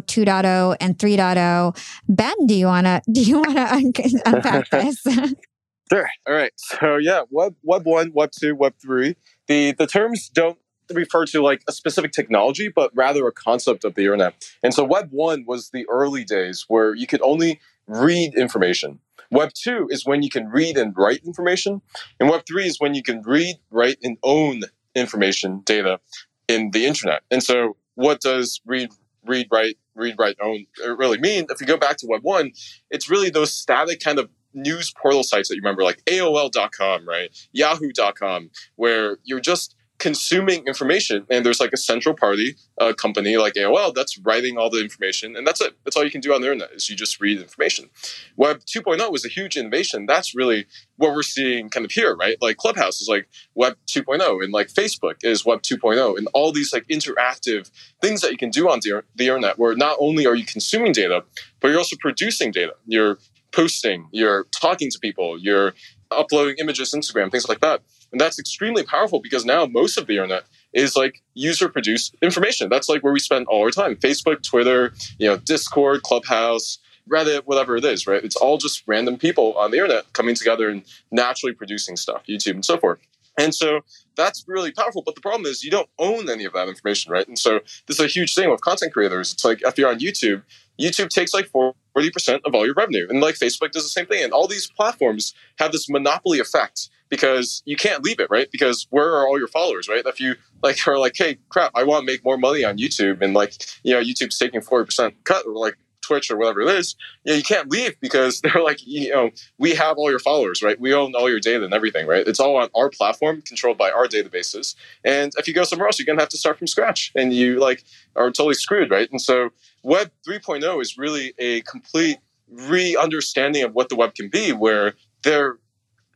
2.0, 0.06 0.76
and 0.80 0.96
3.0. 0.96 2.00
Ben, 2.08 2.46
do 2.46 2.54
you 2.54 2.66
want 2.66 2.86
to 2.86 3.02
Do 3.14 3.22
you 3.22 3.36
want 3.38 3.56
to 3.56 3.74
un- 3.74 4.22
unpack 4.26 4.70
this? 4.70 5.00
sure. 5.92 6.08
All 6.26 6.34
right. 6.34 6.52
So 6.56 6.96
yeah, 6.96 7.22
web 7.30 7.54
web 7.62 7.86
one, 7.86 8.10
web 8.12 8.32
two, 8.32 8.56
web 8.56 8.74
three. 8.82 9.16
The 9.46 9.72
the 9.72 9.86
terms 9.86 10.28
don't 10.28 10.58
refer 10.92 11.24
to 11.26 11.40
like 11.40 11.62
a 11.68 11.72
specific 11.72 12.12
technology, 12.12 12.68
but 12.68 12.90
rather 12.94 13.26
a 13.26 13.32
concept 13.32 13.84
of 13.84 13.94
the 13.94 14.02
internet. 14.02 14.34
And 14.62 14.74
so 14.74 14.82
web 14.82 15.08
one 15.12 15.44
was 15.46 15.70
the 15.70 15.86
early 15.88 16.24
days 16.24 16.64
where 16.66 16.94
you 16.94 17.06
could 17.06 17.22
only 17.22 17.60
read 17.86 18.34
information. 18.34 18.98
Web 19.30 19.50
two 19.54 19.86
is 19.90 20.04
when 20.04 20.22
you 20.22 20.28
can 20.28 20.48
read 20.48 20.76
and 20.76 20.92
write 20.96 21.20
information. 21.24 21.80
And 22.18 22.28
web 22.28 22.42
three 22.48 22.66
is 22.66 22.80
when 22.80 22.94
you 22.94 23.02
can 23.02 23.22
read, 23.22 23.56
write, 23.70 23.98
and 24.02 24.18
own 24.24 24.62
information 24.96 25.60
data 25.64 26.00
in 26.48 26.72
the 26.72 26.84
internet. 26.84 27.22
And 27.30 27.42
so 27.42 27.76
what 27.94 28.20
does 28.20 28.60
read, 28.66 28.90
read, 29.24 29.46
write, 29.52 29.78
read, 29.94 30.16
write, 30.18 30.36
own 30.42 30.66
uh, 30.84 30.96
really 30.96 31.18
mean? 31.18 31.46
If 31.50 31.60
you 31.60 31.66
go 31.66 31.76
back 31.76 31.96
to 31.98 32.06
web 32.06 32.22
one, 32.22 32.52
it's 32.90 33.10
really 33.10 33.30
those 33.30 33.52
static 33.52 34.00
kind 34.00 34.18
of 34.18 34.30
news 34.52 34.92
portal 34.92 35.22
sites 35.22 35.48
that 35.48 35.56
you 35.56 35.62
remember, 35.62 35.82
like 35.82 36.04
AOL.com, 36.04 37.06
right? 37.08 37.30
Yahoo.com, 37.52 38.50
where 38.76 39.18
you're 39.24 39.40
just 39.40 39.76
consuming 40.04 40.62
information. 40.66 41.24
And 41.30 41.46
there's 41.46 41.60
like 41.60 41.72
a 41.72 41.78
central 41.78 42.14
party 42.14 42.56
uh, 42.78 42.92
company 42.92 43.38
like 43.38 43.54
aol 43.54 43.94
that's 43.94 44.18
writing 44.18 44.58
all 44.58 44.68
the 44.68 44.82
information 44.82 45.34
and 45.34 45.46
that's 45.46 45.62
it. 45.62 45.74
That's 45.82 45.96
all 45.96 46.04
you 46.04 46.10
can 46.10 46.20
do 46.20 46.34
on 46.34 46.42
the 46.42 46.48
internet 46.48 46.72
is 46.72 46.90
you 46.90 46.94
just 46.94 47.22
read 47.22 47.40
information. 47.40 47.88
Web 48.36 48.60
2.0 48.66 49.10
was 49.10 49.24
a 49.24 49.30
huge 49.30 49.56
innovation. 49.56 50.04
That's 50.04 50.34
really 50.34 50.66
what 50.98 51.14
we're 51.14 51.22
seeing 51.22 51.70
kind 51.70 51.86
of 51.86 51.90
here 51.90 52.14
right? 52.14 52.36
Like 52.42 52.58
clubhouse 52.58 53.00
is 53.00 53.08
like 53.08 53.26
web 53.54 53.78
2.0 53.86 54.44
and 54.44 54.52
like 54.52 54.68
facebook 54.68 55.16
is 55.22 55.46
web 55.46 55.62
2.0 55.62 56.18
and 56.18 56.28
all 56.34 56.52
these 56.52 56.70
like 56.70 56.86
interactive 56.88 57.70
things 58.02 58.20
that 58.20 58.30
you 58.30 58.36
can 58.36 58.50
do 58.50 58.68
on 58.68 58.80
the, 58.82 59.02
the 59.16 59.28
internet 59.28 59.58
where 59.58 59.74
not 59.74 59.96
only 59.98 60.26
are 60.26 60.34
you 60.34 60.44
consuming 60.44 60.92
data 60.92 61.24
but 61.60 61.68
you're 61.68 61.78
also 61.78 61.96
producing 61.98 62.50
data. 62.50 62.74
You're 62.86 63.16
posting 63.52 64.08
you're 64.10 64.44
talking 64.60 64.90
to 64.90 64.98
people 64.98 65.38
you're 65.38 65.72
uploading 66.10 66.56
images 66.58 66.92
instagram 66.92 67.30
things 67.30 67.48
like 67.48 67.60
that 67.60 67.80
and 68.12 68.20
that's 68.20 68.38
extremely 68.38 68.82
powerful 68.82 69.20
because 69.20 69.44
now 69.44 69.66
most 69.66 69.98
of 69.98 70.06
the 70.06 70.14
internet 70.14 70.44
is 70.72 70.96
like 70.96 71.22
user 71.34 71.68
produced 71.68 72.16
information. 72.22 72.68
That's 72.68 72.88
like 72.88 73.02
where 73.02 73.12
we 73.12 73.20
spend 73.20 73.46
all 73.46 73.62
our 73.62 73.70
time. 73.70 73.96
Facebook, 73.96 74.42
Twitter, 74.42 74.92
you 75.18 75.28
know, 75.28 75.36
Discord, 75.36 76.02
Clubhouse, 76.02 76.78
Reddit, 77.10 77.42
whatever 77.44 77.76
it 77.76 77.84
is, 77.84 78.06
right? 78.06 78.24
It's 78.24 78.36
all 78.36 78.58
just 78.58 78.82
random 78.86 79.18
people 79.18 79.54
on 79.54 79.70
the 79.70 79.78
internet 79.78 80.12
coming 80.12 80.34
together 80.34 80.68
and 80.68 80.82
naturally 81.10 81.54
producing 81.54 81.96
stuff, 81.96 82.22
YouTube 82.28 82.52
and 82.52 82.64
so 82.64 82.78
forth. 82.78 82.98
And 83.38 83.54
so 83.54 83.80
that's 84.16 84.44
really 84.46 84.70
powerful. 84.72 85.02
But 85.04 85.14
the 85.14 85.20
problem 85.20 85.46
is 85.46 85.64
you 85.64 85.70
don't 85.70 85.88
own 85.98 86.30
any 86.30 86.44
of 86.44 86.52
that 86.52 86.68
information, 86.68 87.12
right? 87.12 87.26
And 87.26 87.38
so 87.38 87.60
this 87.86 87.98
is 87.98 88.04
a 88.04 88.06
huge 88.06 88.34
thing 88.34 88.50
with 88.50 88.60
content 88.60 88.92
creators. 88.92 89.32
It's 89.32 89.44
like 89.44 89.60
if 89.62 89.76
you're 89.76 89.90
on 89.90 89.98
YouTube, 89.98 90.42
YouTube 90.80 91.08
takes 91.08 91.34
like 91.34 91.50
40% 91.50 92.40
of 92.44 92.54
all 92.54 92.64
your 92.64 92.74
revenue. 92.74 93.06
And 93.08 93.20
like 93.20 93.34
Facebook 93.34 93.72
does 93.72 93.82
the 93.82 93.88
same 93.88 94.06
thing. 94.06 94.22
And 94.22 94.32
all 94.32 94.46
these 94.46 94.70
platforms 94.70 95.34
have 95.58 95.72
this 95.72 95.88
monopoly 95.88 96.38
effect 96.38 96.88
because 97.08 97.62
you 97.64 97.76
can't 97.76 98.02
leave 98.02 98.20
it, 98.20 98.28
right? 98.30 98.48
Because 98.50 98.86
where 98.90 99.14
are 99.14 99.26
all 99.26 99.38
your 99.38 99.48
followers, 99.48 99.88
right? 99.88 100.04
If 100.06 100.20
you 100.20 100.36
like 100.62 100.86
are 100.88 100.98
like, 100.98 101.14
hey, 101.16 101.38
crap, 101.48 101.72
I 101.74 101.84
want 101.84 102.06
to 102.06 102.12
make 102.12 102.24
more 102.24 102.38
money 102.38 102.64
on 102.64 102.78
YouTube, 102.78 103.22
and 103.22 103.34
like, 103.34 103.54
you 103.82 103.94
know, 103.94 104.00
YouTube's 104.02 104.38
taking 104.38 104.60
forty 104.60 104.86
percent 104.86 105.14
cut, 105.24 105.46
or 105.46 105.52
like 105.52 105.76
Twitch 106.04 106.30
or 106.30 106.36
whatever 106.36 106.60
it 106.60 106.68
is, 106.68 106.94
you 107.24 107.32
know, 107.32 107.36
you 107.36 107.42
can't 107.42 107.70
leave 107.70 107.98
because 108.00 108.40
they're 108.42 108.62
like, 108.62 108.86
you 108.86 109.10
know, 109.10 109.30
we 109.58 109.74
have 109.74 109.96
all 109.96 110.10
your 110.10 110.18
followers, 110.18 110.62
right? 110.62 110.78
We 110.78 110.94
own 110.94 111.14
all 111.14 111.28
your 111.28 111.40
data 111.40 111.64
and 111.64 111.74
everything, 111.74 112.06
right? 112.06 112.26
It's 112.26 112.40
all 112.40 112.56
on 112.56 112.68
our 112.74 112.90
platform, 112.90 113.42
controlled 113.42 113.78
by 113.78 113.90
our 113.90 114.06
databases. 114.06 114.74
And 115.04 115.32
if 115.36 115.48
you 115.48 115.54
go 115.54 115.64
somewhere 115.64 115.88
else, 115.88 115.98
you're 115.98 116.06
gonna 116.06 116.22
have 116.22 116.28
to 116.30 116.38
start 116.38 116.58
from 116.58 116.66
scratch, 116.66 117.12
and 117.14 117.32
you 117.32 117.58
like 117.58 117.84
are 118.16 118.30
totally 118.30 118.54
screwed, 118.54 118.90
right? 118.90 119.10
And 119.10 119.20
so, 119.20 119.50
Web 119.82 120.10
3.0 120.26 120.80
is 120.80 120.96
really 120.96 121.34
a 121.38 121.60
complete 121.62 122.18
re-understanding 122.50 123.62
of 123.64 123.74
what 123.74 123.88
the 123.88 123.96
web 123.96 124.14
can 124.14 124.28
be, 124.28 124.52
where 124.52 124.94
there 125.22 125.58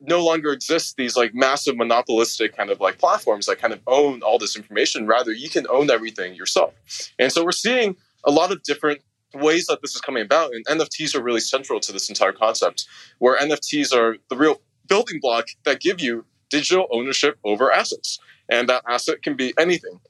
no 0.00 0.24
longer 0.24 0.52
exists 0.52 0.94
these 0.94 1.16
like 1.16 1.34
massive 1.34 1.76
monopolistic 1.76 2.56
kind 2.56 2.70
of 2.70 2.80
like 2.80 2.98
platforms 2.98 3.46
that 3.46 3.58
kind 3.58 3.72
of 3.72 3.80
own 3.86 4.22
all 4.22 4.38
this 4.38 4.56
information. 4.56 5.06
Rather, 5.06 5.32
you 5.32 5.48
can 5.48 5.66
own 5.68 5.90
everything 5.90 6.34
yourself. 6.34 6.74
And 7.18 7.32
so 7.32 7.44
we're 7.44 7.52
seeing 7.52 7.96
a 8.24 8.30
lot 8.30 8.52
of 8.52 8.62
different 8.62 9.00
ways 9.34 9.66
that 9.66 9.80
this 9.82 9.94
is 9.94 10.00
coming 10.00 10.22
about. 10.22 10.52
And 10.52 10.64
NFTs 10.66 11.14
are 11.14 11.22
really 11.22 11.40
central 11.40 11.80
to 11.80 11.92
this 11.92 12.08
entire 12.08 12.32
concept, 12.32 12.86
where 13.18 13.38
NFTs 13.38 13.94
are 13.94 14.16
the 14.30 14.36
real 14.36 14.60
building 14.86 15.20
block 15.20 15.48
that 15.64 15.80
give 15.80 16.00
you 16.00 16.24
digital 16.50 16.86
ownership 16.90 17.38
over 17.44 17.70
assets. 17.70 18.18
And 18.50 18.68
that 18.68 18.82
asset 18.88 19.22
can 19.22 19.36
be 19.36 19.52
anything 19.58 20.00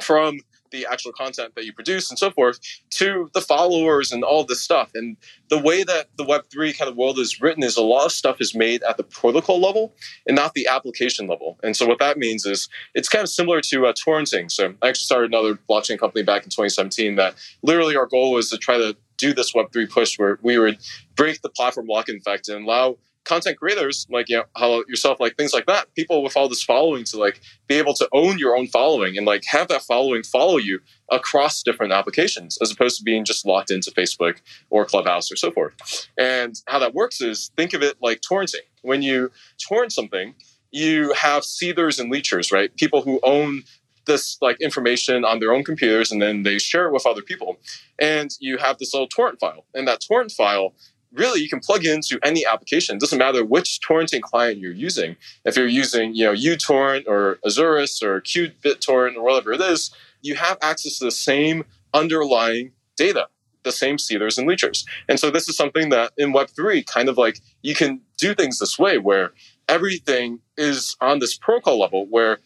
from 0.00 0.38
the 0.72 0.86
actual 0.90 1.12
content 1.12 1.54
that 1.54 1.64
you 1.64 1.72
produce 1.72 2.10
and 2.10 2.18
so 2.18 2.30
forth 2.30 2.58
to 2.90 3.30
the 3.34 3.40
followers 3.40 4.10
and 4.12 4.24
all 4.24 4.44
this 4.44 4.60
stuff. 4.60 4.90
And 4.94 5.16
the 5.48 5.58
way 5.58 5.84
that 5.84 6.08
the 6.16 6.24
Web3 6.24 6.76
kind 6.76 6.90
of 6.90 6.96
world 6.96 7.18
is 7.18 7.40
written 7.40 7.62
is 7.62 7.76
a 7.76 7.82
lot 7.82 8.06
of 8.06 8.12
stuff 8.12 8.40
is 8.40 8.54
made 8.54 8.82
at 8.82 8.96
the 8.96 9.04
protocol 9.04 9.60
level 9.60 9.94
and 10.26 10.34
not 10.34 10.54
the 10.54 10.66
application 10.66 11.26
level. 11.26 11.58
And 11.62 11.76
so 11.76 11.86
what 11.86 11.98
that 12.00 12.18
means 12.18 12.46
is 12.46 12.68
it's 12.94 13.08
kind 13.08 13.22
of 13.22 13.28
similar 13.28 13.60
to 13.60 13.86
uh, 13.86 13.92
torrenting. 13.92 14.50
So 14.50 14.74
I 14.82 14.88
actually 14.88 15.04
started 15.04 15.30
another 15.30 15.58
blockchain 15.68 15.98
company 15.98 16.24
back 16.24 16.42
in 16.42 16.50
2017 16.50 17.16
that 17.16 17.34
literally 17.62 17.96
our 17.96 18.06
goal 18.06 18.32
was 18.32 18.50
to 18.50 18.58
try 18.58 18.78
to 18.78 18.96
do 19.18 19.32
this 19.32 19.52
Web3 19.52 19.88
push 19.88 20.18
where 20.18 20.38
we 20.42 20.58
would 20.58 20.78
break 21.14 21.40
the 21.42 21.48
platform 21.48 21.86
lock-in 21.86 22.16
effect 22.16 22.48
and 22.48 22.64
allow 22.64 22.96
content 23.24 23.58
creators 23.58 24.06
like 24.10 24.28
you 24.28 24.36
know 24.36 24.44
how 24.56 24.82
yourself 24.88 25.20
like 25.20 25.36
things 25.36 25.52
like 25.52 25.66
that 25.66 25.92
people 25.94 26.22
with 26.22 26.36
all 26.36 26.48
this 26.48 26.62
following 26.62 27.04
to 27.04 27.18
like 27.18 27.40
be 27.68 27.76
able 27.76 27.94
to 27.94 28.08
own 28.12 28.38
your 28.38 28.56
own 28.56 28.66
following 28.66 29.16
and 29.16 29.26
like 29.26 29.44
have 29.46 29.68
that 29.68 29.82
following 29.82 30.22
follow 30.22 30.56
you 30.56 30.80
across 31.10 31.62
different 31.62 31.92
applications 31.92 32.58
as 32.60 32.70
opposed 32.70 32.98
to 32.98 33.04
being 33.04 33.24
just 33.24 33.46
locked 33.46 33.70
into 33.70 33.90
facebook 33.90 34.38
or 34.70 34.84
clubhouse 34.84 35.30
or 35.30 35.36
so 35.36 35.50
forth. 35.50 36.08
And 36.18 36.60
how 36.66 36.78
that 36.78 36.94
works 36.94 37.20
is 37.20 37.50
think 37.56 37.74
of 37.74 37.82
it 37.82 37.96
like 38.00 38.20
torrenting. 38.20 38.66
When 38.82 39.02
you 39.02 39.30
torrent 39.58 39.92
something 39.92 40.34
you 40.72 41.12
have 41.12 41.44
seeders 41.44 42.00
and 42.00 42.10
leechers 42.10 42.50
right? 42.50 42.74
People 42.76 43.02
who 43.02 43.20
own 43.22 43.62
this 44.06 44.36
like 44.40 44.60
information 44.60 45.24
on 45.24 45.38
their 45.38 45.52
own 45.52 45.62
computers 45.62 46.10
and 46.10 46.20
then 46.20 46.42
they 46.42 46.58
share 46.58 46.86
it 46.86 46.92
with 46.92 47.06
other 47.06 47.22
people. 47.22 47.58
And 48.00 48.30
you 48.40 48.58
have 48.58 48.78
this 48.78 48.92
little 48.92 49.06
torrent 49.06 49.38
file. 49.38 49.64
And 49.74 49.86
that 49.86 50.00
torrent 50.00 50.32
file 50.32 50.74
really 51.14 51.40
you 51.40 51.48
can 51.48 51.60
plug 51.60 51.84
into 51.84 52.18
any 52.22 52.46
application. 52.46 52.96
It 52.96 53.00
doesn't 53.00 53.18
matter 53.18 53.44
which 53.44 53.80
torrenting 53.86 54.22
client 54.22 54.58
you're 54.58 54.72
using. 54.72 55.16
If 55.44 55.56
you're 55.56 55.66
using, 55.66 56.14
you 56.14 56.24
know, 56.24 56.32
uTorrent 56.32 57.06
or 57.06 57.38
Azureus 57.44 58.02
or 58.02 58.20
QBitTorrent 58.20 59.16
or 59.16 59.22
whatever 59.22 59.52
it 59.52 59.60
is, 59.60 59.90
you 60.22 60.36
have 60.36 60.58
access 60.62 60.98
to 60.98 61.04
the 61.04 61.10
same 61.10 61.64
underlying 61.92 62.72
data, 62.96 63.28
the 63.62 63.72
same 63.72 63.98
seeders 63.98 64.38
and 64.38 64.48
leechers. 64.48 64.84
And 65.08 65.18
so 65.18 65.30
this 65.30 65.48
is 65.48 65.56
something 65.56 65.90
that 65.90 66.12
in 66.16 66.32
Web3 66.32 66.86
kind 66.86 67.08
of 67.08 67.18
like 67.18 67.40
you 67.62 67.74
can 67.74 68.00
do 68.18 68.34
things 68.34 68.58
this 68.58 68.78
way 68.78 68.98
where 68.98 69.32
everything 69.68 70.40
is 70.56 70.96
on 71.00 71.18
this 71.18 71.36
protocol 71.36 71.78
level 71.78 72.06
where 72.08 72.38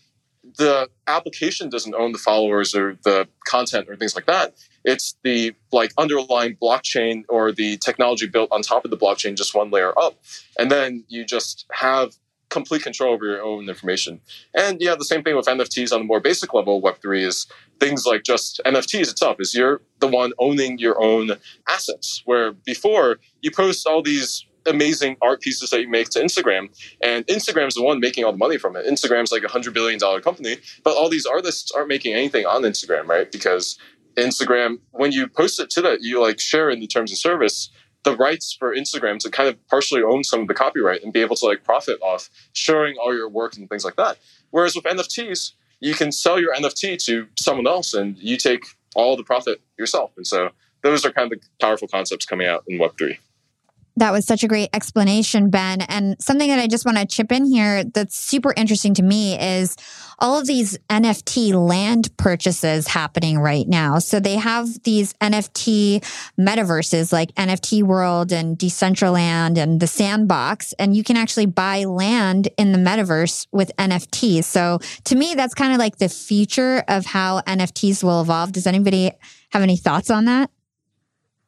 the 0.56 0.88
application 1.06 1.68
doesn't 1.68 1.94
own 1.94 2.12
the 2.12 2.18
followers 2.18 2.74
or 2.74 2.98
the 3.04 3.28
content 3.46 3.88
or 3.88 3.96
things 3.96 4.14
like 4.14 4.26
that. 4.26 4.54
It's 4.84 5.16
the 5.22 5.54
like 5.72 5.92
underlying 5.98 6.56
blockchain 6.56 7.24
or 7.28 7.52
the 7.52 7.76
technology 7.78 8.26
built 8.26 8.50
on 8.52 8.62
top 8.62 8.84
of 8.84 8.90
the 8.90 8.96
blockchain, 8.96 9.36
just 9.36 9.54
one 9.54 9.70
layer 9.70 9.98
up. 9.98 10.18
And 10.58 10.70
then 10.70 11.04
you 11.08 11.24
just 11.24 11.66
have 11.72 12.14
complete 12.48 12.82
control 12.82 13.12
over 13.12 13.26
your 13.26 13.42
own 13.42 13.68
information. 13.68 14.20
And 14.54 14.80
yeah, 14.80 14.94
the 14.94 15.04
same 15.04 15.22
thing 15.22 15.36
with 15.36 15.46
NFTs 15.46 15.92
on 15.92 16.00
the 16.00 16.04
more 16.04 16.20
basic 16.20 16.54
level. 16.54 16.80
Web3 16.80 17.22
is 17.26 17.46
things 17.80 18.06
like 18.06 18.22
just 18.22 18.60
NFTs 18.64 19.10
itself 19.10 19.36
is 19.40 19.54
you're 19.54 19.80
the 19.98 20.06
one 20.06 20.32
owning 20.38 20.78
your 20.78 21.02
own 21.02 21.32
assets. 21.68 22.22
Where 22.24 22.52
before 22.52 23.18
you 23.40 23.50
post 23.50 23.86
all 23.86 24.02
these 24.02 24.46
amazing 24.66 25.16
art 25.22 25.40
pieces 25.40 25.70
that 25.70 25.80
you 25.80 25.88
make 25.88 26.08
to 26.10 26.20
Instagram. 26.20 26.68
And 27.02 27.26
Instagram's 27.26 27.74
the 27.74 27.82
one 27.82 28.00
making 28.00 28.24
all 28.24 28.32
the 28.32 28.38
money 28.38 28.58
from 28.58 28.76
it. 28.76 28.86
Instagram's 28.86 29.32
like 29.32 29.44
a 29.44 29.48
hundred 29.48 29.74
billion 29.74 29.98
dollar 29.98 30.20
company, 30.20 30.58
but 30.84 30.96
all 30.96 31.08
these 31.08 31.26
artists 31.26 31.70
aren't 31.72 31.88
making 31.88 32.14
anything 32.14 32.46
on 32.46 32.62
Instagram, 32.62 33.06
right? 33.06 33.30
Because 33.30 33.78
Instagram, 34.16 34.78
when 34.92 35.12
you 35.12 35.28
post 35.28 35.60
it 35.60 35.70
to 35.70 35.82
that, 35.82 36.02
you 36.02 36.20
like 36.20 36.40
share 36.40 36.70
in 36.70 36.80
the 36.80 36.86
terms 36.86 37.12
of 37.12 37.18
service 37.18 37.70
the 38.04 38.16
rights 38.16 38.56
for 38.56 38.74
Instagram 38.74 39.18
to 39.18 39.30
kind 39.30 39.48
of 39.48 39.66
partially 39.66 40.02
own 40.02 40.22
some 40.22 40.40
of 40.40 40.46
the 40.46 40.54
copyright 40.54 41.02
and 41.02 41.12
be 41.12 41.20
able 41.20 41.34
to 41.36 41.44
like 41.44 41.64
profit 41.64 41.98
off 42.00 42.30
showing 42.52 42.94
all 43.02 43.14
your 43.14 43.28
work 43.28 43.56
and 43.56 43.68
things 43.68 43.84
like 43.84 43.96
that. 43.96 44.18
Whereas 44.50 44.76
with 44.76 44.84
NFTs, 44.84 45.52
you 45.80 45.92
can 45.92 46.12
sell 46.12 46.40
your 46.40 46.54
NFT 46.54 47.04
to 47.04 47.26
someone 47.38 47.66
else 47.66 47.94
and 47.94 48.16
you 48.16 48.36
take 48.36 48.64
all 48.94 49.16
the 49.16 49.24
profit 49.24 49.60
yourself. 49.76 50.12
And 50.16 50.26
so 50.26 50.50
those 50.82 51.04
are 51.04 51.10
kind 51.10 51.32
of 51.32 51.40
the 51.40 51.46
powerful 51.60 51.88
concepts 51.88 52.24
coming 52.24 52.46
out 52.46 52.64
in 52.68 52.78
Web3. 52.78 53.18
That 53.98 54.12
was 54.12 54.26
such 54.26 54.44
a 54.44 54.48
great 54.48 54.68
explanation, 54.74 55.48
Ben. 55.48 55.80
And 55.80 56.16
something 56.20 56.48
that 56.48 56.58
I 56.58 56.66
just 56.66 56.84
want 56.84 56.98
to 56.98 57.06
chip 57.06 57.32
in 57.32 57.46
here 57.46 57.82
that's 57.82 58.16
super 58.16 58.52
interesting 58.54 58.92
to 58.94 59.02
me 59.02 59.38
is 59.40 59.74
all 60.18 60.38
of 60.38 60.46
these 60.46 60.78
NFT 60.90 61.54
land 61.54 62.14
purchases 62.16 62.88
happening 62.88 63.38
right 63.38 63.66
now. 63.66 63.98
So 63.98 64.20
they 64.20 64.36
have 64.36 64.82
these 64.82 65.14
NFT 65.14 66.04
metaverses 66.38 67.12
like 67.12 67.34
NFT 67.36 67.82
World 67.82 68.32
and 68.32 68.58
Decentraland 68.58 69.56
and 69.56 69.80
the 69.80 69.86
Sandbox, 69.86 70.74
and 70.74 70.94
you 70.94 71.02
can 71.02 71.16
actually 71.16 71.46
buy 71.46 71.84
land 71.84 72.48
in 72.58 72.72
the 72.72 72.78
metaverse 72.78 73.46
with 73.52 73.70
NFTs. 73.78 74.44
So 74.44 74.78
to 75.04 75.16
me, 75.16 75.34
that's 75.34 75.54
kind 75.54 75.72
of 75.72 75.78
like 75.78 75.96
the 75.96 76.08
future 76.08 76.84
of 76.88 77.06
how 77.06 77.40
NFTs 77.40 78.02
will 78.04 78.20
evolve. 78.20 78.52
Does 78.52 78.66
anybody 78.66 79.12
have 79.50 79.62
any 79.62 79.76
thoughts 79.76 80.10
on 80.10 80.26
that? 80.26 80.50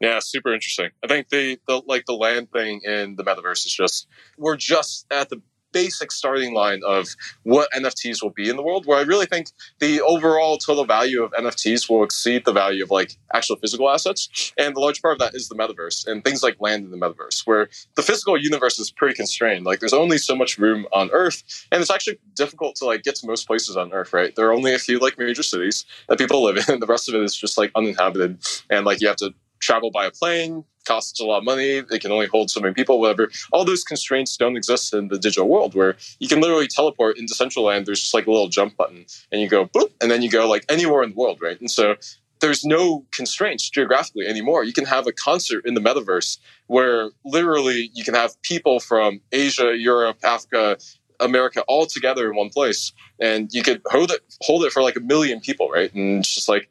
Yeah, 0.00 0.20
super 0.20 0.54
interesting. 0.54 0.90
I 1.02 1.08
think 1.08 1.28
the, 1.28 1.58
the 1.66 1.82
like 1.86 2.06
the 2.06 2.14
land 2.14 2.52
thing 2.52 2.80
in 2.84 3.16
the 3.16 3.24
metaverse 3.24 3.66
is 3.66 3.74
just 3.74 4.06
we're 4.36 4.56
just 4.56 5.06
at 5.10 5.28
the 5.28 5.42
basic 5.72 6.10
starting 6.10 6.54
line 6.54 6.80
of 6.86 7.08
what 7.42 7.70
NFTs 7.72 8.22
will 8.22 8.30
be 8.30 8.48
in 8.48 8.56
the 8.56 8.62
world, 8.62 8.86
where 8.86 8.98
I 8.98 9.02
really 9.02 9.26
think 9.26 9.48
the 9.80 10.00
overall 10.00 10.56
total 10.58 10.84
value 10.84 11.22
of 11.22 11.32
NFTs 11.32 11.88
will 11.90 12.04
exceed 12.04 12.44
the 12.44 12.52
value 12.52 12.82
of 12.82 12.90
like 12.90 13.18
actual 13.34 13.56
physical 13.56 13.90
assets. 13.90 14.52
And 14.56 14.74
the 14.74 14.80
large 14.80 15.02
part 15.02 15.12
of 15.12 15.18
that 15.18 15.34
is 15.34 15.48
the 15.48 15.54
metaverse 15.54 16.06
and 16.06 16.24
things 16.24 16.42
like 16.42 16.56
land 16.60 16.84
in 16.84 16.90
the 16.90 16.96
metaverse, 16.96 17.46
where 17.46 17.68
the 17.96 18.02
physical 18.02 18.40
universe 18.40 18.78
is 18.78 18.90
pretty 18.90 19.14
constrained. 19.14 19.66
Like 19.66 19.80
there's 19.80 19.92
only 19.92 20.18
so 20.18 20.34
much 20.34 20.58
room 20.58 20.86
on 20.92 21.10
Earth, 21.12 21.66
and 21.70 21.80
it's 21.80 21.90
actually 21.90 22.18
difficult 22.34 22.76
to 22.76 22.84
like 22.86 23.02
get 23.02 23.16
to 23.16 23.26
most 23.26 23.46
places 23.46 23.76
on 23.76 23.92
Earth, 23.92 24.12
right? 24.12 24.34
There 24.34 24.46
are 24.48 24.52
only 24.52 24.74
a 24.74 24.78
few 24.78 24.98
like 24.98 25.18
major 25.18 25.42
cities 25.42 25.84
that 26.08 26.18
people 26.18 26.42
live 26.42 26.56
in. 26.56 26.64
And 26.68 26.82
the 26.82 26.86
rest 26.86 27.08
of 27.08 27.14
it 27.14 27.22
is 27.22 27.36
just 27.36 27.58
like 27.58 27.70
uninhabited, 27.74 28.38
and 28.70 28.86
like 28.86 29.00
you 29.00 29.08
have 29.08 29.16
to 29.16 29.34
travel 29.60 29.90
by 29.90 30.06
a 30.06 30.10
plane 30.10 30.64
costs 30.86 31.20
a 31.20 31.24
lot 31.24 31.38
of 31.38 31.44
money 31.44 31.80
they 31.80 31.98
can 31.98 32.10
only 32.10 32.26
hold 32.26 32.50
so 32.50 32.60
many 32.60 32.72
people 32.72 32.98
whatever. 32.98 33.30
All 33.52 33.64
those 33.64 33.84
constraints 33.84 34.36
don't 34.36 34.56
exist 34.56 34.94
in 34.94 35.08
the 35.08 35.18
digital 35.18 35.48
world 35.48 35.74
where 35.74 35.96
you 36.18 36.28
can 36.28 36.40
literally 36.40 36.66
teleport 36.66 37.18
into 37.18 37.34
Decentraland 37.34 37.84
there's 37.84 38.00
just 38.00 38.14
like 38.14 38.26
a 38.26 38.30
little 38.30 38.48
jump 38.48 38.76
button 38.76 39.04
and 39.30 39.40
you 39.40 39.48
go 39.48 39.66
boop 39.66 39.90
and 40.00 40.10
then 40.10 40.22
you 40.22 40.30
go 40.30 40.48
like 40.48 40.64
anywhere 40.68 41.02
in 41.02 41.10
the 41.10 41.16
world 41.16 41.38
right? 41.42 41.60
And 41.60 41.70
so 41.70 41.96
there's 42.40 42.64
no 42.64 43.04
constraints 43.12 43.68
geographically 43.68 44.26
anymore. 44.26 44.64
You 44.64 44.72
can 44.72 44.86
have 44.86 45.06
a 45.06 45.12
concert 45.12 45.66
in 45.66 45.74
the 45.74 45.80
metaverse 45.80 46.38
where 46.68 47.10
literally 47.24 47.90
you 47.94 48.04
can 48.04 48.14
have 48.14 48.40
people 48.42 48.80
from 48.80 49.20
asia 49.32 49.76
europe 49.76 50.18
africa 50.22 50.78
america 51.20 51.62
all 51.66 51.84
together 51.84 52.30
in 52.30 52.36
one 52.36 52.48
place 52.48 52.92
and 53.20 53.52
you 53.52 53.62
could 53.62 53.82
hold 53.86 54.10
it 54.10 54.20
hold 54.42 54.64
it 54.64 54.72
for 54.72 54.82
like 54.82 54.96
a 54.96 55.00
million 55.00 55.40
people 55.40 55.68
right? 55.68 55.92
And 55.94 56.20
it's 56.20 56.34
just 56.34 56.48
like 56.48 56.70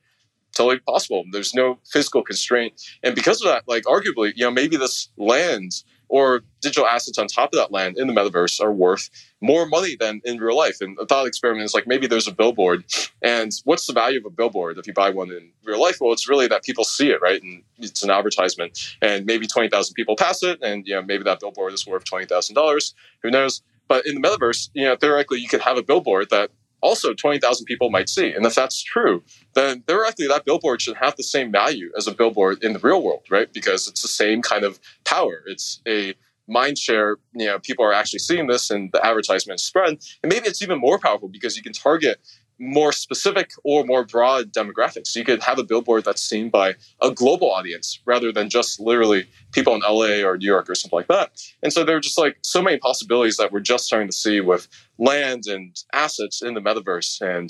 totally 0.58 0.80
possible. 0.80 1.24
There's 1.32 1.54
no 1.54 1.80
physical 1.90 2.24
constraint. 2.24 2.82
And 3.04 3.16
because 3.16 3.42
of 3.42 3.48
that, 3.48 3.64
like 3.68 3.84
arguably, 3.84 4.34
you 4.36 4.44
know, 4.44 4.52
maybe 4.52 4.78
this 4.78 5.10
land 5.18 5.84
or 6.10 6.42
digital 6.62 6.88
assets 6.88 7.18
on 7.18 7.28
top 7.28 7.50
of 7.54 7.58
that 7.58 7.72
land 7.72 7.98
in 7.98 8.08
the 8.08 8.14
metaverse 8.14 8.62
are 8.62 8.72
worth 8.72 9.10
more 9.42 9.66
money 9.66 9.96
than 10.00 10.22
in 10.24 10.38
real 10.38 10.56
life. 10.56 10.78
And 10.80 10.98
a 11.00 11.06
thought 11.06 11.28
experiment 11.28 11.66
is 11.66 11.74
like 11.74 11.86
maybe 11.86 12.08
there's 12.08 12.28
a 12.28 12.32
billboard, 12.32 12.86
and 13.22 13.52
what's 13.66 13.86
the 13.88 13.94
value 13.94 14.20
of 14.20 14.26
a 14.26 14.30
billboard 14.30 14.78
if 14.78 14.88
you 14.88 14.94
buy 14.94 15.10
one 15.10 15.32
in 15.32 15.52
real 15.66 15.82
life? 15.82 15.98
Well, 16.00 16.14
it's 16.14 16.30
really 16.30 16.48
that 16.48 16.64
people 16.64 16.84
see 16.84 17.10
it, 17.10 17.22
right? 17.22 17.42
And 17.42 17.62
it's 17.78 18.04
an 18.04 18.10
advertisement, 18.10 18.96
and 19.02 19.26
maybe 19.26 19.48
twenty 19.48 19.70
thousand 19.70 19.96
people 19.96 20.16
pass 20.16 20.44
it, 20.44 20.60
and 20.62 20.88
you 20.88 20.96
know 20.96 21.02
maybe 21.02 21.24
that 21.24 21.40
billboard 21.40 21.74
is 21.74 21.86
worth 21.86 22.06
twenty 22.06 22.26
thousand 22.26 22.56
dollars. 22.56 22.96
Who 23.22 23.30
knows? 23.30 23.62
But 23.88 24.06
in 24.06 24.16
the 24.16 24.22
metaverse, 24.22 24.70
you 24.74 24.86
know, 24.86 24.96
theoretically, 24.96 25.40
you 25.40 25.48
could 25.48 25.62
have 25.62 25.78
a 25.78 25.84
billboard 25.84 26.30
that 26.30 26.52
also 26.82 27.14
20,000 27.14 27.66
people 27.66 27.90
might 27.90 28.10
see. 28.10 28.32
And 28.32 28.46
if 28.46 28.56
that's 28.56 28.82
true, 28.84 29.24
then 29.54 29.82
theoretically 29.82 30.28
that 30.28 30.46
billboard 30.46 30.82
should 30.82 30.98
have 30.98 31.16
the 31.16 31.24
same 31.24 31.52
value 31.52 31.92
as 31.98 32.08
a 32.08 32.14
billboard 32.14 32.64
in 32.64 32.74
the 32.74 32.80
real 32.80 33.02
world, 33.02 33.24
right? 33.30 33.52
Because 33.52 33.88
it's 33.88 34.02
the 34.02 34.08
same 34.08 34.42
kind 34.42 34.64
of 34.64 34.80
power. 35.04 35.44
It's 35.48 35.82
a 35.88 36.14
mind 36.48 36.78
share, 36.78 37.18
you 37.34 37.46
know, 37.46 37.60
people 37.60 37.84
are 37.84 37.94
actually 37.94 38.20
seeing 38.20 38.48
this 38.48 38.70
and 38.70 38.90
the 38.94 39.06
advertisement 39.06 39.60
spread. 39.60 39.98
And 40.24 40.32
maybe 40.32 40.48
it's 40.48 40.62
even 40.62 40.80
more 40.80 40.98
powerful 40.98 41.28
because 41.28 41.58
you 41.58 41.64
can 41.64 41.74
target 41.74 42.20
more 42.60 42.92
specific 42.92 43.52
or 43.64 43.84
more 43.84 44.04
broad 44.04 44.52
demographics. 44.52 45.08
So 45.08 45.20
you 45.20 45.26
could 45.26 45.44
have 45.44 45.60
a 45.60 45.64
billboard 45.64 46.06
that's 46.06 46.22
seen 46.22 46.50
by 46.50 46.76
a 47.02 47.12
global 47.12 47.52
audience 47.52 48.00
rather 48.06 48.32
than 48.32 48.50
just 48.50 48.80
literally 48.80 49.28
people 49.52 49.76
in 49.76 49.82
LA 49.82 50.28
or 50.28 50.38
New 50.38 50.48
York 50.48 50.70
or 50.70 50.76
something 50.76 50.98
like 50.98 51.08
that. 51.08 51.32
And 51.62 51.72
so 51.72 51.84
there 51.84 51.96
are 51.96 52.02
just 52.02 52.18
like 52.18 52.38
so 52.42 52.62
many 52.62 52.78
possibilities 52.78 53.38
that 53.38 53.52
we're 53.52 53.60
just 53.60 53.86
starting 53.86 54.08
to 54.08 54.16
see 54.16 54.42
with 54.42 54.68
land 54.98 55.44
and 55.48 55.76
assets 55.94 56.42
in 56.42 56.56
the 56.56 56.62
metaverse. 56.62 57.22
And 57.22 57.50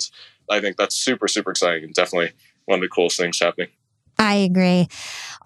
I 0.50 0.60
think 0.60 0.76
that's 0.76 0.94
super, 0.94 1.28
super 1.28 1.50
exciting 1.50 1.84
and 1.84 1.94
definitely 1.94 2.32
one 2.66 2.78
of 2.78 2.82
the 2.82 2.88
coolest 2.88 3.16
things 3.16 3.40
happening. 3.40 3.68
I 4.18 4.34
agree. 4.34 4.88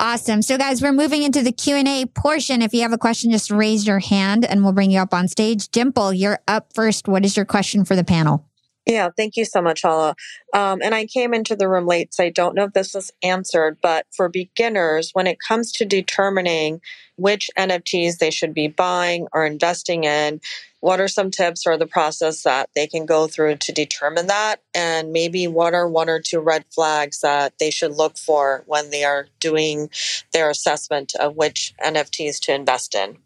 Awesome. 0.01 0.41
So 0.43 0.57
guys, 0.57 0.81
we're 0.83 0.93
moving 0.93 1.23
into 1.23 1.43
the 1.43 1.53
Q&A 1.53 2.07
portion. 2.07 2.63
If 2.63 2.73
you 2.73 2.81
have 2.83 2.93
a 2.93 2.99
question, 2.99 3.31
just 3.31 3.51
raise 3.51 3.87
your 3.87 3.99
hand 3.99 4.45
and 4.45 4.65
we'll 4.65 4.73
bring 4.73 4.91
you 4.91 4.99
up 4.99 5.13
on 5.13 5.29
stage. 5.29 5.69
Dimple, 5.69 6.15
you're 6.15 6.41
up 6.49 6.73
first. 6.75 7.07
What 7.07 7.25
is 7.25 7.37
your 7.37 7.45
question 7.45 7.85
for 7.85 7.95
the 7.95 8.03
panel? 8.03 8.49
Yeah, 8.87 9.11
thank 9.17 9.37
you 9.37 9.45
so 9.45 9.63
much, 9.63 9.83
Hala. 9.83 10.17
Um, 10.53 10.81
and 10.83 10.95
I 10.95 11.07
came 11.07 11.33
into 11.35 11.55
the 11.55 11.69
room 11.69 11.87
late, 11.87 12.13
so 12.13 12.25
I 12.25 12.31
don't 12.31 12.57
know 12.57 12.65
if 12.65 12.73
this 12.73 12.95
was 12.95 13.13
answered, 13.23 13.79
but 13.81 14.07
for 14.11 14.29
beginners, 14.29 15.11
when 15.13 15.29
it 15.29 15.39
comes 15.47 15.71
to 15.73 15.85
determining 15.85 16.81
which 17.17 17.49
NFTs 17.57 18.19
they 18.19 18.31
should 18.31 18.53
be 18.53 18.67
buying 18.67 19.29
or 19.33 19.47
investing 19.47 20.03
in, 20.03 20.41
what 20.81 21.01
are 21.01 21.07
some 21.07 21.31
tips 21.31 21.65
or 21.65 21.77
the 21.77 21.87
process 21.87 22.43
that 22.43 22.71
they 22.75 22.89
can 22.89 23.07
go 23.07 23.29
through 23.29 23.57
to 23.59 23.73
determine 23.73 24.27
that? 24.27 24.57
And 24.75 25.13
maybe 25.13 25.47
what 25.47 25.75
are 25.75 25.89
one 25.89 26.09
or 26.09 26.21
two 26.21 26.41
red 26.41 26.65
flags 26.75 27.21
that 27.21 27.55
they 27.61 27.71
should 27.71 27.93
look 27.93 28.19
for 28.19 28.65
when 28.67 28.91
they 28.91 29.05
are 29.05 29.29
doing 29.39 29.91
their 30.33 30.51
assessment 30.51 31.15
of 31.21 31.37
which 31.37 31.73
NFTs 31.85 32.41
to 32.41 32.55
invest 32.55 32.97
in? 32.97 33.19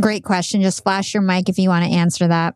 Great 0.00 0.22
question. 0.22 0.62
Just 0.62 0.84
flash 0.84 1.14
your 1.14 1.22
mic 1.22 1.48
if 1.48 1.58
you 1.58 1.68
want 1.68 1.84
to 1.84 1.90
answer 1.90 2.28
that. 2.28 2.54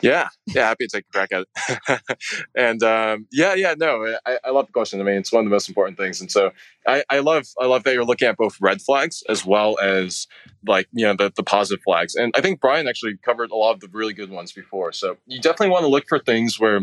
Yeah, 0.00 0.28
yeah, 0.46 0.68
happy 0.68 0.86
to 0.86 0.96
take 0.96 1.04
a 1.08 1.12
crack 1.12 1.32
at 1.32 1.46
it. 1.46 2.00
and 2.56 2.82
um, 2.82 3.26
yeah, 3.30 3.54
yeah, 3.54 3.74
no, 3.76 4.16
I, 4.26 4.38
I, 4.44 4.50
love 4.50 4.66
the 4.66 4.72
question. 4.72 5.00
I 5.00 5.04
mean, 5.04 5.16
it's 5.16 5.32
one 5.32 5.44
of 5.44 5.46
the 5.46 5.54
most 5.54 5.68
important 5.68 5.96
things, 5.96 6.20
and 6.20 6.30
so 6.30 6.50
I, 6.86 7.04
I 7.08 7.20
love, 7.20 7.46
I 7.60 7.66
love 7.66 7.84
that 7.84 7.94
you're 7.94 8.04
looking 8.04 8.28
at 8.28 8.36
both 8.36 8.56
red 8.60 8.82
flags 8.82 9.22
as 9.28 9.46
well 9.46 9.78
as 9.80 10.26
like 10.66 10.88
you 10.92 11.06
know 11.06 11.14
the, 11.14 11.32
the 11.34 11.42
positive 11.42 11.82
flags. 11.84 12.14
And 12.14 12.32
I 12.36 12.40
think 12.40 12.60
Brian 12.60 12.88
actually 12.88 13.16
covered 13.24 13.50
a 13.50 13.56
lot 13.56 13.72
of 13.72 13.80
the 13.80 13.88
really 13.92 14.14
good 14.14 14.30
ones 14.30 14.52
before. 14.52 14.92
So 14.92 15.16
you 15.26 15.40
definitely 15.40 15.70
want 15.70 15.84
to 15.84 15.88
look 15.88 16.04
for 16.08 16.18
things 16.18 16.58
where 16.58 16.80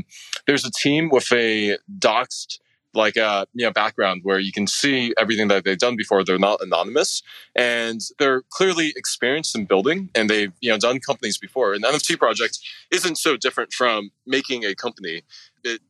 there's 0.48 0.66
a 0.66 0.72
team 0.72 1.10
with 1.10 1.32
a 1.32 1.78
doxed 1.98 2.60
like 2.94 3.16
a 3.16 3.26
uh, 3.26 3.46
you 3.54 3.66
know 3.66 3.72
background 3.72 4.22
where 4.24 4.40
you 4.40 4.52
can 4.52 4.68
see 4.68 5.14
everything 5.18 5.48
that 5.50 5.64
they've 5.64 5.78
done 5.78 5.96
before. 5.96 6.24
They're 6.24 6.40
not 6.40 6.62
anonymous 6.62 7.22
and 7.56 8.02
they're 8.18 8.42
clearly 8.50 8.94
experienced 8.96 9.56
in 9.56 9.66
building 9.66 10.10
and 10.16 10.30
they've 10.30 10.52
you 10.62 10.72
know 10.72 10.78
done 10.78 11.00
companies 11.00 11.38
before. 11.38 11.74
An 11.74 11.82
nft 11.82 12.18
project 12.18 12.60
isn't 12.92 13.18
so 13.18 13.38
different 13.38 13.74
from 13.74 14.12
making 14.26 14.66
a 14.66 14.76
company. 14.76 15.24
It 15.64 15.82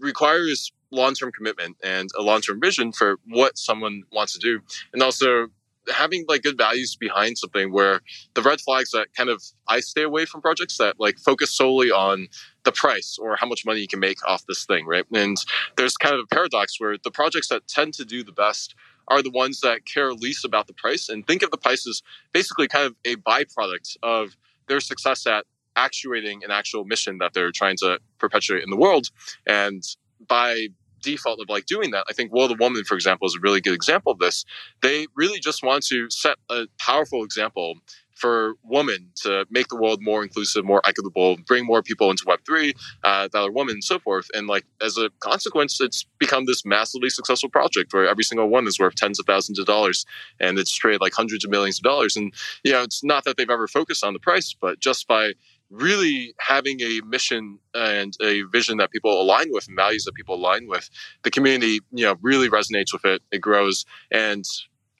requires 0.00 0.72
long-term 0.90 1.32
commitment 1.32 1.76
and 1.82 2.08
a 2.18 2.22
long-term 2.22 2.60
vision 2.60 2.92
for 2.92 3.18
what 3.28 3.58
someone 3.58 4.02
wants 4.10 4.32
to 4.32 4.38
do 4.38 4.60
and 4.92 5.02
also 5.02 5.48
having 5.90 6.24
like 6.28 6.42
good 6.42 6.58
values 6.58 6.96
behind 6.96 7.38
something 7.38 7.72
where 7.72 8.00
the 8.34 8.42
red 8.42 8.60
flags 8.60 8.90
that 8.92 9.08
kind 9.16 9.30
of 9.30 9.42
I 9.68 9.80
stay 9.80 10.02
away 10.02 10.24
from 10.24 10.40
projects 10.40 10.78
that 10.78 10.96
like 10.98 11.18
focus 11.18 11.50
solely 11.50 11.90
on 11.90 12.28
the 12.64 12.72
price 12.72 13.18
or 13.20 13.36
how 13.36 13.46
much 13.46 13.64
money 13.64 13.80
you 13.80 13.88
can 13.88 14.00
make 14.00 14.24
off 14.26 14.44
this 14.46 14.64
thing, 14.64 14.86
right? 14.86 15.04
And 15.12 15.36
there's 15.76 15.96
kind 15.96 16.14
of 16.14 16.20
a 16.20 16.34
paradox 16.34 16.80
where 16.80 16.96
the 17.02 17.10
projects 17.10 17.48
that 17.48 17.66
tend 17.68 17.94
to 17.94 18.04
do 18.04 18.22
the 18.22 18.32
best 18.32 18.74
are 19.08 19.22
the 19.22 19.30
ones 19.30 19.60
that 19.60 19.86
care 19.86 20.12
least 20.12 20.44
about 20.44 20.66
the 20.66 20.74
price 20.74 21.08
and 21.08 21.26
think 21.26 21.42
of 21.42 21.50
the 21.50 21.56
price 21.56 21.86
as 21.86 22.02
basically 22.32 22.68
kind 22.68 22.86
of 22.86 22.94
a 23.04 23.16
byproduct 23.16 23.96
of 24.02 24.36
their 24.66 24.80
success 24.80 25.26
at 25.26 25.46
actuating 25.76 26.44
an 26.44 26.50
actual 26.50 26.84
mission 26.84 27.18
that 27.18 27.32
they're 27.32 27.52
trying 27.52 27.76
to 27.78 27.98
perpetuate 28.18 28.62
in 28.62 28.70
the 28.70 28.76
world. 28.76 29.08
And 29.46 29.82
by 30.26 30.68
default 31.02 31.40
of 31.40 31.48
like 31.48 31.66
doing 31.66 31.90
that. 31.92 32.04
I 32.08 32.12
think 32.12 32.32
World 32.32 32.52
of 32.52 32.58
Woman, 32.60 32.84
for 32.84 32.94
example, 32.94 33.26
is 33.26 33.36
a 33.36 33.40
really 33.40 33.60
good 33.60 33.74
example 33.74 34.12
of 34.12 34.18
this. 34.18 34.44
They 34.82 35.06
really 35.14 35.40
just 35.40 35.62
want 35.62 35.84
to 35.86 36.08
set 36.10 36.36
a 36.50 36.66
powerful 36.78 37.24
example 37.24 37.76
for 38.18 38.54
women 38.64 39.10
to 39.14 39.46
make 39.48 39.68
the 39.68 39.76
world 39.76 40.02
more 40.02 40.22
inclusive, 40.22 40.64
more 40.64 40.82
equitable, 40.84 41.36
bring 41.46 41.64
more 41.64 41.82
people 41.82 42.10
into 42.10 42.24
Web3 42.24 42.74
uh, 43.04 43.28
that 43.32 43.38
are 43.38 43.50
women 43.50 43.74
and 43.74 43.84
so 43.84 43.98
forth. 44.00 44.28
And 44.34 44.48
like 44.48 44.64
as 44.82 44.98
a 44.98 45.08
consequence, 45.20 45.80
it's 45.80 46.04
become 46.18 46.44
this 46.44 46.64
massively 46.64 47.10
successful 47.10 47.48
project 47.48 47.92
where 47.92 48.08
every 48.08 48.24
single 48.24 48.48
one 48.48 48.66
is 48.66 48.78
worth 48.78 48.96
tens 48.96 49.20
of 49.20 49.26
thousands 49.26 49.58
of 49.58 49.66
dollars 49.66 50.04
and 50.40 50.58
it's 50.58 50.74
traded 50.74 51.00
like 51.00 51.14
hundreds 51.14 51.44
of 51.44 51.50
millions 51.50 51.78
of 51.78 51.84
dollars. 51.84 52.16
And, 52.16 52.34
you 52.64 52.72
know, 52.72 52.82
it's 52.82 53.04
not 53.04 53.24
that 53.24 53.36
they've 53.36 53.48
ever 53.48 53.68
focused 53.68 54.04
on 54.04 54.14
the 54.14 54.20
price, 54.20 54.54
but 54.60 54.80
just 54.80 55.06
by 55.06 55.34
really 55.70 56.34
having 56.38 56.80
a 56.80 57.00
mission 57.06 57.58
and 57.74 58.14
a 58.22 58.42
vision 58.52 58.78
that 58.78 58.90
people 58.90 59.20
align 59.20 59.48
with 59.50 59.68
and 59.68 59.76
values 59.76 60.04
that 60.04 60.14
people 60.14 60.34
align 60.34 60.66
with 60.66 60.88
the 61.22 61.30
community 61.30 61.80
you 61.92 62.04
know 62.04 62.16
really 62.22 62.48
resonates 62.48 62.92
with 62.92 63.04
it. 63.04 63.22
It 63.30 63.40
grows. 63.40 63.84
And 64.10 64.44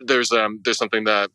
there's 0.01 0.33
um 0.33 0.61
there's 0.65 0.79
something 0.79 1.05
that 1.05 1.31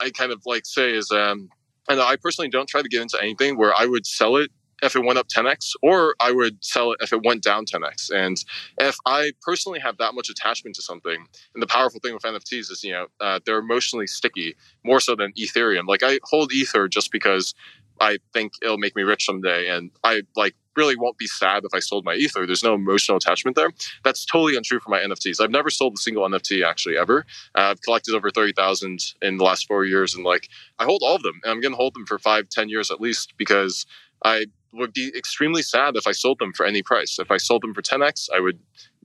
i 0.00 0.10
kind 0.10 0.32
of 0.32 0.42
like 0.46 0.64
say 0.64 0.92
is 0.92 1.10
um 1.10 1.48
and 1.88 2.00
i 2.00 2.16
personally 2.16 2.48
don't 2.48 2.68
try 2.68 2.82
to 2.82 2.88
get 2.88 3.02
into 3.02 3.18
anything 3.20 3.56
where 3.56 3.72
i 3.76 3.86
would 3.86 4.06
sell 4.06 4.36
it 4.36 4.50
if 4.82 4.96
it 4.96 5.04
went 5.04 5.18
up 5.18 5.26
10x 5.28 5.72
or 5.82 6.14
i 6.20 6.30
would 6.32 6.62
sell 6.64 6.92
it 6.92 6.98
if 7.00 7.12
it 7.12 7.24
went 7.24 7.42
down 7.42 7.64
10x 7.64 8.10
and 8.12 8.44
if 8.78 8.96
i 9.06 9.32
personally 9.42 9.80
have 9.80 9.96
that 9.98 10.14
much 10.14 10.28
attachment 10.28 10.76
to 10.76 10.82
something 10.82 11.26
and 11.54 11.62
the 11.62 11.66
powerful 11.66 12.00
thing 12.00 12.14
with 12.14 12.22
nfts 12.22 12.70
is 12.70 12.82
you 12.84 12.92
know 12.92 13.06
uh, 13.20 13.40
they're 13.44 13.58
emotionally 13.58 14.06
sticky 14.06 14.54
more 14.84 15.00
so 15.00 15.14
than 15.14 15.32
ethereum. 15.32 15.86
Like 15.86 16.02
i 16.02 16.18
hold 16.24 16.52
ether 16.52 16.88
just 16.88 17.10
because 17.10 17.54
I 18.02 18.18
think 18.32 18.54
it'll 18.60 18.78
make 18.78 18.96
me 18.96 19.02
rich 19.04 19.24
someday. 19.24 19.68
And 19.68 19.90
I 20.02 20.22
like 20.36 20.54
really 20.76 20.96
won't 20.96 21.18
be 21.18 21.26
sad 21.26 21.62
if 21.64 21.72
I 21.72 21.78
sold 21.78 22.04
my 22.04 22.14
ether. 22.14 22.44
There's 22.46 22.64
no 22.64 22.74
emotional 22.74 23.16
attachment 23.16 23.56
there. 23.56 23.70
That's 24.04 24.24
totally 24.24 24.56
untrue 24.56 24.80
for 24.80 24.90
my 24.90 24.98
NFTs. 24.98 25.40
I've 25.40 25.50
never 25.50 25.70
sold 25.70 25.94
a 25.94 26.00
single 26.00 26.28
NFT 26.28 26.64
actually 26.66 26.98
ever. 26.98 27.24
Uh, 27.54 27.70
I've 27.70 27.82
collected 27.82 28.14
over 28.14 28.30
30,000 28.30 28.98
in 29.22 29.36
the 29.36 29.44
last 29.44 29.68
four 29.68 29.84
years. 29.84 30.14
And 30.14 30.24
like, 30.24 30.48
I 30.80 30.84
hold 30.84 31.02
all 31.04 31.14
of 31.14 31.22
them 31.22 31.40
and 31.44 31.52
I'm 31.52 31.60
going 31.60 31.72
to 31.72 31.76
hold 31.76 31.94
them 31.94 32.06
for 32.06 32.18
five, 32.18 32.48
ten 32.48 32.68
years 32.68 32.90
at 32.90 33.00
least 33.00 33.34
because 33.36 33.86
I 34.24 34.46
would 34.72 34.92
be 34.92 35.12
extremely 35.16 35.62
sad 35.62 35.96
if 35.96 36.06
I 36.06 36.12
sold 36.12 36.38
them 36.40 36.52
for 36.52 36.66
any 36.66 36.82
price. 36.82 37.18
If 37.18 37.30
I 37.30 37.36
sold 37.36 37.62
them 37.62 37.74
for 37.74 37.82
10x, 37.82 38.28
I 38.34 38.40
would 38.40 38.58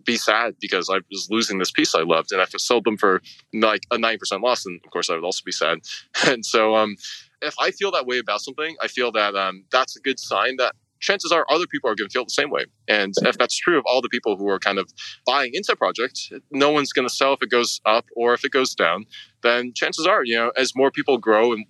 be 0.07 0.15
sad 0.15 0.55
because 0.59 0.89
I 0.89 0.99
was 1.11 1.27
losing 1.29 1.59
this 1.59 1.71
piece 1.71 1.93
I 1.93 2.01
loved, 2.01 2.31
and 2.31 2.41
if 2.41 2.55
I 2.55 2.57
sold 2.57 2.85
them 2.85 2.97
for 2.97 3.21
like 3.53 3.83
a 3.91 3.97
9% 3.97 4.41
loss, 4.41 4.63
then 4.63 4.79
of 4.83 4.91
course 4.91 5.09
I 5.09 5.15
would 5.15 5.23
also 5.23 5.43
be 5.45 5.51
sad. 5.51 5.79
And 6.25 6.45
so, 6.45 6.75
um, 6.75 6.95
if 7.41 7.55
I 7.59 7.71
feel 7.71 7.91
that 7.91 8.05
way 8.05 8.19
about 8.19 8.41
something, 8.41 8.75
I 8.81 8.87
feel 8.87 9.11
that 9.13 9.35
um, 9.35 9.63
that's 9.71 9.95
a 9.95 9.99
good 9.99 10.19
sign 10.19 10.55
that 10.57 10.73
chances 10.99 11.31
are 11.31 11.45
other 11.49 11.65
people 11.67 11.89
are 11.89 11.95
going 11.95 12.09
to 12.09 12.13
feel 12.13 12.23
the 12.25 12.31
same 12.31 12.49
way. 12.49 12.65
And 12.87 13.13
if 13.23 13.37
that's 13.37 13.55
true 13.57 13.77
of 13.77 13.83
all 13.85 14.01
the 14.01 14.09
people 14.09 14.35
who 14.35 14.49
are 14.49 14.59
kind 14.59 14.79
of 14.79 14.91
buying 15.25 15.51
into 15.53 15.71
a 15.71 15.75
project, 15.75 16.33
no 16.51 16.71
one's 16.71 16.91
going 16.91 17.07
to 17.07 17.13
sell 17.13 17.33
if 17.33 17.41
it 17.41 17.49
goes 17.49 17.79
up 17.85 18.05
or 18.15 18.33
if 18.33 18.43
it 18.43 18.51
goes 18.51 18.73
down. 18.73 19.05
Then 19.43 19.73
chances 19.75 20.07
are, 20.07 20.23
you 20.23 20.35
know, 20.35 20.51
as 20.57 20.75
more 20.75 20.91
people 20.91 21.17
grow 21.17 21.53
and 21.53 21.65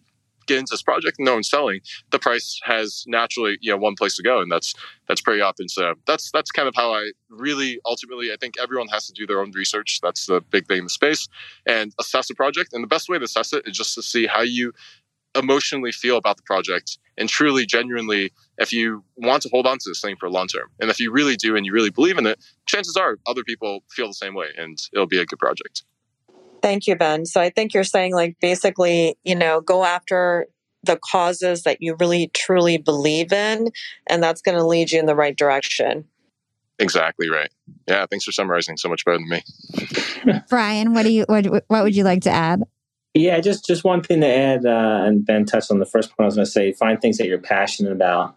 get 0.48 0.58
into 0.58 0.72
this 0.72 0.82
project 0.82 1.18
and 1.20 1.26
no 1.26 1.34
one's 1.34 1.50
selling, 1.50 1.82
the 2.12 2.20
price 2.20 2.60
has 2.64 3.04
naturally, 3.06 3.58
you 3.62 3.70
know, 3.70 3.78
one 3.78 3.96
place 3.96 4.16
to 4.16 4.24
go, 4.24 4.40
and 4.40 4.50
that's 4.50 4.74
that's 5.08 5.22
pretty 5.22 5.42
often. 5.42 5.68
So 5.68 5.94
that's 6.08 6.32
that's 6.32 6.52
kind 6.52 6.68
of 6.68 6.74
how 6.76 6.94
I 6.94 7.12
really 7.30 7.80
ultimately 7.86 8.32
I 8.32 8.38
think 8.40 8.56
everyone 8.60 8.88
has 8.88 9.06
to 9.08 9.14
do 9.14 9.28
their 9.28 9.42
own 9.42 9.52
research. 9.54 10.00
That's 10.02 10.26
the 10.26 10.42
big 10.42 10.68
thing 10.68 10.80
in 10.80 10.84
the 10.86 10.90
space 10.90 11.28
and 11.68 11.94
assess 12.00 12.30
a 12.30 12.36
project. 12.36 12.74
And 12.74 12.82
the 12.82 12.88
best 12.88 13.10
way 13.10 13.20
to 13.20 13.26
assess 13.26 13.54
it 13.54 13.68
is 13.68 13.78
just 13.78 13.94
to 13.96 14.02
see 14.02 14.26
how 14.26 14.42
you 14.42 14.72
emotionally 15.38 15.92
feel 15.92 16.18
about 16.18 16.38
the 16.38 16.44
project 16.44 16.98
and 17.18 17.30
truly 17.30 17.66
genuinely 17.66 18.32
if 18.58 18.72
you 18.72 19.04
want 19.18 19.42
to 19.44 19.50
hold 19.50 19.68
on 19.68 19.78
to 19.78 19.90
this 19.90 20.02
thing 20.02 20.16
for 20.20 20.30
long 20.30 20.48
term 20.48 20.70
and 20.80 20.90
if 20.90 21.00
you 21.00 21.12
really 21.12 21.36
do 21.36 21.56
and 21.56 21.66
you 21.66 21.72
really 21.72 21.90
believe 21.90 22.18
in 22.18 22.26
it 22.26 22.40
chances 22.66 22.96
are 22.96 23.18
other 23.28 23.44
people 23.44 23.80
feel 23.90 24.08
the 24.08 24.14
same 24.14 24.34
way 24.34 24.48
and 24.58 24.78
it'll 24.94 25.08
be 25.08 25.20
a 25.20 25.26
good 25.26 25.40
project. 25.40 25.84
Thank 26.62 26.88
you 26.88 26.96
ben. 26.96 27.26
So 27.26 27.42
i 27.42 27.50
think 27.50 27.74
you're 27.74 27.84
saying 27.84 28.14
like 28.14 28.38
basically 28.42 29.18
you 29.24 29.36
know 29.36 29.62
go 29.62 29.84
after 29.84 30.48
the 30.84 31.00
causes 31.12 31.64
that 31.64 31.78
you 31.82 31.96
really 32.00 32.32
truly 32.34 32.78
believe 32.78 33.34
in 33.34 33.70
and 34.08 34.24
that's 34.24 34.42
going 34.42 34.58
to 34.58 34.66
lead 34.66 34.92
you 34.92 35.00
in 35.00 35.06
the 35.06 35.16
right 35.16 35.36
direction. 35.36 36.06
Exactly 36.80 37.30
right. 37.30 37.52
Yeah 37.88 38.06
thanks 38.10 38.26
for 38.26 38.32
summarizing 38.32 38.78
so 38.78 38.90
much 38.90 39.04
better 39.06 39.18
than 39.18 39.30
me. 39.30 40.42
Brian 40.50 40.94
what 40.94 41.04
do 41.04 41.12
you 41.12 41.26
what, 41.28 41.46
what 41.68 41.84
would 41.84 41.96
you 41.96 42.04
like 42.04 42.22
to 42.22 42.32
add 42.32 42.64
yeah, 43.18 43.40
just 43.40 43.66
just 43.66 43.84
one 43.84 44.02
thing 44.02 44.22
to 44.22 44.28
add, 44.28 44.66
uh, 44.66 45.04
and 45.06 45.26
Ben 45.26 45.46
touched 45.46 45.72
on 45.72 45.80
the 45.80 45.86
first 45.86 46.10
point. 46.10 46.26
I 46.26 46.26
was 46.26 46.36
going 46.36 46.46
to 46.46 46.52
say, 46.52 46.72
find 46.72 47.02
things 47.02 47.18
that 47.18 47.28
you're 47.28 47.38
passionate 47.38 47.92
about. 47.92 48.36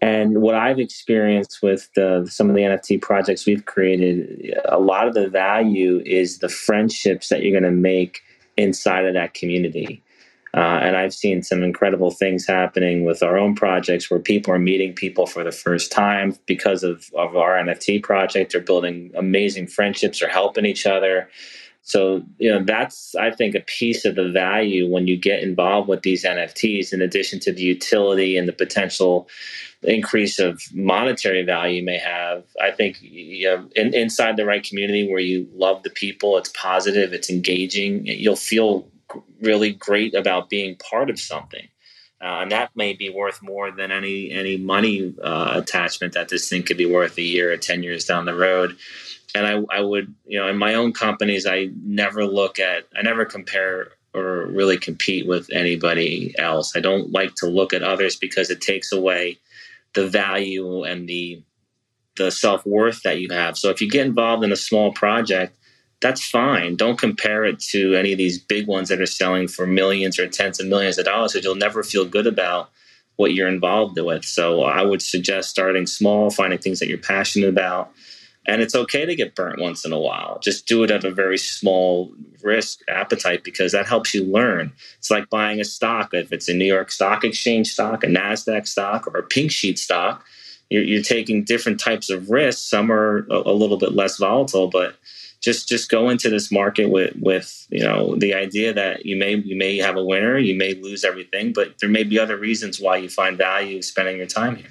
And 0.00 0.40
what 0.40 0.54
I've 0.54 0.78
experienced 0.78 1.58
with 1.60 1.88
the, 1.94 2.26
some 2.30 2.48
of 2.48 2.54
the 2.54 2.62
NFT 2.62 3.02
projects 3.02 3.46
we've 3.46 3.64
created, 3.64 4.56
a 4.66 4.78
lot 4.78 5.08
of 5.08 5.14
the 5.14 5.28
value 5.28 6.00
is 6.06 6.38
the 6.38 6.48
friendships 6.48 7.30
that 7.30 7.42
you're 7.42 7.58
going 7.58 7.70
to 7.70 7.76
make 7.76 8.20
inside 8.56 9.06
of 9.06 9.14
that 9.14 9.34
community. 9.34 10.02
Uh, 10.54 10.80
and 10.82 10.96
I've 10.96 11.12
seen 11.12 11.42
some 11.42 11.62
incredible 11.62 12.10
things 12.10 12.46
happening 12.46 13.04
with 13.04 13.22
our 13.22 13.36
own 13.36 13.54
projects 13.54 14.10
where 14.10 14.20
people 14.20 14.52
are 14.52 14.58
meeting 14.58 14.94
people 14.94 15.26
for 15.26 15.44
the 15.44 15.52
first 15.52 15.92
time 15.92 16.36
because 16.46 16.82
of, 16.82 17.10
of 17.14 17.36
our 17.36 17.56
NFT 17.56 18.02
project. 18.02 18.52
They're 18.52 18.60
building 18.60 19.10
amazing 19.14 19.66
friendships 19.66 20.22
or 20.22 20.28
helping 20.28 20.64
each 20.64 20.86
other. 20.86 21.28
So, 21.88 22.22
you 22.36 22.52
know, 22.52 22.62
that's, 22.62 23.14
I 23.14 23.30
think, 23.30 23.54
a 23.54 23.60
piece 23.60 24.04
of 24.04 24.14
the 24.14 24.28
value 24.28 24.86
when 24.86 25.06
you 25.06 25.16
get 25.16 25.42
involved 25.42 25.88
with 25.88 26.02
these 26.02 26.22
NFTs, 26.22 26.92
in 26.92 27.00
addition 27.00 27.40
to 27.40 27.52
the 27.52 27.62
utility 27.62 28.36
and 28.36 28.46
the 28.46 28.52
potential 28.52 29.26
increase 29.82 30.38
of 30.38 30.62
monetary 30.74 31.44
value 31.44 31.76
you 31.76 31.82
may 31.82 31.96
have. 31.96 32.44
I 32.60 32.72
think 32.72 32.98
you 33.00 33.48
know, 33.48 33.70
in, 33.74 33.94
inside 33.94 34.36
the 34.36 34.44
right 34.44 34.62
community 34.62 35.08
where 35.10 35.18
you 35.18 35.48
love 35.54 35.82
the 35.82 35.88
people, 35.88 36.36
it's 36.36 36.50
positive, 36.50 37.14
it's 37.14 37.30
engaging, 37.30 38.04
you'll 38.04 38.36
feel 38.36 38.86
really 39.40 39.72
great 39.72 40.12
about 40.12 40.50
being 40.50 40.76
part 40.76 41.08
of 41.08 41.18
something. 41.18 41.68
Uh, 42.20 42.40
and 42.42 42.52
that 42.52 42.70
may 42.76 42.92
be 42.92 43.08
worth 43.08 43.40
more 43.40 43.70
than 43.70 43.92
any 43.92 44.30
any 44.30 44.58
money 44.58 45.14
uh, 45.22 45.52
attachment 45.54 46.12
that 46.12 46.28
this 46.28 46.50
thing 46.50 46.64
could 46.64 46.76
be 46.76 46.84
worth 46.84 47.16
a 47.16 47.22
year 47.22 47.52
or 47.52 47.56
10 47.56 47.82
years 47.82 48.04
down 48.04 48.26
the 48.26 48.34
road 48.34 48.76
and 49.34 49.46
I, 49.46 49.76
I 49.76 49.80
would, 49.80 50.14
you 50.26 50.38
know, 50.38 50.48
in 50.48 50.56
my 50.56 50.74
own 50.74 50.92
companies, 50.92 51.46
I 51.46 51.70
never 51.82 52.24
look 52.24 52.58
at, 52.58 52.84
I 52.96 53.02
never 53.02 53.24
compare 53.24 53.92
or 54.14 54.46
really 54.46 54.78
compete 54.78 55.26
with 55.26 55.50
anybody 55.52 56.34
else. 56.38 56.74
I 56.74 56.80
don't 56.80 57.12
like 57.12 57.34
to 57.36 57.46
look 57.46 57.72
at 57.72 57.82
others 57.82 58.16
because 58.16 58.50
it 58.50 58.60
takes 58.60 58.90
away 58.92 59.38
the 59.94 60.08
value 60.08 60.84
and 60.84 61.08
the 61.08 61.42
the 62.16 62.30
self 62.30 62.66
worth 62.66 63.02
that 63.02 63.20
you 63.20 63.28
have. 63.30 63.56
So 63.56 63.70
if 63.70 63.80
you 63.80 63.88
get 63.88 64.06
involved 64.06 64.42
in 64.42 64.50
a 64.50 64.56
small 64.56 64.92
project, 64.92 65.56
that's 66.00 66.28
fine. 66.28 66.76
Don't 66.76 66.98
compare 66.98 67.44
it 67.44 67.60
to 67.70 67.94
any 67.94 68.12
of 68.12 68.18
these 68.18 68.38
big 68.38 68.66
ones 68.66 68.88
that 68.88 69.00
are 69.00 69.06
selling 69.06 69.48
for 69.48 69.66
millions 69.66 70.18
or 70.18 70.28
tens 70.28 70.60
of 70.60 70.66
millions 70.66 70.98
of 70.98 71.04
dollars 71.04 71.32
because 71.32 71.44
you'll 71.44 71.54
never 71.54 71.82
feel 71.82 72.04
good 72.04 72.26
about 72.26 72.70
what 73.16 73.34
you're 73.34 73.48
involved 73.48 73.98
with. 74.00 74.24
So 74.24 74.62
I 74.62 74.82
would 74.82 75.02
suggest 75.02 75.50
starting 75.50 75.86
small, 75.86 76.30
finding 76.30 76.58
things 76.58 76.78
that 76.78 76.88
you're 76.88 76.98
passionate 76.98 77.48
about, 77.48 77.92
and 78.48 78.62
it's 78.62 78.74
okay 78.74 79.04
to 79.04 79.14
get 79.14 79.34
burnt 79.34 79.60
once 79.60 79.84
in 79.84 79.92
a 79.92 79.98
while. 79.98 80.38
Just 80.42 80.66
do 80.66 80.82
it 80.82 80.90
at 80.90 81.04
a 81.04 81.10
very 81.10 81.36
small 81.36 82.10
risk 82.42 82.80
appetite 82.88 83.44
because 83.44 83.72
that 83.72 83.86
helps 83.86 84.14
you 84.14 84.24
learn. 84.24 84.72
It's 84.96 85.10
like 85.10 85.28
buying 85.28 85.60
a 85.60 85.64
stock. 85.64 86.14
If 86.14 86.32
it's 86.32 86.48
a 86.48 86.54
New 86.54 86.64
York 86.64 86.90
Stock 86.90 87.24
Exchange 87.24 87.68
stock, 87.68 88.02
a 88.02 88.06
NASDAQ 88.06 88.66
stock, 88.66 89.06
or 89.06 89.18
a 89.18 89.22
pink 89.22 89.50
sheet 89.50 89.78
stock, 89.78 90.24
you're, 90.70 90.82
you're 90.82 91.02
taking 91.02 91.44
different 91.44 91.78
types 91.78 92.08
of 92.08 92.30
risks. 92.30 92.62
Some 92.62 92.90
are 92.90 93.26
a, 93.30 93.50
a 93.50 93.52
little 93.52 93.76
bit 93.76 93.92
less 93.92 94.16
volatile, 94.16 94.68
but 94.68 94.96
just 95.40 95.68
just 95.68 95.90
go 95.90 96.08
into 96.08 96.30
this 96.30 96.50
market 96.50 96.90
with 96.90 97.14
with 97.20 97.66
you 97.70 97.84
know 97.84 98.16
the 98.16 98.34
idea 98.34 98.72
that 98.72 99.04
you 99.04 99.14
may 99.16 99.34
you 99.34 99.56
may 99.56 99.76
have 99.76 99.96
a 99.96 100.04
winner, 100.04 100.38
you 100.38 100.56
may 100.56 100.74
lose 100.74 101.04
everything, 101.04 101.52
but 101.52 101.78
there 101.80 101.88
may 101.90 102.02
be 102.02 102.18
other 102.18 102.36
reasons 102.38 102.80
why 102.80 102.96
you 102.96 103.10
find 103.10 103.36
value 103.36 103.82
spending 103.82 104.16
your 104.16 104.26
time 104.26 104.56
here. 104.56 104.70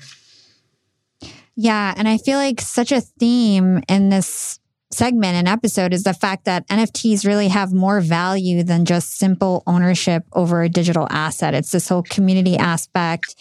Yeah. 1.57 1.93
And 1.97 2.07
I 2.07 2.19
feel 2.19 2.37
like 2.37 2.61
such 2.61 2.91
a 2.91 3.01
theme 3.01 3.81
in 3.89 4.09
this 4.09 4.59
segment 4.91 5.35
and 5.35 5.47
episode 5.47 5.91
is 5.91 6.03
the 6.03 6.13
fact 6.13 6.45
that 6.45 6.67
NFTs 6.69 7.25
really 7.25 7.49
have 7.49 7.73
more 7.73 7.99
value 7.99 8.63
than 8.63 8.85
just 8.85 9.17
simple 9.17 9.63
ownership 9.67 10.23
over 10.33 10.61
a 10.61 10.69
digital 10.69 11.07
asset. 11.09 11.55
It's 11.55 11.71
this 11.71 11.89
whole 11.89 12.03
community 12.03 12.55
aspect 12.57 13.35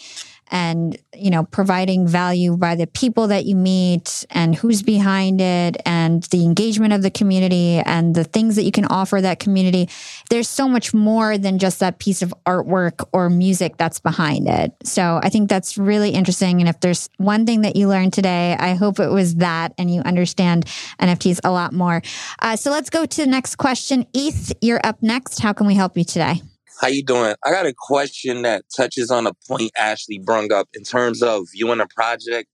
and 0.51 0.97
you 1.13 1.29
know 1.29 1.43
providing 1.43 2.07
value 2.07 2.57
by 2.57 2.75
the 2.75 2.87
people 2.87 3.27
that 3.27 3.45
you 3.45 3.55
meet 3.55 4.25
and 4.29 4.55
who's 4.55 4.81
behind 4.81 5.41
it 5.41 5.77
and 5.85 6.23
the 6.23 6.43
engagement 6.43 6.93
of 6.93 7.01
the 7.01 7.11
community 7.11 7.79
and 7.85 8.15
the 8.15 8.23
things 8.23 8.55
that 8.55 8.63
you 8.63 8.71
can 8.71 8.85
offer 8.85 9.21
that 9.21 9.39
community. 9.39 9.89
There's 10.29 10.49
so 10.49 10.67
much 10.67 10.93
more 10.93 11.37
than 11.37 11.59
just 11.59 11.79
that 11.79 11.99
piece 11.99 12.21
of 12.21 12.33
artwork 12.45 13.07
or 13.13 13.29
music 13.29 13.77
that's 13.77 13.99
behind 13.99 14.47
it. 14.47 14.73
So 14.83 15.19
i 15.23 15.29
think 15.29 15.49
that's 15.49 15.77
really 15.77 16.11
interesting. 16.11 16.59
And 16.59 16.69
if 16.69 16.79
there's 16.79 17.09
one 17.17 17.45
thing 17.45 17.61
that 17.61 17.75
you 17.75 17.87
learned 17.87 18.13
today 18.13 18.55
i 18.59 18.73
hope 18.73 18.99
it 18.99 19.09
was 19.09 19.35
that 19.35 19.73
and 19.77 19.93
you 19.93 20.01
understand 20.01 20.65
nfts 20.99 21.39
a 21.43 21.51
lot 21.51 21.73
more. 21.73 22.01
Uh, 22.39 22.55
so 22.55 22.71
let's 22.71 22.89
go 22.89 23.05
to 23.05 23.21
the 23.21 23.27
next 23.27 23.55
question. 23.55 24.05
Eth 24.13 24.53
you're 24.61 24.81
up 24.83 25.01
next. 25.01 25.39
How 25.39 25.53
can 25.53 25.67
we 25.67 25.75
help 25.75 25.97
you 25.97 26.03
today 26.03 26.41
how 26.79 26.87
you 26.87 27.03
doing? 27.03 27.35
I 27.43 27.51
got 27.51 27.65
a 27.65 27.73
question 27.75 28.43
that 28.43 28.63
touches 28.75 29.09
on 29.09 29.25
a 29.25 29.31
point 29.47 29.71
Ashley 29.77 30.19
brung 30.19 30.53
up 30.53 30.67
in 30.73 30.83
terms 30.83 31.23
of 31.23 31.45
viewing 31.51 31.79
a 31.79 31.87
project 31.87 32.49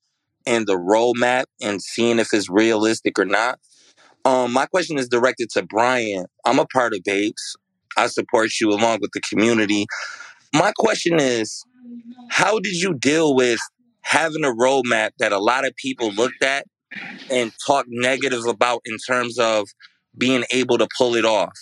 and 0.45 0.65
the 0.65 0.77
roadmap 0.77 1.45
and 1.61 1.81
seeing 1.81 2.19
if 2.19 2.33
it's 2.33 2.49
realistic 2.49 3.19
or 3.19 3.25
not. 3.25 3.59
Um, 4.25 4.53
my 4.53 4.65
question 4.65 4.97
is 4.97 5.09
directed 5.09 5.49
to 5.51 5.63
Brian. 5.63 6.25
I'm 6.45 6.59
a 6.59 6.65
part 6.65 6.93
of 6.93 7.01
Babes. 7.03 7.57
I 7.97 8.07
support 8.07 8.51
you 8.61 8.71
along 8.71 8.99
with 9.01 9.11
the 9.13 9.21
community. 9.21 9.85
My 10.53 10.71
question 10.77 11.19
is, 11.19 11.63
how 12.29 12.59
did 12.59 12.81
you 12.81 12.93
deal 12.93 13.35
with 13.35 13.59
having 14.01 14.45
a 14.45 14.51
roadmap 14.51 15.11
that 15.19 15.33
a 15.33 15.39
lot 15.39 15.65
of 15.65 15.75
people 15.75 16.11
looked 16.13 16.43
at 16.43 16.65
and 17.29 17.51
talked 17.65 17.89
negative 17.89 18.45
about 18.45 18.81
in 18.85 18.97
terms 19.05 19.37
of 19.37 19.67
being 20.17 20.45
able 20.53 20.77
to 20.77 20.87
pull 20.97 21.15
it 21.15 21.25
off? 21.25 21.53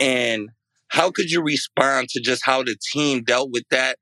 And 0.00 0.50
how 0.90 1.10
could 1.10 1.30
you 1.30 1.42
respond 1.42 2.08
to 2.10 2.20
just 2.20 2.44
how 2.44 2.62
the 2.62 2.76
team 2.92 3.22
dealt 3.22 3.50
with 3.52 3.64
that 3.70 3.96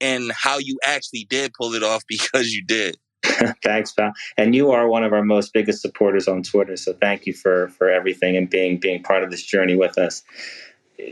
and 0.00 0.30
how 0.32 0.58
you 0.58 0.78
actually 0.84 1.26
did 1.28 1.52
pull 1.58 1.74
it 1.74 1.82
off 1.82 2.04
because 2.08 2.52
you 2.52 2.64
did? 2.64 2.96
Thanks, 3.64 3.92
pal. 3.92 4.12
And 4.36 4.54
you 4.54 4.70
are 4.70 4.88
one 4.88 5.02
of 5.02 5.12
our 5.12 5.24
most 5.24 5.52
biggest 5.52 5.80
supporters 5.80 6.28
on 6.28 6.42
Twitter. 6.42 6.76
So 6.76 6.92
thank 6.92 7.26
you 7.26 7.32
for 7.32 7.68
for 7.68 7.90
everything 7.90 8.36
and 8.36 8.48
being 8.50 8.78
being 8.78 9.02
part 9.02 9.22
of 9.22 9.30
this 9.30 9.42
journey 9.42 9.76
with 9.76 9.96
us. 9.96 10.22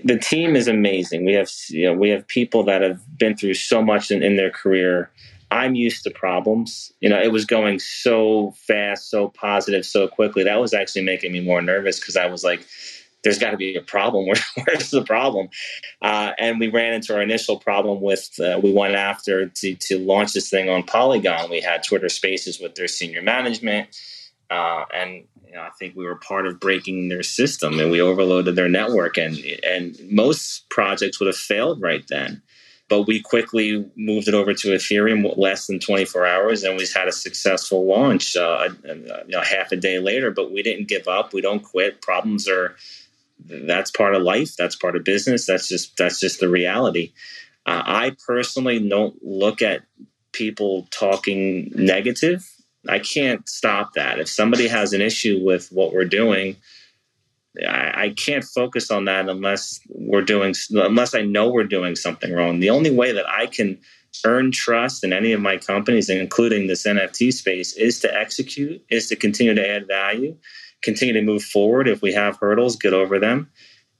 The 0.05 0.19
team 0.19 0.55
is 0.55 0.69
amazing. 0.69 1.25
We 1.25 1.33
have 1.33 1.51
you 1.71 1.87
know 1.87 1.95
we 1.95 2.11
have 2.11 2.29
people 2.29 2.65
that 2.65 2.83
have 2.83 3.01
been 3.19 3.35
through 3.35 3.55
so 3.55 3.83
much 3.83 4.11
in, 4.11 4.23
in 4.23 4.37
their 4.37 4.51
career. 4.51 5.11
I'm 5.51 5.75
used 5.75 6.05
to 6.05 6.11
problems. 6.11 6.93
You 7.01 7.09
know, 7.09 7.21
it 7.21 7.33
was 7.33 7.45
going 7.45 7.79
so 7.79 8.55
fast, 8.67 9.11
so 9.11 9.29
positive, 9.29 9.85
so 9.85 10.09
quickly. 10.09 10.45
That 10.45 10.61
was 10.61 10.73
actually 10.75 11.05
making 11.05 11.33
me 11.33 11.41
more 11.41 11.61
nervous 11.61 11.99
because 11.99 12.17
I 12.17 12.27
was 12.27 12.43
like, 12.43 12.67
there's 13.23 13.39
got 13.39 13.51
to 13.53 13.57
be 13.57 13.75
a 13.77 13.81
problem. 13.81 14.27
Where, 14.27 14.37
where's 14.65 14.91
the 14.91 15.05
problem? 15.05 15.49
Uh, 16.01 16.33
and 16.39 16.59
we 16.59 16.69
ran 16.69 16.95
into 16.95 17.15
our 17.15 17.23
initial 17.23 17.59
problem 17.59 18.01
with 18.01 18.31
uh, 18.41 18.61
we 18.63 18.73
went 18.73 18.95
after 18.95 19.49
to, 19.49 19.75
to 19.77 19.99
launch 19.99 20.33
this 20.33 20.51
thing 20.51 20.69
on 20.69 20.83
Polygon. 20.83 21.51
We 21.51 21.61
had 21.61 21.83
Twitter 21.83 22.09
Spaces 22.09 22.61
with 22.61 22.75
their 22.75 22.89
senior 22.89 23.23
management, 23.23 23.89
uh, 24.51 24.85
and 24.95 25.25
you 25.47 25.53
know, 25.55 25.63
I 25.63 25.71
think 25.79 25.95
we 25.95 26.05
were 26.05 26.17
part 26.17 26.47
of 26.47 26.59
breaking 26.59 27.09
their 27.09 27.23
system, 27.23 27.79
and 27.79 27.91
we 27.91 28.01
overloaded 28.01 28.57
their 28.57 28.69
network. 28.69 29.19
And 29.19 29.37
and 29.67 29.97
most 30.11 30.69
projects 30.71 31.21
would 31.21 31.27
have 31.27 31.37
failed 31.37 31.81
right 31.83 32.05
then. 32.09 32.43
but 32.89 33.07
we 33.07 33.23
quickly 33.23 33.87
moved 33.97 34.29
it 34.29 34.35
over 34.35 34.53
to 34.53 34.69
Ethereum 34.69 35.35
less 35.39 35.67
than 35.67 35.79
24 35.79 36.27
hours, 36.27 36.63
and 36.63 36.77
we 36.77 36.87
had 36.95 37.09
a 37.09 37.13
successful 37.13 37.87
launch. 37.87 38.37
Uh, 38.37 38.69
you 38.85 39.25
know, 39.29 39.41
half 39.43 39.73
a 39.73 39.77
day 39.77 39.99
later, 39.99 40.31
but 40.31 40.53
we 40.53 40.63
didn't 40.63 40.89
give 40.89 41.09
up. 41.09 41.33
We 41.33 41.41
don't 41.41 41.63
quit. 41.63 42.03
Problems 42.03 42.49
are 42.49 42.77
that's 43.47 43.91
part 43.91 44.15
of 44.15 44.23
life. 44.23 44.57
That's 44.57 44.77
part 44.77 44.97
of 44.97 45.05
business. 45.05 45.47
That's 45.47 45.69
just 45.69 45.97
that's 45.97 46.21
just 46.21 46.41
the 46.41 46.49
reality. 46.49 47.13
Uh, 47.67 47.83
I 47.85 48.17
personally 48.27 48.87
don't 48.89 49.17
look 49.23 49.63
at 49.63 49.83
people 50.33 50.89
talking 50.91 51.71
negative. 51.75 52.49
I 52.89 52.99
can't 52.99 53.49
stop 53.49 53.95
that. 53.95 54.19
If 54.19 54.29
somebody 54.29 54.67
has 54.67 54.93
an 54.93 55.01
issue 55.01 55.41
with 55.43 55.69
what 55.71 55.93
we're 55.93 56.05
doing, 56.05 56.57
I, 57.69 58.05
I, 58.05 58.15
can't 58.17 58.43
focus 58.43 58.91
on 58.91 59.05
that 59.05 59.29
unless 59.29 59.79
we're 59.89 60.23
doing 60.23 60.55
unless 60.71 61.15
I 61.15 61.23
know 61.23 61.49
we're 61.49 61.65
doing 61.65 61.95
something 61.97 62.33
wrong. 62.33 62.61
The 62.61 62.71
only 62.71 62.91
way 62.91 63.13
that 63.13 63.29
I 63.29 63.47
can 63.47 63.79
earn 64.25 64.53
trust 64.53 65.05
in 65.05 65.13
any 65.13 65.33
of 65.33 65.41
my 65.41 65.59
companies, 65.59 66.09
including 66.09 66.67
this 66.67 66.87
NFT 66.87 67.33
space, 67.33 67.75
is 67.75 68.01
to 68.01 68.15
execute, 68.15 68.83
is 68.91 69.09
to 69.09 69.17
continue 69.17 69.55
to 69.55 69.69
add 69.69 69.87
value, 69.87 70.37
continue 70.83 71.15
to 71.15 71.23
move 71.23 71.43
forward. 71.43 71.89
If 71.89 72.03
we 72.03 72.13
have 72.13 72.37
hurdles, 72.37 72.77
get 72.77 72.93
over 72.93 73.19
them. 73.19 73.51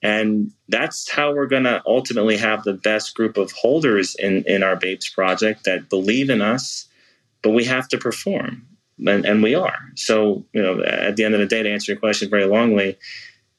And 0.03 0.51
that's 0.69 1.09
how 1.09 1.33
we're 1.33 1.47
going 1.47 1.63
to 1.65 1.81
ultimately 1.87 2.37
have 2.37 2.65
the 2.65 2.73
best 2.73 3.15
group 3.15 3.37
of 3.37 3.53
holders 3.53 4.17
in, 4.17 4.43
in 4.45 4.63
our 4.63 4.75
Bapes 4.75 5.09
project 5.09 5.65
that 5.65 5.89
believe 5.89 6.29
in 6.29 6.43
us, 6.43 6.89
but 7.41 7.51
we 7.51 7.65
have 7.65 7.89
to 7.89 7.99
perform. 7.99 8.67
And, 9.07 9.25
and 9.25 9.43
we 9.43 9.55
are. 9.55 9.79
So, 9.95 10.45
you 10.53 10.63
know, 10.63 10.83
at 10.83 11.17
the 11.17 11.25
end 11.25 11.35
of 11.35 11.41
the 11.41 11.47
day, 11.47 11.63
to 11.63 11.71
answer 11.71 11.93
your 11.93 12.01
question 12.01 12.29
very 12.31 12.45
longly, 12.45 12.97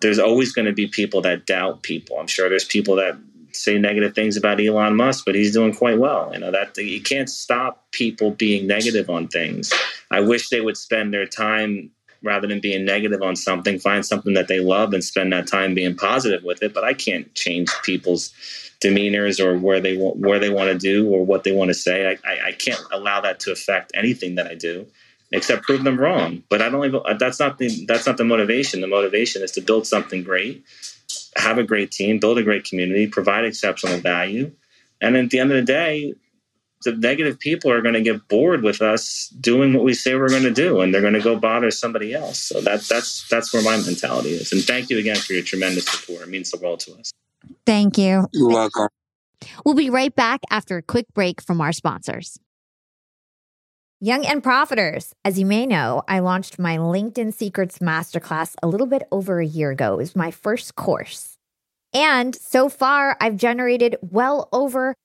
there's 0.02 0.20
always 0.20 0.54
going 0.54 0.66
to 0.66 0.74
be 0.74 0.88
people 0.88 1.22
that 1.22 1.46
doubt 1.46 1.84
people. 1.84 2.20
I'm 2.20 2.28
sure 2.28 2.50
there's 2.50 2.66
people 2.66 2.96
that 2.98 3.18
say 3.56 3.78
negative 3.78 4.16
things 4.16 4.38
about 4.38 4.60
Elon 4.60 4.96
Musk, 4.96 5.26
but 5.26 5.36
he's 5.36 5.54
doing 5.54 5.74
quite 5.74 5.98
well. 5.98 6.30
You 6.34 6.40
know 6.40 6.52
that 6.52 6.78
you 6.78 7.02
can't 7.02 7.30
stop 7.30 7.92
people 7.92 8.32
being 8.32 8.68
negative 8.68 9.10
on 9.10 9.28
things. 9.28 9.72
I 10.12 10.22
wish 10.22 10.50
they 10.50 10.62
would 10.62 10.78
spend 10.78 11.14
their 11.14 11.26
time 11.26 11.92
rather 12.24 12.48
than 12.48 12.60
being 12.60 12.86
negative 12.86 13.22
on 13.22 13.36
something, 13.36 13.80
find 13.80 14.06
something 14.06 14.34
that 14.34 14.48
they 14.48 14.60
love 14.60 14.94
and 14.94 15.04
spend 15.04 15.34
that 15.34 15.48
time 15.48 15.76
being 15.76 15.96
positive 15.96 16.44
with 16.44 16.64
it. 16.64 16.74
But 16.74 16.84
I 16.84 16.94
can't 16.94 17.34
change 17.36 17.70
people's 17.84 18.34
demeanors 18.80 19.40
or 19.40 19.58
where 19.58 19.80
they 19.80 19.96
want 19.98 20.18
where 20.18 20.40
they 20.40 20.50
want 20.50 20.70
to 20.70 20.78
do 20.78 21.10
or 21.10 21.26
what 21.26 21.44
they 21.44 21.52
want 21.52 21.70
to 21.70 21.74
say. 21.74 22.08
I, 22.08 22.30
I, 22.30 22.48
I 22.48 22.52
can't 22.54 22.82
allow 22.92 23.22
that 23.22 23.40
to 23.42 23.52
affect 23.52 23.92
anything 23.96 24.36
that 24.36 24.48
I 24.48 24.56
do 24.56 24.88
except 25.34 25.64
prove 25.64 25.84
them 25.84 26.00
wrong. 26.00 26.44
But 26.50 26.62
I 26.62 26.70
don't 26.70 26.86
even 26.86 27.02
uh, 27.06 27.16
that's 27.16 27.40
not 27.40 27.58
the 27.58 27.86
that's 27.86 28.06
not 28.06 28.18
the 28.18 28.24
motivation. 28.24 28.82
The 28.82 28.88
motivation 28.88 29.42
is 29.42 29.52
to 29.54 29.62
build 29.62 29.86
something 29.86 30.24
great, 30.24 30.64
have 31.36 31.58
a 31.58 31.64
great 31.64 31.92
team, 31.92 32.20
build 32.20 32.38
a 32.38 32.44
great 32.44 32.64
community, 32.64 33.08
provide 33.08 33.44
exceptional 33.44 33.98
value. 33.98 34.52
And 35.02 35.18
at 35.18 35.32
the 35.32 35.40
end 35.40 35.52
of 35.52 35.58
the 35.58 35.64
day, 35.64 36.14
the 36.84 36.94
negative 36.94 37.40
people 37.40 37.72
are 37.72 37.82
going 37.82 37.94
to 37.94 38.02
get 38.02 38.28
bored 38.28 38.64
with 38.64 38.82
us 38.82 39.30
doing 39.40 39.74
what 39.74 39.84
we 39.84 39.94
say 39.94 40.16
we're 40.16 40.30
going 40.30 40.44
to 40.44 40.52
do 40.52 40.82
and 40.82 40.94
they're 40.94 41.02
going 41.02 41.14
to 41.14 41.22
go 41.22 41.36
bother 41.36 41.72
somebody 41.72 42.14
else. 42.14 42.40
So 42.40 42.62
that 42.62 42.82
that's 42.82 43.28
that's 43.30 43.54
where 43.54 43.64
my 43.64 43.78
mentality 43.78 44.30
is. 44.30 44.52
And 44.52 44.62
thank 44.64 44.90
you 44.90 44.98
again 44.98 45.18
for 45.18 45.34
your 45.34 45.44
tremendous 45.44 45.86
support. 45.86 46.22
It 46.22 46.30
means 46.30 46.52
the 46.52 46.58
world 46.58 46.80
to 46.82 46.94
us. 46.96 47.12
Thank 47.66 47.98
you. 47.98 48.28
You're 48.32 48.50
welcome. 48.50 48.88
We'll 49.66 49.76
be 49.76 49.90
right 49.90 50.16
back 50.16 50.42
after 50.50 50.78
a 50.78 50.82
quick 50.82 51.08
break 51.14 51.42
from 51.42 51.60
our 51.60 51.74
sponsors. 51.74 52.40
Young 54.00 54.26
and 54.26 54.44
Profiters. 54.44 55.14
As 55.24 55.40
you 55.40 55.46
may 55.46 55.66
know, 55.66 56.04
I 56.10 56.20
launched 56.20 56.60
my 56.60 56.78
LinkedIn 56.78 57.34
Secrets 57.34 57.80
Masterclass 57.80 58.56
a 58.62 58.68
little 58.68 58.88
bit 58.88 59.04
over 59.12 59.40
a 59.40 59.46
year 59.46 59.72
ago. 59.72 59.94
It 59.94 59.98
was 59.98 60.16
my 60.16 60.30
first 60.30 60.76
course. 60.76 61.38
And 61.94 62.36
so 62.36 62.70
far, 62.70 63.16
I've 63.22 63.38
generated 63.38 63.96
well 64.02 64.50
over 64.52 64.96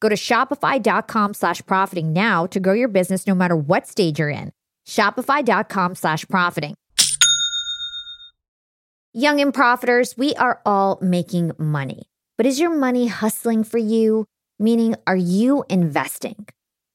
Go 0.00 0.08
to 0.08 0.16
shopify.com 0.16 1.34
slash 1.34 1.64
profiting 1.66 2.12
now 2.12 2.46
to 2.46 2.58
grow 2.58 2.72
your 2.72 2.88
business 2.88 3.26
no 3.26 3.34
matter 3.34 3.54
what 3.54 3.86
stage 3.86 4.18
you're 4.18 4.30
in. 4.30 4.52
Shopify.com 4.86 5.94
slash 5.94 6.26
profiting. 6.26 6.74
Young 9.12 9.40
and 9.40 9.52
profiters, 9.52 10.16
we 10.16 10.34
are 10.36 10.60
all 10.64 10.98
making 11.02 11.52
money. 11.58 12.04
But 12.36 12.46
is 12.46 12.60
your 12.60 12.70
money 12.70 13.08
hustling 13.08 13.64
for 13.64 13.78
you? 13.78 14.24
Meaning, 14.58 14.94
are 15.06 15.16
you 15.16 15.64
investing? 15.68 16.46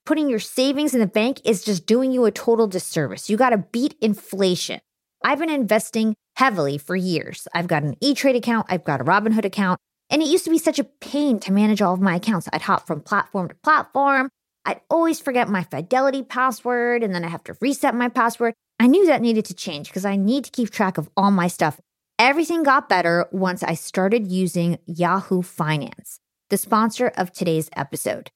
Putting 0.06 0.30
your 0.30 0.40
savings 0.40 0.94
in 0.94 1.00
the 1.00 1.08
bank 1.08 1.42
is 1.44 1.64
just 1.64 1.86
doing 1.86 2.12
you 2.12 2.26
a 2.26 2.32
total 2.32 2.68
disservice. 2.68 3.30
You 3.30 3.38
got 3.38 3.50
to 3.50 3.58
beat 3.58 3.96
inflation. 4.02 4.80
I've 5.24 5.40
been 5.40 5.50
investing 5.50 6.16
heavily 6.36 6.78
for 6.78 6.96
years. 6.96 7.48
I've 7.54 7.68
got 7.68 7.84
an 7.84 7.96
E 8.02 8.14
Trade 8.14 8.36
account, 8.36 8.68
I've 8.70 8.84
got 8.84 9.02
a 9.02 9.04
Robinhood 9.04 9.46
account, 9.46 9.80
and 10.10 10.22
it 10.22 10.28
used 10.28 10.46
to 10.46 10.52
be 10.52 10.58
such 10.58 10.80
a 10.80 10.84
pain 10.84 11.40
to 11.40 11.52
manage 11.52 11.82
all 11.82 11.94
of 11.94 12.02
my 12.02 12.16
accounts. 12.16 12.48
I'd 12.54 12.62
hop 12.62 12.86
from 12.86 13.02
platform 13.02 13.50
to 13.50 13.56
platform. 13.56 14.30
I'd 14.66 14.82
always 14.90 15.20
forget 15.20 15.50
my 15.50 15.64
Fidelity 15.64 16.24
password, 16.24 17.04
and 17.04 17.14
then 17.14 17.24
I 17.24 17.30
have 17.30 17.44
to 17.46 17.56
reset 17.62 17.96
my 17.96 18.10
password. 18.10 18.54
I 18.80 18.88
knew 18.88 19.06
that 19.08 19.22
needed 19.22 19.46
to 19.46 19.54
change 19.54 19.88
because 19.88 20.06
I 20.06 20.16
need 20.16 20.46
to 20.46 20.52
keep 20.52 20.70
track 20.70 20.98
of 20.98 21.10
all 21.16 21.32
my 21.32 21.48
stuff. 21.48 21.80
Everything 22.18 22.64
got 22.64 22.90
better 22.90 23.28
once 23.32 23.62
I 23.62 23.74
started 23.74 24.28
using 24.28 24.80
Yahoo 24.86 25.42
Finance, 25.42 26.20
the 26.50 26.58
sponsor 26.58 27.12
of 27.18 27.32
today's 27.32 27.70
episode. 27.76 28.32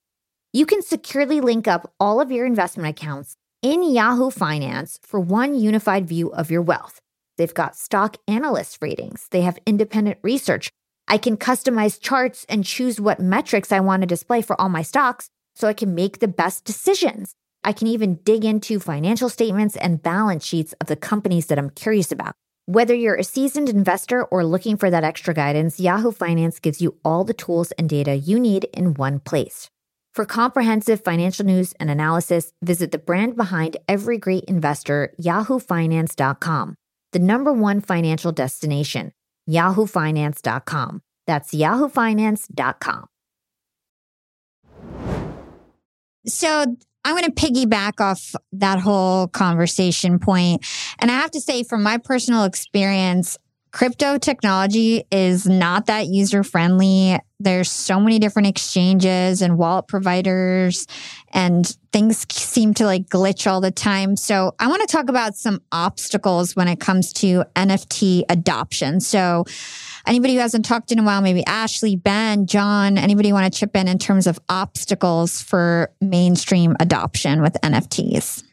You 0.52 0.66
can 0.66 0.82
securely 0.82 1.40
link 1.40 1.66
up 1.68 1.92
all 1.98 2.20
of 2.20 2.30
your 2.30 2.44
investment 2.46 2.88
accounts 2.88 3.36
in 3.62 3.82
Yahoo 3.82 4.30
Finance 4.30 4.98
for 5.02 5.20
one 5.20 5.54
unified 5.54 6.06
view 6.08 6.32
of 6.32 6.50
your 6.50 6.62
wealth. 6.62 7.00
They've 7.38 7.54
got 7.54 7.76
stock 7.76 8.16
analyst 8.28 8.78
ratings, 8.82 9.28
they 9.30 9.42
have 9.42 9.58
independent 9.66 10.18
research. 10.22 10.70
I 11.10 11.18
can 11.18 11.36
customize 11.36 12.00
charts 12.00 12.46
and 12.48 12.64
choose 12.64 13.00
what 13.00 13.18
metrics 13.18 13.72
I 13.72 13.80
want 13.80 14.02
to 14.02 14.06
display 14.06 14.42
for 14.42 14.58
all 14.60 14.68
my 14.68 14.82
stocks 14.82 15.28
so 15.56 15.66
I 15.66 15.72
can 15.72 15.92
make 15.92 16.20
the 16.20 16.28
best 16.28 16.64
decisions. 16.64 17.34
I 17.64 17.72
can 17.72 17.88
even 17.88 18.20
dig 18.22 18.44
into 18.44 18.78
financial 18.78 19.28
statements 19.28 19.74
and 19.74 20.00
balance 20.00 20.46
sheets 20.46 20.72
of 20.80 20.86
the 20.86 20.94
companies 20.94 21.46
that 21.46 21.58
I'm 21.58 21.70
curious 21.70 22.12
about. 22.12 22.36
Whether 22.66 22.94
you're 22.94 23.16
a 23.16 23.24
seasoned 23.24 23.68
investor 23.68 24.22
or 24.26 24.44
looking 24.44 24.76
for 24.76 24.88
that 24.88 25.02
extra 25.02 25.34
guidance, 25.34 25.80
Yahoo 25.80 26.12
Finance 26.12 26.60
gives 26.60 26.80
you 26.80 26.96
all 27.04 27.24
the 27.24 27.34
tools 27.34 27.72
and 27.72 27.88
data 27.88 28.14
you 28.14 28.38
need 28.38 28.68
in 28.72 28.94
one 28.94 29.18
place. 29.18 29.68
For 30.14 30.24
comprehensive 30.24 31.02
financial 31.02 31.44
news 31.44 31.74
and 31.80 31.90
analysis, 31.90 32.52
visit 32.62 32.92
the 32.92 32.98
brand 32.98 33.36
behind 33.36 33.78
every 33.88 34.16
great 34.16 34.44
investor, 34.44 35.12
yahoofinance.com, 35.20 36.76
the 37.10 37.18
number 37.18 37.52
one 37.52 37.80
financial 37.80 38.30
destination, 38.30 39.10
yahoofinance.com. 39.50 41.02
That's 41.26 41.52
yahoofinance.com. 41.52 43.06
So 46.26 46.76
I'm 47.04 47.16
going 47.16 47.30
to 47.30 47.32
piggyback 47.32 48.00
off 48.00 48.34
that 48.52 48.78
whole 48.78 49.28
conversation 49.28 50.18
point. 50.18 50.66
And 50.98 51.10
I 51.10 51.14
have 51.14 51.30
to 51.32 51.40
say, 51.40 51.62
from 51.62 51.82
my 51.82 51.98
personal 51.98 52.44
experience, 52.44 53.38
crypto 53.72 54.18
technology 54.18 55.04
is 55.10 55.46
not 55.46 55.86
that 55.86 56.06
user 56.06 56.42
friendly. 56.42 57.18
There's 57.38 57.70
so 57.70 58.00
many 58.00 58.18
different 58.18 58.48
exchanges 58.48 59.42
and 59.42 59.56
wallet 59.56 59.86
providers 59.88 60.86
and 61.32 61.66
things 61.92 62.26
seem 62.30 62.74
to 62.74 62.84
like 62.84 63.08
glitch 63.08 63.50
all 63.50 63.60
the 63.60 63.70
time. 63.70 64.16
So 64.16 64.54
I 64.58 64.68
want 64.68 64.86
to 64.86 64.92
talk 64.94 65.08
about 65.08 65.36
some 65.36 65.60
obstacles 65.72 66.56
when 66.56 66.68
it 66.68 66.80
comes 66.80 67.12
to 67.14 67.44
NFT 67.56 68.24
adoption. 68.28 69.00
So 69.00 69.44
anybody 70.06 70.34
who 70.34 70.40
hasn't 70.40 70.64
talked 70.64 70.92
in 70.92 70.98
a 70.98 71.02
while, 71.02 71.22
maybe 71.22 71.44
Ashley, 71.46 71.96
Ben, 71.96 72.46
John, 72.46 72.98
anybody 72.98 73.32
want 73.32 73.50
to 73.52 73.58
chip 73.58 73.76
in 73.76 73.88
in 73.88 73.98
terms 73.98 74.26
of 74.26 74.38
obstacles 74.48 75.40
for 75.40 75.92
mainstream 76.00 76.76
adoption 76.80 77.40
with 77.40 77.54
NFTs? 77.62 78.44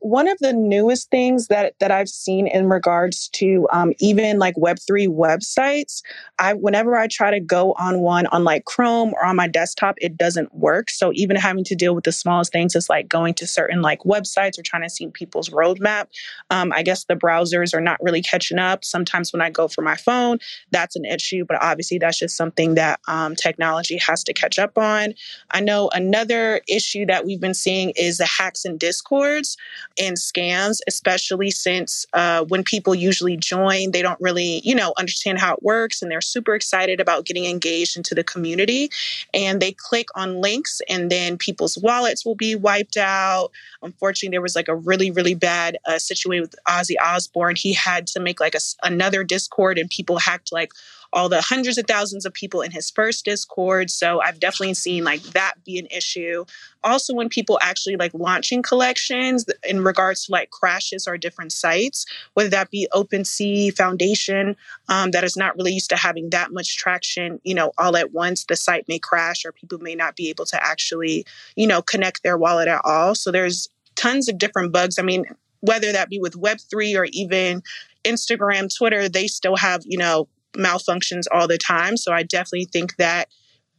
One 0.00 0.28
of 0.28 0.38
the 0.38 0.52
newest 0.52 1.10
things 1.10 1.48
that 1.48 1.74
that 1.78 1.90
I've 1.90 2.08
seen 2.08 2.46
in 2.46 2.68
regards 2.68 3.28
to 3.34 3.68
um, 3.70 3.92
even 3.98 4.38
like 4.38 4.56
Web 4.56 4.78
three 4.78 5.06
websites, 5.06 6.02
I 6.38 6.54
whenever 6.54 6.96
I 6.96 7.06
try 7.06 7.30
to 7.30 7.40
go 7.40 7.74
on 7.78 8.00
one 8.00 8.26
on 8.26 8.42
like 8.42 8.64
Chrome 8.64 9.12
or 9.12 9.24
on 9.24 9.36
my 9.36 9.46
desktop, 9.46 9.96
it 9.98 10.16
doesn't 10.16 10.54
work. 10.54 10.90
So 10.90 11.12
even 11.14 11.36
having 11.36 11.64
to 11.64 11.74
deal 11.74 11.94
with 11.94 12.04
the 12.04 12.12
smallest 12.12 12.50
things 12.50 12.74
is 12.74 12.88
like 12.88 13.08
going 13.08 13.34
to 13.34 13.46
certain 13.46 13.82
like 13.82 14.00
websites 14.00 14.58
or 14.58 14.62
trying 14.62 14.82
to 14.82 14.90
see 14.90 15.06
people's 15.08 15.50
roadmap. 15.50 16.06
Um, 16.48 16.72
I 16.72 16.82
guess 16.82 17.04
the 17.04 17.14
browsers 17.14 17.74
are 17.74 17.80
not 17.80 18.02
really 18.02 18.22
catching 18.22 18.58
up. 18.58 18.84
Sometimes 18.84 19.32
when 19.32 19.42
I 19.42 19.50
go 19.50 19.68
for 19.68 19.82
my 19.82 19.96
phone, 19.96 20.38
that's 20.70 20.96
an 20.96 21.04
issue, 21.04 21.44
but 21.44 21.62
obviously 21.62 21.98
that's 21.98 22.18
just 22.18 22.36
something 22.36 22.74
that 22.74 23.00
um, 23.06 23.36
technology 23.36 23.98
has 23.98 24.24
to 24.24 24.32
catch 24.32 24.58
up 24.58 24.78
on. 24.78 25.12
I 25.50 25.60
know 25.60 25.90
another 25.92 26.62
issue 26.68 27.04
that 27.06 27.26
we've 27.26 27.40
been 27.40 27.54
seeing 27.54 27.92
is 27.96 28.16
the 28.16 28.26
hacks 28.26 28.64
and 28.64 28.78
discords 28.78 29.58
and 30.00 30.16
scams, 30.16 30.78
especially 30.88 31.50
since 31.50 32.06
uh, 32.14 32.44
when 32.44 32.64
people 32.64 32.94
usually 32.94 33.36
join, 33.36 33.90
they 33.90 34.02
don't 34.02 34.20
really, 34.20 34.60
you 34.64 34.74
know, 34.74 34.94
understand 34.98 35.38
how 35.38 35.54
it 35.54 35.62
works 35.62 36.00
and 36.00 36.10
they're 36.10 36.20
super 36.20 36.54
excited 36.54 37.00
about 37.00 37.26
getting 37.26 37.44
engaged 37.44 37.96
into 37.96 38.14
the 38.14 38.24
community. 38.24 38.90
And 39.34 39.60
they 39.60 39.72
click 39.72 40.06
on 40.14 40.40
links 40.40 40.80
and 40.88 41.10
then 41.10 41.36
people's 41.36 41.76
wallets 41.78 42.24
will 42.24 42.34
be 42.34 42.54
wiped 42.54 42.96
out. 42.96 43.50
Unfortunately, 43.82 44.32
there 44.32 44.42
was 44.42 44.56
like 44.56 44.68
a 44.68 44.74
really, 44.74 45.10
really 45.10 45.34
bad 45.34 45.76
uh, 45.86 45.98
situation 45.98 46.42
with 46.42 46.54
Ozzy 46.66 46.94
Osbourne. 47.02 47.56
He 47.56 47.74
had 47.74 48.06
to 48.08 48.20
make 48.20 48.40
like 48.40 48.54
a, 48.54 48.60
another 48.82 49.22
Discord 49.22 49.78
and 49.78 49.90
people 49.90 50.18
hacked 50.18 50.50
like 50.50 50.72
all 51.12 51.28
the 51.28 51.40
hundreds 51.40 51.78
of 51.78 51.86
thousands 51.86 52.24
of 52.24 52.32
people 52.32 52.60
in 52.62 52.70
his 52.70 52.90
first 52.90 53.24
Discord. 53.24 53.90
So 53.90 54.20
I've 54.20 54.40
definitely 54.40 54.74
seen 54.74 55.04
like 55.04 55.22
that 55.22 55.54
be 55.64 55.78
an 55.78 55.86
issue. 55.86 56.44
Also, 56.84 57.14
when 57.14 57.28
people 57.28 57.58
actually 57.62 57.96
like 57.96 58.12
launching 58.14 58.62
collections 58.62 59.44
in 59.68 59.82
regards 59.82 60.26
to 60.26 60.32
like 60.32 60.50
crashes 60.50 61.06
or 61.06 61.18
different 61.18 61.52
sites, 61.52 62.06
whether 62.34 62.48
that 62.48 62.70
be 62.70 62.88
OpenSea 62.92 63.76
Foundation, 63.76 64.56
um, 64.88 65.10
that 65.10 65.24
is 65.24 65.36
not 65.36 65.56
really 65.56 65.72
used 65.72 65.90
to 65.90 65.96
having 65.96 66.30
that 66.30 66.52
much 66.52 66.76
traction, 66.76 67.40
you 67.44 67.54
know, 67.54 67.72
all 67.76 67.96
at 67.96 68.12
once, 68.12 68.44
the 68.44 68.56
site 68.56 68.86
may 68.88 68.98
crash 68.98 69.44
or 69.44 69.52
people 69.52 69.78
may 69.78 69.94
not 69.94 70.16
be 70.16 70.30
able 70.30 70.46
to 70.46 70.64
actually, 70.64 71.26
you 71.56 71.66
know, 71.66 71.82
connect 71.82 72.22
their 72.22 72.38
wallet 72.38 72.68
at 72.68 72.80
all. 72.84 73.14
So 73.14 73.30
there's 73.30 73.68
tons 73.96 74.28
of 74.28 74.38
different 74.38 74.72
bugs. 74.72 74.98
I 74.98 75.02
mean, 75.02 75.26
whether 75.60 75.92
that 75.92 76.08
be 76.08 76.18
with 76.18 76.40
Web3 76.40 76.96
or 76.96 77.06
even 77.12 77.62
Instagram, 78.04 78.74
Twitter, 78.74 79.08
they 79.08 79.26
still 79.26 79.56
have, 79.56 79.82
you 79.84 79.98
know, 79.98 80.28
malfunctions 80.56 81.24
all 81.32 81.48
the 81.48 81.58
time. 81.58 81.96
So 81.96 82.12
I 82.12 82.22
definitely 82.22 82.66
think 82.66 82.96
that 82.96 83.28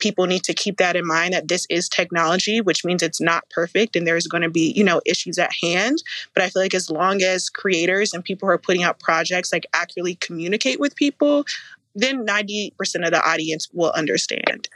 people 0.02 0.26
need 0.26 0.43
to 0.43 0.53
keep 0.53 0.77
that 0.77 0.95
in 0.95 1.06
mind 1.06 1.34
that 1.34 1.48
this 1.48 1.65
is 1.69 1.88
technology 1.88 2.60
which 2.60 2.84
means 2.84 3.02
it's 3.02 3.22
not 3.22 3.48
perfect 3.52 3.95
and 3.95 4.06
there's 4.06 4.27
going 4.27 4.41
to 4.41 4.49
be 4.49 4.73
you 4.76 4.84
know 4.84 4.99
issues 5.06 5.38
at 5.38 5.52
hand 5.61 6.02
but 6.34 6.43
i 6.43 6.49
feel 6.49 6.61
like 6.61 6.73
as 6.73 6.89
long 6.89 7.22
as 7.22 7.49
creators 7.49 8.11
and 8.11 8.23
people 8.23 8.48
who 8.48 8.52
are 8.52 8.57
putting 8.57 8.84
out 8.84 8.99
projects 8.99 9.53
like 9.53 9.65
accurately 9.73 10.15
communicate 10.15 10.80
with 10.80 10.95
people 10.95 11.45
then 11.93 12.26
90% 12.26 12.72
of 13.03 13.11
the 13.11 13.22
audience 13.23 13.69
will 13.73 13.91
understand 13.91 14.68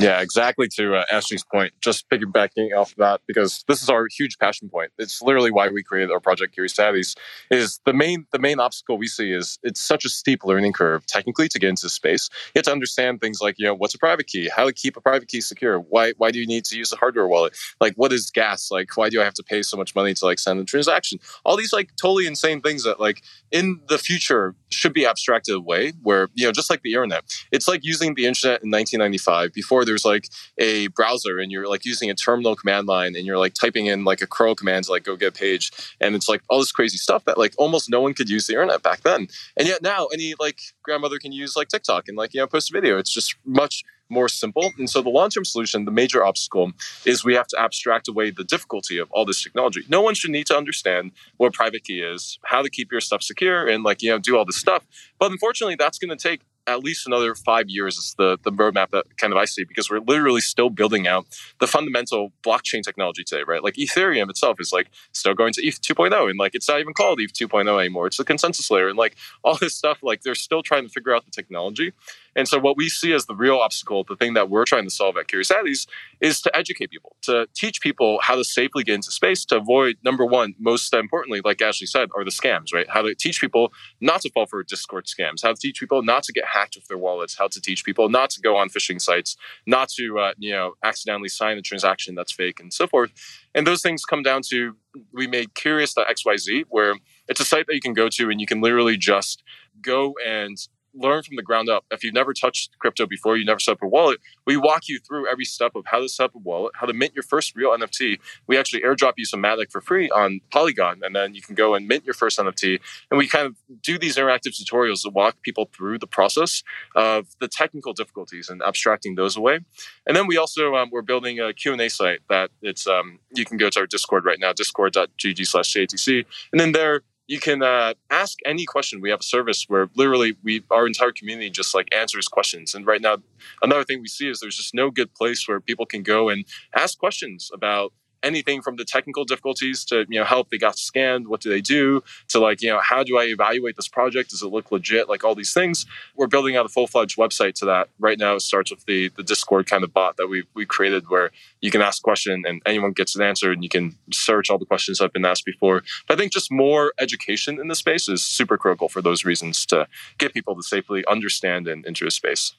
yeah, 0.00 0.20
exactly. 0.20 0.68
To 0.76 0.96
uh, 0.96 1.04
Ashley's 1.10 1.44
point, 1.44 1.72
just 1.80 2.08
piggybacking 2.08 2.76
off 2.76 2.92
of 2.92 2.98
that 2.98 3.20
because 3.26 3.64
this 3.68 3.82
is 3.82 3.88
our 3.88 4.06
huge 4.06 4.38
passion 4.38 4.68
point. 4.68 4.90
It's 4.98 5.22
literally 5.22 5.50
why 5.50 5.68
we 5.68 5.82
created 5.82 6.10
our 6.10 6.20
project 6.20 6.54
Curious 6.54 6.74
Addys. 6.74 7.16
Is 7.50 7.80
the 7.84 7.92
main 7.92 8.26
the 8.32 8.38
main 8.38 8.60
obstacle 8.60 8.98
we 8.98 9.06
see 9.06 9.32
is 9.32 9.58
it's 9.62 9.80
such 9.80 10.04
a 10.04 10.08
steep 10.08 10.44
learning 10.44 10.72
curve 10.72 11.06
technically 11.06 11.48
to 11.48 11.58
get 11.58 11.68
into 11.68 11.88
space. 11.88 12.28
You 12.54 12.58
have 12.58 12.64
to 12.66 12.72
understand 12.72 13.20
things 13.20 13.40
like 13.40 13.56
you 13.58 13.66
know 13.66 13.74
what's 13.74 13.94
a 13.94 13.98
private 13.98 14.26
key, 14.26 14.48
how 14.48 14.66
to 14.66 14.72
keep 14.72 14.96
a 14.96 15.00
private 15.00 15.28
key 15.28 15.40
secure, 15.40 15.78
why 15.78 16.12
why 16.18 16.30
do 16.30 16.38
you 16.38 16.46
need 16.46 16.64
to 16.66 16.76
use 16.76 16.92
a 16.92 16.96
hardware 16.96 17.26
wallet, 17.26 17.56
like 17.80 17.94
what 17.96 18.12
is 18.12 18.30
gas, 18.30 18.70
like 18.70 18.96
why 18.96 19.08
do 19.08 19.20
I 19.20 19.24
have 19.24 19.34
to 19.34 19.42
pay 19.42 19.62
so 19.62 19.76
much 19.76 19.94
money 19.94 20.14
to 20.14 20.24
like 20.24 20.38
send 20.38 20.60
a 20.60 20.64
transaction? 20.64 21.18
All 21.44 21.56
these 21.56 21.72
like 21.72 21.90
totally 21.96 22.26
insane 22.26 22.60
things 22.60 22.84
that 22.84 23.00
like 23.00 23.22
in 23.50 23.80
the 23.88 23.98
future 23.98 24.54
should 24.70 24.92
be 24.92 25.06
abstracted 25.06 25.54
away. 25.54 25.92
Where 26.02 26.28
you 26.34 26.46
know 26.46 26.52
just 26.52 26.70
like 26.70 26.82
the 26.82 26.92
internet, 26.92 27.24
it's 27.50 27.68
like 27.68 27.84
using 27.84 28.14
the 28.14 28.26
internet 28.26 28.62
in 28.62 28.70
1995 28.70 29.52
before 29.52 29.71
before 29.72 29.86
there's 29.86 30.04
like 30.04 30.28
a 30.58 30.88
browser 30.88 31.38
and 31.38 31.50
you're 31.50 31.66
like 31.66 31.86
using 31.86 32.10
a 32.10 32.14
terminal 32.14 32.54
command 32.54 32.86
line 32.86 33.16
and 33.16 33.24
you're 33.24 33.38
like 33.38 33.54
typing 33.54 33.86
in 33.86 34.04
like 34.04 34.20
a 34.20 34.26
curl 34.26 34.54
command 34.54 34.84
to 34.84 34.90
like 34.90 35.02
go 35.02 35.16
get 35.16 35.28
a 35.28 35.32
page 35.32 35.72
and 35.98 36.14
it's 36.14 36.28
like 36.28 36.42
all 36.50 36.58
this 36.58 36.72
crazy 36.72 36.98
stuff 36.98 37.24
that 37.24 37.38
like 37.38 37.54
almost 37.56 37.88
no 37.88 37.98
one 37.98 38.12
could 38.12 38.28
use 38.28 38.46
the 38.46 38.52
internet 38.52 38.82
back 38.82 39.00
then 39.00 39.26
and 39.56 39.66
yet 39.66 39.80
now 39.80 40.08
any 40.12 40.34
like 40.38 40.60
grandmother 40.82 41.18
can 41.18 41.32
use 41.32 41.56
like 41.56 41.68
tiktok 41.68 42.06
and 42.06 42.18
like 42.18 42.34
you 42.34 42.40
know 42.40 42.46
post 42.46 42.70
a 42.70 42.72
video 42.74 42.98
it's 42.98 43.14
just 43.14 43.34
much 43.46 43.82
more 44.10 44.28
simple. 44.28 44.70
And 44.78 44.90
so 44.90 45.00
the 45.00 45.08
long-term 45.08 45.46
solution, 45.46 45.86
the 45.86 45.90
major 45.90 46.22
obstacle 46.22 46.72
is 47.06 47.24
we 47.24 47.34
have 47.34 47.46
to 47.46 47.58
abstract 47.58 48.08
away 48.08 48.30
the 48.30 48.44
difficulty 48.44 48.98
of 48.98 49.10
all 49.10 49.24
this 49.24 49.42
technology. 49.42 49.84
No 49.88 50.02
one 50.02 50.12
should 50.12 50.30
need 50.30 50.46
to 50.48 50.56
understand 50.56 51.12
what 51.38 51.54
private 51.54 51.84
key 51.84 52.02
is, 52.02 52.38
how 52.44 52.60
to 52.60 52.68
keep 52.68 52.92
your 52.92 53.00
stuff 53.00 53.22
secure 53.22 53.66
and 53.66 53.82
like, 53.82 54.02
you 54.02 54.10
know, 54.10 54.18
do 54.18 54.36
all 54.36 54.44
this 54.44 54.58
stuff. 54.58 54.84
But 55.18 55.32
unfortunately, 55.32 55.76
that's 55.76 55.98
going 55.98 56.16
to 56.16 56.28
take 56.28 56.42
at 56.66 56.84
least 56.84 57.06
another 57.06 57.34
five 57.34 57.68
years 57.68 57.96
is 57.96 58.14
the, 58.18 58.38
the 58.42 58.52
roadmap 58.52 58.90
that 58.90 59.16
kind 59.16 59.32
of 59.32 59.38
I 59.38 59.44
see 59.46 59.64
because 59.64 59.90
we're 59.90 60.00
literally 60.00 60.40
still 60.40 60.70
building 60.70 61.06
out 61.06 61.26
the 61.58 61.66
fundamental 61.66 62.32
blockchain 62.44 62.82
technology 62.82 63.24
today, 63.24 63.42
right? 63.46 63.62
Like 63.62 63.74
Ethereum 63.74 64.30
itself 64.30 64.58
is 64.60 64.72
like 64.72 64.88
still 65.12 65.34
going 65.34 65.52
to 65.54 65.66
ETH 65.66 65.80
2.0 65.80 66.30
and 66.30 66.38
like 66.38 66.54
it's 66.54 66.68
not 66.68 66.80
even 66.80 66.94
called 66.94 67.20
ETH 67.20 67.32
2.0 67.32 67.80
anymore. 67.80 68.06
It's 68.06 68.16
the 68.16 68.24
consensus 68.24 68.70
layer 68.70 68.88
and 68.88 68.96
like 68.96 69.16
all 69.42 69.56
this 69.56 69.74
stuff, 69.74 69.98
like 70.02 70.22
they're 70.22 70.34
still 70.34 70.62
trying 70.62 70.84
to 70.84 70.88
figure 70.88 71.14
out 71.14 71.24
the 71.24 71.32
technology. 71.32 71.92
And 72.34 72.48
so 72.48 72.58
what 72.58 72.76
we 72.76 72.88
see 72.88 73.12
as 73.12 73.26
the 73.26 73.34
real 73.34 73.58
obstacle, 73.58 74.04
the 74.08 74.16
thing 74.16 74.34
that 74.34 74.48
we're 74.48 74.64
trying 74.64 74.84
to 74.84 74.90
solve 74.90 75.16
at 75.16 75.28
Curious 75.28 75.50
Addys 75.50 75.86
is 76.20 76.40
to 76.42 76.56
educate 76.56 76.90
people, 76.90 77.16
to 77.22 77.46
teach 77.54 77.80
people 77.80 78.18
how 78.22 78.36
to 78.36 78.44
safely 78.44 78.84
get 78.84 78.94
into 78.94 79.10
space, 79.10 79.44
to 79.46 79.56
avoid 79.56 79.96
number 80.04 80.24
one, 80.24 80.54
most 80.58 80.92
importantly, 80.94 81.40
like 81.44 81.60
Ashley 81.60 81.86
said, 81.86 82.08
are 82.16 82.24
the 82.24 82.30
scams, 82.30 82.72
right? 82.72 82.88
How 82.88 83.02
to 83.02 83.14
teach 83.14 83.40
people 83.40 83.72
not 84.00 84.20
to 84.22 84.30
fall 84.30 84.46
for 84.46 84.62
Discord 84.62 85.06
scams, 85.06 85.42
how 85.42 85.52
to 85.52 85.60
teach 85.60 85.80
people 85.80 86.02
not 86.02 86.22
to 86.24 86.32
get 86.32 86.44
hacked 86.46 86.76
with 86.76 86.86
their 86.86 86.98
wallets, 86.98 87.36
how 87.38 87.48
to 87.48 87.60
teach 87.60 87.84
people 87.84 88.08
not 88.08 88.30
to 88.30 88.40
go 88.40 88.56
on 88.56 88.68
phishing 88.68 89.00
sites, 89.00 89.36
not 89.66 89.88
to 89.90 90.18
uh, 90.18 90.32
you 90.38 90.52
know 90.52 90.74
accidentally 90.82 91.28
sign 91.28 91.58
a 91.58 91.62
transaction 91.62 92.14
that's 92.14 92.32
fake, 92.32 92.60
and 92.60 92.72
so 92.72 92.86
forth. 92.86 93.12
And 93.54 93.66
those 93.66 93.82
things 93.82 94.04
come 94.04 94.22
down 94.22 94.42
to 94.50 94.76
we 95.12 95.26
made 95.26 95.54
Curious.xyz, 95.54 96.64
where 96.68 96.94
it's 97.28 97.40
a 97.40 97.44
site 97.44 97.66
that 97.66 97.74
you 97.74 97.80
can 97.80 97.94
go 97.94 98.08
to 98.08 98.30
and 98.30 98.40
you 98.40 98.46
can 98.46 98.60
literally 98.60 98.96
just 98.96 99.42
go 99.80 100.14
and 100.24 100.56
learn 100.94 101.22
from 101.22 101.36
the 101.36 101.42
ground 101.42 101.68
up. 101.68 101.84
If 101.90 102.04
you've 102.04 102.14
never 102.14 102.32
touched 102.32 102.78
crypto 102.78 103.06
before, 103.06 103.36
you 103.36 103.44
never 103.44 103.60
set 103.60 103.72
up 103.72 103.82
a 103.82 103.88
wallet, 103.88 104.20
we 104.46 104.56
walk 104.56 104.88
you 104.88 104.98
through 104.98 105.28
every 105.28 105.44
step 105.44 105.74
of 105.74 105.84
how 105.86 106.00
to 106.00 106.08
set 106.08 106.24
up 106.24 106.34
a 106.34 106.38
wallet, 106.38 106.72
how 106.74 106.86
to 106.86 106.92
mint 106.92 107.14
your 107.14 107.22
first 107.22 107.54
real 107.54 107.70
NFT. 107.70 108.18
We 108.46 108.58
actually 108.58 108.82
airdrop 108.82 109.14
you 109.16 109.24
some 109.24 109.42
Matic 109.42 109.70
for 109.70 109.80
free 109.80 110.10
on 110.10 110.40
Polygon, 110.50 111.00
and 111.02 111.14
then 111.14 111.34
you 111.34 111.42
can 111.42 111.54
go 111.54 111.74
and 111.74 111.86
mint 111.86 112.04
your 112.04 112.14
first 112.14 112.38
NFT. 112.38 112.80
And 113.10 113.18
we 113.18 113.26
kind 113.26 113.46
of 113.46 113.56
do 113.82 113.98
these 113.98 114.16
interactive 114.16 114.52
tutorials 114.60 115.02
to 115.02 115.10
walk 115.10 115.36
people 115.42 115.70
through 115.72 115.98
the 115.98 116.06
process 116.06 116.62
of 116.94 117.28
the 117.40 117.48
technical 117.48 117.92
difficulties 117.92 118.48
and 118.48 118.62
abstracting 118.62 119.14
those 119.14 119.36
away. 119.36 119.60
And 120.06 120.16
then 120.16 120.26
we 120.26 120.36
also 120.36 120.74
um, 120.76 120.90
we're 120.90 121.02
building 121.02 121.40
a 121.40 121.52
Q&A 121.52 121.88
site 121.88 122.20
that 122.28 122.50
it's 122.60 122.86
um, 122.86 123.18
you 123.34 123.44
can 123.44 123.56
go 123.56 123.70
to 123.70 123.80
our 123.80 123.86
Discord 123.86 124.24
right 124.24 124.38
now, 124.38 124.52
discord.gg 124.52 125.46
slash 125.46 125.74
JTC. 125.74 126.24
And 126.52 126.60
then 126.60 126.72
there 126.72 127.02
you 127.28 127.40
can 127.40 127.62
uh, 127.62 127.94
ask 128.10 128.38
any 128.44 128.64
question. 128.66 129.00
We 129.00 129.10
have 129.10 129.20
a 129.20 129.24
service 129.24 129.64
where 129.68 129.88
literally 129.94 130.36
we 130.42 130.64
our 130.70 130.86
entire 130.86 131.12
community 131.12 131.50
just 131.50 131.74
like 131.74 131.88
answers 131.92 132.28
questions. 132.28 132.74
And 132.74 132.86
right 132.86 133.00
now, 133.00 133.18
another 133.62 133.84
thing 133.84 134.00
we 134.00 134.08
see 134.08 134.28
is 134.28 134.40
there's 134.40 134.56
just 134.56 134.74
no 134.74 134.90
good 134.90 135.14
place 135.14 135.46
where 135.46 135.60
people 135.60 135.86
can 135.86 136.02
go 136.02 136.28
and 136.28 136.44
ask 136.74 136.98
questions 136.98 137.50
about 137.52 137.92
anything 138.22 138.62
from 138.62 138.76
the 138.76 138.84
technical 138.84 139.24
difficulties 139.24 139.84
to 139.84 140.06
you 140.08 140.18
know 140.18 140.24
help 140.24 140.50
they 140.50 140.58
got 140.58 140.78
scanned 140.78 141.28
what 141.28 141.40
do 141.40 141.50
they 141.50 141.60
do 141.60 142.02
to 142.28 142.38
like 142.38 142.62
you 142.62 142.68
know 142.68 142.80
how 142.80 143.02
do 143.02 143.18
i 143.18 143.24
evaluate 143.24 143.76
this 143.76 143.88
project? 143.88 144.30
Does 144.30 144.42
it 144.42 144.48
look 144.48 144.72
legit? 144.72 145.08
Like 145.08 145.24
all 145.24 145.34
these 145.34 145.52
things. 145.52 145.86
We're 146.16 146.26
building 146.26 146.56
out 146.56 146.66
a 146.66 146.68
full-fledged 146.68 147.16
website 147.16 147.54
to 147.56 147.66
that. 147.66 147.88
Right 147.98 148.18
now 148.18 148.34
it 148.34 148.40
starts 148.40 148.70
with 148.70 148.84
the 148.86 149.08
the 149.16 149.22
discord 149.22 149.66
kind 149.66 149.84
of 149.84 149.92
bot 149.92 150.16
that 150.16 150.28
we 150.28 150.44
we 150.54 150.66
created 150.66 151.08
where 151.08 151.30
you 151.60 151.70
can 151.70 151.82
ask 151.82 152.02
a 152.02 152.04
question 152.04 152.44
and 152.46 152.60
anyone 152.66 152.92
gets 152.92 153.14
an 153.14 153.22
answer 153.22 153.52
and 153.52 153.62
you 153.62 153.68
can 153.68 153.96
search 154.12 154.50
all 154.50 154.58
the 154.58 154.66
questions 154.66 154.98
that 154.98 155.04
have 155.04 155.12
been 155.12 155.24
asked 155.24 155.44
before. 155.44 155.82
But 156.06 156.14
i 156.14 156.18
think 156.18 156.32
just 156.32 156.50
more 156.50 156.92
education 156.98 157.60
in 157.60 157.68
the 157.68 157.74
space 157.74 158.08
is 158.08 158.24
super 158.24 158.56
critical 158.56 158.88
for 158.88 159.02
those 159.02 159.24
reasons 159.24 159.66
to 159.66 159.86
get 160.18 160.34
people 160.34 160.54
to 160.56 160.62
safely 160.62 161.04
understand 161.06 161.68
and 161.68 161.86
enter 161.86 162.06
a 162.06 162.10
space. 162.10 162.54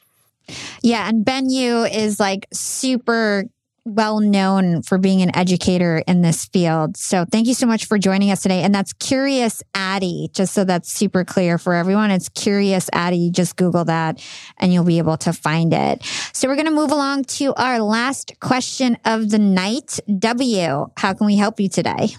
Yeah, 0.81 1.07
and 1.07 1.23
Ben 1.23 1.49
Yu 1.49 1.85
is 1.85 2.19
like 2.19 2.48
super 2.52 3.45
well 3.85 4.19
known 4.22 4.81
for 4.81 4.97
being 4.97 5.22
an 5.22 5.35
educator 5.35 6.01
in 6.07 6.22
this 6.22 6.45
field. 6.45 6.95
So 6.95 7.26
thank 7.30 7.47
you 7.47 7.53
so 7.53 7.65
much 7.65 7.85
for 7.85 7.97
joining 7.97 8.31
us 8.31 8.41
today. 8.41 8.61
And 8.61 8.73
that's 8.73 8.93
Curious 8.93 9.61
Addy, 9.76 10.30
just 10.34 10.53
so 10.53 10.64
that's 10.64 10.91
super 10.91 11.26
clear 11.26 11.57
for 11.57 11.73
everyone. 11.73 12.10
It's 12.10 12.30
Curious 12.30 12.89
Addy. 12.93 13.30
Just 13.30 13.57
Google 13.57 13.85
that 13.85 14.23
and 14.57 14.73
you'll 14.73 14.85
be 14.85 14.99
able 14.99 15.18
to 15.18 15.34
find 15.34 15.73
it. 15.73 16.03
So 16.31 16.47
we're 16.47 16.55
going 16.55 16.68
to 16.68 16.72
move 16.72 16.91
along 16.91 17.26
to 17.26 17.53
our 17.55 17.80
last 17.80 18.39
question 18.39 18.97
of 19.03 19.30
the 19.30 19.39
night. 19.39 19.99
W, 20.19 20.88
how 20.95 21.14
can 21.14 21.27
we 21.27 21.35
help 21.35 21.60
you 21.60 21.68
today? 21.68 22.10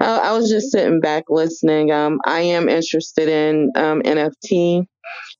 I 0.00 0.32
was 0.32 0.48
just 0.48 0.72
sitting 0.72 1.00
back 1.00 1.24
listening. 1.28 1.92
Um, 1.92 2.20
I 2.24 2.40
am 2.40 2.70
interested 2.70 3.28
in 3.28 3.70
um, 3.74 4.00
NFT. 4.00 4.86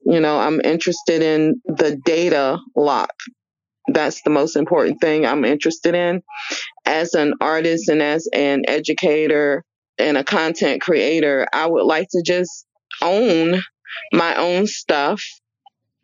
You 0.03 0.21
know, 0.21 0.39
I'm 0.39 0.61
interested 0.61 1.23
in 1.23 1.63
the 1.65 1.97
data 2.05 2.59
lock 2.77 3.11
that's 3.95 4.23
the 4.23 4.31
most 4.31 4.57
important 4.57 5.01
thing 5.01 5.27
I'm 5.27 5.45
interested 5.45 5.95
in. 5.95 6.23
As 6.85 7.15
an 7.15 7.35
artist 7.41 7.89
and 7.89 8.03
as 8.03 8.29
an 8.33 8.63
educator 8.69 9.65
and 9.99 10.17
a 10.17 10.25
content 10.25 10.83
creator, 10.83 11.47
I 11.53 11.67
would 11.67 11.85
like 11.85 12.09
to 12.11 12.23
just 12.25 12.67
own 13.03 13.61
my 14.13 14.35
own 14.37 14.67
stuff 14.67 15.23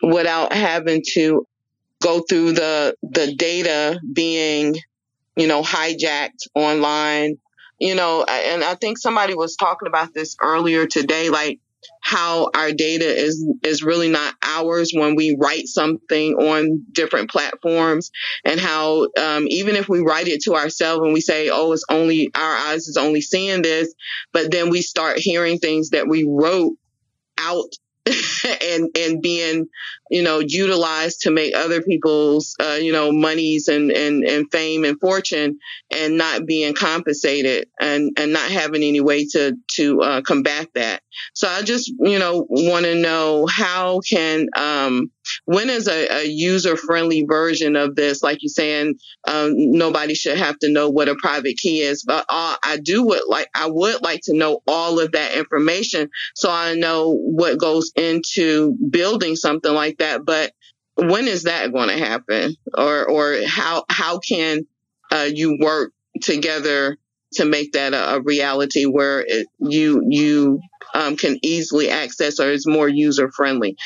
without 0.02 0.52
having 0.52 1.02
to 1.12 1.46
go 2.02 2.20
through 2.28 2.52
the 2.52 2.94
the 3.02 3.34
data 3.34 3.98
being 4.12 4.76
you 5.36 5.46
know 5.46 5.62
hijacked 5.62 6.46
online 6.54 7.36
you 7.78 7.94
know 7.94 8.22
and 8.28 8.62
i 8.62 8.74
think 8.74 8.98
somebody 8.98 9.34
was 9.34 9.56
talking 9.56 9.88
about 9.88 10.12
this 10.12 10.36
earlier 10.42 10.86
today 10.86 11.30
like 11.30 11.58
how 12.02 12.50
our 12.54 12.72
data 12.72 13.04
is 13.04 13.44
is 13.62 13.82
really 13.82 14.08
not 14.08 14.34
ours 14.42 14.92
when 14.94 15.14
we 15.16 15.36
write 15.38 15.66
something 15.66 16.34
on 16.34 16.84
different 16.92 17.30
platforms 17.30 18.10
and 18.44 18.60
how 18.60 19.08
um, 19.18 19.46
even 19.48 19.76
if 19.76 19.88
we 19.88 20.00
write 20.00 20.28
it 20.28 20.42
to 20.42 20.54
ourselves 20.54 21.02
and 21.04 21.12
we 21.12 21.20
say 21.20 21.50
oh 21.50 21.72
it's 21.72 21.84
only 21.90 22.30
our 22.34 22.56
eyes 22.56 22.88
is 22.88 22.96
only 22.96 23.20
seeing 23.20 23.62
this 23.62 23.94
but 24.32 24.50
then 24.50 24.70
we 24.70 24.82
start 24.82 25.18
hearing 25.18 25.58
things 25.58 25.90
that 25.90 26.08
we 26.08 26.24
wrote 26.28 26.74
out 27.38 27.72
and 28.62 28.88
and 28.96 29.22
being 29.22 29.66
you 30.10 30.22
know 30.22 30.38
utilized 30.38 31.22
to 31.22 31.30
make 31.30 31.54
other 31.56 31.82
people's 31.82 32.54
uh, 32.60 32.78
you 32.80 32.92
know 32.92 33.10
monies 33.12 33.68
and, 33.68 33.90
and 33.90 34.24
and 34.24 34.50
fame 34.52 34.84
and 34.84 35.00
fortune 35.00 35.58
and 35.90 36.16
not 36.16 36.46
being 36.46 36.74
compensated 36.74 37.68
and 37.80 38.12
and 38.16 38.32
not 38.32 38.50
having 38.50 38.82
any 38.82 39.00
way 39.00 39.26
to 39.26 39.56
to 39.72 40.00
uh, 40.02 40.20
combat 40.22 40.68
that. 40.74 41.02
So 41.34 41.48
i 41.48 41.62
just 41.62 41.92
you 41.98 42.18
know 42.18 42.46
want 42.48 42.84
to 42.84 42.94
know 42.94 43.46
how 43.46 44.00
can 44.00 44.46
um 44.56 45.10
when 45.44 45.70
is 45.70 45.88
a, 45.88 46.22
a 46.22 46.24
user 46.24 46.76
friendly 46.76 47.24
version 47.28 47.76
of 47.76 47.94
this 47.94 48.22
like 48.22 48.38
you're 48.40 48.48
saying 48.48 48.94
um, 49.26 49.52
nobody 49.54 50.14
should 50.14 50.38
have 50.38 50.58
to 50.58 50.70
know 50.70 50.88
what 50.88 51.08
a 51.08 51.16
private 51.16 51.56
key 51.56 51.80
is 51.80 52.02
but 52.06 52.24
uh, 52.28 52.56
i 52.62 52.78
do 52.82 53.04
would 53.04 53.22
like 53.28 53.48
i 53.54 53.66
would 53.68 54.02
like 54.02 54.20
to 54.22 54.36
know 54.36 54.60
all 54.66 55.00
of 55.00 55.12
that 55.12 55.34
information 55.34 56.08
so 56.34 56.50
i 56.50 56.74
know 56.74 57.16
what 57.36 57.58
goes 57.58 57.92
into 57.96 58.76
building 58.90 59.36
something 59.36 59.72
like 59.72 59.98
that. 59.98 60.24
But 60.24 60.52
when 60.96 61.28
is 61.28 61.44
that 61.44 61.72
going 61.72 61.88
to 61.88 61.98
happen? 61.98 62.54
Or, 62.76 63.08
or 63.08 63.38
how, 63.46 63.84
how 63.88 64.18
can 64.18 64.66
uh, 65.10 65.28
you 65.32 65.58
work 65.60 65.92
together 66.22 66.96
to 67.34 67.44
make 67.44 67.72
that 67.72 67.92
a, 67.92 68.16
a 68.16 68.22
reality 68.22 68.84
where 68.84 69.24
it, 69.26 69.46
you, 69.58 70.02
you 70.08 70.60
um, 70.94 71.16
can 71.16 71.38
easily 71.42 71.90
access 71.90 72.40
or 72.40 72.50
is 72.50 72.66
more 72.66 72.88
user 72.88 73.30
friendly? 73.30 73.76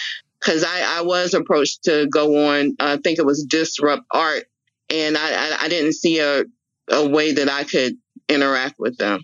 Cause 0.43 0.65
I, 0.65 0.99
I 0.99 1.03
was 1.03 1.35
approached 1.35 1.85
to 1.85 2.07
go 2.07 2.49
on, 2.49 2.77
uh, 2.81 2.97
I 2.99 3.01
think 3.03 3.19
it 3.19 3.27
was 3.27 3.45
Disrupt 3.45 4.05
Art 4.13 4.45
and 4.91 5.17
I, 5.17 5.31
I, 5.31 5.57
I 5.63 5.69
didn't 5.69 5.95
see 5.95 6.19
a, 6.19 6.45
a 6.91 7.09
way 7.09 7.33
that 7.33 7.49
I 7.49 7.65
could 7.65 7.97
interact 8.29 8.77
with 8.79 8.97
them. 8.99 9.21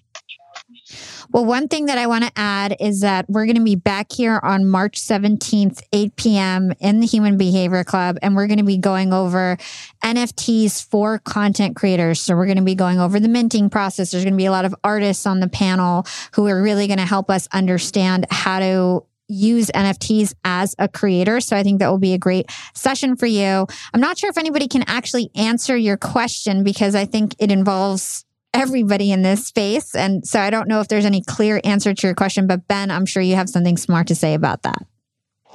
Well, 1.31 1.45
one 1.45 1.69
thing 1.69 1.87
that 1.87 1.99
I 1.99 2.07
want 2.07 2.25
to 2.25 2.33
add 2.37 2.77
is 2.81 3.01
that 3.01 3.29
we're 3.29 3.47
going 3.47 3.57
to 3.57 3.65
be 3.65 3.75
back 3.75 4.13
here 4.13 4.41
on 4.43 4.67
March 4.67 5.01
17th, 5.01 5.81
8 5.93 6.17
p.m. 6.17 6.73
in 6.81 7.01
the 7.01 7.07
Human 7.07 7.37
Behavior 7.37 7.85
Club, 7.85 8.17
and 8.23 8.37
we're 8.37 8.47
going 8.47 8.59
to 8.59 8.65
be 8.65 8.79
going 8.79 9.13
over 9.13 9.57
NFTs 10.05 10.85
for 10.85 11.19
content 11.21 11.77
creators. 11.77 12.21
So 12.21 12.37
we're 12.37 12.47
going 12.47 12.59
to 12.59 12.65
be 12.65 12.75
going 12.75 13.01
over 13.01 13.21
the 13.21 13.29
minting 13.29 13.71
process. 13.71 14.11
There's 14.11 14.25
going 14.25 14.35
to 14.35 14.39
be 14.39 14.47
a 14.47 14.53
lot 14.53 14.65
of 14.65 14.75
artists 14.83 15.27
on 15.27 15.41
the 15.41 15.49
panel 15.49 16.07
who 16.33 16.47
are 16.47 16.63
really 16.63 16.87
going 16.87 16.99
to 16.99 17.07
help 17.07 17.31
us 17.31 17.49
understand 17.53 18.27
how 18.31 18.61
to 18.61 19.05
use 19.29 19.71
NFTs 19.71 20.35
as 20.45 20.75
a 20.79 20.89
creator. 20.89 21.41
So 21.41 21.57
I 21.57 21.63
think 21.63 21.81
that 21.81 21.91
will 21.91 21.99
be 21.99 22.15
a 22.15 22.19
great 22.19 22.47
session 22.75 23.17
for 23.17 23.27
you. 23.27 23.67
I'm 23.93 24.01
not 24.01 24.19
sure 24.19 24.31
if 24.31 24.39
anybody 24.39 24.69
can 24.69 24.85
actually 24.87 25.31
answer 25.35 25.77
your 25.77 25.97
question 25.97 26.65
because 26.65 26.95
I 26.95 27.05
think 27.05 27.35
it 27.39 27.51
involves 27.51 28.25
everybody 28.55 29.13
in 29.13 29.23
this 29.23 29.47
space. 29.47 29.95
And 29.95 30.27
so 30.27 30.41
I 30.41 30.51
don't 30.51 30.69
know 30.69 30.81
if 30.81 30.89
there's 30.89 31.05
any 31.05 31.23
clear 31.23 31.61
answer 31.63 31.93
to 31.93 32.07
your 32.07 32.15
question, 32.15 32.47
but 32.47 32.67
Ben, 32.69 32.91
I'm 32.91 33.07
sure 33.07 33.23
you 33.23 33.35
have 33.35 33.51
something 33.51 33.77
smart 33.77 34.07
to 34.09 34.15
say 34.15 34.35
about 34.35 34.63
that. 34.63 34.87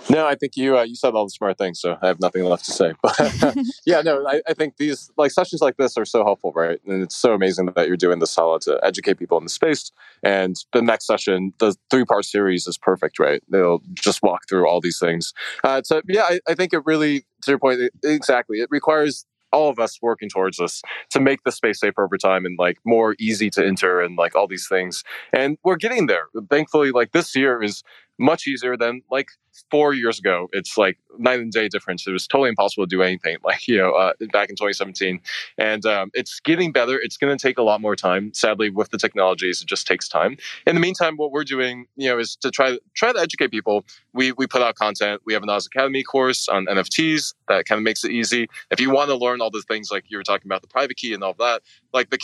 No, 0.09 0.25
I 0.25 0.35
think 0.35 0.57
you 0.57 0.77
uh, 0.77 0.83
you 0.83 0.95
said 0.95 1.13
all 1.13 1.25
the 1.25 1.31
smart 1.31 1.57
things, 1.57 1.79
so 1.79 1.97
I 2.01 2.07
have 2.07 2.19
nothing 2.19 2.43
left 2.43 2.65
to 2.65 2.71
say. 2.71 2.93
But 3.01 3.55
yeah, 3.85 4.01
no, 4.01 4.25
I, 4.27 4.41
I, 4.47 4.53
think 4.53 4.77
these 4.77 5.11
like 5.17 5.31
sessions 5.31 5.61
like 5.61 5.77
this 5.77 5.97
are 5.97 6.05
so 6.05 6.23
helpful, 6.23 6.51
right? 6.53 6.79
And 6.85 7.01
it's 7.01 7.15
so 7.15 7.33
amazing 7.33 7.67
that 7.75 7.87
you're 7.87 7.97
doing 7.97 8.19
this 8.19 8.31
solid 8.31 8.61
to 8.63 8.79
educate 8.83 9.15
people 9.15 9.37
in 9.37 9.43
the 9.43 9.49
space. 9.49 9.91
And 10.23 10.55
the 10.73 10.81
next 10.81 11.07
session, 11.07 11.53
the 11.59 11.75
three 11.89 12.05
part 12.05 12.25
series, 12.25 12.67
is 12.67 12.77
perfect, 12.77 13.19
right? 13.19 13.41
They'll 13.49 13.81
just 13.93 14.21
walk 14.23 14.47
through 14.47 14.67
all 14.67 14.81
these 14.81 14.99
things. 14.99 15.33
Uh, 15.63 15.81
so 15.83 16.01
yeah, 16.07 16.23
I, 16.23 16.39
I 16.47 16.55
think 16.55 16.73
it 16.73 16.81
really, 16.85 17.25
to 17.43 17.51
your 17.51 17.59
point, 17.59 17.79
exactly, 18.03 18.59
it 18.59 18.69
requires 18.71 19.25
all 19.51 19.69
of 19.69 19.79
us 19.79 20.01
working 20.01 20.29
towards 20.29 20.57
this 20.57 20.81
to 21.09 21.19
make 21.19 21.43
the 21.43 21.51
space 21.51 21.79
safer 21.79 22.03
over 22.03 22.17
time 22.17 22.45
and 22.45 22.57
like 22.57 22.77
more 22.85 23.15
easy 23.19 23.49
to 23.49 23.65
enter 23.65 24.01
and 24.01 24.17
like 24.17 24.35
all 24.35 24.47
these 24.47 24.67
things. 24.67 25.03
And 25.33 25.57
we're 25.63 25.75
getting 25.75 26.07
there. 26.07 26.27
Thankfully, 26.49 26.91
like 26.91 27.11
this 27.11 27.35
year 27.35 27.61
is 27.61 27.83
much 28.21 28.47
easier 28.47 28.77
than 28.77 29.01
like 29.11 29.29
four 29.69 29.93
years 29.93 30.19
ago. 30.19 30.47
It's 30.53 30.77
like 30.77 30.97
night 31.17 31.39
and 31.39 31.51
day 31.51 31.67
difference. 31.67 32.07
It 32.07 32.11
was 32.11 32.27
totally 32.27 32.49
impossible 32.49 32.85
to 32.85 32.89
do 32.89 33.01
anything 33.01 33.37
like, 33.43 33.67
you 33.67 33.77
know, 33.77 33.91
uh, 33.91 34.13
back 34.31 34.49
in 34.49 34.55
2017. 34.55 35.19
And 35.57 35.85
um, 35.85 36.11
it's 36.13 36.39
getting 36.39 36.71
better. 36.71 36.99
It's 36.99 37.17
going 37.17 37.35
to 37.35 37.41
take 37.41 37.57
a 37.57 37.63
lot 37.63 37.81
more 37.81 37.95
time. 37.95 38.33
Sadly, 38.33 38.69
with 38.69 38.91
the 38.91 38.97
technologies, 38.97 39.61
it 39.61 39.67
just 39.67 39.87
takes 39.87 40.07
time. 40.07 40.37
In 40.65 40.75
the 40.75 40.81
meantime, 40.81 41.17
what 41.17 41.31
we're 41.31 41.43
doing, 41.43 41.85
you 41.95 42.09
know, 42.09 42.19
is 42.19 42.35
to 42.37 42.51
try, 42.51 42.77
try 42.95 43.11
to 43.11 43.19
educate 43.19 43.51
people. 43.51 43.83
We, 44.13 44.31
we 44.33 44.47
put 44.47 44.61
out 44.61 44.75
content. 44.75 45.21
We 45.25 45.33
have 45.33 45.43
an 45.43 45.49
Oz 45.49 45.65
Academy 45.65 46.03
course 46.03 46.47
on 46.47 46.65
NFTs 46.67 47.33
that 47.47 47.65
kind 47.65 47.77
of 47.77 47.83
makes 47.83 48.03
it 48.03 48.11
easy. 48.11 48.47
If 48.69 48.79
you 48.79 48.91
want 48.91 49.09
to 49.09 49.15
learn 49.15 49.41
all 49.41 49.51
the 49.51 49.63
things 49.67 49.89
like 49.91 50.05
you 50.07 50.17
were 50.17 50.23
talking 50.23 50.47
about, 50.47 50.61
the 50.61 50.67
private 50.67 50.97
key 50.97 51.13
and 51.13 51.23
all 51.23 51.33
that, 51.39 51.61
like 51.93 52.09
the 52.09 52.17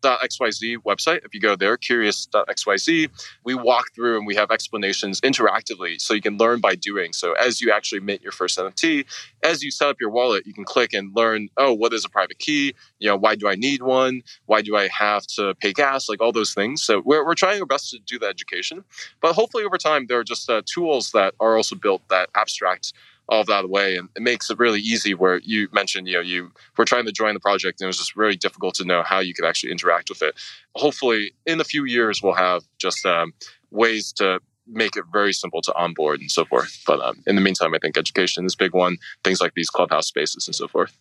curious.xyz 0.00 0.76
website, 0.78 1.24
if 1.24 1.34
you 1.34 1.40
go 1.40 1.56
there, 1.56 1.76
curious.xyz, 1.76 3.08
we 3.44 3.54
walk 3.54 3.86
through 3.94 4.16
and 4.16 4.26
we 4.26 4.34
have 4.34 4.50
explanations 4.50 5.20
interactively 5.20 6.00
so 6.00 6.14
you 6.14 6.20
can 6.20 6.36
learn 6.36 6.60
by 6.60 6.74
doing. 6.74 7.12
So 7.12 7.32
as 7.32 7.60
you 7.60 7.72
actually 7.72 8.00
mint 8.00 8.22
your 8.22 8.32
first 8.32 8.58
NFT, 8.58 9.04
as 9.42 9.62
you 9.62 9.70
set 9.70 9.88
up 9.88 9.96
your 10.00 10.10
wallet, 10.10 10.46
you 10.46 10.52
can 10.52 10.64
click 10.64 10.92
and 10.92 11.14
learn, 11.14 11.48
oh, 11.56 11.72
what 11.72 11.92
is 11.92 12.04
a 12.04 12.08
private 12.08 12.38
key? 12.38 12.74
You 12.98 13.08
know, 13.08 13.16
why 13.16 13.34
do 13.34 13.48
I 13.48 13.54
need 13.54 13.82
one? 13.82 14.22
Why 14.46 14.62
do 14.62 14.76
I 14.76 14.88
have 14.88 15.26
to 15.28 15.54
pay 15.56 15.72
gas? 15.72 16.08
Like 16.08 16.20
all 16.20 16.32
those 16.32 16.54
things. 16.54 16.82
So 16.82 17.02
we're, 17.04 17.24
we're 17.24 17.34
trying 17.34 17.60
our 17.60 17.66
best 17.66 17.90
to 17.90 17.98
do 17.98 18.18
the 18.18 18.26
education. 18.26 18.84
But 19.20 19.34
hopefully 19.34 19.64
over 19.64 19.78
time, 19.78 20.06
there 20.08 20.18
are 20.18 20.24
just 20.24 20.48
uh, 20.50 20.62
tools 20.66 21.12
that 21.12 21.34
are 21.40 21.56
also 21.56 21.76
built 21.76 22.02
that 22.08 22.30
abstract 22.34 22.92
all 23.30 23.40
of 23.40 23.46
that 23.46 23.64
away 23.64 23.96
and 23.96 24.08
it 24.16 24.22
makes 24.22 24.50
it 24.50 24.58
really 24.58 24.80
easy 24.80 25.14
where 25.14 25.38
you 25.38 25.68
mentioned 25.72 26.06
you 26.06 26.14
know 26.14 26.20
you 26.20 26.50
were 26.76 26.84
trying 26.84 27.06
to 27.06 27.12
join 27.12 27.32
the 27.32 27.40
project 27.40 27.80
and 27.80 27.86
it 27.86 27.88
was 27.88 27.98
just 27.98 28.16
really 28.16 28.36
difficult 28.36 28.74
to 28.74 28.84
know 28.84 29.02
how 29.02 29.20
you 29.20 29.32
could 29.32 29.44
actually 29.44 29.70
interact 29.70 30.08
with 30.08 30.20
it 30.20 30.34
hopefully 30.74 31.32
in 31.46 31.60
a 31.60 31.64
few 31.64 31.84
years 31.84 32.22
we'll 32.22 32.34
have 32.34 32.62
just 32.78 33.06
um, 33.06 33.32
ways 33.70 34.12
to 34.12 34.40
make 34.72 34.96
it 34.96 35.04
very 35.12 35.32
simple 35.32 35.60
to 35.62 35.74
onboard 35.74 36.20
and 36.20 36.30
so 36.30 36.44
forth. 36.44 36.82
But 36.86 37.00
um, 37.00 37.22
in 37.26 37.34
the 37.34 37.40
meantime, 37.40 37.74
I 37.74 37.78
think 37.78 37.96
education 37.96 38.44
is 38.46 38.54
a 38.54 38.56
big 38.56 38.74
one. 38.74 38.98
Things 39.24 39.40
like 39.40 39.54
these 39.54 39.70
clubhouse 39.70 40.06
spaces 40.06 40.46
and 40.46 40.54
so 40.54 40.68
forth. 40.68 40.96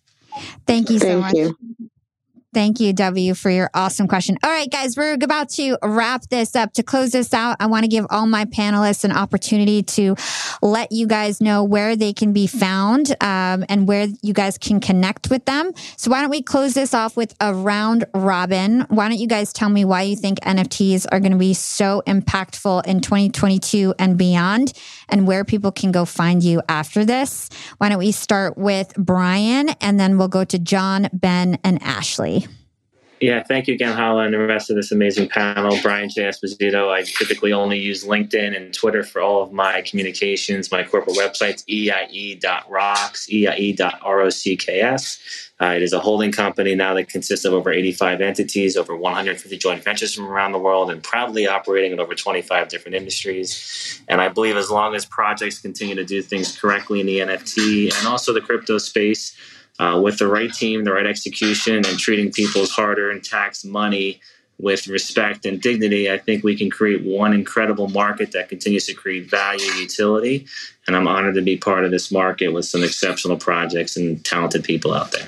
Thank 0.65 0.89
you 0.89 0.99
so 0.99 1.21
Thank 1.21 1.21
much. 1.21 1.35
You. 1.35 1.89
Thank 2.51 2.79
you, 2.79 2.93
W, 2.93 3.35
for 3.35 3.51
your 3.51 3.69
awesome 3.75 4.07
question. 4.07 4.35
All 4.43 4.49
right, 4.49 4.69
guys, 4.71 4.97
we're 4.97 5.13
about 5.13 5.49
to 5.49 5.77
wrap 5.83 6.23
this 6.29 6.55
up. 6.55 6.73
To 6.73 6.83
close 6.83 7.11
this 7.11 7.31
out, 7.31 7.57
I 7.59 7.67
want 7.67 7.83
to 7.83 7.87
give 7.87 8.07
all 8.09 8.25
my 8.25 8.45
panelists 8.45 9.03
an 9.03 9.11
opportunity 9.11 9.83
to 9.83 10.15
let 10.63 10.91
you 10.91 11.05
guys 11.05 11.41
know 11.41 11.63
where 11.63 11.95
they 11.95 12.11
can 12.11 12.33
be 12.33 12.47
found 12.47 13.11
um, 13.21 13.65
and 13.69 13.87
where 13.87 14.07
you 14.23 14.33
guys 14.33 14.57
can 14.57 14.79
connect 14.79 15.29
with 15.29 15.45
them. 15.45 15.73
So, 15.95 16.09
why 16.09 16.21
don't 16.21 16.31
we 16.31 16.41
close 16.41 16.73
this 16.73 16.95
off 16.95 17.15
with 17.15 17.35
a 17.39 17.53
round 17.53 18.05
robin? 18.15 18.81
Why 18.89 19.09
don't 19.09 19.19
you 19.19 19.27
guys 19.27 19.53
tell 19.53 19.69
me 19.69 19.85
why 19.85 20.01
you 20.01 20.15
think 20.15 20.39
NFTs 20.39 21.05
are 21.11 21.19
going 21.19 21.33
to 21.33 21.37
be 21.37 21.53
so 21.53 22.01
impactful 22.07 22.87
in 22.87 23.01
2022 23.01 23.93
and 23.99 24.17
beyond, 24.17 24.73
and 25.07 25.27
where 25.27 25.45
people 25.45 25.71
can 25.71 25.91
go 25.91 26.03
find 26.03 26.43
you 26.43 26.63
after 26.67 27.05
this? 27.05 27.47
Why 27.77 27.89
don't 27.89 27.99
we 27.99 28.11
start 28.11 28.57
with 28.57 28.91
Brian 28.97 29.69
and 29.81 29.99
then 29.99 30.17
we'll 30.17 30.29
go 30.29 30.43
to 30.45 30.57
John, 30.57 31.09
Ben, 31.13 31.59
and 31.63 31.79
Ashley? 31.83 32.38
Yeah, 33.21 33.43
thank 33.43 33.67
you 33.67 33.73
again, 33.73 33.95
Hala, 33.97 34.23
and 34.23 34.33
the 34.33 34.39
rest 34.39 34.69
of 34.69 34.77
this 34.77 34.93
amazing 34.93 35.27
panel. 35.27 35.77
Brian 35.81 36.09
J. 36.09 36.23
Esposito. 36.23 36.89
I 36.89 37.03
typically 37.03 37.51
only 37.51 37.77
use 37.77 38.05
LinkedIn 38.05 38.55
and 38.55 38.73
Twitter 38.73 39.03
for 39.03 39.21
all 39.21 39.43
of 39.43 39.51
my 39.51 39.81
communications. 39.81 40.71
My 40.71 40.83
corporate 40.83 41.17
website's 41.17 41.65
eie.rocks, 41.67 43.27
eie.rocks. 43.29 44.45
Uh, 45.61 45.73
it 45.75 45.83
is 45.83 45.91
a 45.91 45.99
holding 45.99 46.31
company 46.31 46.73
now 46.73 46.93
that 46.93 47.09
consists 47.09 47.43
of 47.43 47.53
over 47.53 47.69
85 47.69 48.21
entities, 48.21 48.77
over 48.77 48.95
150 48.95 49.57
joint 49.57 49.83
ventures 49.83 50.15
from 50.15 50.25
around 50.25 50.53
the 50.53 50.59
world, 50.59 50.89
and 50.89 51.03
proudly 51.03 51.47
operating 51.47 51.91
in 51.91 51.99
over 51.99 52.15
25 52.15 52.69
different 52.69 52.95
industries. 52.95 54.01
And 54.07 54.21
I 54.21 54.29
believe 54.29 54.55
as 54.55 54.69
long 54.69 54.95
as 54.95 55.05
projects 55.05 55.59
continue 55.59 55.95
to 55.95 56.05
do 56.05 56.21
things 56.21 56.57
correctly 56.57 57.01
in 57.01 57.07
the 57.07 57.19
NFT 57.19 57.97
and 57.97 58.07
also 58.07 58.31
the 58.31 58.39
crypto 58.39 58.77
space, 58.77 59.35
uh, 59.79 59.99
with 60.03 60.17
the 60.19 60.27
right 60.27 60.53
team, 60.53 60.83
the 60.83 60.91
right 60.91 61.07
execution, 61.07 61.75
and 61.75 61.97
treating 61.97 62.31
people's 62.31 62.71
hard 62.71 62.99
earned 62.99 63.23
tax 63.23 63.63
money 63.63 64.19
with 64.59 64.87
respect 64.87 65.45
and 65.45 65.61
dignity, 65.61 66.11
I 66.11 66.17
think 66.17 66.43
we 66.43 66.55
can 66.55 66.69
create 66.69 67.05
one 67.05 67.33
incredible 67.33 67.87
market 67.87 68.33
that 68.33 68.49
continues 68.49 68.85
to 68.87 68.93
create 68.93 69.29
value 69.29 69.65
and 69.71 69.79
utility. 69.79 70.45
And 70.85 70.97
I'm 70.97 71.07
honored 71.07 71.35
to 71.35 71.41
be 71.41 71.55
part 71.55 71.85
of 71.85 71.91
this 71.91 72.11
market 72.11 72.49
with 72.49 72.65
some 72.65 72.83
exceptional 72.83 73.37
projects 73.37 73.95
and 73.95 74.23
talented 74.25 74.65
people 74.65 74.93
out 74.93 75.13
there. 75.13 75.27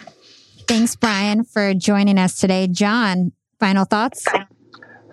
Thanks, 0.67 0.97
Brian, 0.97 1.45
for 1.45 1.73
joining 1.73 2.17
us 2.17 2.39
today. 2.39 2.67
John, 2.67 3.31
final 3.57 3.85
thoughts? 3.85 4.25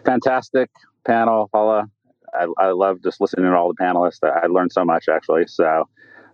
Fantastic 0.04 0.70
panel, 1.06 1.48
Hala. 1.54 1.88
I, 2.34 2.46
I 2.58 2.70
love 2.70 3.02
just 3.02 3.20
listening 3.20 3.46
to 3.46 3.56
all 3.56 3.68
the 3.68 3.82
panelists. 3.82 4.18
I, 4.22 4.44
I 4.44 4.46
learned 4.46 4.72
so 4.72 4.84
much, 4.84 5.08
actually. 5.08 5.46
So 5.46 5.88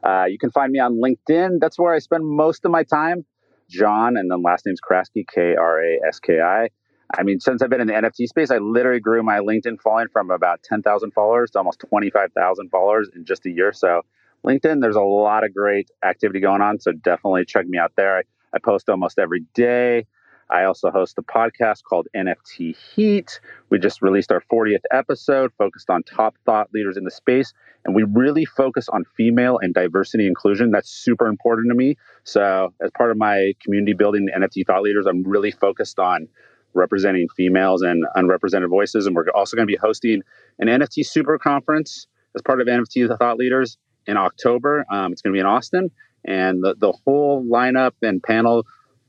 uh, 0.04 0.24
you 0.28 0.38
can 0.38 0.50
find 0.50 0.72
me 0.72 0.78
on 0.78 1.00
LinkedIn. 1.00 1.58
That's 1.60 1.78
where 1.78 1.94
I 1.94 1.98
spend 1.98 2.24
most 2.26 2.64
of 2.64 2.70
my 2.70 2.82
time. 2.84 3.24
John, 3.70 4.16
and 4.16 4.30
then 4.30 4.42
last 4.42 4.66
name's 4.66 4.80
Kraski, 4.80 5.24
K 5.32 5.56
R 5.56 5.82
A 5.82 6.00
S 6.08 6.20
K 6.20 6.40
I. 6.40 6.68
I 7.16 7.22
mean, 7.22 7.40
since 7.40 7.62
I've 7.62 7.70
been 7.70 7.80
in 7.80 7.86
the 7.86 7.94
NFT 7.94 8.26
space, 8.28 8.50
I 8.50 8.58
literally 8.58 9.00
grew 9.00 9.22
my 9.22 9.38
LinkedIn 9.38 9.80
following 9.82 10.08
from 10.12 10.30
about 10.30 10.62
10,000 10.64 11.12
followers 11.12 11.50
to 11.52 11.58
almost 11.58 11.80
25,000 11.88 12.70
followers 12.70 13.10
in 13.14 13.24
just 13.24 13.46
a 13.46 13.50
year. 13.50 13.72
So, 13.72 14.02
LinkedIn, 14.46 14.80
there's 14.82 14.96
a 14.96 15.02
lot 15.02 15.44
of 15.44 15.54
great 15.54 15.90
activity 16.04 16.40
going 16.40 16.62
on. 16.62 16.80
So, 16.80 16.92
definitely 16.92 17.44
check 17.46 17.66
me 17.66 17.78
out 17.78 17.92
there. 17.96 18.18
I, 18.18 18.22
I 18.54 18.58
post 18.58 18.88
almost 18.88 19.18
every 19.18 19.44
day. 19.54 20.06
I 20.54 20.66
also 20.66 20.92
host 20.92 21.18
a 21.18 21.22
podcast 21.22 21.82
called 21.82 22.06
NFT 22.14 22.76
Heat. 22.76 23.40
We 23.70 23.80
just 23.80 24.02
released 24.02 24.30
our 24.30 24.40
40th 24.52 24.84
episode 24.92 25.50
focused 25.58 25.90
on 25.90 26.04
top 26.04 26.36
thought 26.46 26.68
leaders 26.72 26.96
in 26.96 27.02
the 27.02 27.10
space. 27.10 27.52
And 27.84 27.92
we 27.92 28.04
really 28.04 28.44
focus 28.44 28.88
on 28.88 29.02
female 29.16 29.58
and 29.60 29.74
diversity 29.74 30.28
inclusion. 30.28 30.70
That's 30.70 30.88
super 30.88 31.26
important 31.26 31.72
to 31.72 31.74
me. 31.74 31.96
So, 32.22 32.72
as 32.80 32.92
part 32.96 33.10
of 33.10 33.16
my 33.16 33.54
community 33.64 33.94
building 33.94 34.28
NFT 34.34 34.64
thought 34.64 34.82
leaders, 34.82 35.06
I'm 35.06 35.24
really 35.24 35.50
focused 35.50 35.98
on 35.98 36.28
representing 36.72 37.26
females 37.36 37.82
and 37.82 38.04
unrepresented 38.14 38.70
voices. 38.70 39.06
And 39.06 39.16
we're 39.16 39.28
also 39.34 39.56
going 39.56 39.66
to 39.66 39.72
be 39.72 39.78
hosting 39.78 40.22
an 40.60 40.68
NFT 40.68 41.04
super 41.04 41.36
conference 41.36 42.06
as 42.36 42.42
part 42.42 42.60
of 42.60 42.68
NFT 42.68 43.08
thought 43.18 43.38
leaders 43.38 43.76
in 44.06 44.16
October. 44.16 44.86
Um, 44.88 45.12
it's 45.12 45.20
going 45.20 45.32
to 45.32 45.36
be 45.36 45.40
in 45.40 45.46
Austin. 45.46 45.90
And 46.24 46.62
the, 46.62 46.76
the 46.78 46.92
whole 47.04 47.44
lineup 47.44 47.92
and 48.02 48.22
panel 48.22 48.64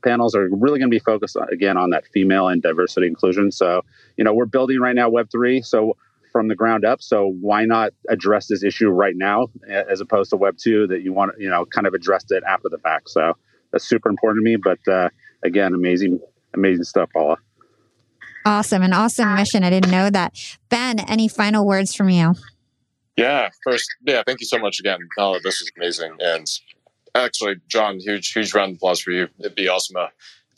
panels 0.06 0.34
are 0.34 0.48
really 0.50 0.78
going 0.78 0.90
to 0.90 0.94
be 0.94 0.98
focused 0.98 1.36
on, 1.36 1.48
again 1.52 1.76
on 1.76 1.90
that 1.90 2.06
female 2.06 2.48
and 2.48 2.62
diversity 2.62 3.06
inclusion. 3.06 3.50
So, 3.50 3.82
you 4.16 4.24
know, 4.24 4.32
we're 4.32 4.46
building 4.46 4.78
right 4.78 4.94
now 4.94 5.10
Web3 5.10 5.64
so 5.64 5.96
from 6.32 6.48
the 6.48 6.54
ground 6.54 6.84
up. 6.84 7.02
So 7.02 7.34
why 7.40 7.64
not 7.64 7.92
address 8.08 8.46
this 8.48 8.62
issue 8.62 8.88
right 8.88 9.14
now 9.16 9.46
as 9.68 10.00
opposed 10.00 10.30
to 10.30 10.36
Web2 10.36 10.88
that 10.88 11.02
you 11.02 11.12
want, 11.12 11.32
you 11.38 11.48
know, 11.48 11.64
kind 11.64 11.86
of 11.86 11.94
addressed 11.94 12.30
it 12.30 12.42
after 12.46 12.68
the 12.68 12.78
fact. 12.78 13.08
So 13.08 13.32
that's 13.72 13.88
super 13.88 14.08
important 14.08 14.44
to 14.44 14.50
me. 14.50 14.56
But 14.56 14.86
uh, 14.86 15.08
again, 15.42 15.74
amazing, 15.74 16.20
amazing 16.54 16.84
stuff, 16.84 17.10
Hala. 17.14 17.38
Awesome. 18.44 18.82
An 18.82 18.92
awesome 18.92 19.34
mission. 19.34 19.64
I 19.64 19.70
didn't 19.70 19.90
know 19.90 20.10
that. 20.10 20.34
Ben, 20.68 21.00
any 21.00 21.26
final 21.26 21.66
words 21.66 21.94
from 21.94 22.10
you? 22.10 22.34
Yeah, 23.16 23.48
first, 23.64 23.88
yeah, 24.06 24.22
thank 24.26 24.40
you 24.40 24.46
so 24.46 24.58
much 24.58 24.78
again. 24.78 24.98
Hala, 25.16 25.40
this 25.40 25.62
is 25.62 25.72
amazing. 25.76 26.16
And 26.20 26.46
actually, 27.24 27.56
John, 27.68 27.98
huge, 27.98 28.32
huge 28.32 28.54
round 28.54 28.72
of 28.72 28.76
applause 28.76 29.00
for 29.00 29.10
you. 29.10 29.28
It'd 29.38 29.54
be 29.54 29.68
awesome. 29.68 29.96
Uh, 29.96 30.08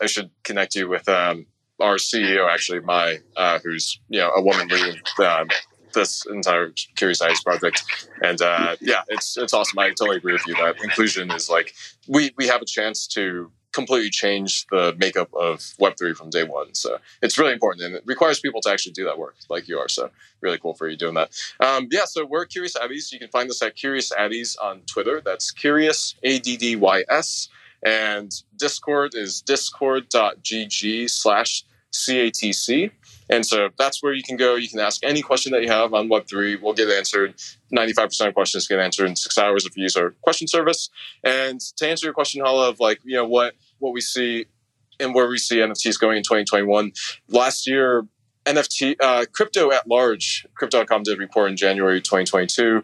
I 0.01 0.07
should 0.07 0.31
connect 0.45 0.75
you 0.75 0.89
with 0.89 1.09
um, 1.09 1.47
our 1.81 1.97
CEO, 1.97 2.49
actually, 2.49 2.81
my 2.81 3.19
uh, 3.37 3.59
who's 3.65 4.01
you 4.09 4.21
know 4.21 4.31
a 4.35 4.43
woman 4.43 4.69
leading 4.69 5.01
um, 5.25 5.49
this 5.95 6.25
entire 6.27 6.73
Curious 6.97 7.21
Addys 7.21 7.43
project. 7.45 8.09
And 8.23 8.41
uh, 8.41 8.77
yeah, 8.81 9.03
it's 9.09 9.37
it's 9.37 9.53
awesome. 9.53 9.79
I 9.79 9.89
totally 9.91 10.17
agree 10.17 10.33
with 10.33 10.47
you 10.47 10.55
that 10.55 10.83
inclusion 10.83 11.31
is 11.31 11.49
like 11.49 11.75
we 12.07 12.33
we 12.37 12.47
have 12.47 12.63
a 12.63 12.67
chance 12.67 13.07
to 13.09 13.51
completely 13.73 14.11
change 14.11 14.67
the 14.71 14.95
makeup 14.99 15.29
of 15.35 15.59
Web3 15.81 16.17
from 16.17 16.31
day 16.31 16.45
one. 16.45 16.75
So 16.75 16.99
it's 17.23 17.39
really 17.39 17.53
important 17.53 17.85
and 17.85 17.95
it 17.95 18.03
requires 18.07 18.41
people 18.41 18.61
to 18.63 18.71
actually 18.71 18.93
do 18.93 19.05
that 19.05 19.19
work 19.19 19.37
like 19.49 19.69
you 19.69 19.79
are. 19.79 19.89
So 19.89 20.11
really 20.41 20.59
cool 20.59 20.75
for 20.75 20.89
you 20.89 20.97
doing 20.97 21.15
that. 21.15 21.31
Um, 21.61 21.89
yeah, 21.91 22.05
so 22.05 22.25
we're 22.25 22.47
Curious 22.47 22.77
Addys. 22.77 23.13
You 23.13 23.19
can 23.19 23.29
find 23.29 23.51
us 23.51 23.63
at 23.63 23.77
Curious 23.77 24.13
Addys 24.13 24.57
on 24.63 24.81
Twitter. 24.87 25.21
That's 25.25 25.51
Curious, 25.51 26.15
A 26.23 26.39
D 26.39 26.57
D 26.57 26.77
Y 26.77 27.05
S. 27.09 27.49
And 27.85 28.33
Discord 28.57 29.15
is 29.15 29.41
discord.gg 29.43 31.11
slash 31.11 31.65
CATC. 31.93 32.91
And 33.31 33.45
so 33.45 33.69
that's 33.79 34.03
where 34.03 34.13
you 34.13 34.23
can 34.23 34.37
go. 34.37 34.55
You 34.55 34.69
can 34.69 34.81
ask 34.81 35.05
any 35.05 35.23
question 35.23 35.53
that 35.53 35.63
you 35.63 35.69
have 35.69 35.93
on 35.93 36.09
Web3. 36.09 36.61
We'll 36.61 36.75
get 36.75 36.89
answered. 36.89 37.35
95% 37.75 38.29
of 38.29 38.35
questions 38.35 38.67
get 38.67 38.79
answered 38.79 39.07
in 39.07 39.17
six 39.17 39.37
hours 39.37 39.67
if 39.67 39.77
you 39.77 39.83
use 39.83 39.97
our 39.97 40.11
question 40.23 40.49
service. 40.49 40.89
And 41.23 41.61
to 41.77 41.89
answer 41.89 42.07
your 42.07 42.15
question, 42.15 42.43
Hala, 42.43 42.71
of 42.71 42.81
like, 42.81 43.01
you 43.05 43.17
know, 43.17 43.27
what, 43.27 43.55
what 43.79 43.93
we 43.93 44.01
see 44.01 44.47
and 45.01 45.15
where 45.15 45.29
we 45.29 45.39
see 45.39 45.57
NFTs 45.57 45.99
going 46.01 46.17
in 46.17 46.23
2021, 46.23 46.93
last 47.29 47.67
year, 47.67 48.07
NFT, 48.45 48.97
uh, 49.01 49.27
crypto 49.31 49.71
at 49.71 49.87
large, 49.87 50.47
Crypto.com 50.55 51.03
did 51.03 51.19
report 51.19 51.51
in 51.51 51.57
January 51.57 52.01
2022. 52.01 52.83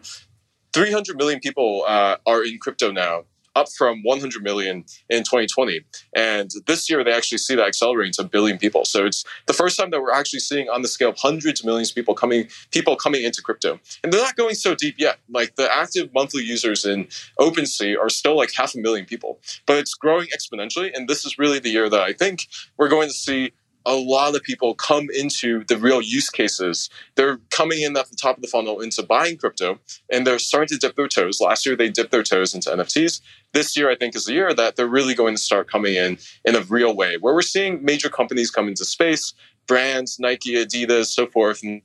300 0.73 1.17
million 1.17 1.39
people 1.39 1.83
uh, 1.87 2.17
are 2.25 2.43
in 2.43 2.59
crypto 2.59 2.91
now 2.91 3.23
up 3.55 3.67
from 3.77 4.01
100 4.03 4.43
million 4.43 4.85
in 5.09 5.23
2020. 5.23 5.81
And 6.15 6.51
this 6.67 6.89
year, 6.89 7.03
they 7.03 7.11
actually 7.11 7.37
see 7.37 7.55
that 7.55 7.67
accelerating 7.67 8.13
to 8.13 8.21
a 8.23 8.25
billion 8.25 8.57
people. 8.57 8.85
So 8.85 9.05
it's 9.05 9.23
the 9.45 9.53
first 9.53 9.77
time 9.77 9.89
that 9.91 10.01
we're 10.01 10.11
actually 10.11 10.39
seeing 10.39 10.69
on 10.69 10.81
the 10.81 10.87
scale 10.87 11.09
of 11.09 11.17
hundreds 11.17 11.61
of 11.61 11.65
millions 11.65 11.89
of 11.89 11.95
people 11.95 12.13
coming, 12.13 12.47
people 12.71 12.95
coming 12.95 13.23
into 13.23 13.41
crypto. 13.41 13.79
And 14.03 14.11
they're 14.11 14.21
not 14.21 14.35
going 14.35 14.55
so 14.55 14.75
deep 14.75 14.95
yet. 14.97 15.19
Like 15.29 15.55
the 15.55 15.73
active 15.73 16.13
monthly 16.13 16.43
users 16.43 16.85
in 16.85 17.07
OpenSea 17.39 17.97
are 17.97 18.09
still 18.09 18.35
like 18.35 18.51
half 18.53 18.75
a 18.75 18.79
million 18.79 19.05
people, 19.05 19.39
but 19.65 19.77
it's 19.77 19.93
growing 19.93 20.27
exponentially. 20.35 20.91
And 20.93 21.07
this 21.07 21.25
is 21.25 21.39
really 21.39 21.59
the 21.59 21.69
year 21.69 21.89
that 21.89 22.01
I 22.01 22.13
think 22.13 22.47
we're 22.77 22.89
going 22.89 23.07
to 23.07 23.13
see 23.13 23.51
a 23.85 23.95
lot 23.95 24.35
of 24.35 24.41
people 24.43 24.73
come 24.73 25.07
into 25.15 25.63
the 25.65 25.77
real 25.77 26.01
use 26.01 26.29
cases. 26.29 26.89
They're 27.15 27.37
coming 27.51 27.81
in 27.81 27.95
at 27.95 28.09
the 28.09 28.15
top 28.15 28.37
of 28.37 28.41
the 28.41 28.47
funnel 28.47 28.79
into 28.81 29.03
buying 29.03 29.37
crypto 29.37 29.79
and 30.11 30.25
they're 30.25 30.39
starting 30.39 30.69
to 30.69 30.77
dip 30.77 30.95
their 30.95 31.07
toes. 31.07 31.39
Last 31.39 31.65
year, 31.65 31.75
they 31.75 31.89
dipped 31.89 32.11
their 32.11 32.23
toes 32.23 32.55
into 32.55 32.69
NFTs. 32.69 33.21
This 33.55 33.77
year, 33.77 33.89
I 33.89 33.95
think, 33.95 34.17
is 34.17 34.25
the 34.25 34.33
year 34.33 34.53
that 34.53 34.75
they're 34.75 34.85
really 34.85 35.13
going 35.13 35.33
to 35.33 35.41
start 35.41 35.71
coming 35.71 35.95
in 35.95 36.17
in 36.43 36.57
a 36.57 36.61
real 36.61 36.93
way, 36.93 37.15
where 37.17 37.33
we're 37.33 37.41
seeing 37.41 37.83
major 37.85 38.09
companies 38.09 38.51
come 38.51 38.67
into 38.67 38.83
space, 38.83 39.33
brands, 39.65 40.19
Nike, 40.19 40.55
Adidas, 40.55 41.05
so 41.05 41.25
forth, 41.25 41.63
and 41.63 41.81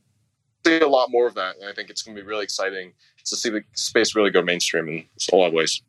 see 0.66 0.80
a 0.80 0.88
lot 0.88 1.12
more 1.12 1.28
of 1.28 1.34
that. 1.34 1.54
And 1.56 1.68
I 1.68 1.72
think 1.72 1.88
it's 1.88 2.02
going 2.02 2.16
to 2.16 2.22
be 2.22 2.26
really 2.26 2.42
exciting 2.42 2.92
to 3.24 3.36
see 3.36 3.50
the 3.50 3.62
space 3.74 4.16
really 4.16 4.30
go 4.30 4.42
mainstream 4.42 4.88
in 4.88 5.06
a 5.32 5.36
lot 5.36 5.46
of 5.46 5.52
ways. 5.52 5.80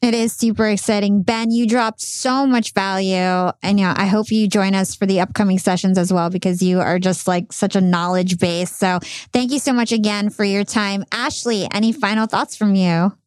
It 0.00 0.14
is 0.14 0.32
super 0.32 0.66
exciting. 0.68 1.22
Ben, 1.22 1.50
you 1.50 1.66
dropped 1.66 2.00
so 2.00 2.46
much 2.46 2.72
value. 2.72 3.52
And 3.62 3.78
yeah, 3.78 3.94
I 3.96 4.06
hope 4.06 4.30
you 4.30 4.48
join 4.48 4.74
us 4.74 4.94
for 4.94 5.06
the 5.06 5.20
upcoming 5.20 5.58
sessions 5.58 5.98
as 5.98 6.12
well 6.12 6.30
because 6.30 6.62
you 6.62 6.80
are 6.80 6.98
just 6.98 7.26
like 7.26 7.52
such 7.52 7.74
a 7.74 7.80
knowledge 7.80 8.38
base. 8.38 8.74
So 8.74 9.00
thank 9.32 9.50
you 9.50 9.58
so 9.58 9.72
much 9.72 9.90
again 9.90 10.30
for 10.30 10.44
your 10.44 10.64
time. 10.64 11.04
Ashley, 11.10 11.68
any 11.72 11.92
final 11.92 12.26
thoughts 12.26 12.56
from 12.56 12.76
you? 12.76 13.17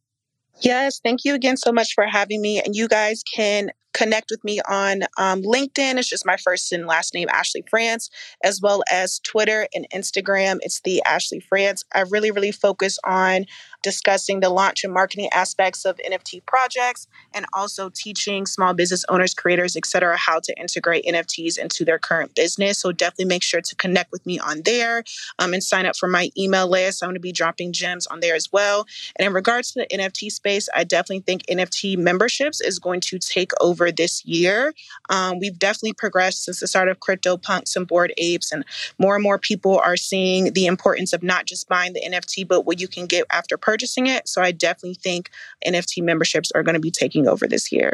Yes, 0.62 1.00
thank 1.04 1.26
you 1.26 1.34
again 1.34 1.58
so 1.58 1.72
much 1.72 1.94
for 1.94 2.06
having 2.06 2.42
me. 2.42 2.62
And 2.62 2.76
you 2.76 2.88
guys 2.88 3.24
can 3.24 3.72
connect 3.94 4.30
with 4.32 4.44
me 4.44 4.62
on 4.70 5.02
um, 5.18 5.42
LinkedIn. 5.42 5.98
It's 5.98 6.08
just 6.08 6.26
my 6.26 6.38
first 6.38 6.72
and 6.72 6.88
last 6.88 7.14
name, 7.14 7.28
Ashley 7.30 7.64
France, 7.70 8.10
as 8.44 8.62
well 8.62 8.84
as 8.92 9.20
Twitter 9.20 9.68
and 9.74 9.86
Instagram. 9.94 10.60
It's 10.62 10.82
the 10.82 11.02
Ashley 11.06 11.40
France. 11.40 11.84
I 11.94 12.04
really, 12.10 12.32
really 12.32 12.52
focus 12.52 12.98
on 13.04 13.46
discussing 13.84 14.40
the 14.40 14.49
launch 14.49 14.84
and 14.84 14.94
marketing 14.94 15.30
aspects 15.34 15.86
of 15.86 15.98
NFT 15.98 16.45
projects, 16.45 17.08
and 17.34 17.45
also 17.53 17.90
teaching 17.94 18.45
small 18.45 18.74
business 18.74 19.06
owners, 19.10 19.34
creators, 19.34 19.76
etc., 19.76 20.18
how 20.18 20.40
to 20.40 20.60
integrate 20.60 21.06
NFTs 21.06 21.58
into 21.58 21.86
their 21.86 21.99
current 21.99 22.36
business. 22.36 22.80
So 22.80 22.91
definitely 22.91 23.26
make 23.26 23.44
sure 23.44 23.62
to 23.62 23.76
connect 23.76 24.12
with 24.12 24.26
me 24.26 24.40
on 24.40 24.62
there 24.64 25.03
um, 25.40 25.53
and 25.53 25.64
sign 25.64 25.86
up 25.86 25.95
for 25.98 26.08
my 26.08 26.30
email 26.38 26.68
list. 26.68 27.03
I'm 27.03 27.08
going 27.08 27.16
to 27.16 27.20
be 27.20 27.32
dropping 27.32 27.74
gems 27.74 28.08
on 28.08 28.20
there 28.20 28.36
as 28.36 28.52
well. 28.52 28.86
And 29.16 29.26
in 29.26 29.34
regards 29.34 29.72
to 29.72 29.80
the 29.80 29.98
NFT 29.98 30.32
space, 30.32 30.70
I 30.76 30.84
definitely 30.84 31.22
think 31.22 31.44
NFT 31.48 31.98
memberships 31.98 32.62
is 32.62 32.80
going 32.80 33.02
to 33.02 33.20
take 33.20 33.52
over 33.60 33.91
this 33.91 34.26
year. 34.26 34.74
Um, 35.10 35.40
we've 35.40 35.58
definitely 35.58 35.94
progressed 35.94 36.45
since 36.45 36.60
the 36.60 36.68
start 36.68 36.90
of 36.90 36.99
CryptoPunks 36.99 37.76
and 37.76 37.88
Bored 37.88 38.14
Apes, 38.18 38.52
and 38.52 38.64
more 38.98 39.16
and 39.16 39.24
more 39.24 39.38
people 39.38 39.80
are 39.80 39.98
seeing 39.98 40.53
the 40.53 40.66
importance 40.66 41.14
of 41.14 41.24
not 41.24 41.45
just 41.45 41.68
buying 41.68 41.94
the 41.94 42.02
NFT, 42.02 42.48
but 42.48 42.66
what 42.66 42.80
you 42.80 42.88
can 42.88 43.06
get 43.06 43.26
after 43.32 43.58
purchasing 43.72 44.07
it. 44.07 44.27
So 44.27 44.41
I 44.41 44.52
definitely 44.52 44.95
think 44.95 45.30
NFT 45.65 46.03
memberships 46.03 46.52
are 46.53 46.61
going 46.61 46.73
to 46.73 46.81
be 46.81 46.91
taking 46.91 47.26
over 47.26 47.48
this 47.48 47.72
year. 47.72 47.93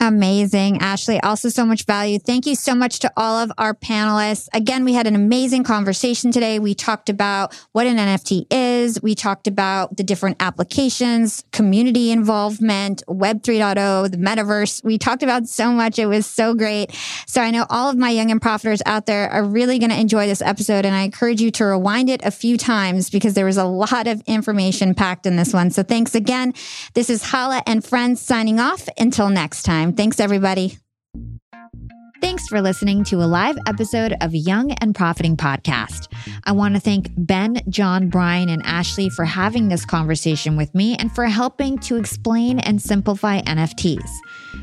Amazing, 0.00 0.78
Ashley. 0.78 1.20
Also, 1.22 1.48
so 1.48 1.66
much 1.66 1.84
value. 1.84 2.20
Thank 2.20 2.46
you 2.46 2.54
so 2.54 2.72
much 2.72 3.00
to 3.00 3.12
all 3.16 3.36
of 3.36 3.50
our 3.58 3.74
panelists. 3.74 4.48
Again, 4.52 4.84
we 4.84 4.92
had 4.92 5.08
an 5.08 5.16
amazing 5.16 5.64
conversation 5.64 6.30
today. 6.30 6.60
We 6.60 6.76
talked 6.76 7.08
about 7.08 7.52
what 7.72 7.88
an 7.88 7.96
NFT 7.96 8.46
is. 8.48 9.02
We 9.02 9.16
talked 9.16 9.48
about 9.48 9.96
the 9.96 10.04
different 10.04 10.36
applications, 10.38 11.42
community 11.50 12.12
involvement, 12.12 13.02
Web 13.08 13.42
3.0, 13.42 14.12
the 14.12 14.16
metaverse. 14.18 14.84
We 14.84 14.98
talked 14.98 15.24
about 15.24 15.48
so 15.48 15.72
much. 15.72 15.98
It 15.98 16.06
was 16.06 16.26
so 16.26 16.54
great. 16.54 16.94
So 17.26 17.42
I 17.42 17.50
know 17.50 17.66
all 17.68 17.90
of 17.90 17.96
my 17.96 18.10
young 18.10 18.30
and 18.30 18.40
profiters 18.40 18.80
out 18.86 19.06
there 19.06 19.28
are 19.30 19.42
really 19.42 19.80
going 19.80 19.90
to 19.90 19.98
enjoy 19.98 20.28
this 20.28 20.42
episode. 20.42 20.86
And 20.86 20.94
I 20.94 21.02
encourage 21.02 21.40
you 21.40 21.50
to 21.52 21.64
rewind 21.64 22.08
it 22.08 22.24
a 22.24 22.30
few 22.30 22.56
times 22.56 23.10
because 23.10 23.34
there 23.34 23.46
was 23.46 23.56
a 23.56 23.64
lot 23.64 24.06
of 24.06 24.22
information 24.28 24.94
packed 24.94 25.26
in 25.26 25.34
this 25.34 25.52
one. 25.52 25.72
So 25.72 25.82
thanks 25.82 26.14
again. 26.14 26.54
This 26.94 27.10
is 27.10 27.24
Hala 27.24 27.64
and 27.66 27.84
friends 27.84 28.20
signing 28.22 28.60
off. 28.60 28.88
Until 28.96 29.28
next 29.28 29.64
time 29.64 29.87
time. 29.88 29.96
Thanks, 29.96 30.20
everybody. 30.20 30.78
Thanks 32.20 32.48
for 32.48 32.60
listening 32.60 33.04
to 33.04 33.16
a 33.16 33.26
live 33.26 33.56
episode 33.66 34.16
of 34.20 34.34
Young 34.34 34.72
and 34.72 34.92
Profiting 34.92 35.36
Podcast. 35.36 36.12
I 36.44 36.50
want 36.50 36.74
to 36.74 36.80
thank 36.80 37.10
Ben, 37.16 37.60
John, 37.68 38.08
Brian, 38.08 38.48
and 38.48 38.60
Ashley 38.66 39.08
for 39.08 39.24
having 39.24 39.68
this 39.68 39.84
conversation 39.84 40.56
with 40.56 40.74
me 40.74 40.96
and 40.96 41.14
for 41.14 41.26
helping 41.26 41.78
to 41.80 41.96
explain 41.96 42.58
and 42.58 42.82
simplify 42.82 43.40
NFTs. 43.42 44.10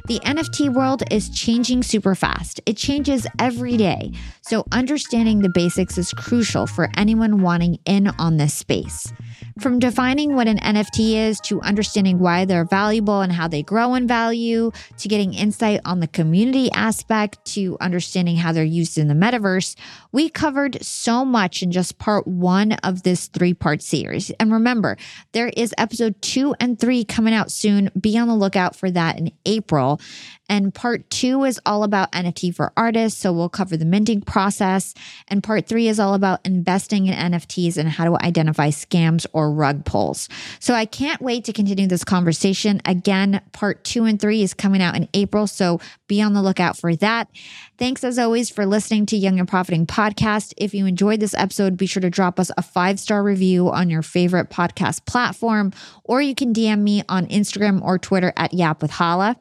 The 0.08 0.20
NFT 0.20 0.74
world 0.74 1.04
is 1.10 1.30
changing 1.30 1.84
super 1.84 2.14
fast. 2.14 2.60
It 2.66 2.76
changes 2.76 3.26
every 3.40 3.78
day. 3.78 4.12
So, 4.42 4.66
understanding 4.74 5.40
the 5.40 5.50
basics 5.50 5.98
is 5.98 6.12
crucial 6.12 6.68
for 6.68 6.90
anyone 6.98 7.42
wanting 7.42 7.80
in 7.86 8.08
on 8.20 8.36
this 8.36 8.54
space. 8.54 9.14
From 9.58 9.80
defining 9.80 10.36
what 10.36 10.50
an 10.50 10.58
NFT 10.58 11.16
is 11.16 11.40
to 11.46 11.62
understanding 11.62 12.20
why 12.20 12.44
they're 12.44 12.66
valuable 12.66 13.22
and 13.22 13.32
how 13.32 13.48
they 13.48 13.64
grow 13.64 13.96
in 13.96 14.06
value, 14.06 14.72
to 14.98 15.08
getting 15.08 15.34
insight 15.34 15.80
on 15.86 16.02
the 16.02 16.10
community 16.10 16.70
aspect, 16.74 17.44
to 17.54 17.78
understanding 17.80 18.36
how 18.36 18.52
they're 18.52 18.66
used 18.66 18.98
in 18.98 19.08
the 19.08 19.14
metaverse, 19.14 19.78
we 20.12 20.28
covered 20.28 20.84
so 20.84 21.24
much 21.24 21.64
in 21.64 21.72
just 21.72 22.00
part 22.00 22.28
one 22.28 22.74
of 22.84 23.04
this 23.04 23.28
three 23.28 23.54
part 23.54 23.82
series. 23.82 24.30
And 24.42 24.52
remember, 24.52 24.98
there 25.32 25.50
is 25.56 25.74
episode 25.78 26.22
two 26.22 26.54
and 26.60 26.78
three 26.78 27.06
coming 27.06 27.34
out 27.34 27.50
soon. 27.50 27.90
Be 27.98 28.18
on 28.18 28.28
the 28.28 28.36
lookout 28.36 28.76
for 28.76 28.92
that 28.92 29.18
in 29.18 29.32
April. 29.46 30.02
And 30.50 30.74
part 30.74 31.10
two 31.10 31.44
is 31.44 31.60
all 31.66 31.84
about 31.84 32.12
NFT 32.12 32.54
for 32.54 32.72
artists. 32.78 33.20
So 33.20 33.34
we'll 33.34 33.50
cover 33.50 33.78
the 33.78 33.86
minting 33.86 34.22
process. 34.22 34.94
And 35.28 35.44
part 35.44 35.68
three 35.68 35.88
is 35.88 36.00
all 36.00 36.14
about 36.14 36.46
investing 36.46 37.08
in 37.08 37.14
NFTs 37.14 37.78
and 37.78 37.90
how 37.90 38.06
to 38.06 38.24
identify 38.24 38.70
scams 38.70 39.26
or 39.34 39.52
rug 39.52 39.86
pulls. 39.86 40.30
So 40.60 40.74
I 40.74 40.86
can't 40.86 41.22
wait 41.22 41.46
to 41.46 41.54
continue 41.54 41.88
this 41.88 42.04
conversation. 42.04 42.82
Again, 42.86 43.42
part 43.52 43.84
two 43.84 44.06
and 44.06 44.20
three 44.20 44.44
is 44.44 44.54
coming 44.54 44.82
out 44.82 44.96
in 44.96 45.10
April. 45.14 45.48
So 45.48 45.80
be 46.08 46.22
on 46.22 46.34
the 46.34 46.42
lookout 46.42 46.78
for 46.78 46.96
that. 46.98 47.30
Thanks 47.78 48.04
as 48.04 48.20
always 48.20 48.50
for 48.50 48.66
listening 48.66 49.06
to 49.08 49.18
Young 49.18 49.40
and 49.40 49.48
Profiting 49.48 49.86
Podcast. 49.86 50.54
If 50.58 50.74
you 50.74 50.86
enjoyed 50.86 51.20
this 51.20 51.34
episode, 51.36 51.78
be 51.78 51.86
sure 51.86 52.02
to 52.02 52.10
drop 52.10 52.40
us 52.40 52.52
a 52.58 52.62
five 52.62 53.00
star 53.00 53.24
review 53.24 53.70
on 53.72 53.90
your 53.90 54.02
favorite 54.02 54.50
podcast 54.50 55.06
platform, 55.06 55.72
or 56.04 56.22
you 56.22 56.36
can 56.36 56.54
DM 56.54 56.80
me 56.82 57.04
on 57.08 57.28
Instagram 57.28 57.82
or 57.82 57.98
Twitter 57.98 58.34
at 58.36 58.54
Yap 58.54 58.82
with 58.82 58.92
Hala. 58.92 59.38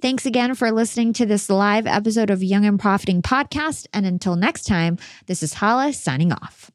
Thanks 0.00 0.26
again 0.26 0.54
for 0.54 0.72
listening 0.72 1.12
to 1.14 1.26
this 1.26 1.48
live 1.48 1.86
episode 1.86 2.30
of 2.30 2.42
Young 2.42 2.64
and 2.64 2.80
Profiting 2.80 3.22
Podcast. 3.22 3.86
And 3.92 4.06
until 4.06 4.34
next 4.34 4.64
time, 4.64 4.98
this 5.26 5.42
is 5.42 5.54
Hala 5.54 5.92
signing 5.92 6.32
off. 6.32 6.71